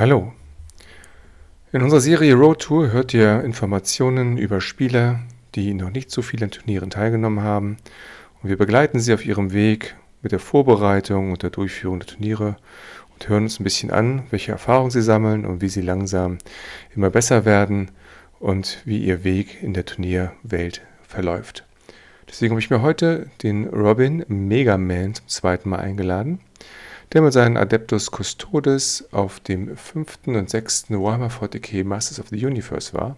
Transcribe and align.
Hallo. 0.00 0.32
In 1.72 1.82
unserer 1.82 2.00
Serie 2.00 2.32
Road 2.32 2.62
Tour 2.62 2.90
hört 2.90 3.12
ihr 3.12 3.44
Informationen 3.44 4.38
über 4.38 4.62
Spieler, 4.62 5.20
die 5.54 5.74
noch 5.74 5.90
nicht 5.90 6.10
so 6.10 6.22
vielen 6.22 6.50
Turnieren 6.50 6.88
teilgenommen 6.88 7.44
haben. 7.44 7.76
Und 8.42 8.48
wir 8.48 8.56
begleiten 8.56 8.98
sie 8.98 9.12
auf 9.12 9.26
ihrem 9.26 9.52
Weg 9.52 9.94
mit 10.22 10.32
der 10.32 10.38
Vorbereitung 10.38 11.32
und 11.32 11.42
der 11.42 11.50
Durchführung 11.50 11.98
der 11.98 12.06
Turniere 12.06 12.56
und 13.12 13.28
hören 13.28 13.42
uns 13.42 13.60
ein 13.60 13.64
bisschen 13.64 13.90
an, 13.90 14.22
welche 14.30 14.52
Erfahrungen 14.52 14.90
sie 14.90 15.02
sammeln 15.02 15.44
und 15.44 15.60
wie 15.60 15.68
sie 15.68 15.82
langsam 15.82 16.38
immer 16.96 17.10
besser 17.10 17.44
werden 17.44 17.90
und 18.38 18.80
wie 18.86 19.04
ihr 19.04 19.22
Weg 19.22 19.62
in 19.62 19.74
der 19.74 19.84
Turnierwelt 19.84 20.80
verläuft. 21.02 21.66
Deswegen 22.26 22.52
habe 22.52 22.60
ich 22.60 22.70
mir 22.70 22.80
heute 22.80 23.28
den 23.42 23.66
Robin 23.66 24.24
Megaman 24.28 25.12
zum 25.12 25.28
zweiten 25.28 25.68
Mal 25.68 25.80
eingeladen 25.80 26.40
der 27.12 27.22
mit 27.22 27.32
seinen 27.32 27.56
Adeptus 27.56 28.10
Custodes 28.10 29.08
auf 29.10 29.40
dem 29.40 29.76
fünften 29.76 30.36
und 30.36 30.48
sechsten 30.48 31.00
Warhammer 31.02 31.28
40k 31.28 31.84
Masters 31.84 32.20
of 32.20 32.28
the 32.28 32.46
Universe 32.46 32.94
war, 32.94 33.16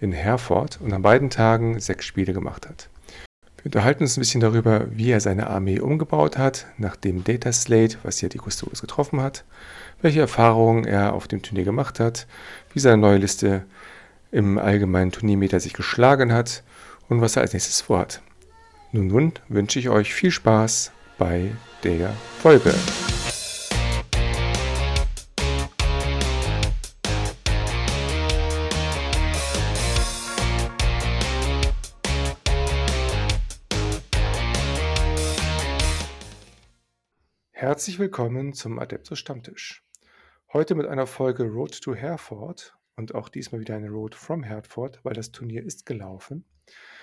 in 0.00 0.12
Herford 0.12 0.80
und 0.80 0.92
an 0.92 1.02
beiden 1.02 1.30
Tagen 1.30 1.80
sechs 1.80 2.04
Spiele 2.04 2.32
gemacht 2.32 2.68
hat. 2.68 2.88
Wir 3.56 3.66
unterhalten 3.66 4.04
uns 4.04 4.16
ein 4.16 4.20
bisschen 4.20 4.40
darüber, 4.40 4.86
wie 4.92 5.10
er 5.10 5.20
seine 5.20 5.48
Armee 5.48 5.80
umgebaut 5.80 6.38
hat, 6.38 6.66
nach 6.78 6.94
dem 6.94 7.24
Data 7.24 7.50
Slate, 7.50 7.98
was 8.04 8.20
ja 8.20 8.28
die 8.28 8.38
Custodes 8.38 8.80
getroffen 8.80 9.20
hat, 9.20 9.44
welche 10.02 10.20
Erfahrungen 10.20 10.84
er 10.84 11.14
auf 11.14 11.26
dem 11.26 11.42
Turnier 11.42 11.64
gemacht 11.64 11.98
hat, 11.98 12.28
wie 12.72 12.78
seine 12.78 12.98
neue 12.98 13.18
Liste 13.18 13.64
im 14.30 14.58
allgemeinen 14.58 15.10
Turniermeter 15.10 15.58
sich 15.58 15.72
geschlagen 15.72 16.32
hat 16.32 16.62
und 17.08 17.20
was 17.20 17.34
er 17.34 17.42
als 17.42 17.54
nächstes 17.54 17.80
vorhat. 17.80 18.22
Nun, 18.92 19.08
nun 19.08 19.32
wünsche 19.48 19.80
ich 19.80 19.88
euch 19.88 20.14
viel 20.14 20.30
Spaß 20.30 20.92
bei 21.18 21.50
der 21.82 22.12
Folge. 22.40 22.72
Herzlich 37.66 37.98
willkommen 37.98 38.52
zum 38.52 38.78
Adeptus 38.78 39.18
Stammtisch. 39.18 39.84
Heute 40.52 40.76
mit 40.76 40.86
einer 40.86 41.08
Folge 41.08 41.42
Road 41.42 41.82
to 41.82 41.96
Hereford 41.96 42.78
und 42.94 43.16
auch 43.16 43.28
diesmal 43.28 43.60
wieder 43.60 43.74
eine 43.74 43.88
Road 43.88 44.14
from 44.14 44.44
Hereford, 44.44 45.00
weil 45.02 45.14
das 45.14 45.32
Turnier 45.32 45.64
ist 45.64 45.84
gelaufen. 45.84 46.44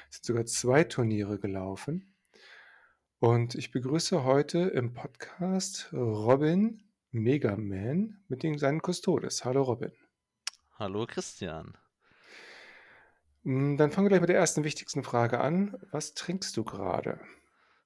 Es 0.10 0.16
sind 0.16 0.26
sogar 0.26 0.46
zwei 0.46 0.86
Turniere 0.86 1.38
gelaufen. 1.38 2.16
Und 3.20 3.56
ich 3.56 3.72
begrüße 3.72 4.24
heute 4.24 4.60
im 4.60 4.94
Podcast 4.94 5.90
Robin 5.92 6.82
Megaman 7.12 8.24
mit 8.30 8.44
den, 8.44 8.58
seinen 8.58 8.80
Custodes. 8.80 9.44
Hallo 9.44 9.64
Robin. 9.64 9.92
Hallo 10.80 11.06
Christian. 11.06 11.74
Hm, 13.44 13.76
dann 13.76 13.92
fangen 13.92 14.06
wir 14.06 14.12
gleich 14.12 14.22
mit 14.22 14.30
der 14.30 14.38
ersten 14.38 14.64
wichtigsten 14.64 15.04
Frage 15.04 15.42
an. 15.42 15.78
Was 15.92 16.14
trinkst 16.14 16.56
du 16.56 16.64
gerade? 16.64 17.20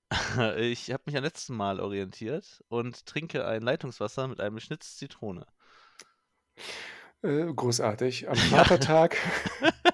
Ich 0.58 0.92
habe 0.92 1.04
mich 1.06 1.18
am 1.18 1.24
letzten 1.24 1.56
Mal 1.56 1.80
orientiert 1.80 2.64
und 2.70 3.06
trinke 3.06 3.46
ein 3.46 3.62
Leitungswasser 3.62 4.28
mit 4.28 4.40
einem 4.40 4.60
Schnitz 4.60 4.98
Zitrone. 4.98 5.46
Äh, 7.24 7.52
großartig. 7.54 8.30
Am 8.30 8.36
Vatertag. 8.50 9.18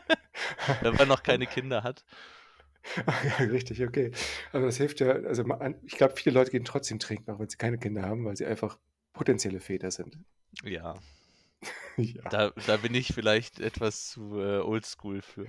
Wenn 0.81 0.95
man 0.95 1.07
noch 1.07 1.23
keine 1.23 1.47
Kinder 1.47 1.83
hat. 1.83 2.05
Ja, 2.97 3.45
richtig, 3.45 3.83
okay. 3.83 4.11
Also 4.51 4.67
das 4.67 4.77
hilft 4.77 4.99
ja, 4.99 5.11
also 5.11 5.45
ich 5.83 5.95
glaube, 5.95 6.15
viele 6.15 6.33
Leute 6.37 6.51
gehen 6.51 6.65
trotzdem 6.65 6.99
trinken, 6.99 7.31
auch 7.31 7.39
wenn 7.39 7.47
sie 7.47 7.55
keine 7.55 7.77
Kinder 7.77 8.01
haben, 8.01 8.25
weil 8.25 8.35
sie 8.35 8.45
einfach 8.45 8.77
potenzielle 9.13 9.61
Väter 9.61 9.89
sind. 9.89 10.17
Ja. 10.63 10.95
ja. 11.95 12.29
Da, 12.29 12.51
da 12.67 12.77
bin 12.77 12.93
ich 12.93 13.13
vielleicht 13.13 13.61
etwas 13.61 14.09
zu 14.09 14.37
äh, 14.37 14.59
oldschool 14.59 15.21
für. 15.21 15.47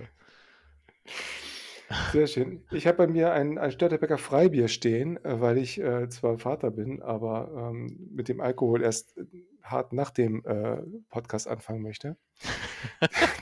Sehr 2.11 2.27
schön. 2.27 2.63
Ich 2.71 2.87
habe 2.87 2.97
bei 2.97 3.07
mir 3.07 3.31
ein, 3.33 3.57
ein 3.57 3.71
Störtebecker 3.71 4.17
Freibier 4.17 4.67
stehen, 4.67 5.23
äh, 5.23 5.39
weil 5.39 5.57
ich 5.57 5.79
äh, 5.79 6.09
zwar 6.09 6.39
Vater 6.39 6.71
bin, 6.71 7.01
aber 7.01 7.71
ähm, 7.71 8.09
mit 8.11 8.27
dem 8.27 8.41
Alkohol 8.41 8.81
erst 8.81 9.17
äh, 9.17 9.25
hart 9.61 9.93
nach 9.93 10.09
dem 10.09 10.43
äh, 10.45 10.81
Podcast 11.09 11.47
anfangen 11.47 11.81
möchte. 11.81 12.17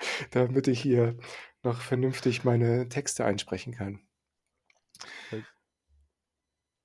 damit 0.30 0.68
ich 0.68 0.80
hier 0.80 1.16
noch 1.62 1.80
vernünftig 1.80 2.44
meine 2.44 2.88
Texte 2.88 3.24
einsprechen 3.24 3.74
kann. 3.74 4.00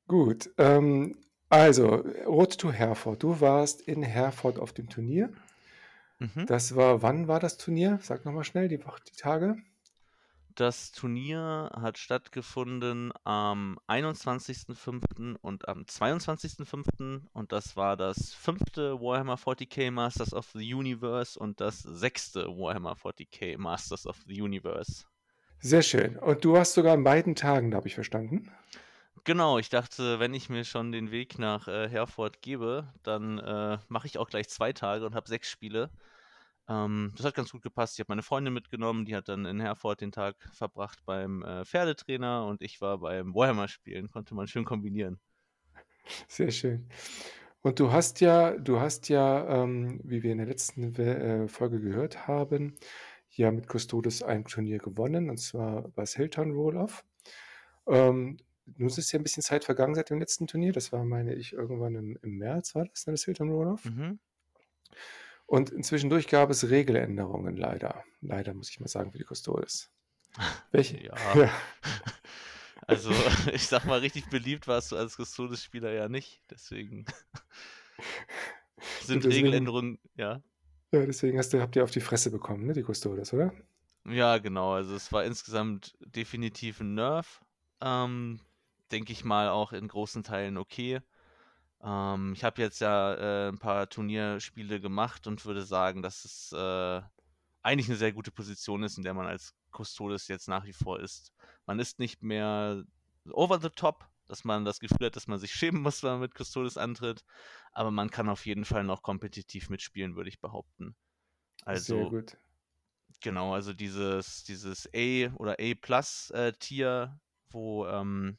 Gut, 0.07 0.51
ähm, 0.57 1.17
also 1.49 1.87
Road 2.25 2.57
to 2.57 2.71
Herford. 2.71 3.23
Du 3.23 3.39
warst 3.39 3.81
in 3.81 4.03
Herford 4.03 4.59
auf 4.59 4.73
dem 4.73 4.89
Turnier. 4.89 5.31
Mhm. 6.19 6.45
Das 6.45 6.75
war, 6.75 7.01
wann 7.01 7.27
war 7.27 7.39
das 7.39 7.57
Turnier? 7.57 7.99
Sag 8.01 8.25
nochmal 8.25 8.43
schnell 8.43 8.67
die, 8.67 8.77
die 8.77 9.15
Tage. 9.17 9.55
Das 10.55 10.91
Turnier 10.91 11.71
hat 11.73 11.97
stattgefunden 11.97 13.11
am 13.23 13.79
21.05. 13.87 15.35
und 15.41 15.67
am 15.67 15.81
22.05. 15.81 17.21
und 17.33 17.51
das 17.51 17.75
war 17.75 17.97
das 17.97 18.33
fünfte 18.33 18.99
Warhammer 19.01 19.35
40k 19.35 19.89
Masters 19.89 20.31
of 20.31 20.51
the 20.53 20.73
Universe 20.73 21.39
und 21.39 21.59
das 21.59 21.79
sechste 21.79 22.45
Warhammer 22.49 22.93
40k 22.93 23.57
Masters 23.57 24.05
of 24.05 24.17
the 24.27 24.39
Universe. 24.39 25.05
Sehr 25.57 25.81
schön. 25.81 26.17
Und 26.17 26.45
du 26.45 26.55
hast 26.55 26.73
sogar 26.73 26.93
an 26.93 27.03
beiden 27.03 27.33
Tagen, 27.33 27.71
da 27.71 27.77
habe 27.77 27.87
ich 27.87 27.95
verstanden. 27.95 28.51
Genau, 29.23 29.57
ich 29.57 29.69
dachte, 29.69 30.19
wenn 30.19 30.35
ich 30.35 30.49
mir 30.49 30.65
schon 30.65 30.91
den 30.91 31.09
Weg 31.09 31.39
nach 31.39 31.67
äh, 31.67 31.89
Herford 31.89 32.41
gebe, 32.41 32.93
dann 33.01 33.39
äh, 33.39 33.79
mache 33.87 34.05
ich 34.05 34.19
auch 34.19 34.29
gleich 34.29 34.49
zwei 34.49 34.73
Tage 34.73 35.05
und 35.05 35.15
habe 35.15 35.27
sechs 35.27 35.49
Spiele. 35.49 35.89
Ähm, 36.67 37.11
das 37.15 37.25
hat 37.25 37.35
ganz 37.35 37.51
gut 37.51 37.61
gepasst. 37.61 37.95
Ich 37.95 37.99
habe 37.99 38.11
meine 38.11 38.23
Freundin 38.23 38.53
mitgenommen, 38.53 39.05
die 39.05 39.15
hat 39.15 39.27
dann 39.27 39.45
in 39.45 39.59
Herford 39.59 40.01
den 40.01 40.11
Tag 40.11 40.35
verbracht 40.53 40.99
beim 41.05 41.43
äh, 41.43 41.65
Pferdetrainer 41.65 42.45
und 42.45 42.61
ich 42.61 42.79
war 42.81 42.99
beim 42.99 43.33
Warhammer-Spielen. 43.35 44.09
Konnte 44.09 44.35
man 44.35 44.47
schön 44.47 44.65
kombinieren. 44.65 45.19
Sehr 46.27 46.51
schön. 46.51 46.87
Und 47.61 47.79
du 47.79 47.91
hast 47.91 48.19
ja, 48.19 48.57
du 48.57 48.79
hast 48.79 49.07
ja, 49.09 49.63
ähm, 49.63 50.01
wie 50.03 50.21
wir 50.21 50.33
in 50.33 50.39
der 50.39 50.47
letzten 50.47 50.93
äh, 50.95 51.47
Folge 51.47 51.79
gehört 51.79 52.27
haben, 52.27 52.75
ja 53.29 53.51
mit 53.51 53.67
Custodes 53.67 54.21
ein 54.21 54.45
Turnier 54.45 54.79
gewonnen, 54.79 55.29
und 55.29 55.37
zwar 55.37 55.89
das 55.95 56.15
Hilltown 56.15 56.51
Roll-Off. 56.51 57.05
Ähm, 57.87 58.37
nun 58.65 58.87
ist 58.87 59.11
ja 59.11 59.19
ein 59.19 59.23
bisschen 59.23 59.43
Zeit 59.43 59.63
vergangen 59.63 59.95
seit 59.95 60.09
dem 60.09 60.19
letzten 60.19 60.47
Turnier. 60.47 60.73
Das 60.73 60.91
war, 60.91 61.03
meine 61.03 61.35
ich, 61.35 61.53
irgendwann 61.53 61.95
im, 61.95 62.17
im 62.21 62.37
März, 62.37 62.75
war 62.75 62.85
das 62.85 63.05
dann 63.05 63.13
das 63.13 63.25
Hilltown 63.25 63.49
Roll-Off? 63.49 63.85
Mhm. 63.85 64.19
Und 65.45 65.69
inzwischendurch 65.69 66.27
gab 66.27 66.49
es 66.49 66.69
Regeländerungen 66.69 67.57
leider. 67.57 68.03
Leider, 68.21 68.53
muss 68.53 68.69
ich 68.69 68.79
mal 68.79 68.87
sagen, 68.87 69.11
für 69.11 69.17
die 69.17 69.25
Custodes. 69.25 69.91
Welche? 70.71 71.03
Ja. 71.03 71.15
ja. 71.35 71.51
Also, 72.85 73.11
ich 73.53 73.65
sag 73.67 73.85
mal, 73.85 73.99
richtig 73.99 74.29
beliebt 74.29 74.67
warst 74.67 74.91
du 74.91 74.97
als 74.97 75.15
Custodes-Spieler 75.15 75.93
ja 75.93 76.09
nicht. 76.09 76.41
Deswegen 76.51 77.05
sind 79.01 79.23
deswegen, 79.23 79.45
Regeländerungen, 79.45 79.99
ja. 80.15 80.41
Ja, 80.91 81.05
deswegen 81.05 81.37
hast 81.37 81.53
du, 81.53 81.61
habt 81.61 81.77
ihr 81.77 81.83
auf 81.85 81.91
die 81.91 82.01
Fresse 82.01 82.29
bekommen, 82.29 82.65
ne, 82.65 82.73
die 82.73 82.83
Custodes, 82.83 83.33
oder? 83.33 83.53
Ja, 84.05 84.37
genau. 84.37 84.73
Also, 84.73 84.95
es 84.95 85.13
war 85.13 85.23
insgesamt 85.23 85.95
definitiv 86.01 86.81
ein 86.81 86.93
Nerf. 86.93 87.39
Ähm, 87.79 88.41
Denke 88.91 89.13
ich 89.13 89.23
mal 89.23 89.47
auch 89.49 89.71
in 89.71 89.87
großen 89.87 90.23
Teilen 90.23 90.57
okay. 90.57 90.99
Ähm, 91.83 92.33
ich 92.33 92.43
habe 92.43 92.61
jetzt 92.61 92.79
ja 92.79 93.13
äh, 93.13 93.49
ein 93.49 93.59
paar 93.59 93.89
Turnierspiele 93.89 94.79
gemacht 94.79 95.27
und 95.27 95.45
würde 95.45 95.63
sagen, 95.63 96.01
dass 96.01 96.23
es 96.23 96.51
äh, 96.53 97.01
eigentlich 97.61 97.89
eine 97.89 97.97
sehr 97.97 98.13
gute 98.13 98.31
Position 98.31 98.83
ist, 98.83 98.97
in 98.97 99.03
der 99.03 99.13
man 99.13 99.27
als 99.27 99.53
Custodes 99.71 100.27
jetzt 100.27 100.47
nach 100.47 100.65
wie 100.65 100.73
vor 100.73 100.99
ist. 100.99 101.33
Man 101.65 101.79
ist 101.79 101.99
nicht 101.99 102.23
mehr 102.23 102.83
over 103.29 103.59
the 103.59 103.69
top, 103.69 104.07
dass 104.27 104.43
man 104.43 104.65
das 104.65 104.79
Gefühl 104.79 105.07
hat, 105.07 105.15
dass 105.15 105.27
man 105.27 105.39
sich 105.39 105.53
schämen 105.53 105.81
muss, 105.81 106.03
wenn 106.03 106.11
man 106.11 106.21
mit 106.21 106.35
Custodes 106.35 106.77
antritt, 106.77 107.23
aber 107.71 107.91
man 107.91 108.09
kann 108.09 108.29
auf 108.29 108.45
jeden 108.45 108.65
Fall 108.65 108.83
noch 108.83 109.01
kompetitiv 109.01 109.69
mitspielen, 109.69 110.15
würde 110.15 110.29
ich 110.29 110.39
behaupten. 110.39 110.95
Also, 111.65 111.95
Sehr 111.95 112.09
gut. 112.09 112.37
Genau, 113.21 113.53
also 113.53 113.73
dieses, 113.73 114.43
dieses 114.43 114.89
A 114.93 115.33
oder 115.35 115.57
A 115.59 115.73
Plus 115.79 116.29
äh, 116.31 116.51
Tier, 116.53 117.19
wo 117.49 117.85
ähm, 117.87 118.37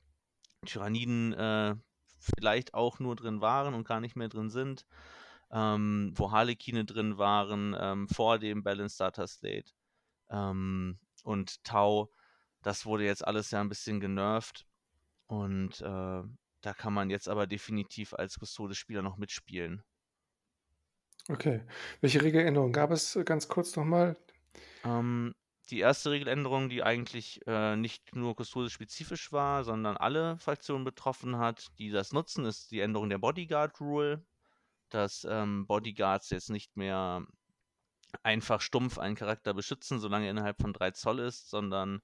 Tyranniden 0.67 1.32
äh, 1.32 1.76
vielleicht 2.37 2.75
auch 2.75 2.99
nur 2.99 3.17
drin 3.17 3.41
waren 3.41 3.75
und 3.75 3.87
gar 3.87 4.00
nicht 4.00 4.17
mehr 4.17 4.29
drin 4.29 4.50
sind, 4.50 4.87
ähm, 5.50 6.12
wo 6.15 6.32
Harlekine 6.32 6.85
drin 6.85 7.19
waren 7.19 7.76
ähm, 7.79 8.09
vor 8.09 8.38
dem 8.38 8.62
Balance 8.62 8.99
Data 8.99 9.26
Slate 9.26 9.73
ähm, 10.31 10.99
und 11.23 11.62
Tau. 11.65 12.11
Das 12.62 12.87
wurde 12.87 13.05
jetzt 13.05 13.26
alles 13.26 13.50
ja 13.50 13.61
ein 13.61 13.69
bisschen 13.69 14.00
genervt 14.00 14.67
und 15.26 15.81
äh, 15.81 16.23
da 16.65 16.73
kann 16.73 16.94
man 16.94 17.11
jetzt 17.11 17.29
aber 17.29 17.47
definitiv 17.47 18.15
als 18.15 18.38
Custodes-Spieler 18.38 19.03
noch 19.03 19.19
mitspielen. 19.19 19.85
Okay. 21.29 21.62
Welche 22.00 22.23
Regeländerungen 22.23 22.73
gab 22.73 22.91
es 22.91 23.17
äh, 23.17 23.25
ganz 23.25 23.49
kurz 23.49 23.76
nochmal? 23.76 24.17
Ähm, 24.85 25.35
die 25.70 25.81
erste 25.81 26.11
Regeländerung, 26.11 26.69
die 26.69 26.82
eigentlich 26.82 27.40
äh, 27.46 27.76
nicht 27.76 28.14
nur 28.14 28.34
Custodes-spezifisch 28.37 29.32
war, 29.32 29.64
sondern 29.64 29.96
alle 29.96 30.38
Fraktionen 30.38 30.84
betroffen 30.84 31.38
hat, 31.38 31.70
die 31.78 31.90
das 31.90 32.12
nutzen, 32.12 32.44
ist 32.44 32.70
die 32.70 32.81
Änderung 32.81 33.08
der 33.08 33.19
Bodyguard-Rule. 33.19 34.25
dass 34.90 35.26
ähm, 35.28 35.66
Bodyguards 35.66 36.31
jetzt 36.31 36.50
nicht 36.50 36.76
mehr 36.76 37.26
einfach 38.22 38.61
stumpf 38.61 38.99
einen 38.99 39.16
Charakter 39.16 39.55
beschützen, 39.55 39.99
solange 39.99 40.26
er 40.26 40.31
innerhalb 40.32 40.61
von 40.61 40.72
3 40.72 40.93
Zoll 40.93 41.20
ist, 41.20 41.50
sondern 41.50 42.00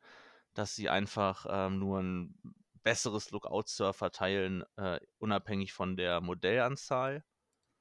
dass 0.55 0.75
sie 0.75 0.89
einfach 0.89 1.47
ähm, 1.49 1.79
nur 1.79 2.01
ein 2.01 2.35
besseres 2.83 3.31
Lookout-Surf 3.31 3.97
verteilen, 3.97 4.65
äh, 4.77 4.99
unabhängig 5.19 5.73
von 5.73 5.97
der 5.97 6.21
Modellanzahl. 6.21 7.25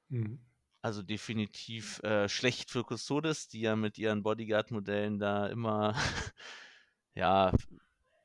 Mhm. 0.08 0.38
Also 0.82 1.02
definitiv 1.02 2.02
äh, 2.02 2.28
schlecht 2.28 2.70
für 2.70 2.84
Custodes, 2.84 3.48
die 3.48 3.60
ja 3.60 3.76
mit 3.76 3.98
ihren 3.98 4.22
Bodyguard-Modellen 4.22 5.18
da 5.18 5.46
immer 5.46 5.94
ja, 7.14 7.52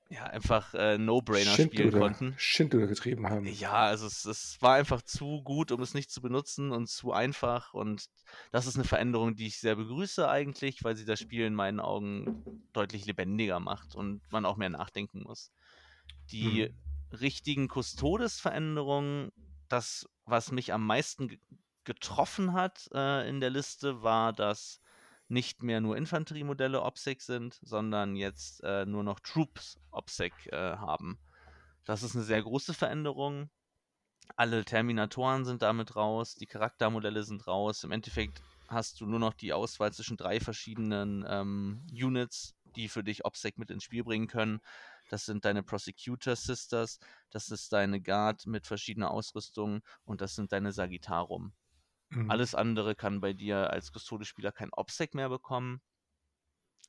ja, 0.09 0.23
einfach 0.25 0.73
äh, 0.73 0.97
No-Brainer 0.97 1.57
spielen 1.57 1.91
konnten. 1.91 2.35
Schindluder 2.37 2.87
getrieben 2.87 3.27
haben. 3.29 3.47
Ja, 3.47 3.73
also 3.73 4.05
es, 4.05 4.25
es 4.25 4.61
war 4.61 4.75
einfach 4.75 5.01
zu 5.01 5.41
gut, 5.43 5.71
um 5.71 5.81
es 5.81 5.93
nicht 5.93 6.11
zu 6.11 6.21
benutzen 6.21 6.71
und 6.71 6.87
zu 6.87 7.11
einfach. 7.11 7.73
Und 7.73 8.05
das 8.51 8.67
ist 8.67 8.75
eine 8.75 8.83
Veränderung, 8.85 9.35
die 9.35 9.47
ich 9.47 9.59
sehr 9.59 9.75
begrüße 9.75 10.29
eigentlich, 10.29 10.83
weil 10.83 10.95
sie 10.95 11.05
das 11.05 11.19
Spiel 11.19 11.45
in 11.45 11.55
meinen 11.55 11.79
Augen 11.79 12.43
deutlich 12.71 13.05
lebendiger 13.05 13.59
macht 13.59 13.95
und 13.95 14.21
man 14.31 14.45
auch 14.45 14.57
mehr 14.57 14.69
nachdenken 14.69 15.23
muss. 15.23 15.51
Die 16.31 16.69
Mhm. 17.11 17.17
richtigen 17.19 17.67
Custodes-Veränderungen, 17.67 19.31
das, 19.69 20.07
was 20.25 20.51
mich 20.51 20.71
am 20.73 20.85
meisten 20.85 21.39
getroffen 21.85 22.53
hat 22.53 22.89
äh, 22.93 23.27
in 23.29 23.39
der 23.39 23.49
Liste, 23.49 24.01
war, 24.01 24.33
dass 24.33 24.81
nicht 25.27 25.63
mehr 25.63 25.81
nur 25.81 25.97
Infanteriemodelle 25.97 26.81
OPSEC 26.81 27.21
sind, 27.21 27.59
sondern 27.61 28.15
jetzt 28.15 28.63
äh, 28.63 28.85
nur 28.85 29.03
noch 29.03 29.19
Troops 29.19 29.79
OPSEC 29.91 30.33
äh, 30.47 30.77
haben. 30.77 31.17
Das 31.83 32.03
ist 32.03 32.15
eine 32.15 32.23
sehr 32.23 32.41
große 32.41 32.73
Veränderung. 32.73 33.49
Alle 34.35 34.65
Terminatoren 34.65 35.45
sind 35.45 35.61
damit 35.61 35.95
raus, 35.95 36.35
die 36.35 36.47
Charaktermodelle 36.47 37.23
sind 37.23 37.47
raus. 37.47 37.83
Im 37.83 37.91
Endeffekt 37.91 38.41
hast 38.67 38.99
du 38.99 39.05
nur 39.05 39.19
noch 39.19 39.33
die 39.33 39.53
Auswahl 39.53 39.93
zwischen 39.93 40.17
drei 40.17 40.39
verschiedenen 40.39 41.25
ähm, 41.27 41.85
Units, 41.91 42.55
die 42.75 42.89
für 42.89 43.03
dich 43.03 43.25
OPSEC 43.25 43.57
mit 43.57 43.69
ins 43.69 43.83
Spiel 43.83 44.03
bringen 44.03 44.27
können. 44.27 44.59
Das 45.09 45.25
sind 45.25 45.45
deine 45.45 45.61
Prosecutor 45.61 46.35
Sisters, 46.35 46.99
das 47.29 47.49
ist 47.49 47.71
deine 47.71 48.01
Guard 48.01 48.47
mit 48.47 48.65
verschiedener 48.65 49.11
Ausrüstung 49.11 49.81
und 50.03 50.21
das 50.21 50.33
sind 50.33 50.51
deine 50.51 50.71
Sagittarum. 50.71 51.53
Mhm. 52.15 52.31
Alles 52.31 52.55
andere 52.55 52.95
kann 52.95 53.21
bei 53.21 53.33
dir 53.33 53.69
als 53.69 53.91
Custode-Spieler 53.91 54.51
kein 54.51 54.71
OPSEC 54.71 55.13
mehr 55.13 55.29
bekommen. 55.29 55.81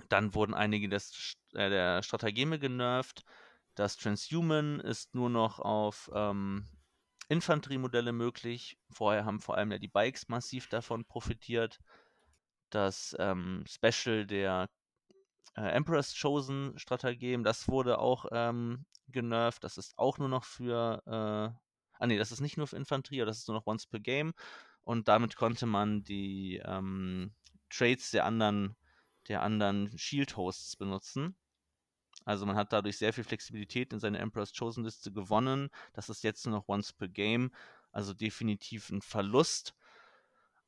Dann 0.09 0.35
wurden 0.35 0.55
einige 0.55 0.89
des, 0.89 1.37
äh, 1.55 1.69
der 1.71 2.03
Stratageme 2.03 2.59
genervt. 2.59 3.25
Das 3.75 3.97
Transhuman 3.97 4.81
ist 4.81 5.15
nur 5.15 5.31
noch 5.31 5.59
auf 5.59 6.11
ähm, 6.15 6.67
Infanteriemodelle 7.29 8.13
möglich. 8.13 8.79
Vorher 8.91 9.25
haben 9.25 9.41
vor 9.41 9.57
allem 9.57 9.73
ja 9.73 9.79
die 9.79 9.89
Bikes 9.89 10.29
massiv 10.29 10.69
davon 10.69 11.05
profitiert. 11.05 11.81
Das 12.71 13.17
ähm, 13.19 13.65
Special 13.69 14.27
der 14.27 14.69
äh, 15.57 15.63
Emperor's 15.63 16.15
Chosen 16.21 16.79
Stratagem, 16.79 17.43
das 17.43 17.69
wurde 17.69 17.99
auch 17.99 18.27
ähm, 18.31 18.85
genervt. 19.09 19.65
Das 19.65 19.79
ist 19.79 19.99
auch 19.99 20.19
nur 20.19 20.29
noch 20.29 20.45
für. 20.45 21.03
Äh, 21.07 21.57
ah, 21.99 22.07
nee, 22.07 22.19
das 22.19 22.33
ist 22.33 22.41
nicht 22.41 22.57
nur 22.57 22.67
für 22.67 22.77
Infanterie, 22.77 23.25
das 23.25 23.39
ist 23.39 23.49
nur 23.49 23.57
noch 23.57 23.67
once 23.67 23.87
per 23.87 24.01
Game. 24.01 24.35
Und 24.87 25.09
damit 25.09 25.35
konnte 25.35 25.67
man 25.67 26.05
die 26.05 26.63
ähm, 26.65 27.35
Trades 27.71 28.13
der 28.13 28.25
anderen, 28.25 28.77
der 29.27 29.43
anderen 29.43 29.99
Shield-Hosts 29.99 30.77
benutzen. 30.77 31.35
Also 32.25 32.47
man 32.47 32.55
hat 32.55 32.73
dadurch 32.73 32.97
sehr 32.97 33.13
viel 33.13 33.25
Flexibilität 33.25 33.93
in 33.93 33.99
seine 33.99 34.19
Emperor's 34.19 34.53
Chosen 34.57 34.85
Liste 34.85 35.11
gewonnen. 35.11 35.71
Das 35.93 36.09
ist 36.09 36.23
jetzt 36.23 36.47
nur 36.47 36.55
noch 36.55 36.69
once 36.69 36.93
per 36.93 37.09
Game. 37.09 37.51
Also 37.91 38.15
definitiv 38.15 38.91
ein 38.91 39.03
Verlust. 39.03 39.75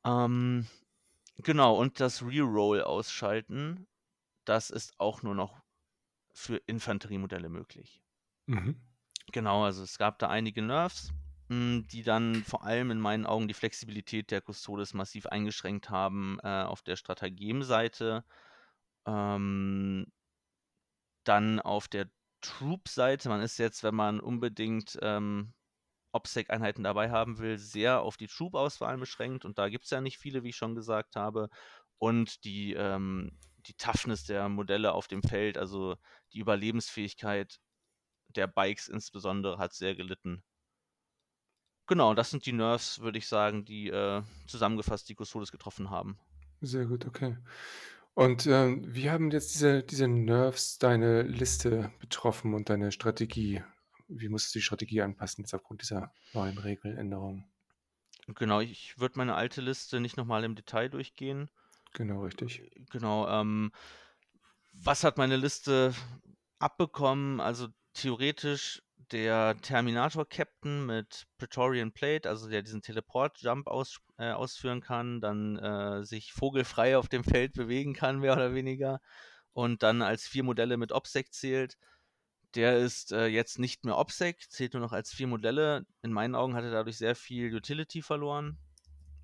Ähm, 0.05 0.67
genau, 1.37 1.77
und 1.77 2.01
das 2.01 2.21
Reroll 2.21 2.83
ausschalten, 2.83 3.87
das 4.45 4.71
ist 4.71 4.99
auch 4.99 5.23
nur 5.23 5.37
noch 5.37 5.63
für 6.33 6.57
Infanteriemodelle 6.67 7.49
möglich. 7.49 8.03
Mhm. 8.47 8.81
Genau, 9.31 9.63
also 9.63 9.85
es 9.85 9.97
gab 9.97 10.19
da 10.19 10.29
einige 10.29 10.63
Nerfs, 10.63 11.13
die 11.51 12.03
dann 12.03 12.45
vor 12.45 12.65
allem 12.65 12.91
in 12.91 13.01
meinen 13.01 13.27
Augen 13.27 13.49
die 13.49 13.55
Flexibilität 13.55 14.31
der 14.31 14.43
Custodes 14.43 14.93
massiv 14.95 15.27
eingeschränkt 15.27 15.89
haben 15.91 16.39
äh, 16.43 16.63
auf 16.65 16.83
der 16.83 16.97
Strategemseite. 16.97 18.25
Ähm, 19.07 20.13
dann 21.25 21.61
auf 21.61 21.89
der 21.89 22.11
Troop-Seite, 22.43 23.29
man 23.29 23.43
ist 23.43 23.59
jetzt, 23.59 23.83
wenn 23.83 23.95
man 23.95 24.21
unbedingt 24.21 24.99
ähm, 25.03 25.55
OPSEC-Einheiten 26.13 26.85
dabei 26.85 27.11
haben 27.11 27.39
will, 27.39 27.59
sehr 27.59 28.01
auf 28.03 28.17
die 28.17 28.29
Troop-Auswahl 28.29 28.99
beschränkt 28.99 29.45
und 29.45 29.59
da 29.59 29.69
gibt 29.69 29.85
es 29.85 29.91
ja 29.91 30.01
nicht 30.01 30.19
viele, 30.19 30.43
wie 30.43 30.51
ich 30.51 30.57
schon 30.57 30.75
gesagt 30.75 31.17
habe. 31.17 31.49
Und 31.99 32.45
die, 32.45 32.75
ähm, 32.75 33.39
die 33.67 33.75
Toughness 33.75 34.25
der 34.25 34.49
Modelle 34.49 34.93
auf 34.93 35.09
dem 35.09 35.23
Feld, 35.23 35.59
also 35.59 35.97
die 36.33 36.39
Überlebensfähigkeit 36.41 37.59
der 38.29 38.47
Bikes 38.47 38.89
insbesondere, 38.89 39.59
hat 39.59 39.75
sehr 39.75 39.95
gelitten. 39.95 40.43
Genau, 41.89 42.13
das 42.13 42.31
sind 42.31 42.45
die 42.45 42.53
Nerfs, 42.53 43.01
würde 43.01 43.17
ich 43.17 43.27
sagen, 43.27 43.65
die 43.65 43.89
äh, 43.89 44.23
zusammengefasst 44.47 45.09
die 45.09 45.17
Custodes 45.17 45.51
getroffen 45.51 45.89
haben. 45.89 46.19
Sehr 46.61 46.85
gut, 46.85 47.07
okay. 47.07 47.37
Und 48.13 48.47
ähm, 48.47 48.83
wie 48.87 49.11
haben 49.11 49.31
jetzt 49.31 49.55
diese, 49.55 49.83
diese 49.83 50.07
Nerfs 50.07 50.79
deine 50.79 51.23
Liste 51.23 51.91
betroffen 51.99 52.53
und 52.53 52.69
deine 52.69 52.93
Strategie? 52.93 53.63
Wie 54.07 54.29
musst 54.29 54.55
du 54.55 54.59
die 54.59 54.63
Strategie 54.63 55.01
anpassen 55.01 55.45
jetzt 55.45 55.55
aufgrund 55.55 55.81
dieser 55.81 56.13
neuen 56.35 56.59
Regeländerungen? 56.59 57.47
Genau, 58.27 58.61
ich 58.61 58.99
würde 58.99 59.17
meine 59.17 59.35
alte 59.35 59.63
Liste 59.63 60.01
nicht 60.01 60.19
nochmal 60.19 60.45
im 60.45 60.57
Detail 60.57 60.91
durchgehen. 60.91 61.49
Genau, 61.95 62.23
richtig. 62.23 62.71
Genau, 62.91 63.27
ähm, 63.29 63.73
was 64.73 65.05
hat 65.05 65.17
meine 65.17 65.37
Liste 65.37 65.95
abbekommen? 66.59 67.41
Also 67.41 67.69
theoretisch 67.95 68.83
der 69.13 69.57
Terminator-Captain 69.61 70.87
mit 70.87 71.27
Praetorian 71.39 71.93
Plate, 71.93 72.29
also 72.29 72.49
der 72.49 72.63
diesen 72.63 72.83
Teleport-Jump 72.83 73.67
aus, 73.67 73.99
äh, 74.19 74.31
ausführen 74.31 74.81
kann, 74.81 75.21
dann 75.21 75.57
äh, 75.59 76.05
sich 76.05 76.33
vogelfrei 76.33 76.97
auf 76.97 77.09
dem 77.09 77.25
Feld 77.25 77.53
bewegen 77.55 77.95
kann, 77.95 78.21
mehr 78.21 78.35
oder 78.35 78.55
weniger, 78.55 79.01
und 79.53 79.83
dann 79.83 80.03
als 80.03 80.27
vier 80.27 80.45
Modelle 80.45 80.77
mit 80.77 80.93
OPSEC 80.93 81.33
zählt. 81.33 81.79
Der 82.55 82.79
ist 82.79 83.13
äh, 83.13 83.27
jetzt 83.27 83.59
nicht 83.59 83.85
mehr 83.85 83.99
OPSEC, 83.99 84.51
zählt 84.51 84.75
nur 84.75 84.83
noch 84.83 84.93
als 84.93 85.13
vier 85.13 85.27
Modelle. 85.27 85.85
In 86.03 86.13
meinen 86.13 86.35
Augen 86.35 86.55
hat 86.55 86.65
er 86.65 86.71
dadurch 86.71 86.97
sehr 86.99 87.15
viel 87.15 87.55
Utility 87.55 88.03
verloren, 88.03 88.59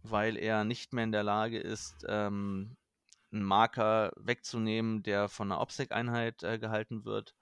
weil 0.02 0.36
er 0.36 0.64
nicht 0.64 0.92
mehr 0.92 1.04
in 1.04 1.12
der 1.12 1.22
Lage 1.22 1.58
ist, 1.58 2.04
ähm, 2.08 2.76
einen 3.32 3.42
Marker 3.42 4.12
wegzunehmen, 4.16 5.02
der 5.02 5.28
von 5.28 5.50
einer 5.50 5.60
OPSEC-Einheit 5.60 6.42
äh, 6.42 6.58
gehalten 6.58 7.04
wird. 7.04 7.34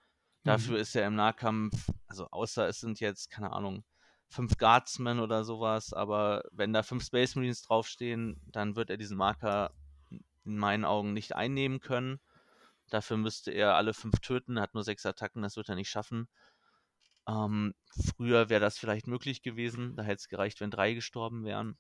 Dafür 0.45 0.77
Mhm. 0.77 0.79
ist 0.79 0.95
er 0.97 1.07
im 1.07 1.15
Nahkampf, 1.15 1.89
also 2.07 2.29
außer 2.31 2.69
es 2.69 2.81
sind 2.81 3.01
jetzt, 3.01 3.31
keine 3.31 3.53
Ahnung, 3.53 3.85
fünf 4.29 4.57
Guardsmen 4.59 5.21
oder 5.21 5.45
sowas, 5.45 5.93
aber 5.93 6.43
wenn 6.53 6.73
da 6.73 6.83
fünf 6.83 7.05
Space 7.05 7.35
Marines 7.37 7.63
draufstehen, 7.63 8.41
dann 8.47 8.75
wird 8.77 8.91
er 8.91 8.97
diesen 8.97 9.17
Marker 9.17 9.75
in 10.45 10.59
meinen 10.59 10.85
Augen 10.85 11.13
nicht 11.13 11.37
einnehmen 11.37 11.81
können. 11.81 12.21
Dafür 12.91 13.17
müsste 13.19 13.53
er 13.53 13.77
alle 13.77 13.95
fünf 13.95 14.21
töten, 14.21 14.61
hat 14.61 14.75
nur 14.75 14.85
sechs 14.85 15.07
Attacken, 15.07 15.43
das 15.43 15.57
wird 15.57 15.69
er 15.69 15.77
nicht 15.77 15.91
schaffen. 15.91 16.29
Ähm, 17.27 17.75
früher 18.01 18.49
wäre 18.49 18.61
das 18.61 18.79
vielleicht 18.79 19.09
möglich 19.09 19.43
gewesen, 19.43 19.97
da 19.97 20.05
hätte 20.05 20.17
es 20.21 20.29
gereicht, 20.29 20.61
wenn 20.61 20.71
drei 20.71 20.95
gestorben 20.95 21.45
wären. 21.45 21.77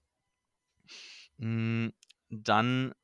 Mm, 1.39 1.89
Dann 2.31 2.95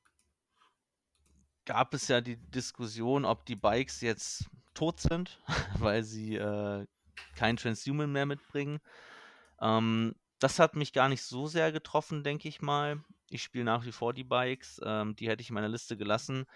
gab 1.69 1.93
es 1.93 2.09
ja 2.09 2.23
die 2.23 2.39
Diskussion, 2.51 3.27
ob 3.27 3.45
die 3.45 3.55
Bikes 3.55 4.01
jetzt 4.01 4.47
tot 4.73 5.01
sind, 5.01 5.39
weil 5.79 6.03
sie 6.03 6.37
äh, 6.37 6.87
kein 7.37 7.59
Transhuman 7.59 8.11
mehr 8.11 8.25
mitbringen. 8.25 8.81
Ähm, 9.61 10.15
das 10.39 10.59
hat 10.59 10.77
mich 10.77 10.95
gar 10.95 11.11
nicht 11.11 11.23
so 11.23 11.47
sehr 11.47 11.71
getroffen, 11.71 12.25
denke 12.25 12.49
ich 12.49 12.63
mal. 12.63 13.05
Ich 13.29 13.43
spiele 13.43 13.65
nach 13.65 13.85
wie 13.85 13.93
vor 13.93 14.15
die 14.15 14.25
Bikes, 14.25 14.81
ähm, 14.83 15.15
die 15.15 15.29
hätte 15.29 15.43
ich 15.43 15.51
in 15.51 15.55
meiner 15.55 15.69
Liste 15.69 15.99
gelassen. 15.99 16.47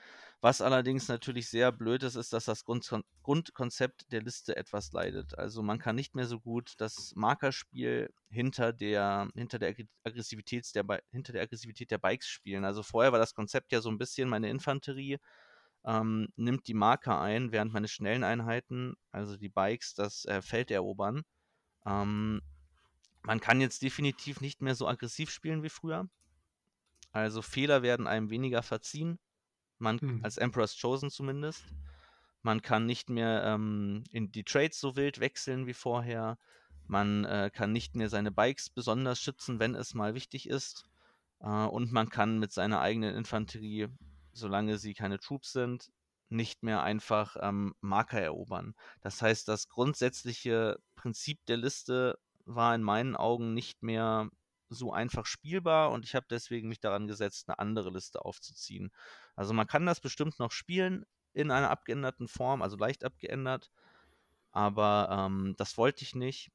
Was 0.42 0.60
allerdings 0.60 1.06
natürlich 1.06 1.48
sehr 1.48 1.70
blöd 1.70 2.02
ist, 2.02 2.16
ist, 2.16 2.32
dass 2.32 2.46
das 2.46 2.64
Grundkon 2.64 3.04
Grundkonzept 3.22 4.10
der 4.10 4.22
Liste 4.22 4.56
etwas 4.56 4.90
leidet. 4.92 5.38
Also 5.38 5.62
man 5.62 5.78
kann 5.78 5.94
nicht 5.94 6.16
mehr 6.16 6.26
so 6.26 6.40
gut 6.40 6.74
das 6.78 7.12
Markerspiel 7.14 8.12
hinter 8.28 8.72
der, 8.72 9.28
hinter 9.36 9.60
der, 9.60 9.72
Aggressivität 10.02 10.66
der, 10.74 10.84
hinter 11.12 11.32
der 11.32 11.42
Aggressivität 11.42 11.92
der 11.92 11.98
Bikes 11.98 12.26
spielen. 12.26 12.64
Also 12.64 12.82
vorher 12.82 13.12
war 13.12 13.20
das 13.20 13.34
Konzept 13.34 13.70
ja 13.70 13.80
so 13.80 13.88
ein 13.90 13.98
bisschen 13.98 14.28
meine 14.28 14.50
Infanterie 14.50 15.18
ähm, 15.84 16.28
nimmt 16.36 16.66
die 16.68 16.74
Marker 16.74 17.20
ein, 17.20 17.52
während 17.52 17.72
meine 17.72 17.88
schnellen 17.88 18.24
Einheiten, 18.24 18.94
also 19.10 19.36
die 19.36 19.48
Bikes, 19.48 19.94
das 19.94 20.24
äh, 20.24 20.42
Feld 20.42 20.70
erobern. 20.70 21.22
Ähm, 21.86 22.42
man 23.22 23.40
kann 23.40 23.60
jetzt 23.60 23.82
definitiv 23.82 24.40
nicht 24.40 24.62
mehr 24.62 24.74
so 24.74 24.88
aggressiv 24.88 25.30
spielen 25.30 25.62
wie 25.62 25.68
früher. 25.68 26.08
Also 27.12 27.42
Fehler 27.42 27.82
werden 27.82 28.06
einem 28.06 28.30
weniger 28.30 28.62
verziehen. 28.62 29.18
Man, 29.82 30.00
Mhm. 30.00 30.22
als 30.22 30.38
Emperor's 30.38 30.78
Chosen 30.80 31.10
zumindest. 31.10 31.64
Man 32.42 32.62
kann 32.62 32.86
nicht 32.86 33.10
mehr 33.10 33.44
ähm, 33.44 34.04
in 34.10 34.32
die 34.32 34.44
Trades 34.44 34.80
so 34.80 34.96
wild 34.96 35.20
wechseln 35.20 35.66
wie 35.66 35.74
vorher. 35.74 36.38
Man 36.86 37.24
äh, 37.24 37.50
kann 37.52 37.72
nicht 37.72 37.94
mehr 37.96 38.08
seine 38.08 38.32
Bikes 38.32 38.70
besonders 38.70 39.20
schützen, 39.20 39.60
wenn 39.60 39.74
es 39.74 39.94
mal 39.94 40.14
wichtig 40.14 40.48
ist. 40.48 40.84
Äh, 41.40 41.48
und 41.48 41.92
man 41.92 42.08
kann 42.10 42.38
mit 42.38 42.52
seiner 42.52 42.80
eigenen 42.80 43.14
Infanterie, 43.14 43.88
solange 44.32 44.78
sie 44.78 44.94
keine 44.94 45.18
Troops 45.18 45.52
sind, 45.52 45.90
nicht 46.28 46.62
mehr 46.62 46.82
einfach 46.82 47.36
ähm, 47.40 47.74
Marker 47.80 48.20
erobern. 48.20 48.74
Das 49.02 49.20
heißt, 49.22 49.48
das 49.48 49.68
grundsätzliche 49.68 50.78
Prinzip 50.96 51.44
der 51.46 51.58
Liste 51.58 52.18
war 52.44 52.74
in 52.74 52.82
meinen 52.82 53.16
Augen 53.16 53.54
nicht 53.54 53.82
mehr 53.82 54.30
so 54.70 54.92
einfach 54.92 55.26
spielbar 55.26 55.90
und 55.90 56.04
ich 56.06 56.14
habe 56.14 56.26
deswegen 56.30 56.68
mich 56.68 56.80
daran 56.80 57.06
gesetzt, 57.06 57.48
eine 57.48 57.58
andere 57.58 57.90
Liste 57.90 58.24
aufzuziehen. 58.24 58.90
Also 59.36 59.54
man 59.54 59.66
kann 59.66 59.86
das 59.86 60.00
bestimmt 60.00 60.38
noch 60.38 60.52
spielen 60.52 61.04
in 61.32 61.50
einer 61.50 61.70
abgeänderten 61.70 62.28
Form, 62.28 62.62
also 62.62 62.76
leicht 62.76 63.04
abgeändert, 63.04 63.70
aber 64.52 65.08
ähm, 65.10 65.54
das 65.58 65.78
wollte 65.78 66.04
ich 66.04 66.14
nicht. 66.14 66.50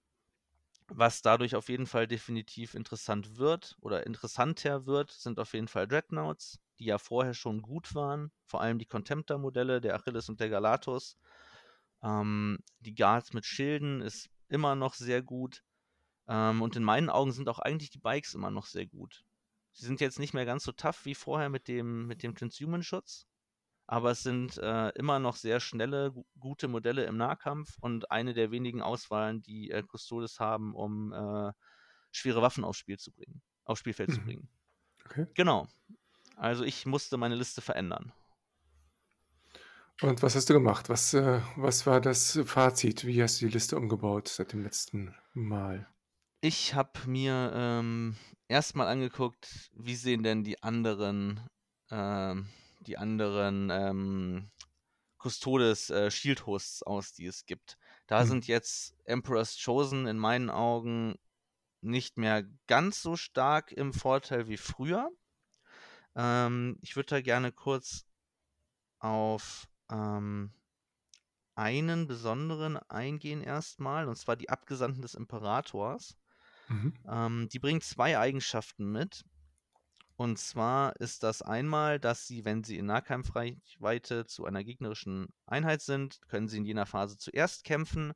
Was 0.90 1.22
dadurch 1.22 1.56
auf 1.56 1.70
jeden 1.70 1.86
Fall 1.86 2.08
definitiv 2.08 2.74
interessant 2.74 3.38
wird 3.38 3.76
oder 3.82 4.06
interessanter 4.06 4.86
wird, 4.86 5.12
sind 5.12 5.40
auf 5.40 5.54
jeden 5.54 5.68
Fall 5.68 5.88
Dreadnoughts, 5.88 6.60
die 6.80 6.86
ja 6.86 6.98
vorher 6.98 7.34
schon 7.34 7.62
gut 7.62 7.94
waren. 7.96 8.32
Vor 8.46 8.62
allem 8.62 8.80
die 8.80 8.86
Contemptor-Modelle, 8.86 9.82
der 9.82 9.96
Achilles 9.96 10.30
und 10.30 10.40
der 10.40 10.50
Galatus. 10.50 11.18
Ähm, 12.04 12.60
die 12.80 12.96
Guards 12.96 13.34
mit 13.34 13.46
Schilden 13.46 14.02
ist 14.02 14.30
immer 14.50 14.76
noch 14.76 14.94
sehr 14.94 15.22
gut. 15.22 15.64
Ähm, 16.28 16.62
und 16.62 16.76
in 16.78 16.84
meinen 16.84 17.10
Augen 17.10 17.34
sind 17.34 17.50
auch 17.50 17.60
eigentlich 17.60 17.92
die 17.92 18.00
Bikes 18.00 18.36
immer 18.36 18.52
noch 18.52 18.68
sehr 18.68 18.88
gut. 18.88 19.26
Sie 19.78 19.86
sind 19.86 20.02
jetzt 20.02 20.18
nicht 20.18 20.34
mehr 20.34 20.46
ganz 20.46 20.64
so 20.64 20.72
tough 20.72 21.06
wie 21.06 21.14
vorher 21.14 21.50
mit 21.50 21.68
dem, 21.68 22.08
mit 22.08 22.24
dem 22.24 22.34
Transhuman-Schutz, 22.34 23.28
aber 23.86 24.10
es 24.10 24.24
sind 24.24 24.58
äh, 24.58 24.90
immer 24.96 25.20
noch 25.20 25.36
sehr 25.36 25.60
schnelle, 25.60 26.16
gute 26.40 26.68
Modelle 26.68 27.06
im 27.06 27.16
Nahkampf 27.16 27.78
und 27.80 28.10
eine 28.10 28.34
der 28.34 28.50
wenigen 28.50 28.82
Auswahlen, 28.82 29.44
die 29.44 29.70
äh, 29.70 29.84
Custodes 29.84 30.40
haben, 30.40 30.74
um 30.74 31.14
äh, 31.14 31.52
schwere 32.12 32.42
Waffen 32.42 32.64
aufs 32.64 32.80
Spiel 32.80 32.98
zu 32.98 33.12
bringen, 33.12 33.44
aufs 33.66 33.82
Spielfeld 33.82 34.10
mhm. 34.10 34.14
zu 34.14 34.22
bringen. 34.22 34.50
Okay. 35.06 35.28
Genau. 35.36 35.68
Also 36.36 36.64
ich 36.64 36.88
musste 36.88 37.18
meine 37.18 37.36
Liste 37.36 37.62
verändern. 37.62 38.12
Und 40.02 40.24
was 40.24 40.36
hast 40.36 40.50
du 40.50 40.56
gemacht? 40.56 40.90
Was, 40.90 41.14
äh, 41.14 41.42
was 41.56 41.86
war 41.86 42.02
das 42.02 42.40
Fazit? 42.46 43.06
Wie 43.06 43.22
hast 43.22 43.42
du 43.42 43.46
die 43.46 43.54
Liste 43.54 43.78
umgebaut 43.78 44.28
seit 44.28 44.54
dem 44.54 44.64
letzten 44.64 45.14
Mal? 45.36 45.88
Ich 46.42 46.76
habe 46.76 46.92
mir 47.08 47.52
ähm, 47.56 48.16
erstmal 48.48 48.88
angeguckt, 48.88 49.72
wie 49.74 49.96
sehen 49.96 50.22
denn 50.22 50.44
die 50.44 50.62
anderen, 50.62 51.42
ähm, 51.90 52.48
die 52.82 52.98
anderen 52.98 53.70
ähm, 53.72 54.52
Custodes 55.18 55.90
äh, 55.90 56.12
Shield 56.12 56.46
Hosts 56.46 56.84
aus, 56.84 57.14
die 57.14 57.26
es 57.26 57.48
gibt. 57.48 57.78
Da 58.06 58.22
hm. 58.22 58.28
sind 58.28 58.48
jetzt 58.48 58.96
Emperor's 59.06 59.60
Chosen 59.64 60.06
in 60.06 60.20
meinen 60.20 60.52
Augen 60.52 61.16
nicht 61.82 62.18
mehr 62.18 62.44
ganz 62.68 63.02
so 63.02 63.16
stark 63.16 63.72
im 63.72 63.92
Vorteil 63.92 64.48
wie 64.48 64.58
früher. 64.58 65.10
Ähm, 66.16 66.78
ich 66.82 66.96
würde 66.96 67.08
da 67.08 67.22
gerne 67.22 67.52
kurz 67.52 68.06
auf 69.00 69.68
ähm, 69.90 70.52
einen 71.56 72.06
besonderen 72.06 72.78
eingehen 72.78 73.42
erstmal, 73.42 74.08
und 74.08 74.18
zwar 74.18 74.36
die 74.36 74.50
Abgesandten 74.50 75.02
des 75.02 75.16
Imperators. 75.16 76.16
Mhm. 76.68 76.94
Ähm, 77.10 77.50
die 77.52 77.60
bringen 77.60 77.82
zwei 77.82 78.18
Eigenschaften 78.18 78.92
mit. 78.92 79.24
Und 80.16 80.40
zwar 80.40 80.96
ist 80.96 81.22
das 81.22 81.44
einmal, 81.44 82.00
dass 82.00 82.26
sie, 82.26 82.44
wenn 82.44 82.64
sie 82.64 82.78
in 82.78 82.88
Nahkampfreichweite 82.88 84.26
zu 84.26 84.46
einer 84.46 84.64
gegnerischen 84.64 85.28
Einheit 85.46 85.82
sind, 85.82 86.20
können 86.28 86.48
sie 86.48 86.58
in 86.58 86.66
jener 86.66 86.88
Phase 86.88 87.18
zuerst 87.18 87.64
kämpfen. 87.64 88.14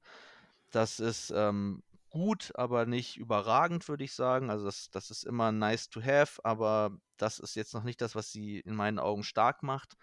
Das 0.71 0.99
ist 0.99 1.31
ähm, 1.35 1.83
gut, 2.09 2.51
aber 2.55 2.87
nicht 2.87 3.17
überragend, 3.17 3.87
würde 3.87 4.03
ich 4.03 4.13
sagen. 4.13 4.49
Also 4.49 4.65
das, 4.65 4.89
das 4.89 5.11
ist 5.11 5.25
immer 5.25 5.51
nice 5.51 5.89
to 5.89 6.01
have, 6.01 6.43
aber 6.43 6.91
das 7.17 7.37
ist 7.37 7.55
jetzt 7.55 7.73
noch 7.73 7.83
nicht 7.83 8.01
das, 8.01 8.15
was 8.15 8.31
sie 8.31 8.59
in 8.59 8.75
meinen 8.75 8.97
Augen 8.97 9.23
stark 9.23 9.61
macht. 9.61 9.95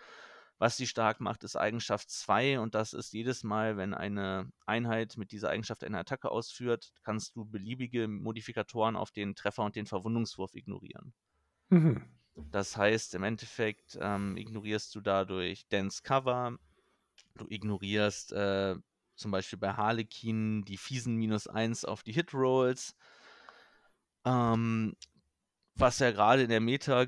Was 0.59 0.77
sie 0.77 0.89
stark 0.89 1.21
macht, 1.21 1.45
ist 1.45 1.55
Eigenschaft 1.55 2.11
2 2.11 2.59
und 2.59 2.75
das 2.75 2.93
ist 2.93 3.13
jedes 3.13 3.45
Mal, 3.45 3.77
wenn 3.77 3.95
eine 3.95 4.51
Einheit 4.67 5.17
mit 5.17 5.31
dieser 5.31 5.51
Eigenschaft 5.51 5.85
eine 5.85 5.99
Attacke 5.99 6.31
ausführt, 6.31 6.93
kannst 7.05 7.37
du 7.37 7.45
beliebige 7.45 8.09
Modifikatoren 8.09 8.97
auf 8.97 9.13
den 9.13 9.37
Treffer 9.37 9.65
und 9.65 9.77
den 9.77 9.87
Verwundungswurf 9.87 10.57
ignorieren. 10.57 11.15
Mhm. 11.69 12.03
Das 12.51 12.77
heißt, 12.77 13.15
im 13.15 13.23
Endeffekt 13.23 13.99
ähm, 14.01 14.37
ignorierst 14.37 14.95
du 14.95 15.01
dadurch 15.01 15.69
Dense 15.69 16.03
Cover, 16.03 16.59
du 17.37 17.47
ignorierst 17.49 18.33
äh, 18.33 18.77
zum 19.15 19.31
Beispiel 19.31 19.59
bei 19.59 19.75
Harlequin 19.75 20.65
die 20.65 20.77
fiesen 20.77 21.17
minus 21.17 21.47
1 21.47 21.85
auf 21.85 22.03
die 22.03 22.13
Hit-Rolls. 22.13 22.97
Ähm, 24.25 24.97
was 25.79 25.99
ja 25.99 26.11
gerade 26.11 26.43
in 26.43 26.49
der 26.49 26.61
Meta, 26.61 27.07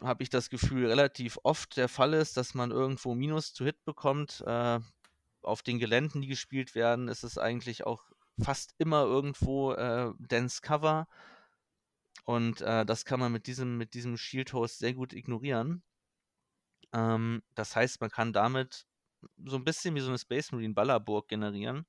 habe 0.00 0.22
ich 0.22 0.30
das 0.30 0.50
Gefühl, 0.50 0.86
relativ 0.86 1.38
oft 1.42 1.76
der 1.76 1.88
Fall 1.88 2.14
ist, 2.14 2.36
dass 2.36 2.54
man 2.54 2.70
irgendwo 2.70 3.14
Minus 3.14 3.52
zu 3.52 3.64
Hit 3.64 3.84
bekommt. 3.84 4.42
Äh, 4.46 4.80
auf 5.42 5.62
den 5.62 5.78
Geländen, 5.78 6.22
die 6.22 6.28
gespielt 6.28 6.74
werden, 6.74 7.08
ist 7.08 7.24
es 7.24 7.36
eigentlich 7.36 7.84
auch 7.84 8.04
fast 8.40 8.74
immer 8.78 9.02
irgendwo 9.02 9.72
äh, 9.72 10.12
Dense 10.18 10.60
Cover. 10.60 11.08
Und 12.24 12.60
äh, 12.60 12.86
das 12.86 13.04
kann 13.04 13.18
man 13.18 13.32
mit 13.32 13.46
diesem, 13.46 13.76
mit 13.76 13.94
diesem 13.94 14.16
Shield 14.16 14.52
Host 14.52 14.78
sehr 14.78 14.94
gut 14.94 15.12
ignorieren. 15.12 15.82
Ähm, 16.92 17.42
das 17.54 17.74
heißt, 17.74 18.00
man 18.00 18.10
kann 18.10 18.32
damit 18.32 18.86
so 19.44 19.56
ein 19.56 19.64
bisschen 19.64 19.94
wie 19.94 20.00
so 20.00 20.08
eine 20.08 20.18
Space 20.18 20.52
Marine 20.52 20.74
Ballerburg 20.74 21.28
generieren. 21.28 21.86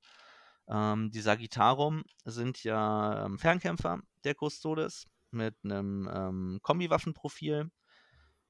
Ähm, 0.68 1.10
die 1.10 1.20
Sagittarum 1.20 2.04
sind 2.24 2.64
ja 2.64 3.26
ähm, 3.26 3.38
Fernkämpfer 3.38 4.00
der 4.24 4.34
Custodes 4.34 5.06
mit 5.34 5.56
einem 5.64 6.08
ähm, 6.12 6.58
Kombi-Waffenprofil. 6.62 7.70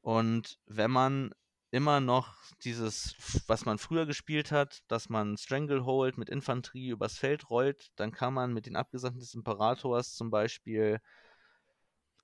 Und 0.03 0.59
wenn 0.67 0.91
man 0.91 1.33
immer 1.75 2.01
noch 2.01 2.37
dieses, 2.63 3.17
was 3.49 3.65
man 3.65 3.79
früher 3.79 4.07
gespielt 4.07 4.53
hat, 4.53 4.83
dass 4.87 5.09
man 5.09 5.37
Stranglehold 5.37 6.19
mit 6.19 6.29
Infanterie 6.29 6.91
übers 6.91 7.19
Feld 7.19 7.51
rollt, 7.51 7.91
dann 7.97 8.13
kann 8.13 8.33
man 8.33 8.53
mit 8.55 8.67
den 8.67 8.77
Abgesandten 8.77 9.19
des 9.19 9.35
Imperators 9.35 10.15
zum 10.15 10.31
Beispiel 10.31 11.01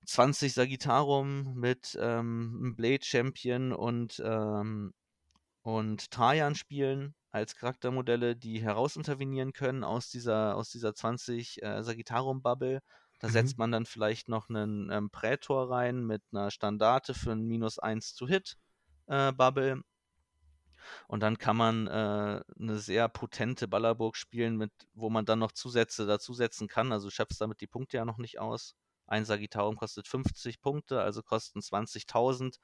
20 0.05 0.53
Sagittarum 0.53 1.53
mit 1.55 1.97
ähm, 1.99 2.75
Blade 2.77 3.03
Champion 3.03 3.73
und, 3.73 4.21
ähm, 4.25 4.93
und 5.63 6.11
Trajan 6.11 6.55
spielen 6.55 7.13
als 7.31 7.55
Charaktermodelle, 7.55 8.35
die 8.35 8.61
herausintervenieren 8.61 9.53
können 9.53 9.83
aus 9.83 10.09
dieser, 10.09 10.55
aus 10.55 10.69
dieser 10.69 10.93
20 10.93 11.61
äh, 11.61 11.83
Sagittarum-Bubble 11.83 12.81
da 13.21 13.27
mhm. 13.27 13.31
setzt 13.31 13.57
man 13.59 13.71
dann 13.71 13.85
vielleicht 13.85 14.29
noch 14.29 14.49
einen 14.49 14.89
ähm, 14.89 15.11
Prätor 15.11 15.69
rein 15.69 16.03
mit 16.03 16.23
einer 16.31 16.49
Standarte 16.49 17.13
für 17.13 17.31
ein 17.31 17.43
minus 17.43 17.77
1 17.77 18.15
zu 18.15 18.27
Hit 18.27 18.57
äh, 19.05 19.31
Bubble. 19.31 19.83
Und 21.07 21.21
dann 21.21 21.37
kann 21.37 21.55
man 21.55 21.85
äh, 21.85 22.41
eine 22.59 22.79
sehr 22.79 23.07
potente 23.07 23.67
Ballerburg 23.67 24.17
spielen, 24.17 24.57
mit, 24.57 24.71
wo 24.93 25.11
man 25.11 25.25
dann 25.25 25.37
noch 25.37 25.51
Zusätze 25.51 26.07
dazusetzen 26.07 26.67
kann. 26.67 26.91
Also 26.91 27.07
du 27.07 27.11
schöpfst 27.11 27.39
damit 27.39 27.61
die 27.61 27.67
Punkte 27.67 27.97
ja 27.97 28.05
noch 28.05 28.17
nicht 28.17 28.39
aus. 28.39 28.75
Ein 29.05 29.25
Sagittarium 29.25 29.75
kostet 29.75 30.07
50 30.07 30.59
Punkte, 30.59 31.01
also 31.01 31.21
kosten 31.21 31.59
20.000. 31.59 32.57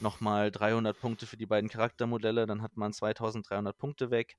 Nochmal 0.00 0.50
300 0.50 0.98
Punkte 0.98 1.26
für 1.26 1.36
die 1.36 1.46
beiden 1.46 1.68
Charaktermodelle, 1.68 2.46
dann 2.46 2.62
hat 2.62 2.76
man 2.76 2.92
2.300 2.92 3.72
Punkte 3.74 4.10
weg. 4.10 4.38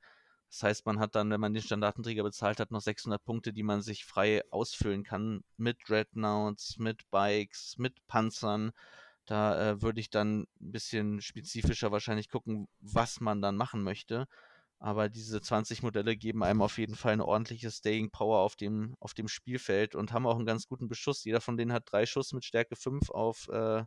Das 0.50 0.63
heißt, 0.63 0.86
man 0.86 1.00
hat 1.00 1.15
dann, 1.15 1.29
wenn 1.29 1.39
man 1.39 1.53
den 1.53 1.62
Standardenträger 1.62 2.24
bezahlt 2.24 2.60
hat, 2.60 2.72
noch 2.72 2.82
600 2.82 3.24
Punkte, 3.24 3.53
die 3.53 3.63
man 3.63 3.82
sich 3.82 4.06
frei 4.06 4.41
ausfüllen 4.50 5.03
kann 5.03 5.44
mit 5.58 5.77
Dreadnoughts, 5.88 6.77
mit 6.77 7.10
Bikes, 7.12 7.77
mit 7.77 8.06
Panzern. 8.08 8.72
Da 9.25 9.72
äh, 9.72 9.82
würde 9.84 10.00
ich 10.00 10.10
dann 10.10 10.48
ein 10.60 10.72
bisschen 10.72 11.22
spezifischer 11.22 11.91
wahrscheinlich 11.91 12.29
gucken, 12.29 12.68
was 12.79 13.20
man 13.20 13.41
dann 13.44 13.58
machen 13.58 13.84
möchte. 13.84 14.27
Aber 14.79 15.10
diese 15.10 15.41
20 15.41 15.84
Modelle 15.84 16.15
geben 16.15 16.41
einem 16.41 16.62
auf 16.62 16.77
jeden 16.77 16.96
Fall 16.96 17.13
eine 17.13 17.25
ordentliche 17.25 17.70
Staying 17.70 18.10
Power 18.10 18.39
auf 18.39 18.56
dem, 18.56 18.96
auf 19.00 19.13
dem 19.13 19.27
Spielfeld 19.27 19.94
und 19.94 20.13
haben 20.13 20.25
auch 20.25 20.38
einen 20.38 20.46
ganz 20.46 20.68
guten 20.68 20.88
Beschuss. 20.88 21.24
Jeder 21.25 21.41
von 21.41 21.58
denen 21.58 21.74
hat 21.74 21.91
drei 21.91 22.06
Schuss 22.06 22.34
mit 22.34 22.46
Stärke 22.46 22.75
5 22.75 23.10
auf, 23.12 23.50
äh, 23.50 23.84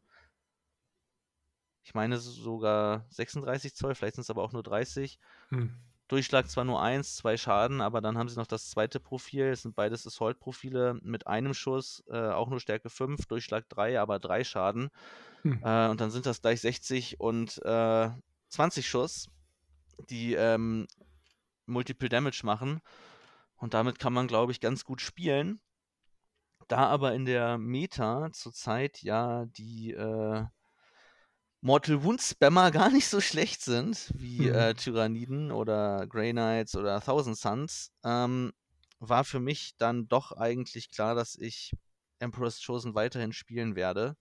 ich 1.83 1.95
meine 1.95 2.19
sogar 2.19 3.07
36 3.09 3.75
Zoll, 3.75 3.95
vielleicht 3.95 4.15
sind 4.15 4.23
es 4.23 4.31
aber 4.31 4.45
auch 4.45 4.53
nur 4.53 4.63
30. 4.63 5.19
Hm. 5.49 5.75
Durchschlag 6.13 6.51
zwar 6.51 6.65
nur 6.65 6.83
eins, 6.83 7.17
zwei 7.17 7.39
Schaden, 7.39 7.81
aber 7.81 8.03
dann 8.03 8.19
haben 8.19 8.29
sie 8.29 8.37
noch 8.37 8.47
das 8.47 8.69
zweite 8.69 9.01
Profil. 9.01 9.47
Es 9.47 9.63
sind 9.63 9.75
beides 9.75 10.07
Assault-Profile 10.07 10.99
mit 11.03 11.27
einem 11.27 11.55
Schuss, 11.55 12.05
äh, 12.11 12.29
auch 12.29 12.51
nur 12.51 12.61
Stärke 12.61 12.91
5, 12.91 13.25
Durchschlag 13.25 13.67
3, 13.71 13.99
aber 13.99 14.19
drei 14.19 14.45
Schaden. 14.45 14.91
Hm. 15.41 15.63
Äh, 15.65 15.89
und 15.89 16.03
dann 16.03 16.11
sind 16.11 16.27
das 16.27 16.43
gleich 16.43 16.61
60 16.61 17.19
und 17.19 17.57
äh, 17.65 18.11
20 18.51 18.87
Schuss, 18.87 19.31
die 20.11 20.35
ähm, 20.35 20.87
Multiple 21.65 22.11
Damage 22.11 22.43
machen. 22.45 22.83
Und 23.57 23.73
damit 23.73 23.99
kann 23.99 24.13
man, 24.13 24.27
glaube 24.27 24.53
ich, 24.53 24.61
ganz 24.61 24.85
gut 24.85 25.01
spielen. 25.01 25.61
Da 26.69 26.89
aber 26.89 27.15
in 27.15 27.25
der 27.25 27.57
Meta 27.57 28.29
zurzeit 28.33 29.03
ja 29.03 29.47
die 29.47 29.93
äh, 29.93 30.45
Mortal 31.65 32.03
Wound 32.03 32.21
Spammer 32.21 32.73
gar 32.73 32.91
nicht 32.91 33.07
so 33.07 33.21
schlecht 33.21 33.63
sind 33.63 34.13
wie 34.17 34.49
mhm. 34.49 34.55
äh, 34.55 34.75
Tyranniden 34.75 35.53
oder 35.53 36.07
Grey 36.09 36.33
Knights 36.33 36.75
oder 36.77 37.01
Thousand 37.01 37.39
Suns, 37.39 37.93
ähm, 38.05 38.53
war 38.99 39.25
für 39.25 39.41
mich 39.41 39.77
dann 39.77 40.09
doch 40.09 40.33
eigentlich 40.33 40.91
klar, 40.91 41.15
dass 41.15 41.37
ich 41.37 41.73
Emperor's 42.19 42.65
Chosen 42.65 42.95
weiterhin 42.97 43.33
spielen 43.33 43.77
werde, 43.77 44.17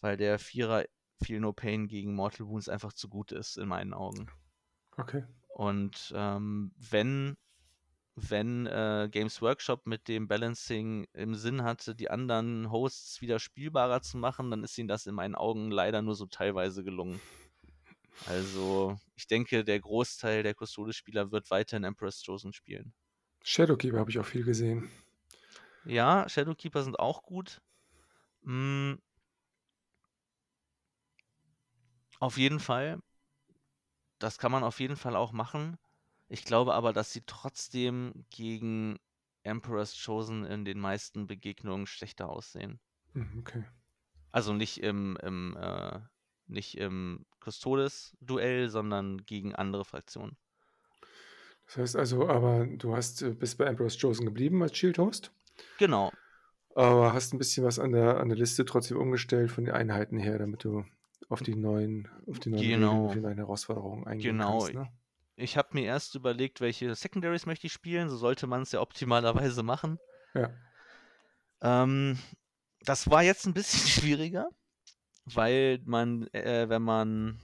weil 0.00 0.18
der 0.18 0.38
Vierer 0.38 0.84
Feel 1.22 1.40
No 1.40 1.54
Pain 1.54 1.88
gegen 1.88 2.14
Mortal 2.14 2.46
Wounds 2.46 2.68
einfach 2.68 2.92
zu 2.92 3.08
gut 3.08 3.32
ist, 3.32 3.56
in 3.56 3.68
meinen 3.68 3.94
Augen. 3.94 4.28
Okay. 4.96 5.24
Und 5.48 6.12
ähm, 6.14 6.72
wenn, 6.76 7.36
wenn 8.16 8.66
äh, 8.66 9.08
Games 9.10 9.42
Workshop 9.42 9.86
mit 9.86 10.08
dem 10.08 10.28
Balancing 10.28 11.06
im 11.12 11.34
Sinn 11.34 11.64
hatte, 11.64 11.94
die 11.94 12.10
anderen 12.10 12.70
Hosts 12.70 13.20
wieder 13.20 13.38
spielbarer 13.38 14.02
zu 14.02 14.18
machen, 14.18 14.50
dann 14.50 14.62
ist 14.62 14.78
ihnen 14.78 14.88
das 14.88 15.06
in 15.06 15.14
meinen 15.14 15.34
Augen 15.34 15.70
leider 15.70 16.00
nur 16.00 16.14
so 16.14 16.26
teilweise 16.26 16.84
gelungen. 16.84 17.20
Also, 18.26 18.98
ich 19.16 19.26
denke, 19.26 19.64
der 19.64 19.80
Großteil 19.80 20.42
der 20.42 20.54
Custodes-Spieler 20.54 21.32
wird 21.32 21.50
weiterhin 21.50 21.84
Emperor's 21.84 22.22
Chosen 22.24 22.52
spielen. 22.52 22.94
Shadowkeeper 23.42 23.98
habe 23.98 24.10
ich 24.10 24.18
auch 24.18 24.24
viel 24.24 24.44
gesehen. 24.44 24.90
Ja, 25.84 26.28
Shadowkeeper 26.28 26.82
sind 26.82 26.98
auch 26.98 27.22
gut. 27.22 27.60
Mm. 28.42 28.94
Auf 32.20 32.38
jeden 32.38 32.60
Fall. 32.60 33.00
Das 34.18 34.38
kann 34.38 34.52
man 34.52 34.64
auf 34.64 34.80
jeden 34.80 34.96
Fall 34.96 35.16
auch 35.16 35.32
machen. 35.32 35.76
Ich 36.34 36.44
glaube 36.44 36.74
aber, 36.74 36.92
dass 36.92 37.12
sie 37.12 37.22
trotzdem 37.24 38.24
gegen 38.30 38.98
Emperor's 39.44 39.94
Chosen 40.04 40.44
in 40.44 40.64
den 40.64 40.80
meisten 40.80 41.28
Begegnungen 41.28 41.86
schlechter 41.86 42.28
aussehen. 42.28 42.80
Hm, 43.12 43.38
okay. 43.38 43.62
Also 44.32 44.52
nicht 44.52 44.78
im, 44.78 45.16
im 45.22 45.56
äh, 45.56 46.00
nicht 46.48 46.76
im 46.76 47.24
Custodes-Duell, 47.38 48.68
sondern 48.68 49.18
gegen 49.24 49.54
andere 49.54 49.84
Fraktionen. 49.84 50.36
Das 51.66 51.76
heißt 51.76 51.94
also, 51.94 52.28
aber 52.28 52.66
du 52.66 52.96
hast 52.96 53.22
äh, 53.22 53.30
bist 53.30 53.56
bei 53.56 53.66
Emperor's 53.66 53.96
Chosen 53.96 54.26
geblieben 54.26 54.60
als 54.60 54.76
Shield 54.76 54.98
Host, 54.98 55.30
Genau. 55.78 56.12
aber 56.74 57.12
hast 57.12 57.32
ein 57.32 57.38
bisschen 57.38 57.64
was 57.64 57.78
an 57.78 57.92
der, 57.92 58.18
an 58.18 58.28
der 58.28 58.38
Liste 58.38 58.64
trotzdem 58.64 58.96
umgestellt 58.96 59.52
von 59.52 59.66
den 59.66 59.74
Einheiten 59.74 60.18
her, 60.18 60.38
damit 60.40 60.64
du 60.64 60.84
auf 61.28 61.42
die 61.42 61.54
neuen, 61.54 62.08
auf 62.26 62.40
die 62.40 62.50
neuen 62.50 62.68
Genau. 62.68 63.14
Herausforderungen 63.14 64.04
eingehen 64.08 64.36
Genau. 64.36 64.58
kannst, 64.58 64.74
ne? 64.74 64.88
Ich 65.36 65.56
habe 65.56 65.70
mir 65.72 65.84
erst 65.84 66.14
überlegt, 66.14 66.60
welche 66.60 66.94
Secondaries 66.94 67.46
möchte 67.46 67.66
ich 67.66 67.72
spielen. 67.72 68.08
So 68.08 68.16
sollte 68.16 68.46
man 68.46 68.62
es 68.62 68.72
ja 68.72 68.80
optimalerweise 68.80 69.62
machen. 69.62 69.98
Ja. 70.34 70.50
Ähm, 71.60 72.18
das 72.80 73.10
war 73.10 73.22
jetzt 73.22 73.46
ein 73.46 73.54
bisschen 73.54 73.88
schwieriger, 73.88 74.48
weil 75.24 75.80
man, 75.84 76.28
äh, 76.32 76.68
wenn 76.68 76.82
man, 76.82 77.40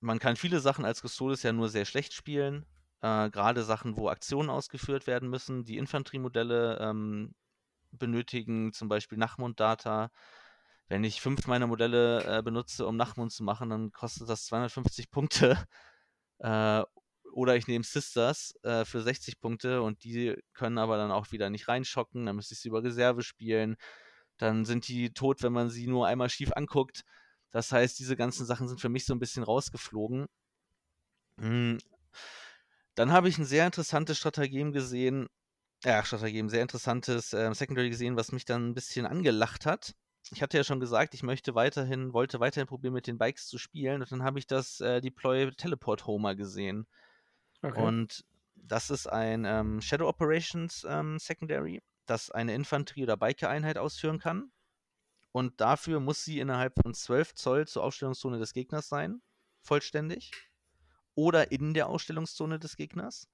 man 0.00 0.18
kann 0.18 0.36
viele 0.36 0.60
Sachen 0.60 0.84
als 0.84 1.00
Custodes 1.00 1.42
ja 1.42 1.52
nur 1.52 1.68
sehr 1.68 1.84
schlecht 1.84 2.12
spielen. 2.12 2.66
Äh, 3.00 3.30
Gerade 3.30 3.62
Sachen, 3.62 3.96
wo 3.96 4.08
Aktionen 4.08 4.50
ausgeführt 4.50 5.06
werden 5.06 5.30
müssen. 5.30 5.64
Die 5.64 5.78
Infanteriemodelle 5.78 6.78
ähm, 6.80 7.34
benötigen 7.92 8.72
zum 8.72 8.88
Beispiel 8.88 9.18
Nachmund-Data. 9.18 10.10
Wenn 10.88 11.04
ich 11.04 11.20
fünf 11.20 11.46
meiner 11.46 11.66
Modelle 11.66 12.38
äh, 12.38 12.42
benutze, 12.42 12.86
um 12.86 12.96
Nachmund 12.96 13.32
zu 13.32 13.42
machen, 13.42 13.70
dann 13.70 13.92
kostet 13.92 14.28
das 14.28 14.46
250 14.46 15.10
Punkte. 15.10 15.66
Äh, 16.38 16.82
oder 17.32 17.56
ich 17.56 17.66
nehme 17.66 17.84
Sisters 17.84 18.54
äh, 18.62 18.84
für 18.84 19.02
60 19.02 19.40
Punkte 19.40 19.82
und 19.82 20.04
die 20.04 20.36
können 20.54 20.78
aber 20.78 20.96
dann 20.96 21.10
auch 21.10 21.32
wieder 21.32 21.50
nicht 21.50 21.68
reinschocken. 21.68 22.24
Dann 22.26 22.36
müsste 22.36 22.54
ich 22.54 22.60
sie 22.60 22.68
über 22.68 22.82
Reserve 22.82 23.22
spielen. 23.22 23.76
Dann 24.38 24.64
sind 24.64 24.88
die 24.88 25.12
tot, 25.12 25.42
wenn 25.42 25.52
man 25.52 25.70
sie 25.70 25.86
nur 25.86 26.06
einmal 26.06 26.30
schief 26.30 26.52
anguckt. 26.54 27.02
Das 27.50 27.72
heißt, 27.72 27.98
diese 27.98 28.16
ganzen 28.16 28.46
Sachen 28.46 28.68
sind 28.68 28.80
für 28.80 28.88
mich 28.88 29.04
so 29.06 29.14
ein 29.14 29.18
bisschen 29.18 29.42
rausgeflogen. 29.42 30.26
Mm. 31.36 31.76
Dann 32.94 33.12
habe 33.12 33.28
ich 33.28 33.38
ein 33.38 33.44
sehr 33.44 33.66
interessantes 33.66 34.18
Stratagem 34.18 34.72
gesehen, 34.72 35.28
ja, 35.84 36.04
Stratagem, 36.04 36.48
sehr 36.48 36.62
interessantes 36.62 37.32
ähm, 37.34 37.54
Secondary 37.54 37.90
gesehen, 37.90 38.16
was 38.16 38.32
mich 38.32 38.44
dann 38.46 38.68
ein 38.70 38.74
bisschen 38.74 39.06
angelacht 39.06 39.66
hat. 39.66 39.94
Ich 40.32 40.42
hatte 40.42 40.56
ja 40.56 40.64
schon 40.64 40.80
gesagt, 40.80 41.14
ich 41.14 41.22
möchte 41.22 41.54
weiterhin, 41.54 42.12
wollte 42.12 42.40
weiterhin 42.40 42.66
probieren, 42.66 42.94
mit 42.94 43.06
den 43.06 43.18
Bikes 43.18 43.46
zu 43.46 43.58
spielen. 43.58 44.02
Und 44.02 44.10
dann 44.10 44.22
habe 44.22 44.38
ich 44.38 44.46
das 44.46 44.80
äh, 44.80 45.00
Deploy 45.00 45.52
Teleport 45.52 46.06
Homer 46.06 46.34
gesehen. 46.34 46.86
Okay. 47.62 47.80
Und 47.80 48.24
das 48.56 48.90
ist 48.90 49.06
ein 49.06 49.44
ähm, 49.44 49.80
Shadow 49.80 50.08
Operations 50.08 50.84
ähm, 50.88 51.18
Secondary, 51.18 51.82
das 52.06 52.30
eine 52.30 52.54
Infanterie- 52.54 53.04
oder 53.04 53.16
Biker-Einheit 53.16 53.78
ausführen 53.78 54.18
kann. 54.18 54.50
Und 55.32 55.60
dafür 55.60 56.00
muss 56.00 56.24
sie 56.24 56.40
innerhalb 56.40 56.74
von 56.82 56.94
12 56.94 57.34
Zoll 57.34 57.68
zur 57.68 57.84
Aufstellungszone 57.84 58.38
des 58.38 58.54
Gegners 58.54 58.88
sein, 58.88 59.20
vollständig. 59.60 60.32
Oder 61.14 61.52
in 61.52 61.74
der 61.74 61.88
Ausstellungszone 61.88 62.58
des 62.58 62.76
Gegners. 62.76 63.28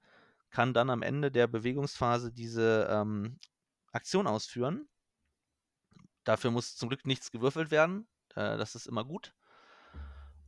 Kann 0.51 0.75
dann 0.75 0.91
am 0.91 1.03
Ende 1.03 1.31
der 1.31 1.47
Bewegungsphase 1.47 2.33
diese 2.33 2.89
ähm, 2.91 3.39
Aktion 3.93 4.27
ausführen. 4.27 4.89
Dafür 6.25 6.51
muss 6.51 6.77
zum 6.77 6.89
Glück 6.89 7.07
nichts 7.07 7.31
gewürfelt 7.31 7.71
werden. 7.71 8.07
Äh, 8.35 8.57
das 8.57 8.75
ist 8.75 8.87
immer 8.87 9.05
gut. 9.05 9.35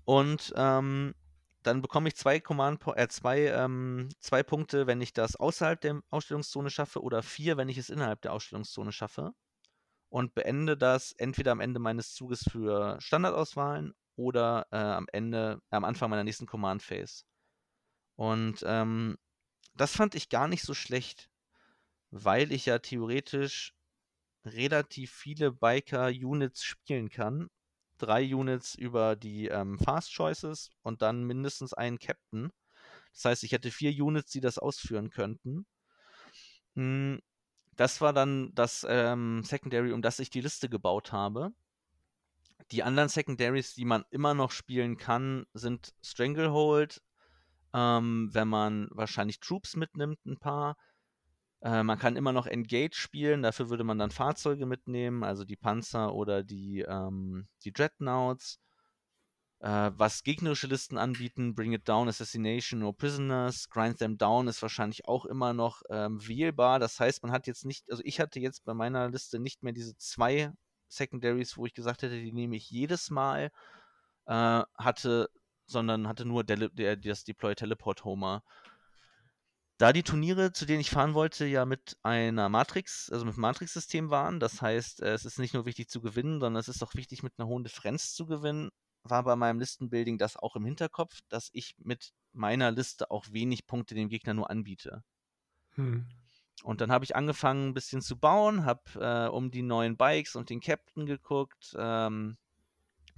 Und 0.05 0.53
ähm, 0.57 1.15
dann 1.63 1.81
bekomme 1.81 2.09
ich 2.09 2.17
zwei, 2.17 2.41
Command 2.41 2.83
äh, 2.95 3.09
zwei, 3.09 3.47
ähm, 3.47 4.11
zwei 4.21 4.43
Punkte, 4.43 4.87
wenn 4.87 5.01
ich 5.01 5.13
das 5.13 5.37
außerhalb 5.37 5.81
der 5.81 6.03
Ausstellungszone 6.11 6.71
schaffe, 6.71 7.03
oder 7.03 7.23
vier, 7.23 7.57
wenn 7.57 7.69
ich 7.69 7.79
es 7.79 7.91
innerhalb 7.91 8.21
der 8.21 8.33
Ausstellungszone 8.33 8.93
schaffe. 8.93 9.33
Und 10.11 10.35
beende 10.35 10.77
das 10.77 11.13
entweder 11.13 11.53
am 11.53 11.61
Ende 11.61 11.81
meines 11.81 12.15
Zuges 12.15 12.45
für 12.49 13.01
Standardauswahlen 13.01 13.95
oder 14.15 14.67
äh, 14.71 14.77
am 14.77 15.07
Ende, 15.13 15.61
äh, 15.71 15.77
am 15.77 15.85
Anfang 15.85 16.11
meiner 16.11 16.23
nächsten 16.23 16.47
Command 16.47 16.83
Phase. 16.83 17.25
Und 18.15 18.63
ähm, 18.67 19.17
das 19.75 19.97
fand 19.97 20.15
ich 20.15 20.29
gar 20.29 20.47
nicht 20.47 20.63
so 20.63 20.75
schlecht, 20.75 21.31
weil 22.11 22.53
ich 22.53 22.67
ja 22.67 22.79
theoretisch 22.79 23.75
relativ 24.45 25.13
viele 25.13 25.53
Biker-Units 25.53 26.65
spielen 26.65 27.11
kann. 27.11 27.49
Drei 27.99 28.35
Units 28.35 28.75
über 28.75 29.17
die 29.17 29.49
ähm, 29.49 29.79
Fast 29.79 30.13
Choices 30.15 30.71
und 30.83 31.03
dann 31.03 31.25
mindestens 31.25 31.73
einen 31.75 31.99
Captain. 31.99 32.51
Das 33.13 33.25
heißt, 33.27 33.45
ich 33.45 33.53
hätte 33.53 33.71
vier 33.71 33.93
Units, 34.05 34.31
die 34.33 34.41
das 34.41 34.59
ausführen 34.59 35.11
könnten. 35.11 35.67
Hm, 36.77 37.21
Das 37.77 38.01
war 38.01 38.13
dann 38.13 38.53
das 38.55 38.87
ähm, 38.89 39.43
Secondary, 39.45 39.93
um 39.93 40.03
das 40.03 40.19
ich 40.21 40.31
die 40.31 40.41
Liste 40.43 40.69
gebaut 40.69 41.13
habe. 41.13 41.53
Die 42.73 42.83
anderen 42.83 43.09
Secondaries, 43.09 43.75
die 43.75 43.85
man 43.85 44.05
immer 44.11 44.35
noch 44.35 44.51
spielen 44.51 44.97
kann, 44.97 45.47
sind 45.55 45.95
Stranglehold, 46.03 47.01
ähm, 47.75 48.31
wenn 48.33 48.49
man 48.49 48.89
wahrscheinlich 48.93 49.41
Troops 49.41 49.77
mitnimmt, 49.77 50.25
ein 50.27 50.39
paar. 50.39 50.77
Äh, 51.65 51.83
man 51.83 51.99
kann 51.99 52.17
immer 52.17 52.33
noch 52.33 52.47
Engage 52.47 52.95
spielen, 52.95 53.43
dafür 53.43 53.71
würde 53.71 53.85
man 53.85 53.99
dann 53.99 54.11
Fahrzeuge 54.11 54.67
mitnehmen, 54.67 55.25
also 55.25 55.45
die 55.45 55.57
Panzer 55.57 56.15
oder 56.15 56.45
die, 56.45 56.83
ähm, 56.83 57.49
die 57.65 57.73
Dreadnoughts. 57.73 58.61
Äh, 59.61 59.93
was 59.97 60.23
gegnerische 60.25 60.67
Listen 60.67 60.99
anbieten, 60.99 61.55
Bring 61.55 61.73
It 61.73 61.89
Down, 61.89 62.09
Assassination 62.09 62.83
or 62.83 62.95
Prisoners, 62.95 63.71
Grind 63.71 63.97
Them 63.99 64.19
Down 64.19 64.47
ist 64.47 64.61
wahrscheinlich 64.61 65.09
auch 65.09 65.25
immer 65.25 65.55
noch 65.55 65.81
ähm, 65.89 66.21
wählbar. 66.29 66.79
Das 66.81 67.01
heißt, 67.01 67.23
man 67.23 67.33
hat 67.33 67.47
jetzt 67.47 67.65
nicht, 67.65 67.91
also 67.91 68.03
ich 68.05 68.21
hatte 68.21 68.41
jetzt 68.41 68.67
bei 68.67 68.75
meiner 68.75 69.09
Liste 69.09 69.39
nicht 69.39 69.63
mehr 69.63 69.73
diese 69.73 69.97
zwei 69.97 70.53
Secondaries, 70.89 71.57
wo 71.57 71.65
ich 71.65 71.73
gesagt 71.73 72.03
hätte, 72.03 72.21
die 72.21 72.33
nehme 72.33 72.57
ich 72.57 72.71
jedes 72.71 73.09
Mal, 73.09 73.51
äh, 74.27 74.63
hatte, 74.77 75.31
sondern 75.67 76.09
hatte 76.09 76.27
nur 76.27 76.45
Dele 76.45 76.69
der, 76.71 76.97
das 76.97 77.25
Deploy 77.25 77.55
Teleport 77.55 78.05
Homer. 78.05 78.43
Da 79.85 79.93
die 79.93 80.03
Turniere, 80.03 80.51
zu 80.51 80.65
denen 80.65 80.81
ich 80.81 80.89
fahren 80.89 81.13
wollte, 81.13 81.45
ja 81.45 81.67
mit 81.67 81.99
einer 82.03 82.49
Matrix, 82.49 83.11
also 83.13 83.27
mit 83.27 83.35
einem 83.35 83.43
Matrix-System 83.43 84.09
waren, 84.09 84.41
das 84.41 84.63
heißt, 84.63 85.03
äh, 85.03 85.13
es 85.13 85.27
ist 85.27 85.39
nicht 85.39 85.53
nur 85.53 85.67
wichtig 85.67 85.91
zu 85.91 86.01
gewinnen, 86.01 86.41
sondern 86.41 86.59
es 86.59 86.69
ist 86.69 86.83
auch 86.83 86.95
wichtig, 86.95 87.23
mit 87.23 87.35
einer 87.37 87.49
hohen 87.49 87.65
Differenz 87.65 88.15
zu 88.15 88.25
gewinnen, 88.25 88.71
war 89.03 89.25
bei 89.25 89.37
meinem 89.37 89.59
Listenbuilding 89.59 90.17
das 90.17 90.39
auch 90.39 90.57
im 90.57 90.65
Hinterkopf, 90.65 91.21
dass 91.29 91.51
ich 91.53 91.75
mit 91.77 92.15
meiner 92.33 92.71
Liste 92.71 93.11
auch 93.11 93.27
wenig 93.31 93.67
Punkte 93.67 93.95
dem 93.95 94.09
Gegner 94.09 94.33
nur 94.33 94.49
anbiete. 94.49 95.05
Hm. 95.73 96.09
Und 96.63 96.81
dann 96.81 96.91
habe 96.91 97.05
ich 97.05 97.15
angefangen, 97.15 97.69
ein 97.69 97.75
bisschen 97.75 98.01
zu 98.01 98.19
bauen, 98.19 98.65
habe 98.65 98.81
äh, 98.95 99.29
um 99.29 99.51
die 99.51 99.61
neuen 99.61 99.99
Bikes 99.99 100.35
und 100.35 100.49
den 100.49 100.63
Captain 100.63 101.05
geguckt, 101.05 101.77
ähm, 101.79 102.39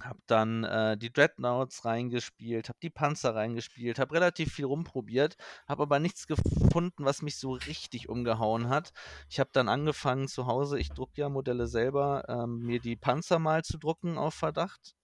habe 0.01 0.19
dann 0.27 0.63
äh, 0.63 0.97
die 0.97 1.11
Dreadnoughts 1.11 1.85
reingespielt, 1.85 2.69
habe 2.69 2.79
die 2.81 2.89
Panzer 2.89 3.35
reingespielt, 3.35 3.99
habe 3.99 4.15
relativ 4.15 4.53
viel 4.53 4.65
rumprobiert, 4.65 5.37
habe 5.67 5.83
aber 5.83 5.99
nichts 5.99 6.27
gefunden, 6.27 7.05
was 7.05 7.21
mich 7.21 7.37
so 7.37 7.53
richtig 7.53 8.09
umgehauen 8.09 8.69
hat. 8.69 8.93
Ich 9.29 9.39
habe 9.39 9.49
dann 9.53 9.69
angefangen 9.69 10.27
zu 10.27 10.45
Hause, 10.45 10.79
ich 10.79 10.89
drucke 10.89 11.21
ja 11.21 11.29
Modelle 11.29 11.67
selber, 11.67 12.25
ähm, 12.27 12.59
mir 12.59 12.79
die 12.79 12.95
Panzer 12.95 13.39
mal 13.39 13.63
zu 13.63 13.77
drucken 13.77 14.17
auf 14.17 14.35
Verdacht, 14.35 14.95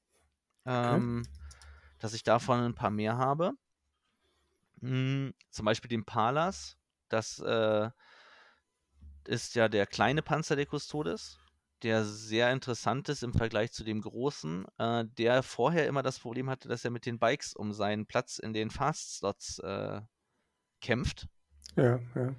Okay. 0.65 0.73
ähm, 0.97 1.23
dass 1.99 2.13
ich 2.13 2.23
davon 2.23 2.59
ein 2.59 2.75
paar 2.75 2.91
mehr 2.91 3.17
habe. 3.17 3.53
Hm, 4.81 5.33
zum 5.49 5.65
Beispiel 5.65 5.89
den 5.89 6.05
Palas, 6.05 6.77
das 7.09 7.39
äh, 7.39 7.89
ist 9.25 9.55
ja 9.55 9.69
der 9.69 9.87
kleine 9.87 10.21
Panzer 10.21 10.55
der 10.55 10.67
Custodes, 10.67 11.39
der 11.83 12.05
sehr 12.05 12.51
interessant 12.51 13.09
ist 13.09 13.23
im 13.23 13.33
Vergleich 13.33 13.71
zu 13.71 13.83
dem 13.83 14.01
großen, 14.01 14.65
äh, 14.77 15.05
der 15.17 15.43
vorher 15.43 15.87
immer 15.87 16.01
das 16.01 16.19
Problem 16.19 16.49
hatte, 16.49 16.69
dass 16.69 16.85
er 16.85 16.91
mit 16.91 17.05
den 17.05 17.19
Bikes 17.19 17.53
um 17.53 17.73
seinen 17.73 18.05
Platz 18.05 18.39
in 18.39 18.53
den 18.53 18.69
Fast-Slots 18.69 19.59
äh, 19.59 20.01
kämpft. 20.81 21.27
Ja, 21.75 21.99
ja. 22.15 22.35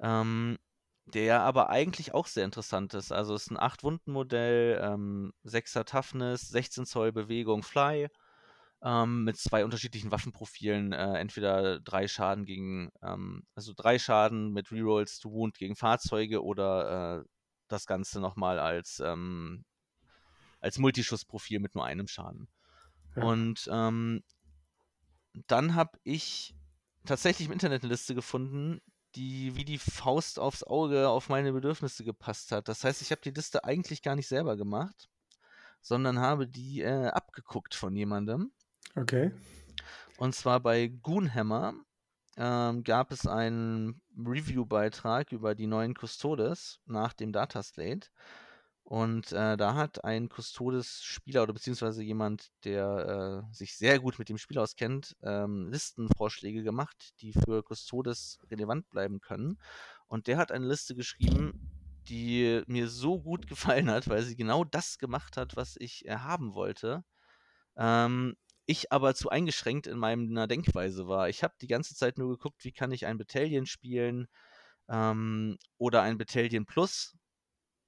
Ähm, 0.00 0.58
der 1.06 1.42
aber 1.42 1.70
eigentlich 1.70 2.14
auch 2.14 2.26
sehr 2.26 2.44
interessant 2.44 2.94
ist. 2.94 3.12
Also 3.12 3.34
es 3.34 3.44
ist 3.44 3.50
ein 3.50 3.58
8-Wunden-Modell, 3.58 4.80
ähm, 4.82 5.32
6er 5.44 5.84
Toughness, 5.84 6.48
16 6.48 6.86
Zoll 6.86 7.12
Bewegung, 7.12 7.62
Fly, 7.62 8.08
ähm, 8.82 9.24
mit 9.24 9.36
zwei 9.36 9.64
unterschiedlichen 9.64 10.10
Waffenprofilen. 10.10 10.92
Äh, 10.92 11.18
entweder 11.18 11.80
drei 11.80 12.08
Schaden 12.08 12.44
gegen, 12.44 12.90
ähm, 13.02 13.44
also 13.54 13.72
drei 13.76 13.98
Schaden 13.98 14.52
mit 14.52 14.70
Rerolls 14.70 15.18
to 15.18 15.30
Wound 15.30 15.56
gegen 15.58 15.76
Fahrzeuge 15.76 16.42
oder 16.42 17.20
äh, 17.20 17.24
das 17.72 17.86
Ganze 17.86 18.20
nochmal 18.20 18.58
als, 18.58 19.00
ähm, 19.00 19.64
als 20.60 20.78
Multischussprofil 20.78 21.60
mit 21.60 21.74
nur 21.74 21.84
einem 21.84 22.06
Schaden. 22.06 22.48
Ja. 23.16 23.24
Und 23.24 23.68
ähm, 23.72 24.22
dann 25.46 25.74
habe 25.74 25.98
ich 26.04 26.54
tatsächlich 27.04 27.48
im 27.48 27.52
Internet 27.52 27.82
eine 27.82 27.92
Liste 27.92 28.14
gefunden, 28.14 28.80
die 29.14 29.54
wie 29.56 29.64
die 29.64 29.78
Faust 29.78 30.38
aufs 30.38 30.62
Auge 30.62 31.08
auf 31.08 31.28
meine 31.28 31.52
Bedürfnisse 31.52 32.04
gepasst 32.04 32.52
hat. 32.52 32.68
Das 32.68 32.84
heißt, 32.84 33.02
ich 33.02 33.10
habe 33.10 33.20
die 33.20 33.30
Liste 33.30 33.64
eigentlich 33.64 34.02
gar 34.02 34.16
nicht 34.16 34.28
selber 34.28 34.56
gemacht, 34.56 35.08
sondern 35.80 36.18
habe 36.18 36.46
die 36.46 36.80
äh, 36.80 37.08
abgeguckt 37.08 37.74
von 37.74 37.94
jemandem. 37.94 38.52
Okay. 38.94 39.32
Und 40.16 40.34
zwar 40.34 40.60
bei 40.60 40.88
Goonhammer 40.88 41.74
ähm, 42.36 42.84
gab 42.84 43.12
es 43.12 43.26
einen 43.26 44.00
Review-Beitrag 44.16 45.32
über 45.32 45.54
die 45.54 45.66
neuen 45.66 45.94
Custodes 45.94 46.80
nach 46.86 47.12
dem 47.12 47.32
Dataslate. 47.32 48.08
Und 48.84 49.32
äh, 49.32 49.56
da 49.56 49.74
hat 49.74 50.04
ein 50.04 50.28
Custodes-Spieler 50.28 51.44
oder 51.44 51.52
beziehungsweise 51.52 52.02
jemand, 52.02 52.50
der 52.64 53.44
äh, 53.50 53.54
sich 53.54 53.76
sehr 53.76 54.00
gut 54.00 54.18
mit 54.18 54.28
dem 54.28 54.38
Spiel 54.38 54.58
auskennt, 54.58 55.16
ähm, 55.22 55.68
Listenvorschläge 55.70 56.62
gemacht, 56.62 57.14
die 57.20 57.32
für 57.32 57.62
Custodes 57.62 58.38
relevant 58.50 58.90
bleiben 58.90 59.20
können. 59.20 59.58
Und 60.08 60.26
der 60.26 60.36
hat 60.36 60.52
eine 60.52 60.66
Liste 60.66 60.94
geschrieben, 60.94 61.70
die 62.08 62.62
mir 62.66 62.88
so 62.88 63.20
gut 63.20 63.46
gefallen 63.48 63.90
hat, 63.90 64.08
weil 64.08 64.22
sie 64.22 64.36
genau 64.36 64.64
das 64.64 64.98
gemacht 64.98 65.36
hat, 65.36 65.56
was 65.56 65.76
ich 65.78 66.06
äh, 66.06 66.16
haben 66.16 66.54
wollte. 66.54 67.04
Ähm, 67.76 68.36
ich 68.66 68.92
aber 68.92 69.14
zu 69.14 69.28
eingeschränkt 69.28 69.86
in 69.86 69.98
meiner 69.98 70.46
Denkweise 70.46 71.08
war. 71.08 71.28
Ich 71.28 71.42
habe 71.42 71.54
die 71.60 71.66
ganze 71.66 71.94
Zeit 71.94 72.18
nur 72.18 72.30
geguckt, 72.30 72.64
wie 72.64 72.72
kann 72.72 72.92
ich 72.92 73.06
ein 73.06 73.18
Battalion 73.18 73.66
spielen 73.66 74.28
ähm, 74.88 75.58
oder 75.78 76.02
ein 76.02 76.18
Battalion 76.18 76.66
Plus, 76.66 77.16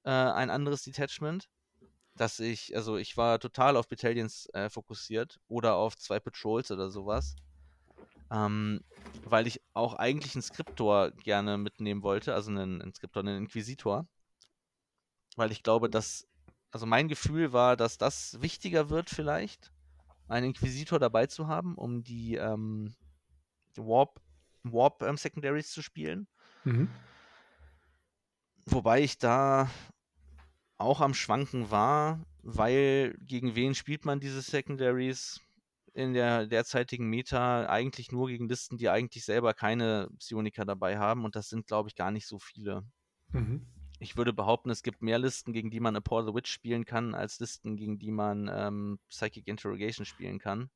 äh, 0.05 0.11
ein 0.11 0.51
anderes 0.51 0.83
Detachment, 0.83 1.49
dass 2.17 2.41
ich, 2.41 2.77
also 2.77 2.97
ich 2.97 3.17
war 3.17 3.39
total 3.39 3.77
auf 3.77 3.89
Battalions 3.89 4.49
äh, 4.53 4.69
fokussiert 4.71 5.41
oder 5.49 5.75
auf 5.75 5.97
zwei 5.97 6.21
Patrols 6.21 6.71
oder 6.71 6.91
sowas. 6.91 7.37
Ähm, 8.31 8.83
weil 9.25 9.47
ich 9.47 9.61
auch 9.75 9.95
eigentlich 9.95 10.35
einen 10.35 10.43
Skriptor 10.43 11.11
gerne 11.13 11.59
mitnehmen 11.59 12.03
wollte, 12.03 12.35
also 12.35 12.51
einen, 12.51 12.83
einen 12.83 12.95
Skriptor, 12.95 13.23
einen 13.23 13.45
Inquisitor. 13.45 14.07
Weil 15.37 15.53
ich 15.53 15.63
glaube, 15.63 15.91
dass, 15.91 16.27
also 16.71 16.87
mein 16.87 17.09
Gefühl 17.09 17.53
war, 17.53 17.77
dass 17.77 17.99
das 17.99 18.41
wichtiger 18.41 18.89
wird 18.89 19.11
vielleicht, 19.11 19.74
einen 20.29 20.47
Inquisitor 20.47 20.99
dabei 20.99 21.27
zu 21.27 21.49
haben, 21.49 21.75
um 21.77 22.03
die 22.03 22.37
ähm, 22.37 22.95
Warp, 23.77 24.21
Warp 24.63 25.03
ähm, 25.03 25.17
Secondaries 25.17 25.71
zu 25.71 25.83
spielen. 25.83 26.27
Mhm. 26.65 26.89
Wobei 28.67 29.03
ich 29.03 29.19
da 29.19 29.71
auch 30.79 31.01
am 31.01 31.15
Schwanken 31.15 31.71
war, 31.71 32.25
weil 32.43 33.17
gegen 33.21 33.55
wen 33.55 33.75
spielt 33.75 34.05
man 34.05 34.21
diese 34.21 34.43
Secondaries 34.43 35.41
in 35.93 36.13
der 36.13 36.47
derzeitigen 36.47 37.09
Meta 37.09 37.67
eigentlich 37.67 38.11
nur 38.11 38.29
gegen 38.29 38.49
Listen, 38.49 38.77
die 38.77 38.89
eigentlich 38.89 39.25
selber 39.25 39.55
keine 39.55 40.09
Psioniker 40.19 40.65
dabei 40.65 40.99
haben 40.99 41.25
und 41.25 41.37
das 41.37 41.49
sind, 41.49 41.67
glaube 41.67 41.89
ich, 41.89 41.95
gar 41.95 42.11
nicht 42.11 42.27
so 42.27 42.39
viele. 42.39 42.83
Mhm. 43.33 43.67
Ich 44.05 44.19
würde 44.19 44.35
behaupten, 44.35 44.69
es 44.69 44.83
gibt 44.83 45.01
mehr 45.01 45.19
Listen, 45.19 45.55
gegen 45.55 45.71
die 45.71 45.81
man 45.81 45.97
Appall 45.97 46.27
the 46.27 46.35
Witch 46.35 46.53
spielen 46.53 46.85
kann, 46.85 47.15
als 47.15 47.41
Listen, 47.41 47.77
gegen 47.77 47.99
die 47.99 48.11
man 48.11 48.51
ähm, 48.53 48.99
Psychic 49.09 49.49
Interrogation 49.49 50.05
spielen 50.05 50.39
kann. 50.39 50.69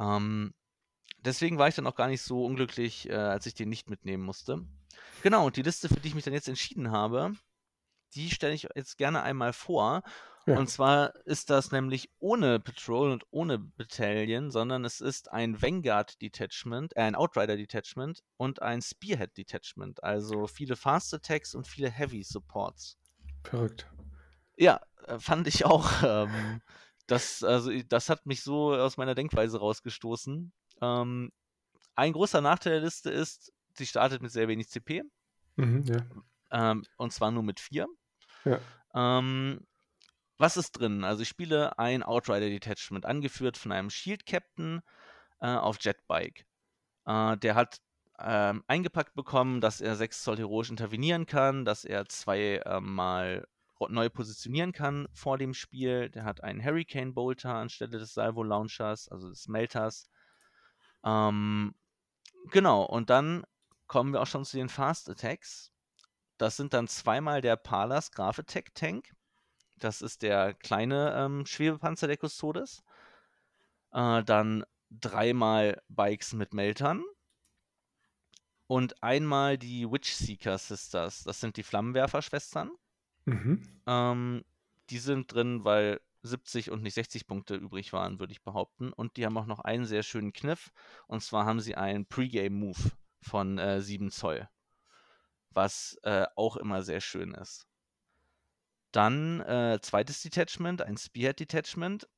Ähm, 0.00 0.54
deswegen 1.20 1.56
war 1.56 1.68
ich 1.68 1.76
dann 1.76 1.86
auch 1.86 1.94
gar 1.94 2.08
nicht 2.08 2.22
so 2.22 2.44
unglücklich, 2.44 3.08
äh, 3.08 3.14
als 3.14 3.46
ich 3.46 3.54
den 3.54 3.68
nicht 3.68 3.88
mitnehmen 3.88 4.24
musste. 4.24 4.66
Genau, 5.22 5.46
und 5.46 5.56
die 5.56 5.62
Liste, 5.62 5.88
für 5.88 6.00
die 6.00 6.08
ich 6.08 6.16
mich 6.16 6.24
dann 6.24 6.34
jetzt 6.34 6.48
entschieden 6.48 6.90
habe, 6.90 7.32
die 8.14 8.28
stelle 8.30 8.54
ich 8.54 8.66
jetzt 8.74 8.98
gerne 8.98 9.22
einmal 9.22 9.52
vor. 9.52 10.02
Ja. 10.46 10.58
Und 10.58 10.68
zwar 10.68 11.14
ist 11.24 11.48
das 11.48 11.72
nämlich 11.72 12.10
ohne 12.18 12.60
Patrol 12.60 13.12
und 13.12 13.24
ohne 13.30 13.58
Battalion, 13.58 14.50
sondern 14.50 14.84
es 14.84 15.00
ist 15.00 15.32
ein 15.32 15.60
Vanguard 15.60 16.20
Detachment, 16.20 16.94
äh, 16.96 17.02
ein 17.02 17.14
Outrider 17.14 17.56
Detachment 17.56 18.22
und 18.36 18.60
ein 18.60 18.82
Spearhead 18.82 19.36
Detachment. 19.36 20.02
Also 20.04 20.46
viele 20.46 20.76
Fast 20.76 21.14
Attacks 21.14 21.54
und 21.54 21.66
viele 21.66 21.90
Heavy 21.90 22.22
Supports. 22.22 22.98
Verrückt. 23.42 23.90
Ja, 24.56 24.80
äh, 25.06 25.18
fand 25.18 25.46
ich 25.46 25.64
auch. 25.64 25.90
Ähm, 26.04 26.60
das, 27.06 27.42
also, 27.42 27.70
das 27.88 28.08
hat 28.08 28.24
mich 28.24 28.42
so 28.42 28.74
aus 28.74 28.96
meiner 28.96 29.14
Denkweise 29.14 29.58
rausgestoßen. 29.58 30.52
Ähm, 30.80 31.32
ein 31.94 32.12
großer 32.12 32.40
Nachteil 32.40 32.74
der 32.74 32.82
Liste 32.82 33.10
ist, 33.10 33.52
sie 33.74 33.86
startet 33.86 34.22
mit 34.22 34.32
sehr 34.32 34.48
wenig 34.48 34.68
CP. 34.68 35.02
Mhm, 35.56 35.82
ja. 35.84 35.96
Ähm, 36.50 36.84
und 36.96 37.12
zwar 37.12 37.30
nur 37.30 37.42
mit 37.42 37.60
vier. 37.60 37.86
Ja. 38.44 38.58
Ähm, 38.94 39.66
was 40.38 40.56
ist 40.56 40.72
drin? 40.72 41.04
Also 41.04 41.22
ich 41.22 41.28
spiele 41.28 41.78
ein 41.78 42.02
Outrider 42.02 42.48
Detachment, 42.48 43.06
angeführt 43.06 43.56
von 43.56 43.72
einem 43.72 43.90
Shield 43.90 44.26
Captain 44.26 44.82
äh, 45.40 45.48
auf 45.48 45.78
Jetbike. 45.80 46.46
Äh, 47.06 47.36
der 47.38 47.54
hat 47.54 47.80
ähm, 48.18 48.62
eingepackt 48.66 49.14
bekommen, 49.14 49.60
dass 49.60 49.80
er 49.80 49.96
6 49.96 50.22
Zoll 50.22 50.38
heroisch 50.38 50.70
intervenieren 50.70 51.26
kann, 51.26 51.64
dass 51.64 51.84
er 51.84 52.06
zwei 52.06 52.62
ähm, 52.64 52.94
neu 53.88 54.08
positionieren 54.08 54.72
kann 54.72 55.08
vor 55.12 55.38
dem 55.38 55.54
Spiel. 55.54 56.10
Der 56.10 56.24
hat 56.24 56.42
einen 56.42 56.64
Hurricane 56.64 57.12
Bolter 57.12 57.54
anstelle 57.54 57.98
des 57.98 58.14
Salvo 58.14 58.42
Launchers, 58.42 59.08
also 59.08 59.28
des 59.28 59.48
Melters. 59.48 60.08
Ähm, 61.04 61.74
genau, 62.50 62.84
und 62.84 63.10
dann 63.10 63.44
kommen 63.86 64.12
wir 64.12 64.22
auch 64.22 64.26
schon 64.26 64.44
zu 64.44 64.56
den 64.56 64.68
Fast 64.68 65.10
Attacks. 65.10 65.72
Das 66.38 66.56
sind 66.56 66.72
dann 66.72 66.88
zweimal 66.88 67.40
der 67.40 67.56
Palas 67.56 68.10
Graph 68.10 68.38
Attack 68.38 68.74
Tank. 68.74 69.12
Das 69.76 70.02
ist 70.02 70.22
der 70.22 70.54
kleine 70.54 71.14
ähm, 71.16 71.46
Schwebepanzer 71.46 72.06
der 72.06 72.18
Custodes. 72.18 72.82
Äh, 73.92 74.22
dann 74.24 74.64
dreimal 74.90 75.82
Bikes 75.88 76.32
mit 76.32 76.54
Meltern. 76.54 77.02
Und 78.66 79.02
einmal 79.02 79.58
die 79.58 79.90
Witchseeker 79.90 80.58
Sisters. 80.58 81.24
Das 81.24 81.40
sind 81.40 81.56
die 81.56 81.62
Flammenwerfer-Schwestern. 81.62 82.70
Mhm. 83.26 83.62
Ähm, 83.86 84.44
die 84.90 84.98
sind 84.98 85.32
drin, 85.32 85.64
weil 85.64 86.00
70 86.22 86.70
und 86.70 86.82
nicht 86.82 86.94
60 86.94 87.26
Punkte 87.26 87.54
übrig 87.54 87.92
waren, 87.92 88.18
würde 88.18 88.32
ich 88.32 88.42
behaupten. 88.42 88.92
Und 88.92 89.16
die 89.16 89.26
haben 89.26 89.36
auch 89.36 89.46
noch 89.46 89.60
einen 89.60 89.84
sehr 89.84 90.02
schönen 90.02 90.32
Kniff. 90.32 90.72
Und 91.06 91.22
zwar 91.22 91.44
haben 91.44 91.60
sie 91.60 91.74
einen 91.74 92.06
Pre-Game-Move 92.06 92.92
von 93.20 93.58
äh, 93.58 93.80
7 93.80 94.10
Zoll. 94.10 94.48
Was 95.50 95.98
äh, 96.02 96.26
auch 96.34 96.56
immer 96.56 96.82
sehr 96.82 97.00
schön 97.00 97.34
ist. 97.34 97.66
Dann 98.94 99.40
äh, 99.40 99.78
zweites 99.82 100.22
Detachment, 100.22 100.82
ein 100.82 100.96
Spearhead 100.96 101.40
Detachment. 101.40 102.08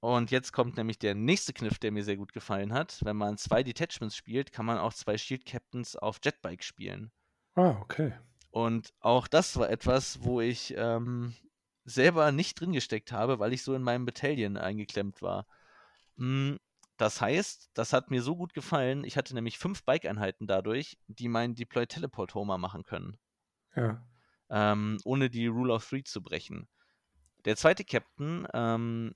Und 0.00 0.30
jetzt 0.30 0.52
kommt 0.52 0.76
nämlich 0.76 0.98
der 0.98 1.14
nächste 1.14 1.52
Kniff, 1.52 1.78
der 1.78 1.92
mir 1.92 2.04
sehr 2.04 2.16
gut 2.16 2.32
gefallen 2.32 2.72
hat. 2.72 2.98
Wenn 3.04 3.16
man 3.16 3.38
zwei 3.38 3.62
Detachments 3.62 4.16
spielt, 4.16 4.52
kann 4.52 4.66
man 4.66 4.78
auch 4.78 4.94
zwei 4.94 5.18
Shield 5.18 5.44
Captains 5.46 5.96
auf 5.96 6.18
Jetbike 6.24 6.64
spielen. 6.64 7.10
Ah, 7.54 7.78
okay. 7.80 8.12
Und 8.50 8.94
auch 9.00 9.28
das 9.28 9.56
war 9.58 9.68
etwas, 9.70 10.22
wo 10.22 10.40
ich 10.40 10.74
ähm, 10.76 11.34
selber 11.84 12.32
nicht 12.32 12.58
drin 12.60 12.72
gesteckt 12.72 13.12
habe, 13.12 13.38
weil 13.38 13.52
ich 13.52 13.62
so 13.62 13.74
in 13.74 13.82
meinem 13.82 14.06
Battalion 14.06 14.56
eingeklemmt 14.56 15.22
war. 15.22 15.46
Mm, 16.16 16.56
Das 16.96 17.20
heißt, 17.20 17.70
das 17.74 17.92
hat 17.92 18.10
mir 18.10 18.22
so 18.22 18.36
gut 18.36 18.54
gefallen. 18.54 19.04
Ich 19.04 19.16
hatte 19.18 19.34
nämlich 19.34 19.58
fünf 19.58 19.84
Bike-Einheiten 19.84 20.46
dadurch, 20.46 20.98
die 21.08 21.28
meinen 21.28 21.54
Deploy 21.54 21.86
Teleport 21.86 22.34
Homer 22.34 22.56
machen 22.58 22.84
können, 22.84 23.18
Ja. 23.74 24.02
Ähm, 24.50 24.98
ohne 25.04 25.30
die 25.30 25.46
Rule 25.46 25.72
of 25.72 25.88
Three 25.88 26.02
zu 26.02 26.22
brechen. 26.22 26.68
Der 27.44 27.56
zweite 27.56 27.84
Captain 27.84 28.46
ähm, 28.52 29.14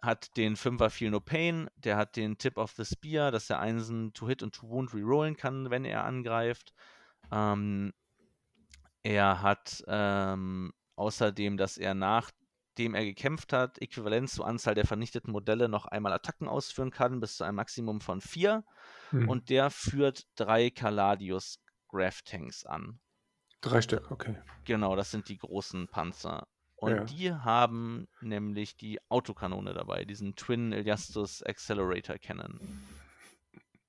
hat 0.00 0.36
den 0.36 0.56
Fünfer 0.56 0.90
Feel 0.90 1.10
No 1.10 1.20
Pain, 1.20 1.68
der 1.76 1.96
hat 1.96 2.16
den 2.16 2.38
Tip 2.38 2.56
of 2.56 2.72
the 2.72 2.84
Spear, 2.84 3.30
dass 3.30 3.50
er 3.50 3.60
Einsen 3.60 4.12
to 4.12 4.28
Hit 4.28 4.42
und 4.42 4.54
to 4.54 4.68
Wound 4.68 4.94
rerollen 4.94 5.36
kann, 5.36 5.70
wenn 5.70 5.84
er 5.84 6.04
angreift. 6.04 6.72
Ähm, 7.32 7.92
er 9.02 9.42
hat 9.42 9.84
ähm, 9.86 10.72
außerdem, 10.96 11.56
dass 11.56 11.76
er 11.76 11.94
nachdem 11.94 12.94
er 12.94 13.04
gekämpft 13.04 13.52
hat, 13.52 13.80
äquivalent 13.80 14.30
zur 14.30 14.46
Anzahl 14.46 14.74
der 14.74 14.86
vernichteten 14.86 15.32
Modelle 15.32 15.68
noch 15.68 15.86
einmal 15.86 16.12
Attacken 16.12 16.48
ausführen 16.48 16.90
kann, 16.90 17.20
bis 17.20 17.36
zu 17.36 17.44
einem 17.44 17.56
Maximum 17.56 18.00
von 18.00 18.20
vier. 18.20 18.64
Mhm. 19.12 19.28
Und 19.28 19.50
der 19.50 19.70
führt 19.70 20.26
drei 20.36 20.70
Caladius 20.70 21.60
Graph 21.88 22.22
Tanks 22.22 22.64
an. 22.64 22.98
Drei 23.64 23.80
Stück, 23.80 24.10
okay. 24.10 24.36
Genau, 24.64 24.94
das 24.94 25.10
sind 25.10 25.28
die 25.30 25.38
großen 25.38 25.88
Panzer. 25.88 26.46
Und 26.76 26.90
Ja. 26.90 27.04
die 27.04 27.32
haben 27.32 28.08
nämlich 28.20 28.76
die 28.76 29.00
Autokanone 29.08 29.72
dabei, 29.72 30.04
diesen 30.04 30.36
Twin 30.36 30.70
Eliastus 30.72 31.42
Accelerator 31.42 32.18
Cannon. 32.18 32.60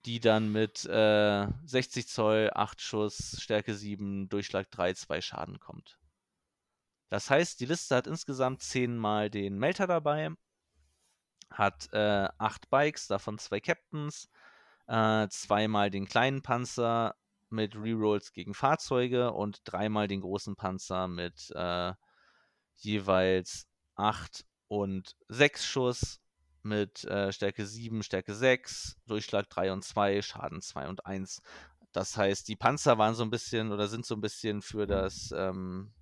die 0.05 0.19
dann 0.19 0.51
mit 0.51 0.85
äh, 0.85 1.47
60 1.65 2.07
Zoll, 2.07 2.51
8 2.53 2.79
Schuss, 2.79 3.37
Stärke 3.41 3.73
7, 3.73 4.29
Durchschlag 4.29 4.69
3, 4.69 4.93
2 4.93 5.19
Schaden 5.19 5.59
kommt. 5.59 5.97
Das 7.09 7.29
heißt, 7.31 7.59
die 7.59 7.65
Liste 7.65 7.95
hat 7.95 8.05
insgesamt 8.07 8.61
10 8.61 8.97
mal 8.97 9.29
den 9.31 9.57
Melter 9.57 9.87
dabei, 9.87 10.29
hat 11.49 11.89
äh, 11.91 12.29
8 12.37 12.69
Bikes, 12.69 13.07
davon 13.07 13.39
2 13.39 13.59
Captains, 13.59 14.29
äh, 14.87 15.27
zweimal 15.29 15.89
den 15.89 16.05
kleinen 16.05 16.43
Panzer 16.43 17.15
mit 17.49 17.75
Rerolls 17.75 18.33
gegen 18.33 18.53
Fahrzeuge 18.53 19.31
und 19.31 19.61
dreimal 19.65 20.07
den 20.07 20.21
großen 20.21 20.55
Panzer 20.55 21.07
mit 21.07 21.51
äh, 21.55 21.93
jeweils 22.77 23.67
8 23.95 24.45
und 24.67 25.15
6 25.29 25.65
Schuss 25.65 26.19
mit 26.63 27.03
äh, 27.05 27.31
Stärke 27.31 27.65
7, 27.65 28.03
Stärke 28.03 28.33
6, 28.33 28.97
Durchschlag 29.05 29.49
3 29.49 29.71
und 29.71 29.83
2, 29.83 30.21
Schaden 30.21 30.61
2 30.61 30.87
und 30.87 31.05
1. 31.05 31.41
Das 31.91 32.17
heißt, 32.17 32.47
die 32.47 32.55
Panzer 32.55 32.97
waren 32.97 33.15
so 33.15 33.23
ein 33.23 33.29
bisschen 33.29 33.71
oder 33.71 33.87
sind 33.87 34.05
so 34.05 34.15
ein 34.15 34.21
bisschen 34.21 34.61
für 34.61 34.87
das 34.87 35.31
ähm, 35.35 35.93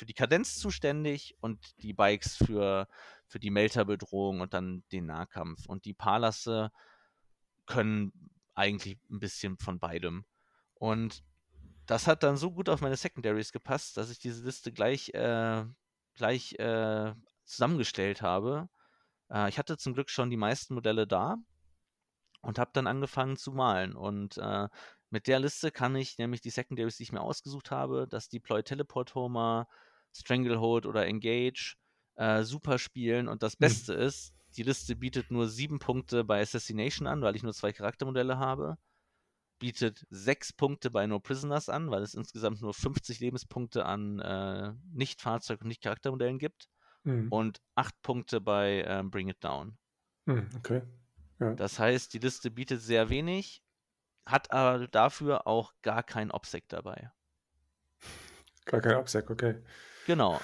für 0.00 0.06
die 0.06 0.14
Kadenz 0.14 0.56
zuständig 0.56 1.36
und 1.40 1.58
die 1.82 1.92
Bikes 1.92 2.34
für, 2.34 2.88
für 3.26 3.38
die 3.38 3.50
Melterbedrohung 3.50 4.40
und 4.40 4.54
dann 4.54 4.82
den 4.92 5.04
Nahkampf. 5.04 5.66
Und 5.66 5.84
die 5.84 5.92
Palasse 5.92 6.72
können 7.66 8.30
eigentlich 8.54 8.98
ein 9.10 9.20
bisschen 9.20 9.58
von 9.58 9.78
beidem. 9.78 10.24
Und 10.80 11.22
das 11.84 12.06
hat 12.06 12.22
dann 12.22 12.38
so 12.38 12.50
gut 12.50 12.70
auf 12.70 12.80
meine 12.80 12.96
Secondaries 12.96 13.52
gepasst, 13.52 13.98
dass 13.98 14.10
ich 14.10 14.18
diese 14.18 14.42
Liste 14.42 14.72
gleich, 14.72 15.12
äh, 15.12 15.64
gleich 16.14 16.54
äh, 16.58 17.12
zusammengestellt 17.44 18.22
habe. 18.22 18.70
Äh, 19.30 19.50
ich 19.50 19.58
hatte 19.58 19.76
zum 19.76 19.92
Glück 19.92 20.08
schon 20.08 20.30
die 20.30 20.38
meisten 20.38 20.72
Modelle 20.72 21.06
da 21.06 21.36
und 22.40 22.58
habe 22.58 22.70
dann 22.72 22.86
angefangen 22.86 23.36
zu 23.36 23.52
malen. 23.52 23.94
Und 23.94 24.38
äh, 24.38 24.68
mit 25.10 25.26
der 25.26 25.40
Liste 25.40 25.70
kann 25.70 25.94
ich 25.96 26.16
nämlich 26.16 26.40
die 26.40 26.50
Secondaries, 26.50 26.96
die 26.96 27.02
ich 27.02 27.12
mir 27.12 27.20
ausgesucht 27.20 27.70
habe, 27.70 28.08
das 28.08 28.30
Deploy 28.30 28.62
Teleport 28.62 29.14
Homer, 29.14 29.68
Stranglehold 30.14 30.86
oder 30.86 31.06
Engage, 31.06 31.76
äh, 32.14 32.42
super 32.42 32.78
spielen. 32.78 33.28
Und 33.28 33.42
das 33.42 33.52
hm. 33.52 33.58
Beste 33.58 33.94
hm. 33.96 34.00
ist, 34.00 34.32
die 34.56 34.62
Liste 34.62 34.96
bietet 34.96 35.30
nur 35.30 35.46
sieben 35.46 35.78
Punkte 35.78 36.24
bei 36.24 36.40
Assassination 36.40 37.06
an, 37.06 37.20
weil 37.20 37.36
ich 37.36 37.42
nur 37.42 37.52
zwei 37.52 37.70
Charaktermodelle 37.74 38.38
habe. 38.38 38.78
Bietet 39.60 40.06
sechs 40.10 40.52
Punkte 40.52 40.90
bei 40.90 41.06
No 41.06 41.20
Prisoners 41.20 41.68
an, 41.68 41.90
weil 41.90 42.02
es 42.02 42.14
insgesamt 42.14 42.62
nur 42.62 42.74
50 42.74 43.20
Lebenspunkte 43.20 43.84
an 43.84 44.18
äh, 44.18 44.72
Nicht-Fahrzeug- 44.92 45.60
und 45.60 45.68
Nicht-Charaktermodellen 45.68 46.38
gibt. 46.38 46.68
Mhm. 47.04 47.28
Und 47.28 47.60
acht 47.74 47.94
Punkte 48.02 48.40
bei 48.40 48.82
ähm, 48.86 49.10
Bring 49.10 49.28
It 49.28 49.44
Down. 49.44 49.78
Mhm, 50.24 50.48
okay. 50.56 50.82
Ja. 51.38 51.54
Das 51.54 51.78
heißt, 51.78 52.12
die 52.12 52.18
Liste 52.18 52.50
bietet 52.50 52.80
sehr 52.80 53.10
wenig, 53.10 53.62
hat 54.26 54.50
aber 54.50 54.88
dafür 54.88 55.46
auch 55.46 55.72
gar 55.82 56.02
kein 56.02 56.30
OPSEC 56.30 56.68
dabei. 56.68 57.12
Gar 58.64 58.80
kein 58.80 58.96
OPSEC, 58.96 59.30
okay. 59.30 59.62
Genau. 60.06 60.40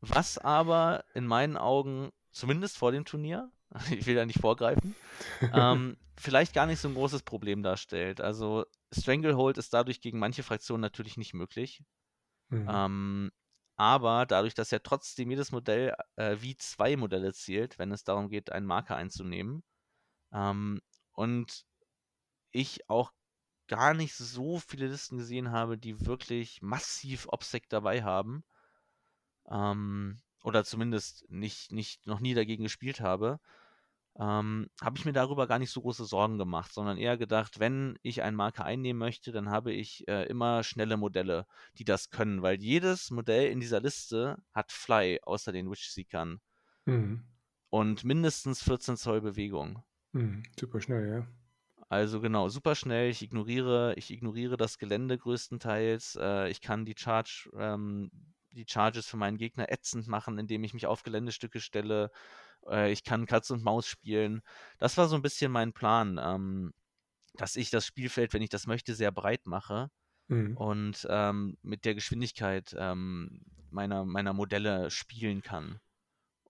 Was 0.00 0.38
aber 0.38 1.04
in 1.14 1.26
meinen 1.26 1.56
Augen 1.56 2.10
zumindest 2.30 2.78
vor 2.78 2.92
dem 2.92 3.04
Turnier, 3.04 3.50
ich 3.90 4.06
will 4.06 4.14
da 4.14 4.26
nicht 4.26 4.40
vorgreifen, 4.40 4.94
ähm, 5.52 5.96
vielleicht 6.16 6.54
gar 6.54 6.66
nicht 6.66 6.80
so 6.80 6.88
ein 6.88 6.94
großes 6.94 7.22
Problem 7.22 7.62
darstellt. 7.62 8.20
Also 8.20 8.64
Stranglehold 8.92 9.58
ist 9.58 9.72
dadurch 9.72 10.00
gegen 10.00 10.18
manche 10.18 10.42
Fraktionen 10.42 10.80
natürlich 10.80 11.16
nicht 11.16 11.34
möglich. 11.34 11.82
Mhm. 12.48 12.68
Ähm, 12.68 13.32
aber 13.76 14.26
dadurch, 14.26 14.54
dass 14.54 14.70
ja 14.72 14.80
trotzdem 14.80 15.30
jedes 15.30 15.52
Modell 15.52 15.94
äh, 16.16 16.36
wie 16.40 16.56
zwei 16.56 16.96
Modelle 16.96 17.32
zählt, 17.32 17.78
wenn 17.78 17.92
es 17.92 18.04
darum 18.04 18.28
geht, 18.28 18.52
einen 18.52 18.66
Marker 18.66 18.96
einzunehmen, 18.96 19.62
ähm, 20.32 20.80
und 21.12 21.64
ich 22.50 22.88
auch 22.88 23.12
gar 23.68 23.94
nicht 23.94 24.14
so 24.14 24.58
viele 24.58 24.88
Listen 24.88 25.18
gesehen 25.18 25.50
habe, 25.52 25.78
die 25.78 26.06
wirklich 26.06 26.60
massiv 26.60 27.28
OPSEC 27.28 27.68
dabei 27.68 28.02
haben, 28.02 28.44
ähm, 29.48 30.20
oder 30.42 30.64
zumindest 30.64 31.24
nicht, 31.30 31.72
nicht, 31.72 32.06
noch 32.06 32.20
nie 32.20 32.34
dagegen 32.34 32.64
gespielt 32.64 33.00
habe, 33.00 33.40
ähm, 34.20 34.68
habe 34.82 34.98
ich 34.98 35.06
mir 35.06 35.14
darüber 35.14 35.46
gar 35.46 35.58
nicht 35.58 35.70
so 35.70 35.80
große 35.80 36.04
Sorgen 36.04 36.36
gemacht, 36.36 36.74
sondern 36.74 36.98
eher 36.98 37.16
gedacht, 37.16 37.58
wenn 37.58 37.98
ich 38.02 38.22
einen 38.22 38.36
Marker 38.36 38.66
einnehmen 38.66 38.98
möchte, 38.98 39.32
dann 39.32 39.48
habe 39.48 39.72
ich 39.72 40.06
äh, 40.08 40.26
immer 40.26 40.62
schnelle 40.62 40.98
Modelle, 40.98 41.46
die 41.78 41.84
das 41.84 42.10
können, 42.10 42.42
weil 42.42 42.60
jedes 42.60 43.10
Modell 43.10 43.50
in 43.50 43.60
dieser 43.60 43.80
Liste 43.80 44.36
hat 44.52 44.72
Fly, 44.72 45.20
außer 45.22 45.52
den 45.52 45.70
Witch-Seekern. 45.70 46.38
Mhm. 46.84 47.24
Und 47.70 48.04
mindestens 48.04 48.62
14 48.62 48.98
Zoll 48.98 49.22
Bewegung. 49.22 49.82
Mhm. 50.12 50.42
Super 50.58 50.82
schnell, 50.82 51.08
ja. 51.08 51.26
Also 51.88 52.20
genau, 52.20 52.50
super 52.50 52.74
schnell. 52.74 53.08
Ich 53.08 53.22
ignoriere, 53.22 53.94
ich 53.96 54.10
ignoriere 54.10 54.58
das 54.58 54.76
Gelände 54.76 55.16
größtenteils. 55.16 56.18
Äh, 56.20 56.50
ich 56.50 56.60
kann 56.60 56.84
die 56.84 56.94
Charge 56.96 57.48
ähm, 57.56 58.10
die 58.52 58.66
Charges 58.68 59.06
für 59.06 59.16
meinen 59.16 59.38
Gegner 59.38 59.70
ätzend 59.70 60.08
machen, 60.08 60.38
indem 60.38 60.64
ich 60.64 60.74
mich 60.74 60.86
auf 60.86 61.02
Geländestücke 61.02 61.60
stelle. 61.60 62.10
Äh, 62.68 62.92
ich 62.92 63.04
kann 63.04 63.26
Katz 63.26 63.50
und 63.50 63.62
Maus 63.62 63.86
spielen. 63.86 64.42
Das 64.78 64.96
war 64.96 65.08
so 65.08 65.16
ein 65.16 65.22
bisschen 65.22 65.52
mein 65.52 65.72
Plan, 65.72 66.20
ähm, 66.22 66.72
dass 67.34 67.56
ich 67.56 67.70
das 67.70 67.86
Spielfeld, 67.86 68.32
wenn 68.32 68.42
ich 68.42 68.50
das 68.50 68.66
möchte, 68.66 68.94
sehr 68.94 69.12
breit 69.12 69.46
mache 69.46 69.90
mhm. 70.28 70.56
und 70.56 71.06
ähm, 71.10 71.56
mit 71.62 71.84
der 71.84 71.94
Geschwindigkeit 71.94 72.74
ähm, 72.78 73.42
meiner, 73.70 74.04
meiner 74.04 74.32
Modelle 74.32 74.90
spielen 74.90 75.42
kann. 75.42 75.80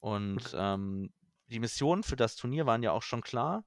Und 0.01 0.47
okay. 0.47 0.57
Ähm, 0.57 1.13
die 1.49 1.61
Missionen 1.61 2.05
für 2.05 2.17
das 2.17 2.37
Turnier 2.37 2.67
waren 2.67 2.83
ja 2.83 2.93
auch 2.93 3.03
schon 3.03 3.23
klar. 3.23 3.65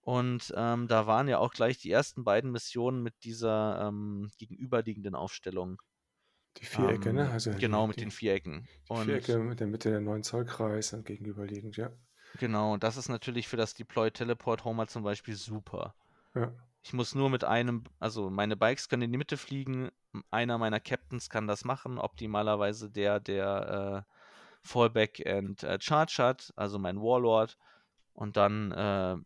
Und 0.00 0.52
ähm, 0.56 0.86
da 0.88 1.06
waren 1.06 1.28
ja 1.28 1.38
auch 1.38 1.52
gleich 1.52 1.78
die 1.78 1.90
ersten 1.90 2.24
beiden 2.24 2.52
Missionen 2.52 3.02
mit 3.02 3.24
dieser 3.24 3.88
ähm, 3.88 4.30
gegenüberliegenden 4.38 5.14
Aufstellung. 5.14 5.82
Die 6.58 6.66
Vierecke, 6.66 7.12
ne? 7.12 7.26
Ähm, 7.26 7.32
also 7.32 7.52
genau, 7.52 7.82
die, 7.82 7.88
mit 7.88 8.00
den 8.00 8.10
Vierecken. 8.10 8.68
Die 8.88 8.92
und 8.92 9.04
Vierecke 9.04 9.38
mit 9.38 9.60
der 9.60 9.66
Mitte 9.66 9.90
der 9.90 10.00
9 10.00 10.22
Zoll 10.22 10.44
Kreis 10.44 10.92
und 10.92 11.04
gegenüberliegend, 11.04 11.76
ja. 11.76 11.90
Genau, 12.38 12.74
und 12.74 12.82
das 12.82 12.96
ist 12.96 13.08
natürlich 13.08 13.48
für 13.48 13.56
das 13.56 13.74
Deploy 13.74 14.10
Teleport 14.10 14.64
Homer 14.64 14.86
zum 14.86 15.02
Beispiel 15.02 15.34
super. 15.34 15.94
Ja. 16.34 16.52
Ich 16.82 16.92
muss 16.92 17.14
nur 17.14 17.30
mit 17.30 17.44
einem, 17.44 17.84
also 17.98 18.30
meine 18.30 18.56
Bikes 18.56 18.88
können 18.88 19.02
in 19.02 19.12
die 19.12 19.18
Mitte 19.18 19.36
fliegen, 19.36 19.90
einer 20.30 20.58
meiner 20.58 20.80
Captains 20.80 21.28
kann 21.28 21.46
das 21.46 21.64
machen, 21.64 21.98
optimalerweise 21.98 22.90
der, 22.90 23.20
der 23.20 24.04
äh, 24.06 24.12
Fallback 24.62 25.26
and 25.26 25.62
äh, 25.62 25.78
Charge 25.80 26.16
hat, 26.18 26.52
also 26.56 26.78
mein 26.78 27.00
Warlord. 27.00 27.56
Und 28.12 28.36
dann 28.36 28.72
äh, 28.72 29.16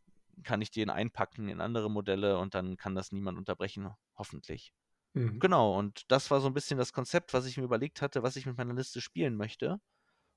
kann 0.43 0.63
ich 0.63 0.71
den 0.71 0.91
einpacken 0.91 1.49
in 1.49 1.61
andere 1.61 1.91
Modelle 1.91 2.39
und 2.39 2.55
dann 2.55 2.77
kann 2.77 2.95
das 2.95 3.13
niemand 3.13 3.39
unterbrechen, 3.39 3.91
hoffentlich. 4.17 4.73
Mhm. 5.15 5.41
Genau, 5.41 5.79
und 5.79 6.11
das 6.11 6.31
war 6.31 6.41
so 6.41 6.47
ein 6.47 6.55
bisschen 6.55 6.79
das 6.79 6.93
Konzept, 6.93 7.35
was 7.35 7.47
ich 7.47 7.57
mir 7.57 7.65
überlegt 7.65 8.03
hatte, 8.03 8.23
was 8.23 8.37
ich 8.37 8.47
mit 8.47 8.57
meiner 8.57 8.75
Liste 8.75 9.01
spielen 9.01 9.37
möchte. 9.37 9.81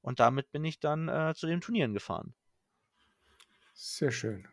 Und 0.01 0.19
damit 0.19 0.51
bin 0.51 0.65
ich 0.65 0.79
dann 0.79 1.07
äh, 1.07 1.33
zu 1.35 1.47
den 1.47 1.61
Turnieren 1.61 1.93
gefahren. 1.93 2.33
Sehr 3.73 4.11
schön. 4.11 4.47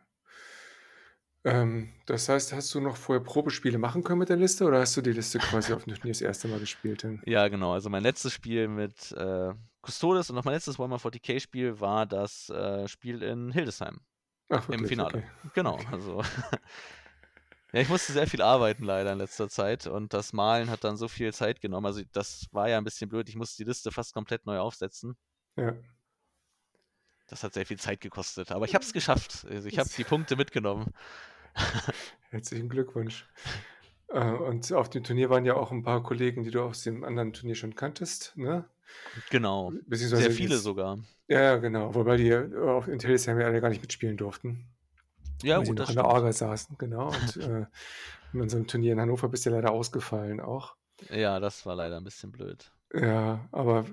Ähm, 1.43 1.91
das 2.05 2.29
heißt, 2.29 2.53
hast 2.53 2.73
du 2.75 2.81
noch 2.81 2.95
vorher 2.97 3.23
Probespiele 3.23 3.79
machen 3.79 4.03
können 4.03 4.19
mit 4.19 4.29
der 4.29 4.37
Liste 4.37 4.65
oder 4.65 4.79
hast 4.79 4.95
du 4.95 5.01
die 5.01 5.11
Liste 5.11 5.39
quasi 5.39 5.73
auf 5.73 5.85
dem 5.85 5.95
Turnier 5.95 6.13
das 6.13 6.21
erste 6.21 6.47
Mal 6.47 6.59
gespielt? 6.59 7.03
Denn? 7.03 7.21
Ja, 7.25 7.47
genau. 7.47 7.73
Also 7.73 7.89
mein 7.89 8.03
letztes 8.03 8.33
Spiel 8.33 8.67
mit 8.67 9.11
äh, 9.13 9.53
Custodes 9.81 10.29
und 10.29 10.35
noch 10.35 10.43
mein 10.45 10.53
letztes 10.53 10.77
Warhammer 10.77 10.97
40k 10.97 11.39
Spiel 11.39 11.79
war 11.79 12.05
das 12.05 12.49
äh, 12.49 12.87
Spiel 12.87 13.23
in 13.23 13.51
Hildesheim. 13.51 14.01
Ach, 14.49 14.67
wirklich? 14.67 14.81
Im 14.81 14.87
Finale. 14.87 15.17
Okay. 15.17 15.49
Genau, 15.55 15.73
okay. 15.75 15.87
also 15.91 16.21
Ja, 17.73 17.79
ich 17.79 17.89
musste 17.89 18.11
sehr 18.11 18.27
viel 18.27 18.41
arbeiten 18.41 18.83
leider 18.83 19.13
in 19.13 19.17
letzter 19.17 19.47
Zeit 19.47 19.87
und 19.87 20.13
das 20.13 20.33
Malen 20.33 20.69
hat 20.69 20.83
dann 20.83 20.97
so 20.97 21.07
viel 21.07 21.33
Zeit 21.33 21.61
genommen. 21.61 21.85
Also 21.85 22.01
das 22.11 22.47
war 22.51 22.67
ja 22.67 22.77
ein 22.77 22.83
bisschen 22.83 23.09
blöd. 23.09 23.29
Ich 23.29 23.35
musste 23.35 23.63
die 23.63 23.67
Liste 23.67 23.91
fast 23.91 24.13
komplett 24.13 24.45
neu 24.45 24.59
aufsetzen. 24.59 25.15
Ja. 25.55 25.73
Das 27.27 27.43
hat 27.43 27.53
sehr 27.53 27.65
viel 27.65 27.79
Zeit 27.79 28.01
gekostet, 28.01 28.51
aber 28.51 28.65
ich 28.65 28.75
habe 28.75 28.83
es 28.83 28.91
geschafft. 28.91 29.45
Also 29.49 29.69
ich 29.69 29.79
habe 29.79 29.89
die 29.95 30.03
Punkte 30.03 30.35
mitgenommen. 30.35 30.93
Herzlichen 32.29 32.67
Glückwunsch. 32.67 33.25
Äh, 34.09 34.19
und 34.19 34.71
auf 34.73 34.89
dem 34.89 35.05
Turnier 35.05 35.29
waren 35.29 35.45
ja 35.45 35.55
auch 35.55 35.71
ein 35.71 35.83
paar 35.83 36.03
Kollegen, 36.03 36.43
die 36.43 36.51
du 36.51 36.61
aus 36.61 36.83
dem 36.83 37.05
anderen 37.05 37.31
Turnier 37.31 37.55
schon 37.55 37.75
kanntest, 37.75 38.35
ne? 38.35 38.65
Genau. 39.29 39.71
Sehr 39.89 40.31
viele 40.31 40.55
jetzt, 40.55 40.63
sogar. 40.63 40.99
Ja, 41.29 41.55
genau. 41.55 41.95
Wobei 41.95 42.17
die 42.17 42.35
auf 42.35 42.89
Intellis 42.89 43.25
ja 43.25 43.35
alle 43.35 43.61
gar 43.61 43.69
nicht 43.69 43.81
mitspielen 43.81 44.17
durften. 44.17 44.65
Ja, 45.43 45.57
weil 45.57 45.65
gut, 45.65 45.77
die 45.77 45.81
noch 45.81 45.89
in 45.89 45.95
der 45.95 46.05
Orga 46.05 46.31
saßen, 46.31 46.77
genau. 46.77 47.07
Und 47.07 47.37
äh, 47.37 47.65
in 48.33 48.41
unserem 48.41 48.67
Turnier 48.67 48.93
in 48.93 49.01
Hannover 49.01 49.29
bist 49.29 49.45
du 49.45 49.49
leider 49.49 49.71
ausgefallen 49.71 50.39
auch. 50.39 50.75
Ja, 51.09 51.39
das 51.39 51.65
war 51.65 51.75
leider 51.75 51.97
ein 51.97 52.03
bisschen 52.03 52.31
blöd. 52.31 52.71
Ja, 52.93 53.47
aber 53.51 53.85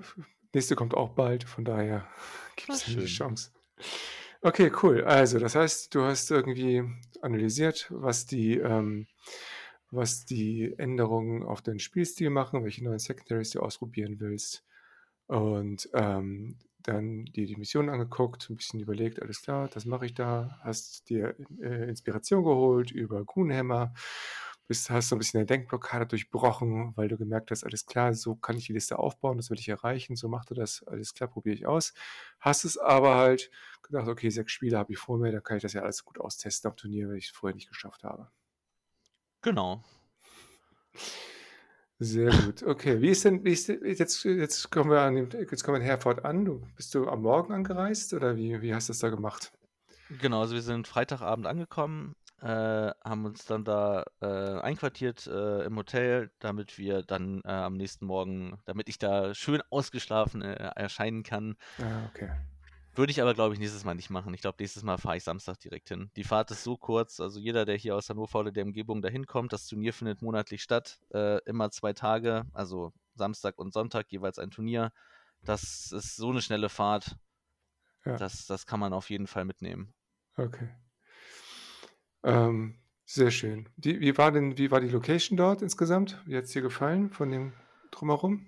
nächste 0.53 0.75
kommt 0.75 0.93
auch 0.93 1.09
bald, 1.09 1.43
von 1.43 1.65
daher 1.65 2.07
gibt 2.55 2.69
es 2.69 2.87
eine 2.87 3.05
Chance. 3.05 3.51
Okay, 4.41 4.71
cool. 4.83 5.03
Also, 5.03 5.37
das 5.39 5.55
heißt, 5.55 5.93
du 5.93 6.03
hast 6.03 6.31
irgendwie 6.31 6.83
analysiert, 7.21 7.87
was 7.89 8.25
die, 8.25 8.57
ähm, 8.57 9.07
was 9.91 10.25
die 10.25 10.73
Änderungen 10.77 11.43
auf 11.43 11.61
deinen 11.61 11.79
Spielstil 11.79 12.29
machen, 12.29 12.63
welche 12.63 12.83
neuen 12.83 12.99
Secondaries 12.99 13.51
du 13.51 13.59
ausprobieren 13.59 14.19
willst. 14.19 14.63
Und 15.27 15.89
ähm, 15.93 16.57
dann 16.83 17.25
dir 17.25 17.45
die 17.45 17.55
Mission 17.55 17.89
angeguckt, 17.89 18.49
ein 18.49 18.55
bisschen 18.55 18.79
überlegt, 18.79 19.21
alles 19.21 19.41
klar, 19.41 19.67
das 19.67 19.85
mache 19.85 20.05
ich 20.05 20.13
da, 20.13 20.59
hast 20.63 21.09
dir 21.09 21.35
äh, 21.61 21.89
Inspiration 21.89 22.43
geholt 22.43 22.91
über 22.91 23.23
Goonhammer, 23.25 23.93
bist, 24.69 24.89
hast 24.91 25.09
so 25.09 25.15
ein 25.15 25.19
bisschen 25.19 25.39
eine 25.39 25.47
Denkblockade 25.47 26.05
durchbrochen, 26.05 26.95
weil 26.95 27.07
du 27.07 27.17
gemerkt 27.17 27.51
hast, 27.51 27.63
alles 27.63 27.85
klar, 27.85 28.13
so 28.13 28.35
kann 28.35 28.55
ich 28.55 28.67
die 28.67 28.73
Liste 28.73 28.99
aufbauen, 28.99 29.37
das 29.37 29.49
will 29.49 29.59
ich 29.59 29.67
erreichen, 29.67 30.15
so 30.15 30.29
macht 30.29 30.51
du 30.51 30.53
das, 30.53 30.83
alles 30.85 31.13
klar, 31.13 31.27
probiere 31.27 31.55
ich 31.55 31.65
aus. 31.65 31.93
Hast 32.39 32.65
es 32.65 32.77
aber 32.77 33.15
halt 33.15 33.49
gedacht, 33.81 34.07
okay, 34.07 34.29
sechs 34.29 34.51
Spiele 34.51 34.77
habe 34.77 34.93
ich 34.93 34.99
vor 34.99 35.17
mir, 35.17 35.31
dann 35.31 35.43
kann 35.43 35.57
ich 35.57 35.63
das 35.63 35.73
ja 35.73 35.81
alles 35.81 36.05
gut 36.05 36.19
austesten 36.19 36.69
auf 36.69 36.75
Turnier, 36.75 37.09
weil 37.09 37.17
ich 37.17 37.25
es 37.25 37.31
vorher 37.31 37.55
nicht 37.55 37.67
geschafft 37.67 38.03
habe. 38.03 38.29
Genau. 39.41 39.83
Sehr 42.01 42.31
gut. 42.31 42.63
Okay, 42.63 43.01
wie 43.01 43.09
ist 43.09 43.25
denn, 43.25 43.43
wie 43.43 43.51
ist 43.51 43.67
denn 43.67 43.83
jetzt, 43.83 44.23
jetzt 44.23 44.71
kommen 44.71 44.89
wir 44.89 45.01
an 45.01 45.15
dem, 45.15 45.29
jetzt 45.31 45.63
kommen 45.63 45.75
wir 45.75 45.81
in 45.81 45.85
Herford 45.85 46.23
an. 46.23 46.45
Du, 46.45 46.65
bist 46.77 46.95
du 46.95 47.09
am 47.09 47.21
Morgen 47.23 47.53
angereist 47.53 48.13
oder 48.13 48.37
wie, 48.37 48.61
wie 48.61 48.73
hast 48.73 48.87
du 48.87 48.91
das 48.91 48.99
da 48.99 49.09
gemacht? 49.09 49.51
Genau, 50.09 50.39
also 50.39 50.55
wir 50.55 50.61
sind 50.61 50.87
Freitagabend 50.87 51.45
angekommen, 51.45 52.15
äh, 52.41 52.45
haben 52.47 53.25
uns 53.25 53.45
dann 53.45 53.65
da 53.65 54.05
äh, 54.21 54.25
einquartiert 54.25 55.27
äh, 55.27 55.65
im 55.65 55.75
Hotel, 55.75 56.31
damit 56.39 56.77
wir 56.77 57.03
dann 57.03 57.41
äh, 57.43 57.49
am 57.49 57.75
nächsten 57.75 58.05
Morgen, 58.05 58.57
damit 58.65 58.87
ich 58.87 58.97
da 58.97 59.35
schön 59.35 59.61
ausgeschlafen 59.69 60.41
äh, 60.41 60.53
erscheinen 60.53 61.23
kann. 61.23 61.57
Ah, 61.79 62.07
okay. 62.09 62.29
Würde 62.99 63.11
ich 63.11 63.21
aber, 63.21 63.33
glaube 63.33 63.53
ich, 63.53 63.61
nächstes 63.61 63.85
Mal 63.85 63.95
nicht 63.95 64.09
machen. 64.09 64.33
Ich 64.33 64.41
glaube, 64.41 64.57
nächstes 64.59 64.83
Mal 64.83 64.97
fahre 64.97 65.15
ich 65.15 65.23
Samstag 65.23 65.57
direkt 65.61 65.87
hin. 65.87 66.11
Die 66.17 66.25
Fahrt 66.25 66.51
ist 66.51 66.63
so 66.65 66.75
kurz, 66.75 67.21
also 67.21 67.39
jeder, 67.39 67.63
der 67.63 67.77
hier 67.77 67.95
aus 67.95 68.09
Hannover 68.09 68.39
oder 68.41 68.51
der 68.51 68.65
Umgebung 68.65 69.01
dahin 69.01 69.25
kommt, 69.25 69.53
das 69.53 69.67
Turnier 69.67 69.93
findet 69.93 70.21
monatlich 70.21 70.61
statt, 70.61 70.99
äh, 71.13 71.39
immer 71.45 71.71
zwei 71.71 71.93
Tage, 71.93 72.45
also 72.53 72.91
Samstag 73.15 73.57
und 73.57 73.71
Sonntag 73.73 74.11
jeweils 74.11 74.37
ein 74.37 74.51
Turnier. 74.51 74.91
Das 75.41 75.93
ist 75.93 76.17
so 76.17 76.29
eine 76.31 76.41
schnelle 76.41 76.67
Fahrt, 76.67 77.15
Ja, 78.05 78.19
das, 78.19 78.45
das 78.45 78.65
kann 78.67 78.79
man 78.79 78.93
auf 78.93 79.09
jeden 79.09 79.27
Fall 79.27 79.45
mitnehmen. 79.45 79.93
okay. 80.37 80.69
Ähm, 82.23 82.75
sehr 83.05 83.31
schön. 83.31 83.67
Die, 83.77 83.99
wie 83.99 84.17
war 84.17 84.31
denn, 84.31 84.57
wie 84.57 84.71
war 84.71 84.79
die 84.81 84.87
Location 84.89 85.37
dort 85.37 85.61
insgesamt? 85.61 86.21
Wie 86.25 86.37
hat 86.37 86.45
es 86.45 86.51
dir 86.51 86.61
gefallen 86.61 87.09
von 87.11 87.29
dem 87.31 87.53
Drumherum? 87.91 88.47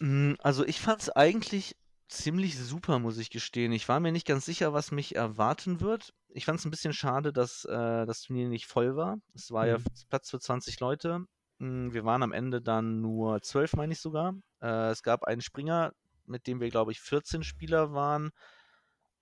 Mm, 0.00 0.34
Also 0.40 0.64
ich 0.64 0.80
fand 0.80 1.00
es 1.02 1.10
eigentlich 1.10 1.76
ziemlich 2.10 2.58
super, 2.58 2.98
muss 2.98 3.18
ich 3.18 3.30
gestehen. 3.30 3.72
Ich 3.72 3.88
war 3.88 4.00
mir 4.00 4.12
nicht 4.12 4.26
ganz 4.26 4.44
sicher, 4.44 4.72
was 4.72 4.90
mich 4.90 5.16
erwarten 5.16 5.80
wird. 5.80 6.12
Ich 6.28 6.44
fand 6.44 6.58
es 6.58 6.64
ein 6.64 6.70
bisschen 6.70 6.92
schade, 6.92 7.32
dass 7.32 7.64
äh, 7.64 8.06
das 8.06 8.22
Turnier 8.22 8.48
nicht 8.48 8.66
voll 8.66 8.96
war. 8.96 9.18
Es 9.34 9.50
war 9.50 9.66
ja 9.66 9.78
Mhm. 9.78 9.84
Platz 10.08 10.30
für 10.30 10.38
20 10.40 10.80
Leute. 10.80 11.24
Mm, 11.58 11.92
Wir 11.92 12.04
waren 12.04 12.22
am 12.22 12.32
Ende 12.32 12.60
dann 12.62 13.00
nur 13.00 13.40
12, 13.42 13.74
meine 13.74 13.92
ich 13.92 14.00
sogar. 14.00 14.34
Äh, 14.60 14.90
es 14.90 15.02
gab 15.02 15.24
einen 15.24 15.40
Springer, 15.40 15.92
mit 16.26 16.46
dem 16.46 16.60
wir, 16.60 16.68
glaube 16.70 16.92
ich, 16.92 17.00
14 17.00 17.42
Spieler 17.42 17.92
waren. 17.92 18.30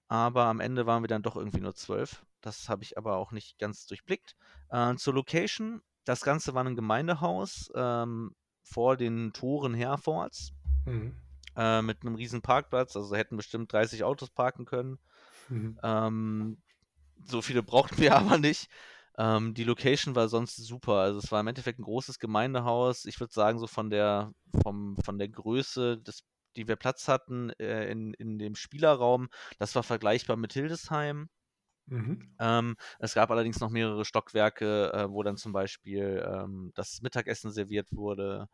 Aber 0.08 0.44
am 0.44 0.60
Ende 0.60 0.86
waren 0.86 1.02
wir 1.02 1.08
dann 1.08 1.22
doch 1.22 1.36
irgendwie 1.36 1.60
nur 1.60 1.74
12. 1.74 2.24
Das 2.40 2.68
habe 2.68 2.82
ich 2.82 2.96
aber 2.96 3.16
auch 3.16 3.32
nicht 3.32 3.58
ganz 3.58 3.86
durchblickt. 3.86 4.36
Äh, 4.70 4.94
zur 4.96 5.14
Location. 5.14 5.82
Das 6.04 6.22
Ganze 6.22 6.54
war 6.54 6.64
ein 6.64 6.76
Gemeindehaus 6.76 7.70
ähm, 7.74 8.34
vor 8.62 8.96
den 8.96 9.32
Toren 9.32 9.74
Herfords 9.74 10.52
Mhm. 10.86 11.14
Äh, 11.56 11.82
mit 11.82 12.02
einem 12.02 12.14
riesen 12.14 12.42
Parkplatz. 12.42 12.96
Also 12.96 13.14
hätten 13.14 13.36
bestimmt 13.36 13.72
30 13.72 14.04
Autos 14.04 14.30
parken 14.30 14.64
können. 14.64 14.98
Mhm. 15.48 15.78
Ähm, 15.82 16.62
so 17.24 17.42
viele 17.42 17.62
brauchten 17.62 17.98
wir 17.98 18.16
aber 18.16 18.38
nicht. 18.38 18.68
Ähm, 19.18 19.54
die 19.54 19.64
Location 19.64 20.14
war 20.14 20.28
sonst 20.28 20.56
super. 20.56 20.94
Also 20.94 21.18
es 21.18 21.32
war 21.32 21.40
im 21.40 21.48
Endeffekt 21.48 21.78
ein 21.80 21.84
großes 21.84 22.18
Gemeindehaus. 22.18 23.04
Ich 23.04 23.18
würde 23.18 23.32
sagen, 23.32 23.58
so 23.58 23.66
von 23.66 23.90
der, 23.90 24.32
vom, 24.62 24.96
von 25.04 25.18
der 25.18 25.28
Größe, 25.28 25.98
des, 25.98 26.22
die 26.56 26.68
wir 26.68 26.76
Platz 26.76 27.08
hatten 27.08 27.50
äh, 27.58 27.90
in, 27.90 28.14
in 28.14 28.38
dem 28.38 28.54
Spielerraum, 28.54 29.28
das 29.58 29.74
war 29.74 29.82
vergleichbar 29.82 30.36
mit 30.36 30.52
Hildesheim. 30.52 31.28
Mhm. 31.86 32.36
Ähm, 32.38 32.76
es 33.00 33.14
gab 33.14 33.30
allerdings 33.30 33.58
noch 33.60 33.70
mehrere 33.70 34.04
Stockwerke, 34.04 34.92
äh, 34.92 35.10
wo 35.10 35.22
dann 35.22 35.36
zum 35.36 35.52
Beispiel 35.52 36.24
ähm, 36.24 36.70
das 36.74 37.00
Mittagessen 37.02 37.50
serviert 37.50 37.88
wurde. 37.90 38.48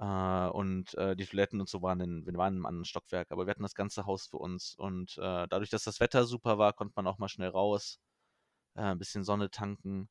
Äh, 0.00 0.48
und 0.48 0.94
äh, 0.94 1.14
die 1.14 1.26
Toiletten 1.26 1.60
und 1.60 1.68
so 1.68 1.82
waren 1.82 2.00
in, 2.00 2.26
wir 2.26 2.34
waren 2.34 2.56
im 2.56 2.66
anderen 2.66 2.86
Stockwerk, 2.86 3.30
aber 3.30 3.46
wir 3.46 3.50
hatten 3.50 3.62
das 3.62 3.74
ganze 3.74 4.06
Haus 4.06 4.26
für 4.26 4.38
uns. 4.38 4.74
Und 4.74 5.18
äh, 5.18 5.46
dadurch, 5.48 5.68
dass 5.70 5.84
das 5.84 6.00
Wetter 6.00 6.24
super 6.24 6.58
war, 6.58 6.72
konnte 6.72 6.94
man 6.96 7.06
auch 7.06 7.18
mal 7.18 7.28
schnell 7.28 7.50
raus, 7.50 8.00
äh, 8.76 8.82
ein 8.82 8.98
bisschen 8.98 9.24
Sonne 9.24 9.50
tanken. 9.50 10.08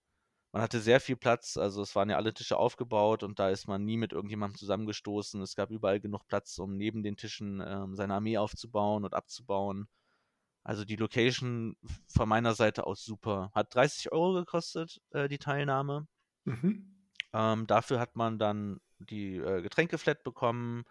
Man 0.52 0.62
hatte 0.63 0.80
sehr 0.80 0.99
viel 0.99 1.15
Platz, 1.15 1.58
also 1.58 1.82
es 1.84 1.95
waren 1.95 2.10
ja 2.10 2.17
alle 2.17 2.34
Tische 2.34 2.58
aufgebaut 2.58 3.23
und 3.23 3.39
da 3.39 3.49
ist 3.49 3.67
man 3.67 3.86
nie 3.86 3.97
mit 3.97 4.13
irgendjemandem 4.13 4.58
zusammengestoßen. 4.58 5.41
Es 5.41 5.56
gab 5.56 5.71
überall 5.71 5.99
genug 5.99 6.28
Platz, 6.28 6.58
um 6.60 6.75
neben 6.78 7.04
den 7.04 7.17
Tischen 7.17 7.62
ähm, 7.65 7.95
seine 7.95 8.15
Armee 8.15 8.38
aufzubauen 8.38 9.06
und 9.06 9.13
abzubauen. 9.13 9.88
Also 10.63 10.86
die 10.86 10.97
Location 10.97 11.75
von 12.08 12.30
meiner 12.30 12.54
Seite 12.54 12.86
aus 12.86 13.04
super. 13.04 13.52
Hat 13.56 13.73
30 13.73 14.12
Euro 14.12 14.34
gekostet, 14.34 15.02
äh, 15.12 15.28
die 15.28 15.39
Teilnahme. 15.39 16.08
Mhm. 16.45 16.95
Ähm, 17.34 17.67
dafür 17.67 17.99
hat 17.99 18.15
man 18.15 18.39
dann 18.39 18.80
die 18.99 19.38
äh, 19.38 19.62
Getränkeflat 19.62 20.23
bekommen, 20.23 20.85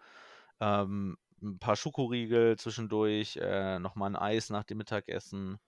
ähm, 0.59 1.17
ein 1.41 1.59
paar 1.59 1.75
Schokoriegel 1.75 2.57
zwischendurch, 2.57 3.37
äh, 3.37 3.79
nochmal 3.79 4.11
ein 4.11 4.15
Eis 4.15 4.49
nach 4.49 4.63
dem 4.63 4.77
Mittagessen. 4.77 5.59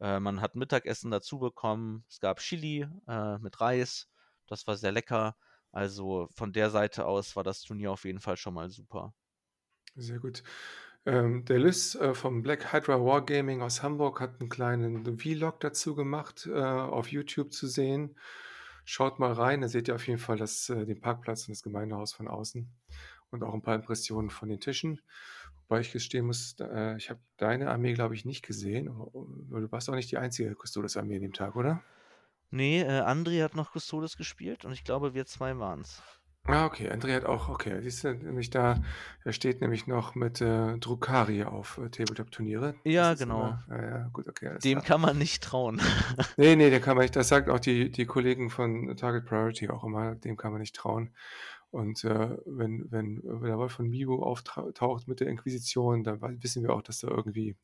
Äh, 0.00 0.20
man 0.20 0.40
hat 0.40 0.56
Mittagessen 0.56 1.10
dazu 1.10 1.38
bekommen. 1.38 2.04
Es 2.08 2.20
gab 2.20 2.40
Chili 2.40 2.86
äh, 3.08 3.38
mit 3.38 3.60
Reis. 3.60 4.08
Das 4.46 4.66
war 4.66 4.76
sehr 4.76 4.92
lecker. 4.92 5.36
Also 5.72 6.28
von 6.34 6.52
der 6.52 6.70
Seite 6.70 7.06
aus 7.06 7.36
war 7.36 7.44
das 7.44 7.62
Turnier 7.62 7.92
auf 7.92 8.04
jeden 8.04 8.20
Fall 8.20 8.36
schon 8.36 8.54
mal 8.54 8.70
super. 8.70 9.14
Sehr 9.94 10.18
gut. 10.18 10.42
Ähm, 11.06 11.44
der 11.46 11.58
Liz 11.58 11.94
äh, 11.94 12.14
vom 12.14 12.42
Black 12.42 12.72
Hydra 12.72 13.02
Wargaming 13.02 13.62
aus 13.62 13.82
Hamburg 13.82 14.20
hat 14.20 14.40
einen 14.40 14.50
kleinen 14.50 15.16
Vlog 15.16 15.60
dazu 15.60 15.94
gemacht, 15.94 16.46
äh, 16.46 16.60
auf 16.60 17.10
YouTube 17.10 17.52
zu 17.52 17.66
sehen. 17.66 18.16
Schaut 18.84 19.18
mal 19.18 19.32
rein, 19.32 19.60
da 19.60 19.68
seht 19.68 19.88
ihr 19.88 19.94
auf 19.94 20.06
jeden 20.06 20.18
Fall 20.18 20.36
das, 20.36 20.68
äh, 20.68 20.86
den 20.86 21.00
Parkplatz 21.00 21.48
und 21.48 21.54
das 21.54 21.62
Gemeindehaus 21.62 22.12
von 22.12 22.28
außen 22.28 22.68
und 23.30 23.42
auch 23.42 23.54
ein 23.54 23.62
paar 23.62 23.74
Impressionen 23.74 24.30
von 24.30 24.48
den 24.48 24.60
Tischen. 24.60 25.00
Wobei 25.68 25.80
ich 25.80 25.92
gestehen 25.92 26.26
muss, 26.26 26.56
äh, 26.58 26.96
ich 26.96 27.10
habe 27.10 27.20
deine 27.36 27.70
Armee, 27.70 27.94
glaube 27.94 28.14
ich, 28.14 28.24
nicht 28.24 28.44
gesehen. 28.44 28.86
Du 28.86 29.72
warst 29.72 29.88
auch 29.88 29.94
nicht 29.94 30.10
die 30.10 30.18
einzige 30.18 30.54
Custodes-Armee 30.54 31.16
an 31.16 31.22
dem 31.22 31.32
Tag, 31.32 31.54
oder? 31.54 31.82
Nee, 32.50 32.80
äh, 32.80 33.02
André 33.02 33.44
hat 33.44 33.54
noch 33.54 33.72
Custodes 33.72 34.16
gespielt 34.16 34.64
und 34.64 34.72
ich 34.72 34.82
glaube, 34.82 35.14
wir 35.14 35.26
zwei 35.26 35.56
waren's. 35.58 36.02
Ah, 36.44 36.64
okay. 36.66 36.90
André 36.90 37.14
hat 37.14 37.24
auch, 37.24 37.48
okay. 37.48 37.80
Siehst 37.82 38.04
du, 38.04 38.14
nämlich 38.14 38.50
da, 38.50 38.82
er 39.24 39.32
steht 39.32 39.60
nämlich 39.60 39.86
noch 39.86 40.14
mit 40.14 40.40
äh, 40.40 40.78
Drukari 40.78 41.44
auf 41.44 41.78
äh, 41.78 41.90
Tabletop-Turniere. 41.90 42.74
Ja, 42.84 43.14
genau. 43.14 43.40
immer, 43.40 43.64
ja, 43.68 43.82
ja, 43.82 44.08
gut, 44.12 44.26
okay, 44.26 44.58
Dem 44.64 44.78
klar. 44.78 44.84
kann 44.84 45.00
man 45.02 45.18
nicht 45.18 45.42
trauen. 45.42 45.80
Nee, 46.36 46.56
nee, 46.56 46.70
der 46.70 46.80
kann 46.80 46.96
man 46.96 47.02
nicht, 47.04 47.14
das 47.16 47.28
sagt 47.28 47.50
auch 47.50 47.60
die, 47.60 47.90
die 47.90 48.06
Kollegen 48.06 48.50
von 48.50 48.96
Target 48.96 49.26
Priority 49.26 49.68
auch 49.68 49.84
immer, 49.84 50.14
dem 50.14 50.36
kann 50.36 50.52
man 50.52 50.60
nicht 50.60 50.74
trauen. 50.74 51.10
Und 51.70 52.02
äh, 52.04 52.36
wenn, 52.46 52.90
wenn, 52.90 53.20
wenn 53.22 53.42
der 53.42 53.58
Wolf 53.58 53.72
von 53.72 53.88
Migo 53.88 54.22
auftaucht 54.22 55.06
mit 55.06 55.20
der 55.20 55.28
Inquisition, 55.28 56.02
dann 56.02 56.20
wissen 56.42 56.62
wir 56.62 56.72
auch, 56.72 56.82
dass 56.82 57.00
da 57.00 57.08
irgendwie 57.08 57.56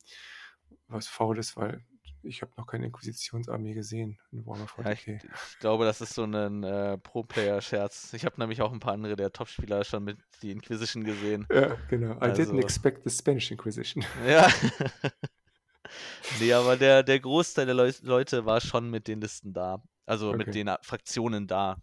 was 0.87 1.07
faul 1.07 1.37
ist, 1.37 1.57
weil 1.57 1.83
ich 2.23 2.41
habe 2.41 2.51
noch 2.57 2.65
keine 2.67 2.85
Inquisitionsarmee 2.87 3.73
gesehen 3.73 4.19
in 4.31 4.45
Warhammer 4.45 4.67
Ja, 4.83 4.91
ich, 4.91 5.01
40k. 5.01 5.29
ich 5.51 5.59
glaube, 5.59 5.85
das 5.85 6.01
ist 6.01 6.13
so 6.13 6.23
ein 6.23 6.63
äh, 6.63 6.97
Pro-Player-Scherz. 6.97 8.13
Ich 8.13 8.25
habe 8.25 8.39
nämlich 8.39 8.61
auch 8.61 8.71
ein 8.73 8.79
paar 8.79 8.93
andere 8.93 9.15
der 9.15 9.31
Top-Spieler 9.31 9.83
schon 9.83 10.03
mit 10.03 10.17
die 10.41 10.51
Inquisition 10.51 11.03
gesehen. 11.03 11.47
Ja, 11.51 11.75
genau. 11.89 12.13
I 12.21 12.31
didn't 12.31 12.57
Also, 12.57 12.59
expect 12.59 13.03
the 13.03 13.09
Spanish 13.09 13.51
Inquisition. 13.51 14.03
ja. 14.27 14.47
nee, 16.39 16.53
aber 16.53 16.77
der, 16.77 17.03
der 17.03 17.19
Großteil 17.19 17.65
der 17.65 17.75
Leu 17.75 17.91
Leute 18.01 18.45
war 18.45 18.61
schon 18.61 18.89
mit 18.89 19.07
den 19.07 19.21
Listen 19.21 19.53
da. 19.53 19.81
Also 20.05 20.33
mit 20.33 20.47
Okay. 20.47 20.51
den 20.51 20.67
äh, 20.67 20.77
Fraktionen 20.81 21.47
da. 21.47 21.77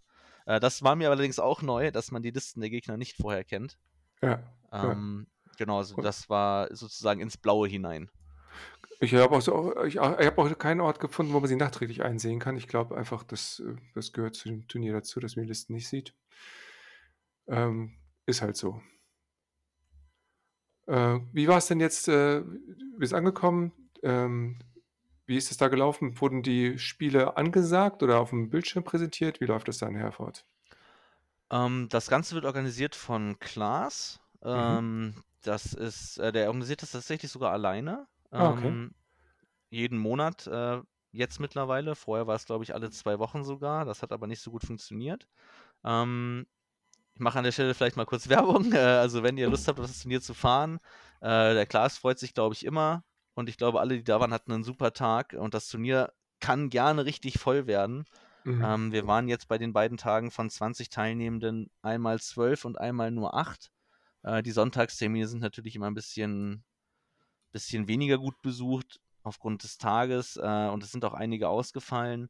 Äh, 0.46 0.60
das 0.60 0.82
war 0.82 0.96
mir 0.96 1.10
allerdings 1.10 1.38
auch 1.38 1.62
neu, 1.62 1.90
dass 1.90 2.10
man 2.10 2.22
die 2.22 2.30
Listen 2.30 2.60
der 2.60 2.70
Gegner 2.70 2.96
nicht 2.96 3.16
vorher 3.16 3.44
kennt. 3.44 3.78
Ja, 4.22 4.42
ja. 4.72 4.92
Ähm, 4.92 5.26
genau, 5.58 5.78
also 5.78 5.96
Und 5.96 6.02
das 6.02 6.28
war 6.28 6.74
sozusagen 6.74 7.20
ins 7.20 7.36
Blaue 7.36 7.68
hinein. 7.68 8.10
Ich 9.00 9.14
habe 9.14 9.36
auch, 9.36 9.40
so, 9.42 9.84
ich, 9.84 9.96
ich 9.96 10.00
hab 10.00 10.38
auch 10.38 10.58
keinen 10.58 10.80
Ort 10.80 11.00
gefunden, 11.00 11.32
wo 11.32 11.40
man 11.40 11.48
sie 11.48 11.56
nachträglich 11.56 12.02
einsehen 12.02 12.38
kann. 12.38 12.56
Ich 12.56 12.68
glaube 12.68 12.96
einfach, 12.96 13.22
das, 13.22 13.62
das 13.94 14.12
gehört 14.12 14.36
zu 14.36 14.48
dem 14.48 14.66
Turnier 14.68 14.92
dazu, 14.92 15.20
dass 15.20 15.36
man 15.36 15.44
die 15.44 15.48
Listen 15.48 15.74
nicht 15.74 15.88
sieht. 15.88 16.14
Ähm, 17.46 17.92
ist 18.26 18.42
halt 18.42 18.56
so. 18.56 18.80
Äh, 20.86 21.20
wie 21.32 21.48
war 21.48 21.58
es 21.58 21.66
denn 21.66 21.80
jetzt? 21.80 22.08
Äh, 22.08 22.40
du 22.42 22.98
bist 22.98 23.14
angekommen. 23.14 23.72
Ähm, 24.02 24.58
wie 25.26 25.36
ist 25.36 25.50
es 25.50 25.56
da 25.56 25.68
gelaufen? 25.68 26.20
Wurden 26.20 26.42
die 26.42 26.78
Spiele 26.78 27.36
angesagt 27.36 28.02
oder 28.02 28.20
auf 28.20 28.30
dem 28.30 28.50
Bildschirm 28.50 28.84
präsentiert? 28.84 29.40
Wie 29.40 29.46
läuft 29.46 29.68
das 29.68 29.78
dann, 29.78 29.94
Herford? 29.94 30.44
Ähm, 31.50 31.88
das 31.90 32.08
Ganze 32.08 32.34
wird 32.34 32.44
organisiert 32.44 32.94
von 32.94 33.38
Klaas. 33.38 34.20
Mhm. 34.42 34.50
Ähm, 34.50 35.14
das 35.42 35.72
ist, 35.72 36.18
äh, 36.18 36.32
der 36.32 36.48
organisiert 36.48 36.82
das 36.82 36.92
tatsächlich 36.92 37.30
sogar 37.30 37.52
alleine. 37.52 38.06
Ah, 38.34 38.50
okay. 38.50 38.68
Ähm, 38.68 38.94
jeden 39.70 39.98
Monat, 39.98 40.46
äh, 40.46 40.80
jetzt 41.12 41.40
mittlerweile. 41.40 41.94
Vorher 41.94 42.26
war 42.26 42.36
es, 42.36 42.46
glaube 42.46 42.64
ich, 42.64 42.74
alle 42.74 42.90
zwei 42.90 43.18
Wochen 43.18 43.44
sogar. 43.44 43.84
Das 43.84 44.02
hat 44.02 44.12
aber 44.12 44.26
nicht 44.26 44.40
so 44.40 44.50
gut 44.50 44.64
funktioniert. 44.64 45.26
Ähm, 45.84 46.46
ich 47.14 47.20
mache 47.20 47.38
an 47.38 47.44
der 47.44 47.52
Stelle 47.52 47.74
vielleicht 47.74 47.96
mal 47.96 48.06
kurz 48.06 48.28
Werbung. 48.30 48.72
Äh, 48.72 48.78
also, 48.78 49.22
wenn 49.22 49.38
ihr 49.38 49.48
Lust 49.48 49.68
habt, 49.68 49.80
auf 49.80 49.86
das 49.86 50.00
Turnier 50.02 50.20
zu 50.22 50.34
fahren, 50.34 50.80
Äh, 51.20 51.54
der 51.54 51.66
Klaas 51.66 51.98
freut 51.98 52.18
sich, 52.18 52.34
glaube 52.34 52.54
ich, 52.54 52.64
immer. 52.66 53.04
Und 53.34 53.48
ich 53.48 53.56
glaube, 53.58 53.80
alle, 53.80 53.96
die 53.96 54.04
da 54.04 54.20
waren, 54.20 54.32
hatten 54.34 54.52
einen 54.52 54.64
super 54.64 54.92
Tag. 54.92 55.34
Und 55.34 55.54
das 55.54 55.68
Turnier 55.68 56.12
kann 56.40 56.70
gerne 56.70 57.04
richtig 57.06 57.38
voll 57.38 57.66
werden. 57.66 58.04
Mhm. 58.44 58.64
Ähm, 58.64 58.92
wir 58.92 59.06
waren 59.06 59.28
jetzt 59.28 59.48
bei 59.48 59.58
den 59.58 59.72
beiden 59.72 59.96
Tagen 59.98 60.30
von 60.30 60.50
20 60.50 60.90
Teilnehmenden 60.90 61.70
einmal 61.82 62.20
12 62.20 62.64
und 62.66 62.78
einmal 62.78 63.10
nur 63.10 63.34
8. 63.34 63.70
Äh, 64.22 64.42
die 64.42 64.50
Sonntagstermine 64.52 65.26
sind 65.28 65.40
natürlich 65.40 65.76
immer 65.76 65.86
ein 65.88 65.94
bisschen, 65.94 66.64
bisschen 67.54 67.88
weniger 67.88 68.18
gut 68.18 68.42
besucht 68.42 69.00
aufgrund 69.22 69.62
des 69.62 69.78
Tages 69.78 70.36
äh, 70.36 70.68
und 70.68 70.82
es 70.82 70.92
sind 70.92 71.04
auch 71.06 71.14
einige 71.14 71.48
ausgefallen. 71.48 72.28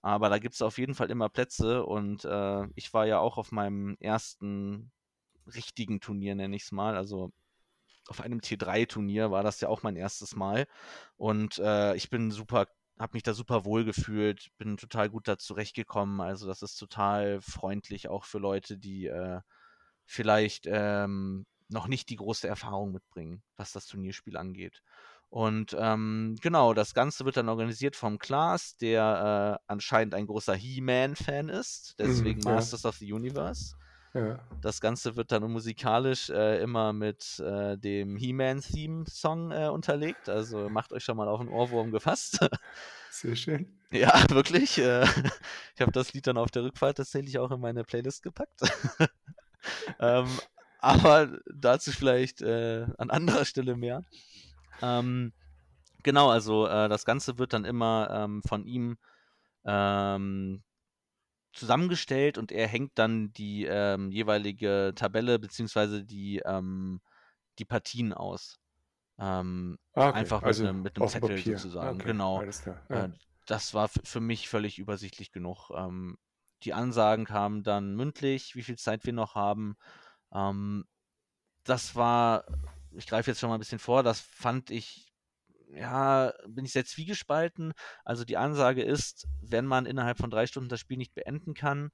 Aber 0.00 0.30
da 0.30 0.38
gibt 0.38 0.54
es 0.54 0.62
auf 0.62 0.78
jeden 0.78 0.94
Fall 0.94 1.10
immer 1.10 1.28
Plätze 1.28 1.84
und 1.84 2.24
äh, 2.24 2.66
ich 2.74 2.94
war 2.94 3.06
ja 3.06 3.18
auch 3.18 3.36
auf 3.36 3.52
meinem 3.52 3.96
ersten 4.00 4.90
richtigen 5.54 6.00
Turnier, 6.00 6.34
nenne 6.34 6.56
ich 6.56 6.62
es 6.62 6.72
mal. 6.72 6.96
Also 6.96 7.32
auf 8.08 8.20
einem 8.22 8.40
T3-Turnier 8.40 9.30
war 9.30 9.42
das 9.42 9.60
ja 9.60 9.68
auch 9.68 9.82
mein 9.82 9.96
erstes 9.96 10.34
Mal. 10.36 10.66
Und 11.16 11.58
äh, 11.58 11.94
ich 11.96 12.08
bin 12.08 12.30
super, 12.30 12.66
habe 12.98 13.14
mich 13.14 13.22
da 13.22 13.34
super 13.34 13.64
wohl 13.66 13.84
gefühlt, 13.84 14.50
bin 14.56 14.78
total 14.78 15.10
gut 15.10 15.28
da 15.28 15.36
zurechtgekommen. 15.36 16.20
Also 16.20 16.46
das 16.46 16.62
ist 16.62 16.76
total 16.76 17.40
freundlich 17.42 18.08
auch 18.08 18.24
für 18.24 18.38
Leute, 18.38 18.78
die 18.78 19.06
äh, 19.06 19.40
vielleicht 20.06 20.64
ähm, 20.66 21.44
noch 21.70 21.88
nicht 21.88 22.08
die 22.08 22.16
große 22.16 22.48
Erfahrung 22.48 22.92
mitbringen, 22.92 23.42
was 23.56 23.72
das 23.72 23.86
Turnierspiel 23.86 24.36
angeht. 24.36 24.82
Und 25.28 25.76
ähm, 25.78 26.36
genau, 26.42 26.74
das 26.74 26.92
Ganze 26.92 27.24
wird 27.24 27.36
dann 27.36 27.48
organisiert 27.48 27.94
vom 27.94 28.18
Klaas, 28.18 28.76
der 28.76 29.60
äh, 29.62 29.64
anscheinend 29.72 30.14
ein 30.14 30.26
großer 30.26 30.54
He-Man-Fan 30.54 31.48
ist, 31.48 31.94
deswegen 32.00 32.40
Mhm, 32.40 32.46
ja. 32.48 32.54
Masters 32.56 32.84
of 32.84 32.96
the 32.96 33.12
Universe. 33.12 33.76
Ja. 34.12 34.40
Das 34.60 34.80
Ganze 34.80 35.14
wird 35.14 35.30
dann 35.30 35.48
musikalisch 35.50 36.30
äh, 36.30 36.60
immer 36.60 36.92
mit 36.92 37.38
äh, 37.38 37.78
dem 37.78 38.16
He-Man-Theme-Song 38.16 39.52
äh, 39.52 39.68
unterlegt. 39.68 40.28
Also 40.28 40.68
macht 40.68 40.92
euch 40.92 41.04
schon 41.04 41.16
mal 41.16 41.28
auf 41.28 41.38
den 41.40 41.48
Ohrwurm 41.48 41.92
gefasst. 41.92 42.40
Sehr 43.10 43.36
schön. 43.36 43.78
ja, 43.92 44.12
wirklich. 44.30 44.78
Äh, 44.78 45.04
ich 45.76 45.80
habe 45.80 45.92
das 45.92 46.12
Lied 46.12 46.26
dann 46.26 46.38
auf 46.38 46.50
der 46.50 46.64
Rückfahrt 46.64 46.96
tatsächlich 46.96 47.38
auch 47.38 47.52
in 47.52 47.60
meine 47.60 47.84
Playlist 47.84 48.24
gepackt. 48.24 48.60
ähm, 50.00 50.26
aber 50.82 51.38
dazu 51.52 51.92
vielleicht 51.92 52.42
äh, 52.42 52.86
an 52.98 53.10
anderer 53.10 53.44
Stelle 53.44 53.76
mehr. 53.76 54.04
Ähm, 54.82 55.32
genau, 56.02 56.30
also 56.30 56.66
äh, 56.66 56.88
das 56.88 57.04
Ganze 57.04 57.38
wird 57.38 57.52
dann 57.52 57.64
immer 57.64 58.08
ähm, 58.12 58.42
von 58.46 58.64
ihm 58.66 58.98
ähm, 59.64 60.62
zusammengestellt 61.52 62.38
und 62.38 62.52
er 62.52 62.68
hängt 62.68 62.92
dann 62.96 63.32
die 63.32 63.66
ähm, 63.66 64.12
jeweilige 64.12 64.92
Tabelle 64.96 65.38
beziehungsweise 65.38 66.04
die, 66.04 66.40
ähm, 66.44 67.00
die 67.58 67.64
Partien 67.66 68.12
aus. 68.14 68.58
Ähm, 69.18 69.78
Ah, 69.94 70.08
okay. 70.10 70.24
einfach 70.24 70.44
mit 70.44 70.62
Also 70.62 70.64
einem 70.64 70.82
mit 70.82 70.96
'nem 70.96 71.06
auf 71.06 71.12
dem 71.12 71.20
Zettel 71.20 71.20
Papier. 71.20 71.56
sozusagen, 71.56 72.00
Okay, 72.00 72.04
genau. 72.04 72.42
alles 72.42 72.62
klar. 72.62 72.82
Ja. 72.88 73.06
Äh, 73.06 73.10
das 73.46 73.74
war 73.74 73.88
für 73.88 74.20
mich 74.20 74.48
völlig 74.48 74.78
übersichtlich 74.78 75.32
genug. 75.32 75.70
Die 76.62 76.74
Ansagen 76.74 77.24
kamen 77.24 77.62
dann 77.62 77.96
mündlich, 77.96 78.54
wie 78.54 78.62
viel 78.62 78.78
Zeit 78.78 79.04
wir 79.06 79.12
noch 79.12 79.34
haben. 79.34 79.76
Ähm, 80.32 80.84
das 81.64 81.96
war 81.96 82.44
ich 82.92 83.06
greife 83.06 83.30
jetzt 83.30 83.40
schon 83.40 83.48
mal 83.48 83.56
ein 83.56 83.60
bisschen 83.60 83.78
vor, 83.78 84.02
das 84.02 84.20
fand 84.20 84.70
ich 84.70 85.10
ja, 85.72 86.32
bin 86.48 86.64
ich 86.64 86.72
sehr 86.72 86.84
zwiegespalten. 86.84 87.72
Also, 88.04 88.24
die 88.24 88.36
Ansage 88.36 88.82
ist, 88.82 89.28
wenn 89.40 89.66
man 89.66 89.86
innerhalb 89.86 90.18
von 90.18 90.30
3 90.30 90.46
Stunden 90.46 90.68
das 90.68 90.80
Spiel 90.80 90.96
nicht 90.96 91.14
beenden 91.14 91.54
kann, 91.54 91.92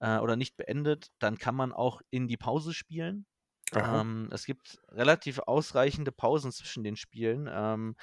äh, 0.00 0.18
oder 0.18 0.36
nicht 0.36 0.56
beendet, 0.56 1.08
dann 1.18 1.38
kann 1.38 1.54
man 1.54 1.72
auch 1.72 2.00
in 2.10 2.28
die 2.28 2.38
Pause 2.38 2.72
spielen. 2.72 3.26
Ähm, 3.74 4.30
es 4.32 4.46
gibt 4.46 4.78
relativ 4.88 5.38
ausreichende 5.40 6.12
Pausen 6.12 6.50
zwischen 6.50 6.82
den 6.82 6.96
Spielen. 6.96 7.46
Ähm, 7.52 7.94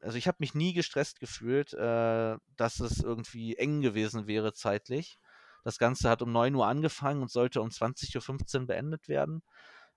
also, 0.00 0.18
ich 0.18 0.26
habe 0.26 0.38
mich 0.40 0.54
nie 0.54 0.72
gestresst 0.72 1.20
gefühlt, 1.20 1.72
äh, 1.74 2.36
dass 2.56 2.80
es 2.80 3.00
irgendwie 3.00 3.56
eng 3.56 3.80
gewesen 3.80 4.26
wäre 4.26 4.52
zeitlich. 4.54 5.18
Das 5.64 5.78
Ganze 5.78 6.08
hat 6.10 6.22
um 6.22 6.32
9:00 6.32 6.66
angefangen 6.68 7.22
und 7.22 7.30
sollte 7.30 7.60
um 7.62 7.70
20:15 7.70 8.66
beendet 8.66 9.08
werden. 9.08 9.42